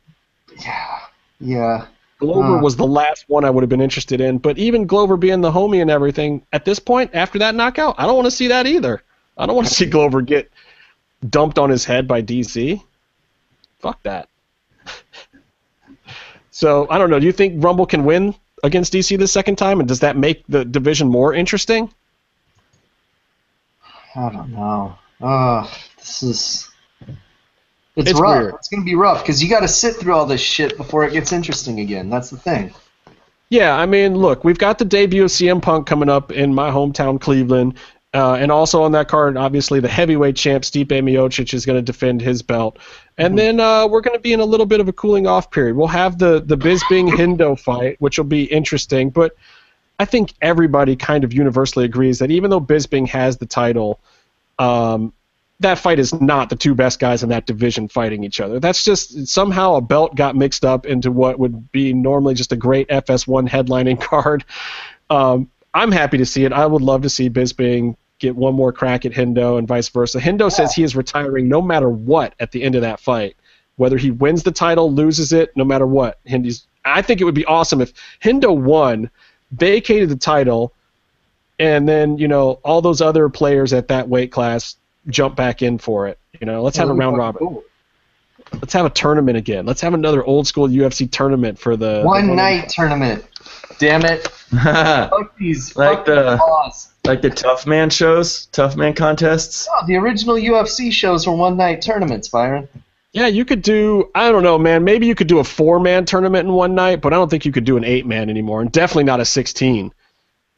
Yeah. 0.59 0.99
Yeah. 1.39 1.85
Glover 2.19 2.57
Uh. 2.57 2.61
was 2.61 2.75
the 2.75 2.87
last 2.87 3.25
one 3.27 3.45
I 3.45 3.49
would 3.51 3.61
have 3.61 3.69
been 3.69 3.81
interested 3.81 4.19
in, 4.19 4.39
but 4.39 4.57
even 4.57 4.87
Glover 4.87 5.17
being 5.17 5.41
the 5.41 5.51
homie 5.51 5.81
and 5.81 5.91
everything, 5.91 6.41
at 6.51 6.65
this 6.65 6.79
point, 6.79 7.11
after 7.13 7.37
that 7.39 7.53
knockout, 7.53 7.95
I 7.99 8.07
don't 8.07 8.15
want 8.15 8.25
to 8.25 8.31
see 8.31 8.47
that 8.47 8.65
either. 8.65 9.03
I 9.37 9.45
don't 9.45 9.55
want 9.55 9.67
to 9.67 9.73
see 9.73 9.85
Glover 9.85 10.21
get 10.21 10.49
dumped 11.27 11.57
on 11.57 11.69
his 11.69 11.85
head 11.85 12.07
by 12.07 12.21
DC. 12.21 12.81
Fuck 13.79 14.01
that. 14.03 14.29
so 16.51 16.87
I 16.89 16.97
don't 16.97 17.09
know. 17.09 17.19
Do 17.19 17.25
you 17.25 17.31
think 17.31 17.63
Rumble 17.63 17.85
can 17.85 18.05
win 18.05 18.35
against 18.63 18.93
DC 18.93 19.17
the 19.17 19.27
second 19.27 19.57
time, 19.57 19.79
and 19.79 19.87
does 19.87 19.99
that 20.01 20.17
make 20.17 20.43
the 20.47 20.65
division 20.65 21.07
more 21.07 21.33
interesting? 21.33 21.91
I 24.15 24.31
don't 24.31 24.51
know. 24.51 24.97
Uh, 25.21 25.67
this 25.97 26.23
is. 26.23 26.69
It's, 27.95 28.11
It's 28.11 28.19
rough. 28.19 28.39
weird. 28.39 28.53
It's 28.55 28.67
gonna 28.67 28.83
be 28.83 28.95
rough 28.95 29.23
because 29.23 29.41
you 29.41 29.49
got 29.49 29.61
to 29.61 29.67
sit 29.67 29.95
through 29.95 30.13
all 30.13 30.25
this 30.25 30.41
shit 30.41 30.77
before 30.77 31.03
it 31.03 31.13
gets 31.13 31.31
interesting 31.31 31.79
again. 31.79 32.09
That's 32.09 32.29
the 32.29 32.37
thing. 32.37 32.73
Yeah, 33.49 33.75
I 33.75 33.85
mean, 33.85 34.15
look, 34.15 34.43
we've 34.43 34.57
got 34.57 34.77
the 34.77 34.85
debut 34.85 35.23
of 35.23 35.29
CM 35.29 35.61
Punk 35.61 35.87
coming 35.87 36.09
up 36.09 36.31
in 36.31 36.53
my 36.53 36.69
hometown, 36.69 37.19
Cleveland. 37.19 37.75
Uh, 38.17 38.33
and 38.33 38.51
also 38.51 38.81
on 38.81 38.93
that 38.93 39.07
card, 39.07 39.37
obviously, 39.37 39.79
the 39.79 39.87
heavyweight 39.87 40.35
champ, 40.35 40.63
Stipe 40.63 40.87
Miocic, 40.87 41.53
is 41.53 41.67
going 41.67 41.77
to 41.77 41.83
defend 41.83 42.19
his 42.19 42.41
belt. 42.41 42.79
And 43.15 43.37
then 43.37 43.59
uh, 43.59 43.87
we're 43.87 44.01
going 44.01 44.17
to 44.17 44.21
be 44.21 44.33
in 44.33 44.39
a 44.39 44.45
little 44.45 44.65
bit 44.65 44.79
of 44.79 44.87
a 44.87 44.93
cooling 44.93 45.27
off 45.27 45.51
period. 45.51 45.75
We'll 45.75 45.85
have 45.85 46.17
the, 46.17 46.41
the 46.41 46.57
Bisping 46.57 47.09
Hendo 47.11 47.59
fight, 47.59 47.97
which 48.01 48.17
will 48.17 48.25
be 48.25 48.45
interesting. 48.45 49.11
But 49.11 49.35
I 49.99 50.05
think 50.05 50.33
everybody 50.41 50.95
kind 50.95 51.23
of 51.23 51.31
universally 51.31 51.85
agrees 51.85 52.17
that 52.17 52.31
even 52.31 52.49
though 52.49 52.59
Bisping 52.59 53.07
has 53.09 53.37
the 53.37 53.45
title, 53.45 53.99
um, 54.57 55.13
that 55.59 55.77
fight 55.77 55.99
is 55.99 56.19
not 56.19 56.49
the 56.49 56.55
two 56.55 56.73
best 56.73 56.99
guys 56.99 57.21
in 57.21 57.29
that 57.29 57.45
division 57.45 57.87
fighting 57.87 58.23
each 58.23 58.41
other. 58.41 58.59
That's 58.59 58.83
just 58.83 59.27
somehow 59.27 59.75
a 59.75 59.81
belt 59.81 60.15
got 60.15 60.35
mixed 60.35 60.65
up 60.65 60.87
into 60.87 61.11
what 61.11 61.37
would 61.37 61.71
be 61.71 61.93
normally 61.93 62.33
just 62.33 62.51
a 62.51 62.55
great 62.55 62.87
FS1 62.87 63.47
headlining 63.47 64.01
card. 64.01 64.43
Um, 65.07 65.51
I'm 65.71 65.91
happy 65.91 66.17
to 66.17 66.25
see 66.25 66.45
it. 66.45 66.51
I 66.51 66.65
would 66.65 66.81
love 66.81 67.03
to 67.03 67.09
see 67.09 67.29
Bisbing 67.29 67.95
get 68.19 68.35
one 68.35 68.55
more 68.55 68.71
crack 68.71 69.05
at 69.05 69.11
Hendo 69.11 69.57
and 69.57 69.67
vice 69.67 69.89
versa. 69.89 70.19
Hendo 70.19 70.51
says 70.51 70.73
he 70.73 70.83
is 70.83 70.95
retiring 70.95 71.47
no 71.47 71.61
matter 71.61 71.89
what 71.89 72.33
at 72.39 72.51
the 72.51 72.63
end 72.63 72.75
of 72.75 72.81
that 72.81 72.99
fight. 72.99 73.35
Whether 73.75 73.97
he 73.97 74.09
wins 74.09 74.41
the 74.41 74.51
title, 74.51 74.91
loses 74.91 75.33
it, 75.33 75.55
no 75.55 75.63
matter 75.63 75.85
what. 75.85 76.19
Hindy's 76.25 76.67
I 76.83 77.01
think 77.01 77.21
it 77.21 77.25
would 77.25 77.35
be 77.35 77.45
awesome 77.45 77.81
if 77.81 77.93
Hendo 78.23 78.55
won, 78.55 79.09
vacated 79.51 80.09
the 80.09 80.15
title, 80.15 80.73
and 81.59 81.87
then, 81.87 82.17
you 82.17 82.27
know, 82.27 82.59
all 82.63 82.81
those 82.81 83.01
other 83.01 83.29
players 83.29 83.73
at 83.73 83.87
that 83.89 84.07
weight 84.07 84.31
class 84.31 84.75
jump 85.09 85.35
back 85.35 85.61
in 85.61 85.77
for 85.77 86.07
it. 86.07 86.19
You 86.39 86.45
know, 86.45 86.61
let's 86.61 86.77
have 86.77 86.89
a 86.89 86.93
round 86.93 87.17
robin. 87.17 87.61
Let's 88.53 88.73
have 88.73 88.85
a 88.85 88.89
tournament 88.89 89.37
again. 89.37 89.65
Let's 89.65 89.81
have 89.81 89.93
another 89.93 90.23
old 90.23 90.47
school 90.47 90.67
UFC 90.67 91.09
tournament 91.11 91.59
for 91.59 91.75
the 91.75 92.01
the 92.01 92.05
One 92.05 92.35
night 92.35 92.69
tournament. 92.69 93.25
Damn 93.79 94.05
it. 94.05 94.27
like 94.51 94.63
Fuck 95.09 95.37
these. 95.37 95.75
Like 95.75 95.97
fuck 95.99 96.05
the- 96.05 96.31
these 96.31 96.39
laws. 96.39 96.89
the 97.03 97.29
tough 97.29 97.65
man 97.67 97.89
shows, 97.89 98.47
tough 98.47 98.75
man 98.75 98.93
contests. 98.93 99.67
Oh, 99.71 99.85
the 99.87 99.95
original 99.97 100.35
UFC 100.35 100.91
shows 100.91 101.25
were 101.27 101.35
one 101.35 101.57
night 101.57 101.81
tournaments, 101.81 102.27
Byron. 102.27 102.67
Yeah, 103.13 103.27
you 103.27 103.45
could 103.45 103.61
do. 103.61 104.09
I 104.13 104.31
don't 104.31 104.43
know, 104.43 104.57
man. 104.57 104.83
Maybe 104.83 105.07
you 105.07 105.15
could 105.15 105.27
do 105.27 105.39
a 105.39 105.43
four-man 105.43 106.05
tournament 106.05 106.47
in 106.47 106.53
one 106.53 106.75
night, 106.75 107.01
but 107.01 107.13
I 107.13 107.15
don't 107.15 107.29
think 107.29 107.45
you 107.45 107.51
could 107.51 107.63
do 107.63 107.77
an 107.77 107.83
eight-man 107.83 108.29
anymore, 108.29 108.61
and 108.61 108.71
definitely 108.71 109.05
not 109.05 109.19
a 109.19 109.25
sixteen. 109.25 109.93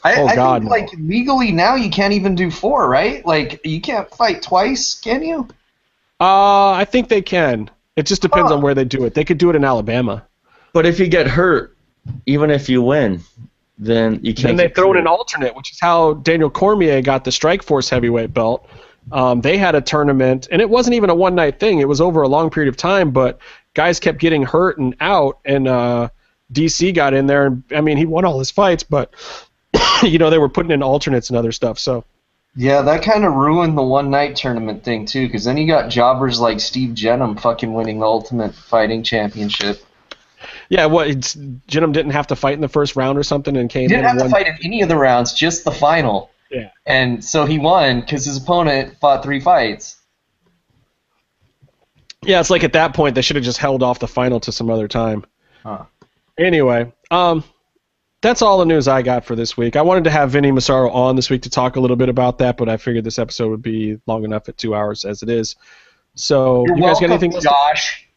I, 0.04 0.16
Oh, 0.16 0.26
I 0.28 0.36
God, 0.36 0.62
think 0.62 0.64
no. 0.66 0.70
like 0.72 0.90
legally 1.00 1.52
now 1.52 1.76
you 1.76 1.90
can't 1.90 2.14
even 2.14 2.36
do 2.36 2.50
four, 2.50 2.90
right? 2.90 3.26
Like 3.26 3.62
you 3.66 3.80
can't 3.82 4.10
fight 4.10 4.42
twice, 4.42 5.00
can 5.00 5.22
you? 5.24 5.48
Uh, 6.20 6.72
I 6.72 6.86
think 6.90 7.08
they 7.10 7.22
can. 7.22 7.70
It 7.96 8.06
just 8.06 8.22
depends 8.22 8.52
Oh. 8.52 8.56
on 8.56 8.62
where 8.62 8.74
they 8.74 8.86
do 8.86 9.06
it. 9.06 9.14
They 9.14 9.24
could 9.24 9.38
do 9.38 9.50
it 9.50 9.56
in 9.56 9.64
Alabama. 9.64 10.26
But 10.74 10.86
if 10.86 11.00
you 11.00 11.08
get 11.08 11.28
hurt, 11.28 11.76
even 12.26 12.52
if 12.52 12.70
you 12.70 12.82
win, 12.82 13.22
then 13.78 14.20
you 14.24 14.34
can't. 14.34 14.48
Then 14.48 14.56
they 14.58 14.68
get 14.68 14.76
throw 14.76 14.92
in 14.92 14.98
an 14.98 15.08
alternate, 15.08 15.56
which 15.56 15.72
is 15.72 15.80
how 15.80 16.14
Daniel 16.16 16.50
Cormier 16.50 17.02
got 17.02 17.24
the 17.24 17.32
Strikeforce 17.32 17.90
heavyweight 17.90 18.34
belt. 18.34 18.68
Um, 19.12 19.42
they 19.42 19.58
had 19.58 19.76
a 19.76 19.82
tournament, 19.82 20.48
and 20.52 20.62
it 20.62 20.70
wasn't 20.70 20.96
even 20.96 21.10
a 21.10 21.16
one 21.16 21.36
night 21.36 21.60
thing. 21.60 21.80
It 21.80 21.88
was 21.88 22.02
over 22.02 22.22
a 22.22 22.28
long 22.28 22.50
period 22.50 22.70
of 22.70 22.78
time, 22.78 23.12
but 23.12 23.40
guys 23.74 24.00
kept 24.00 24.20
getting 24.20 24.44
hurt 24.44 24.78
and 24.78 24.96
out, 25.00 25.40
and 25.46 25.68
uh, 25.68 26.10
DC 26.54 26.94
got 26.94 27.14
in 27.14 27.28
there. 27.28 27.48
And 27.48 27.64
I 27.72 27.82
mean, 27.82 27.98
he 27.98 28.06
won 28.06 28.26
all 28.26 28.38
his 28.38 28.52
fights, 28.52 28.84
but 28.84 29.14
you 30.04 30.18
know 30.18 30.30
they 30.30 30.38
were 30.38 30.50
putting 30.50 30.72
in 30.72 30.84
alternates 30.84 31.30
and 31.30 31.38
other 31.38 31.52
stuff. 31.52 31.80
So 31.80 32.04
Yeah, 32.56 32.82
that 32.82 33.04
kind 33.04 33.26
of 33.26 33.34
ruined 33.34 33.78
the 33.78 33.84
one 33.84 34.10
night 34.10 34.36
tournament 34.36 34.84
thing 34.84 35.06
too, 35.06 35.28
because 35.28 35.44
then 35.46 35.58
you 35.58 35.68
got 35.68 35.90
jobbers 35.90 36.40
like 36.40 36.60
Steve 36.60 36.96
Jennum 36.96 37.40
fucking 37.40 37.74
winning 37.74 38.00
the 38.00 38.06
Ultimate 38.06 38.54
Fighting 38.54 39.04
Championship. 39.04 39.82
Yeah, 40.70 40.86
what? 40.86 41.08
It's, 41.08 41.34
didn't 41.34 42.10
have 42.12 42.28
to 42.28 42.36
fight 42.36 42.54
in 42.54 42.62
the 42.62 42.68
first 42.70 42.96
round 42.96 43.18
or 43.18 43.24
something, 43.24 43.56
and 43.58 43.70
came 43.70 43.84
He 43.84 43.88
didn't 43.90 44.00
in 44.00 44.06
have 44.06 44.18
and 44.18 44.26
to 44.26 44.30
fight 44.30 44.48
in 44.48 44.58
any 44.64 44.82
of 44.82 44.90
the 44.90 44.98
rounds, 44.98 45.34
just 45.34 45.64
the 45.66 45.72
final. 45.72 46.30
Yeah. 46.52 46.72
And 46.86 47.24
so 47.24 47.46
he 47.46 47.60
won 47.60 48.02
because 48.02 48.26
his 48.26 48.38
opponent 48.38 48.98
fought 49.00 49.24
three 49.24 49.40
fights. 49.40 49.98
Yeah, 52.24 52.40
it's 52.40 52.50
like 52.50 52.64
at 52.64 52.74
that 52.74 52.94
point 52.94 53.16
they 53.16 53.22
should 53.22 53.36
have 53.36 53.46
just 53.46 53.60
held 53.60 53.82
off 53.84 54.00
the 54.00 54.08
final 54.08 54.40
to 54.42 54.52
some 54.52 54.70
other 54.70 54.88
time. 54.88 55.26
Huh. 55.64 55.86
Anyway, 56.38 56.92
um, 57.12 57.44
that's 58.22 58.42
all 58.42 58.60
the 58.60 58.66
news 58.66 58.88
I 58.88 59.02
got 59.02 59.24
for 59.26 59.36
this 59.36 59.56
week. 59.56 59.76
I 59.76 59.82
wanted 59.82 60.04
to 60.06 60.10
have 60.10 60.32
Vinny 60.32 60.52
Massaro 60.52 60.90
on 60.90 61.16
this 61.16 61.30
week 61.30 61.44
to 61.44 61.50
talk 61.50 61.76
a 61.76 61.80
little 61.80 61.96
bit 61.96 62.10
about 62.10 62.40
that, 62.40 62.58
but 62.58 62.68
I 62.68 62.78
figured 62.78 63.04
this 63.06 63.20
episode 63.20 63.50
would 63.50 63.62
be 63.62 64.00
long 64.08 64.24
enough 64.26 64.50
at 64.50 64.58
two 64.58 64.76
hours 64.76 65.06
as 65.06 65.24
it 65.24 65.30
is. 65.30 65.56
So, 66.16 66.66
You're 66.66 66.78
you 66.78 66.84
guys 66.84 67.00
got 67.00 67.10
welcome, 67.10 67.12
anything 67.12 67.34
else? 67.36 67.44
to- 67.44 67.50
Josh. 67.50 68.09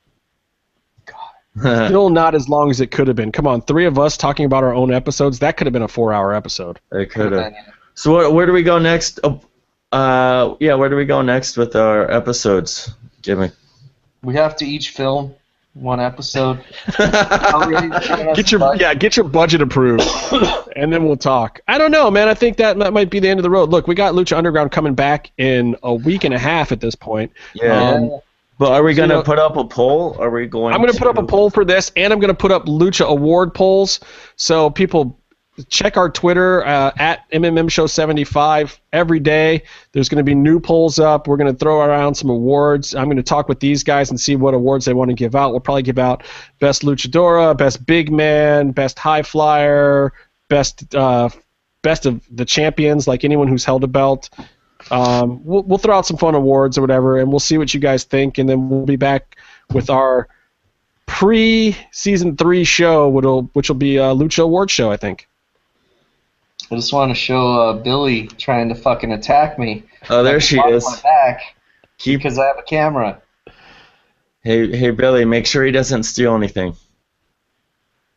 Still 1.58 2.08
not 2.10 2.34
as 2.34 2.48
long 2.48 2.70
as 2.70 2.80
it 2.80 2.90
could 2.90 3.08
have 3.08 3.16
been. 3.16 3.30
Come 3.30 3.46
on, 3.46 3.60
three 3.62 3.84
of 3.84 3.98
us 3.98 4.16
talking 4.16 4.46
about 4.46 4.64
our 4.64 4.74
own 4.74 4.92
episodes. 4.92 5.38
That 5.40 5.56
could 5.56 5.66
have 5.66 5.72
been 5.72 5.82
a 5.82 5.88
four-hour 5.88 6.34
episode. 6.34 6.80
It 6.90 7.10
could 7.10 7.32
have. 7.32 7.52
So 7.94 8.14
where, 8.14 8.30
where 8.30 8.46
do 8.46 8.52
we 8.52 8.62
go 8.62 8.78
next? 8.78 9.20
Oh, 9.22 9.40
uh, 9.92 10.56
yeah, 10.60 10.74
where 10.74 10.88
do 10.88 10.96
we 10.96 11.04
go 11.04 11.20
next 11.20 11.58
with 11.58 11.76
our 11.76 12.10
episodes, 12.10 12.92
Jimmy? 13.20 13.50
We 14.22 14.34
have 14.34 14.56
to 14.56 14.64
each 14.64 14.90
film 14.90 15.34
one 15.74 16.00
episode. 16.00 16.64
Already 16.98 17.88
giving 18.06 18.28
us 18.28 18.36
Get 18.36 18.50
your 18.50 18.60
budget. 18.60 18.80
yeah, 18.80 18.94
get 18.94 19.16
your 19.16 19.24
budget 19.24 19.60
approved, 19.60 20.08
and 20.76 20.92
then 20.92 21.04
we'll 21.04 21.16
talk. 21.16 21.60
I 21.68 21.76
don't 21.78 21.90
know, 21.90 22.10
man. 22.10 22.28
I 22.28 22.34
think 22.34 22.56
that 22.58 22.78
that 22.78 22.92
might 22.92 23.10
be 23.10 23.20
the 23.20 23.28
end 23.28 23.40
of 23.40 23.44
the 23.44 23.50
road. 23.50 23.70
Look, 23.70 23.86
we 23.86 23.94
got 23.94 24.14
Lucha 24.14 24.36
Underground 24.36 24.72
coming 24.72 24.94
back 24.94 25.30
in 25.38 25.76
a 25.82 25.94
week 25.94 26.24
and 26.24 26.32
a 26.32 26.38
half 26.38 26.72
at 26.72 26.80
this 26.80 26.94
point. 26.94 27.32
Yeah. 27.54 27.90
Um, 27.90 28.20
but 28.58 28.72
are 28.72 28.82
we 28.82 28.94
so, 28.94 29.02
you 29.02 29.08
gonna 29.08 29.20
know- 29.20 29.22
put 29.22 29.38
up 29.38 29.56
a 29.56 29.64
poll? 29.64 30.16
Are 30.18 30.30
we 30.30 30.46
going? 30.46 30.74
I'm 30.74 30.80
going 30.80 30.92
to 30.92 30.98
put 30.98 31.08
up 31.08 31.18
a 31.18 31.26
poll 31.26 31.50
for 31.50 31.64
this, 31.64 31.90
and 31.96 32.12
I'm 32.12 32.20
going 32.20 32.28
to 32.28 32.34
put 32.34 32.50
up 32.52 32.66
Lucha 32.66 33.06
Award 33.06 33.54
polls. 33.54 34.00
So 34.36 34.70
people 34.70 35.18
check 35.68 35.96
our 35.96 36.08
Twitter 36.08 36.64
uh, 36.64 36.92
at 36.96 37.30
MMM 37.30 37.70
Show 37.70 37.86
75 37.86 38.80
every 38.92 39.20
day. 39.20 39.62
There's 39.92 40.08
going 40.08 40.18
to 40.18 40.24
be 40.24 40.34
new 40.34 40.58
polls 40.58 40.98
up. 40.98 41.28
We're 41.28 41.36
going 41.36 41.52
to 41.52 41.58
throw 41.58 41.80
around 41.80 42.14
some 42.14 42.30
awards. 42.30 42.94
I'm 42.94 43.04
going 43.04 43.18
to 43.18 43.22
talk 43.22 43.48
with 43.48 43.60
these 43.60 43.84
guys 43.84 44.10
and 44.10 44.18
see 44.18 44.34
what 44.36 44.54
awards 44.54 44.86
they 44.86 44.94
want 44.94 45.10
to 45.10 45.14
give 45.14 45.34
out. 45.34 45.50
We'll 45.50 45.60
probably 45.60 45.82
give 45.82 45.98
out 45.98 46.24
best 46.58 46.82
luchadora, 46.82 47.56
best 47.56 47.84
big 47.84 48.10
man, 48.10 48.70
best 48.72 48.98
high 48.98 49.22
flyer, 49.22 50.12
best 50.48 50.94
uh, 50.94 51.28
best 51.82 52.06
of 52.06 52.22
the 52.30 52.44
champions, 52.44 53.06
like 53.06 53.24
anyone 53.24 53.48
who's 53.48 53.64
held 53.64 53.84
a 53.84 53.88
belt. 53.88 54.30
Um, 54.90 55.44
we'll, 55.44 55.62
we'll 55.62 55.78
throw 55.78 55.96
out 55.96 56.06
some 56.06 56.16
fun 56.16 56.34
awards 56.34 56.76
or 56.76 56.80
whatever, 56.80 57.18
and 57.18 57.30
we'll 57.30 57.40
see 57.40 57.59
what 57.59 57.72
you 57.72 57.80
guys 57.80 58.04
think, 58.04 58.38
and 58.38 58.48
then 58.48 58.68
we'll 58.68 58.84
be 58.84 58.96
back 58.96 59.36
with 59.72 59.90
our 59.90 60.28
pre-season 61.06 62.36
three 62.36 62.64
show, 62.64 63.09
which 63.09 63.24
will 63.24 63.42
which 63.52 63.68
will 63.68 63.76
be 63.76 63.96
a 63.96 64.14
Lucha 64.14 64.42
Award 64.42 64.70
show, 64.70 64.90
I 64.90 64.96
think. 64.96 65.28
I 66.70 66.76
just 66.76 66.92
want 66.92 67.10
to 67.10 67.14
show 67.14 67.52
uh, 67.52 67.72
Billy 67.74 68.28
trying 68.28 68.68
to 68.70 68.74
fucking 68.74 69.12
attack 69.12 69.59
me. 69.59 69.84
Oh, 70.09 70.22
there 70.22 70.40
she 70.40 70.59
is. 70.59 70.84
My 70.84 71.00
back 71.02 71.54
Keep. 71.98 72.20
because 72.20 72.38
I 72.38 72.46
have 72.46 72.59
a 72.59 72.62
camera. 72.62 73.20
Hey, 74.42 74.74
hey, 74.74 74.90
Billy, 74.90 75.24
make 75.24 75.46
sure 75.46 75.64
he 75.64 75.70
doesn't 75.70 76.04
steal 76.04 76.34
anything. 76.34 76.74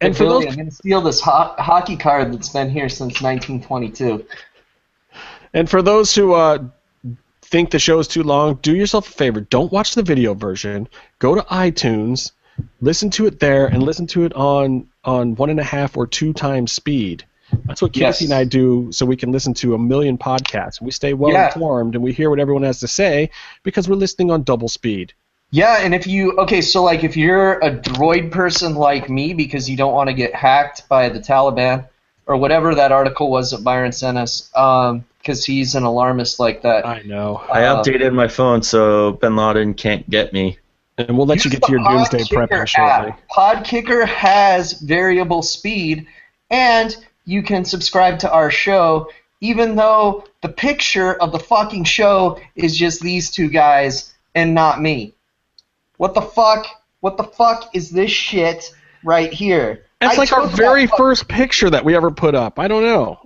And 0.02 0.14
Hey, 0.14 0.18
for 0.18 0.24
Billy, 0.24 0.46
those 0.46 0.54
I'm 0.54 0.58
gonna 0.58 0.72
steal 0.72 1.02
this 1.02 1.22
ho- 1.22 1.56
hockey 1.58 1.98
card 1.98 2.34
that's 2.34 2.50
been 2.50 2.70
here 2.70 2.90
since 2.90 3.22
1922. 3.22 4.26
And 5.56 5.68
for 5.70 5.82
those 5.82 6.14
who 6.14 6.34
uh, 6.34 6.60
think 7.42 7.72
the 7.72 7.80
show 7.80 7.98
is 8.00 8.08
too 8.08 8.24
long, 8.24 8.56
do 8.62 8.76
yourself 8.76 9.08
a 9.10 9.12
favor. 9.12 9.40
Don't 9.42 9.72
watch 9.72 9.96
the 9.96 10.04
video 10.04 10.34
version. 10.34 10.88
Go 11.20 11.34
to 11.36 11.42
iTunes, 11.44 12.32
listen 12.82 13.10
to 13.12 13.26
it 13.26 13.40
there, 13.40 13.66
and 13.68 13.82
listen 13.82 14.06
to 14.08 14.26
it 14.26 14.34
on 14.34 14.88
on 15.04 15.36
one 15.36 15.50
and 15.50 15.60
a 15.60 15.64
half 15.64 15.98
or 15.98 16.06
two 16.08 16.34
times 16.34 16.72
speed. 16.72 17.26
That's 17.66 17.82
what 17.82 17.94
Casey 17.94 18.02
Yes. 18.04 18.22
and 18.22 18.34
I 18.34 18.44
do, 18.44 18.92
so 18.92 19.06
we 19.06 19.16
can 19.16 19.32
listen 19.32 19.54
to 19.56 19.76
a 19.76 19.78
million 19.78 20.18
podcasts. 20.18 20.82
We 20.82 20.92
stay 20.92 21.14
well 21.14 21.32
Yeah. 21.32 21.46
informed 21.48 21.96
and 21.96 22.04
we 22.04 22.12
hear 22.12 22.30
what 22.30 22.40
everyone 22.40 22.64
has 22.64 22.80
to 22.80 22.88
say 22.88 23.30
because 23.64 23.88
we're 23.88 23.96
listening 23.96 24.32
on 24.32 24.44
double 24.44 24.68
speed. 24.68 25.14
Yeah, 25.52 25.78
and 25.80 25.94
if 25.94 26.08
you 26.08 26.34
okay, 26.40 26.62
so 26.62 26.84
like 26.84 27.04
if 27.04 27.16
you're 27.16 27.54
a 27.60 27.72
droid 27.72 28.32
person 28.32 28.74
like 28.76 29.10
me 29.10 29.34
because 29.34 29.70
you 29.70 29.78
don't 29.78 29.94
want 29.94 30.10
to 30.10 30.14
get 30.14 30.34
hacked 30.36 30.90
by 30.90 31.08
the 31.10 31.20
Taliban 31.20 31.88
or 32.26 32.36
whatever 32.36 32.74
that 32.76 32.92
article 32.92 33.30
was 33.30 33.52
that 33.52 33.64
Byron 33.64 33.92
sent 33.92 34.18
us, 34.18 34.50
because 35.26 35.44
he's 35.44 35.74
an 35.74 35.84
alarmist 35.84 36.40
like 36.40 36.62
that. 36.62 36.86
I 36.86 37.02
know. 37.02 37.42
I 37.52 37.66
Um, 37.66 37.84
updated 37.84 38.14
my 38.14 38.28
phone 38.28 38.62
so 38.62 39.14
Bin 39.14 39.36
Laden 39.36 39.74
can't 39.74 40.08
get 40.08 40.32
me. 40.32 40.60
And 41.00 41.18
we'll 41.18 41.26
let 41.26 41.44
you 41.44 41.50
get 41.52 41.64
to 41.64 41.72
your 41.72 41.84
doomsday 41.84 42.20
Podkicker 42.20 42.48
prepping 42.48 42.68
shortly. 42.68 43.12
app. 43.12 43.20
Podkicker 43.30 44.08
has 44.08 44.74
variable 44.74 45.42
speed, 45.42 46.06
and 46.52 46.96
you 47.26 47.42
can 47.42 47.66
subscribe 47.66 48.20
to 48.20 48.32
our 48.32 48.52
show, 48.52 49.10
even 49.42 49.76
though 49.76 50.26
the 50.42 50.48
picture 50.50 51.16
of 51.16 51.32
the 51.32 51.40
fucking 51.40 51.84
show 51.86 52.40
is 52.56 52.78
just 52.78 53.02
these 53.02 53.32
two 53.32 53.50
guys 53.50 54.14
and 54.36 54.54
not 54.54 54.80
me. 54.80 55.16
What 55.98 56.14
the 56.14 56.22
fuck? 56.22 56.68
What 57.02 57.18
the 57.18 57.24
fuck 57.24 57.72
is 57.74 57.90
this 57.90 58.12
shit 58.12 58.72
right 59.04 59.34
here? 59.34 59.86
That's 60.00 60.18
I 60.18 60.22
like 60.22 60.32
our 60.34 60.48
very 60.48 60.88
first 60.88 61.28
picture 61.28 61.70
that 61.72 61.84
we 61.84 61.96
ever 61.96 62.12
put 62.12 62.36
up. 62.36 62.60
I 62.60 62.68
don't 62.68 62.84
know. 62.84 63.25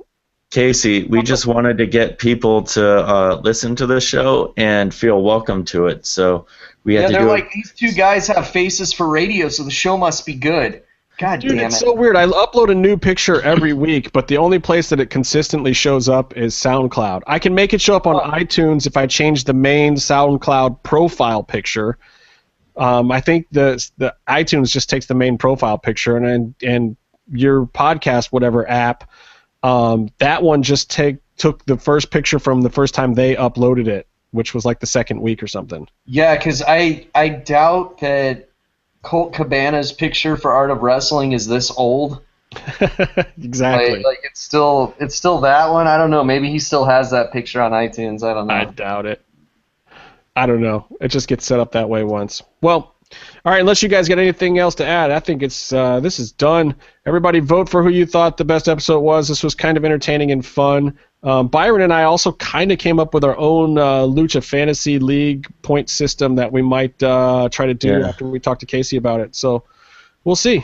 Casey, 0.51 1.03
we 1.03 1.21
just 1.21 1.45
wanted 1.45 1.77
to 1.77 1.85
get 1.85 2.17
people 2.17 2.63
to 2.63 2.83
uh, 3.07 3.41
listen 3.43 3.75
to 3.75 3.85
the 3.85 4.01
show 4.01 4.53
and 4.57 4.91
feel 4.93 5.21
welcome 5.21 5.63
to 5.65 5.85
it, 5.87 6.07
so 6.07 6.47
we 6.83 6.95
had 6.95 7.01
Yeah, 7.03 7.07
to 7.07 7.13
they're 7.13 7.21
do 7.23 7.27
like 7.27 7.51
these 7.51 7.71
two 7.71 7.91
guys 7.91 8.25
have 8.27 8.47
faces 8.49 8.91
for 8.91 9.07
radio, 9.07 9.47
so 9.49 9.63
the 9.63 9.69
show 9.71 9.95
must 9.95 10.25
be 10.25 10.33
good. 10.33 10.81
God 11.19 11.41
Dude, 11.41 11.51
damn 11.51 11.59
it. 11.59 11.65
it's 11.65 11.79
so 11.79 11.93
weird. 11.93 12.15
I 12.15 12.25
upload 12.25 12.71
a 12.71 12.75
new 12.75 12.97
picture 12.97 13.41
every 13.41 13.73
week, 13.87 14.11
but 14.11 14.27
the 14.27 14.37
only 14.37 14.57
place 14.57 14.89
that 14.89 14.99
it 14.99 15.11
consistently 15.11 15.73
shows 15.73 16.09
up 16.09 16.35
is 16.35 16.55
SoundCloud. 16.55 17.21
I 17.27 17.37
can 17.37 17.53
make 17.53 17.73
it 17.73 17.81
show 17.81 17.95
up 17.95 18.07
on 18.07 18.15
iTunes 18.31 18.87
if 18.87 18.97
I 18.97 19.05
change 19.05 19.43
the 19.43 19.53
main 19.53 19.95
SoundCloud 19.95 20.81
profile 20.81 21.43
picture. 21.43 21.99
Um, 22.75 23.11
I 23.11 23.21
think 23.21 23.45
the 23.51 23.85
the 23.97 24.15
iTunes 24.27 24.71
just 24.71 24.89
takes 24.89 25.05
the 25.05 25.13
main 25.13 25.37
profile 25.37 25.77
picture, 25.77 26.17
and 26.17 26.25
and, 26.25 26.55
and 26.63 26.97
your 27.31 27.67
podcast, 27.67 28.27
whatever 28.27 28.67
app, 28.67 29.09
um, 29.63 30.09
that 30.19 30.43
one 30.43 30.63
just 30.63 30.89
take 30.89 31.17
took 31.37 31.65
the 31.65 31.77
first 31.77 32.11
picture 32.11 32.39
from 32.39 32.61
the 32.61 32.69
first 32.69 32.93
time 32.93 33.13
they 33.13 33.35
uploaded 33.35 33.87
it, 33.87 34.07
which 34.31 34.53
was 34.53 34.65
like 34.65 34.79
the 34.79 34.85
second 34.85 35.21
week 35.21 35.41
or 35.41 35.47
something. 35.47 35.87
Yeah, 36.05 36.35
because 36.35 36.61
I 36.67 37.07
I 37.15 37.29
doubt 37.29 37.99
that 37.99 38.49
Colt 39.01 39.33
Cabana's 39.33 39.91
picture 39.91 40.37
for 40.37 40.51
Art 40.51 40.71
of 40.71 40.81
Wrestling 40.81 41.31
is 41.31 41.47
this 41.47 41.71
old. 41.71 42.21
exactly. 43.41 43.97
Like, 43.97 44.05
like 44.05 44.19
it's 44.23 44.41
still 44.41 44.95
it's 44.99 45.15
still 45.15 45.39
that 45.41 45.71
one. 45.71 45.87
I 45.87 45.97
don't 45.97 46.11
know. 46.11 46.23
Maybe 46.23 46.49
he 46.49 46.59
still 46.59 46.85
has 46.85 47.11
that 47.11 47.31
picture 47.31 47.61
on 47.61 47.71
iTunes. 47.71 48.23
I 48.23 48.33
don't 48.33 48.47
know. 48.47 48.53
I 48.53 48.65
doubt 48.65 49.05
it. 49.05 49.23
I 50.35 50.45
don't 50.45 50.61
know. 50.61 50.85
It 51.01 51.09
just 51.09 51.27
gets 51.27 51.45
set 51.45 51.59
up 51.59 51.73
that 51.73 51.89
way 51.89 52.03
once. 52.03 52.41
Well, 52.61 52.95
all 53.45 53.51
right. 53.51 53.59
Unless 53.59 53.83
you 53.83 53.89
guys 53.89 54.07
got 54.07 54.19
anything 54.19 54.57
else 54.57 54.75
to 54.75 54.85
add, 54.85 55.11
I 55.11 55.19
think 55.19 55.43
it's 55.43 55.73
uh, 55.73 55.99
this 55.99 56.19
is 56.19 56.31
done. 56.31 56.75
Everybody 57.09 57.39
vote 57.39 57.67
for 57.67 57.81
who 57.81 57.89
you 57.89 58.05
thought 58.05 58.37
the 58.37 58.45
best 58.45 58.69
episode 58.69 58.99
was. 58.99 59.27
This 59.27 59.43
was 59.43 59.55
kind 59.55 59.77
of 59.77 59.83
entertaining 59.83 60.31
and 60.31 60.45
fun. 60.45 60.95
Um, 61.23 61.47
Byron 61.47 61.81
and 61.81 61.91
I 61.91 62.03
also 62.03 62.33
kind 62.33 62.71
of 62.71 62.77
came 62.77 62.99
up 62.99 63.15
with 63.15 63.23
our 63.23 63.35
own 63.35 63.79
uh, 63.79 64.01
Lucha 64.03 64.43
Fantasy 64.43 64.99
League 64.99 65.47
point 65.63 65.89
system 65.89 66.35
that 66.35 66.51
we 66.51 66.61
might 66.61 67.01
uh, 67.01 67.49
try 67.51 67.65
to 67.65 67.73
do 67.73 67.97
Yeah. 67.99 68.09
after 68.09 68.27
we 68.27 68.39
talk 68.39 68.59
to 68.59 68.67
Casey 68.67 68.95
about 68.95 69.21
it. 69.21 69.35
So 69.35 69.63
we'll 70.23 70.35
see. 70.35 70.63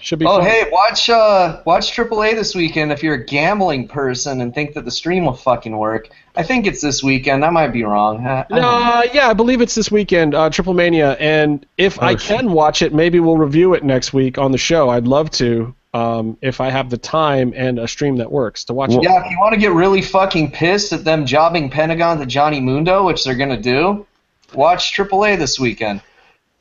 Should 0.00 0.18
be. 0.20 0.26
Oh 0.26 0.38
fun. 0.38 0.46
hey, 0.46 0.68
watch 0.70 1.10
uh 1.10 1.60
watch 1.66 1.94
AAA 1.96 2.34
this 2.34 2.54
weekend 2.54 2.92
if 2.92 3.02
you're 3.02 3.14
a 3.14 3.24
gambling 3.24 3.88
person 3.88 4.40
and 4.40 4.54
think 4.54 4.74
that 4.74 4.84
the 4.84 4.90
stream 4.90 5.24
will 5.24 5.34
fucking 5.34 5.76
work. 5.76 6.08
I 6.36 6.42
think 6.42 6.66
it's 6.66 6.80
this 6.80 7.02
weekend. 7.02 7.44
I 7.44 7.50
might 7.50 7.68
be 7.68 7.82
wrong. 7.84 8.26
I, 8.26 8.40
I 8.40 8.44
don't. 8.48 8.62
Uh, 8.64 9.02
yeah, 9.12 9.28
I 9.28 9.32
believe 9.32 9.60
it's 9.60 9.74
this 9.74 9.90
weekend, 9.90 10.34
uh, 10.34 10.48
Triple 10.50 10.74
Mania, 10.74 11.12
and 11.20 11.66
if 11.76 12.00
I 12.00 12.12
Oh, 12.12 12.16
shit. 12.16 12.38
can 12.38 12.52
watch 12.52 12.82
it, 12.82 12.94
maybe 12.94 13.20
we'll 13.20 13.36
review 13.38 13.74
it 13.74 13.84
next 13.84 14.12
week 14.12 14.38
on 14.38 14.52
the 14.52 14.58
show. 14.58 14.88
I'd 14.88 15.06
love 15.08 15.30
to, 15.32 15.74
um, 15.92 16.38
if 16.40 16.60
I 16.60 16.70
have 16.70 16.88
the 16.88 16.96
time 16.96 17.52
and 17.56 17.78
a 17.80 17.88
stream 17.88 18.16
that 18.18 18.30
works 18.30 18.64
to 18.64 18.74
watch 18.74 18.92
it. 18.92 19.02
Yeah, 19.02 19.24
if 19.24 19.30
you 19.30 19.38
want 19.40 19.54
to 19.54 19.60
get 19.60 19.72
really 19.72 20.02
fucking 20.02 20.52
pissed 20.52 20.92
at 20.92 21.04
them 21.04 21.26
jobbing 21.26 21.68
Pentagon 21.68 22.18
to 22.20 22.26
Johnny 22.26 22.60
Mundo, 22.60 23.04
which 23.04 23.24
they're 23.24 23.34
gonna 23.34 23.60
do, 23.60 24.06
watch 24.54 24.96
AAA 24.96 25.36
this 25.36 25.58
weekend. 25.58 26.00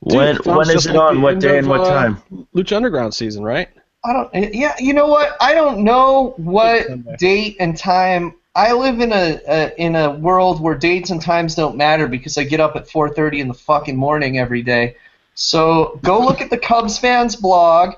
Dude, 0.07 0.45
when 0.45 0.57
when 0.57 0.69
is 0.69 0.85
it 0.85 0.95
on? 0.95 1.21
What 1.21 1.39
day 1.39 1.57
of, 1.57 1.57
and 1.59 1.67
what 1.67 1.81
uh, 1.81 1.89
time? 1.89 2.23
Lucha 2.55 2.75
Underground 2.75 3.13
season, 3.13 3.43
right? 3.43 3.69
I 4.03 4.13
don't. 4.13 4.53
Yeah, 4.53 4.75
you 4.79 4.93
know 4.93 5.07
what? 5.07 5.35
I 5.41 5.53
don't 5.53 5.83
know 5.83 6.33
what 6.37 7.17
date 7.17 7.57
and 7.59 7.77
time. 7.77 8.35
I 8.55 8.73
live 8.73 9.01
in 9.01 9.11
a, 9.11 9.39
a 9.47 9.73
in 9.77 9.95
a 9.95 10.11
world 10.11 10.61
where 10.61 10.75
dates 10.75 11.09
and 11.09 11.21
times 11.21 11.55
don't 11.55 11.75
matter 11.75 12.07
because 12.07 12.37
I 12.37 12.43
get 12.43 12.61
up 12.61 12.75
at 12.77 12.87
4:30 12.87 13.39
in 13.39 13.47
the 13.49 13.53
fucking 13.53 13.97
morning 13.97 14.37
every 14.37 14.61
day. 14.61 14.95
So 15.35 15.99
go 16.01 16.19
look 16.25 16.39
at 16.39 16.49
the 16.49 16.57
Cubs 16.57 16.97
fans 16.97 17.35
blog, 17.35 17.95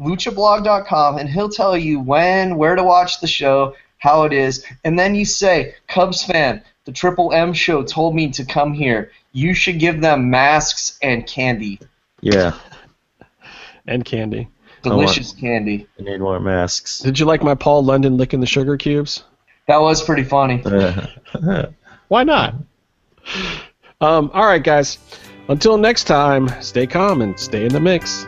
luchablog.com, 0.00 1.18
and 1.18 1.28
he'll 1.28 1.48
tell 1.48 1.76
you 1.76 2.00
when, 2.00 2.56
where 2.56 2.74
to 2.74 2.82
watch 2.82 3.20
the 3.20 3.26
show, 3.28 3.76
how 3.98 4.24
it 4.24 4.32
is, 4.32 4.64
and 4.84 4.98
then 4.98 5.14
you 5.14 5.24
say, 5.24 5.74
Cubs 5.88 6.24
fan, 6.24 6.62
the 6.84 6.92
Triple 6.92 7.32
M 7.32 7.52
show 7.52 7.82
told 7.82 8.14
me 8.14 8.30
to 8.32 8.44
come 8.44 8.74
here. 8.74 9.10
You 9.36 9.52
should 9.52 9.78
give 9.78 10.00
them 10.00 10.30
masks 10.30 10.98
and 11.02 11.26
candy, 11.26 11.78
Yeah, 12.22 12.54
And 13.86 14.02
candy. 14.02 14.48
I 14.82 14.88
want- 14.88 15.00
delicious 15.02 15.32
candy. 15.32 15.86
I 15.98 16.04
need 16.04 16.20
more 16.20 16.40
masks. 16.40 17.00
Did 17.00 17.18
you 17.18 17.26
like 17.26 17.42
my 17.42 17.54
Paul 17.54 17.84
London 17.84 18.16
licking 18.16 18.40
the 18.40 18.46
sugar 18.46 18.78
cubes? 18.78 19.24
That 19.68 19.76
was 19.82 20.02
pretty 20.02 20.24
funny. 20.24 20.62
Why 22.08 22.24
not? 22.24 22.54
Um, 24.00 24.30
all 24.32 24.46
right, 24.46 24.62
guys. 24.62 24.96
Until 25.48 25.76
next 25.76 26.04
time, 26.04 26.48
stay 26.62 26.86
calm 26.86 27.20
and 27.20 27.38
stay 27.38 27.66
in 27.66 27.72
the 27.74 27.80
mix. 27.80 28.24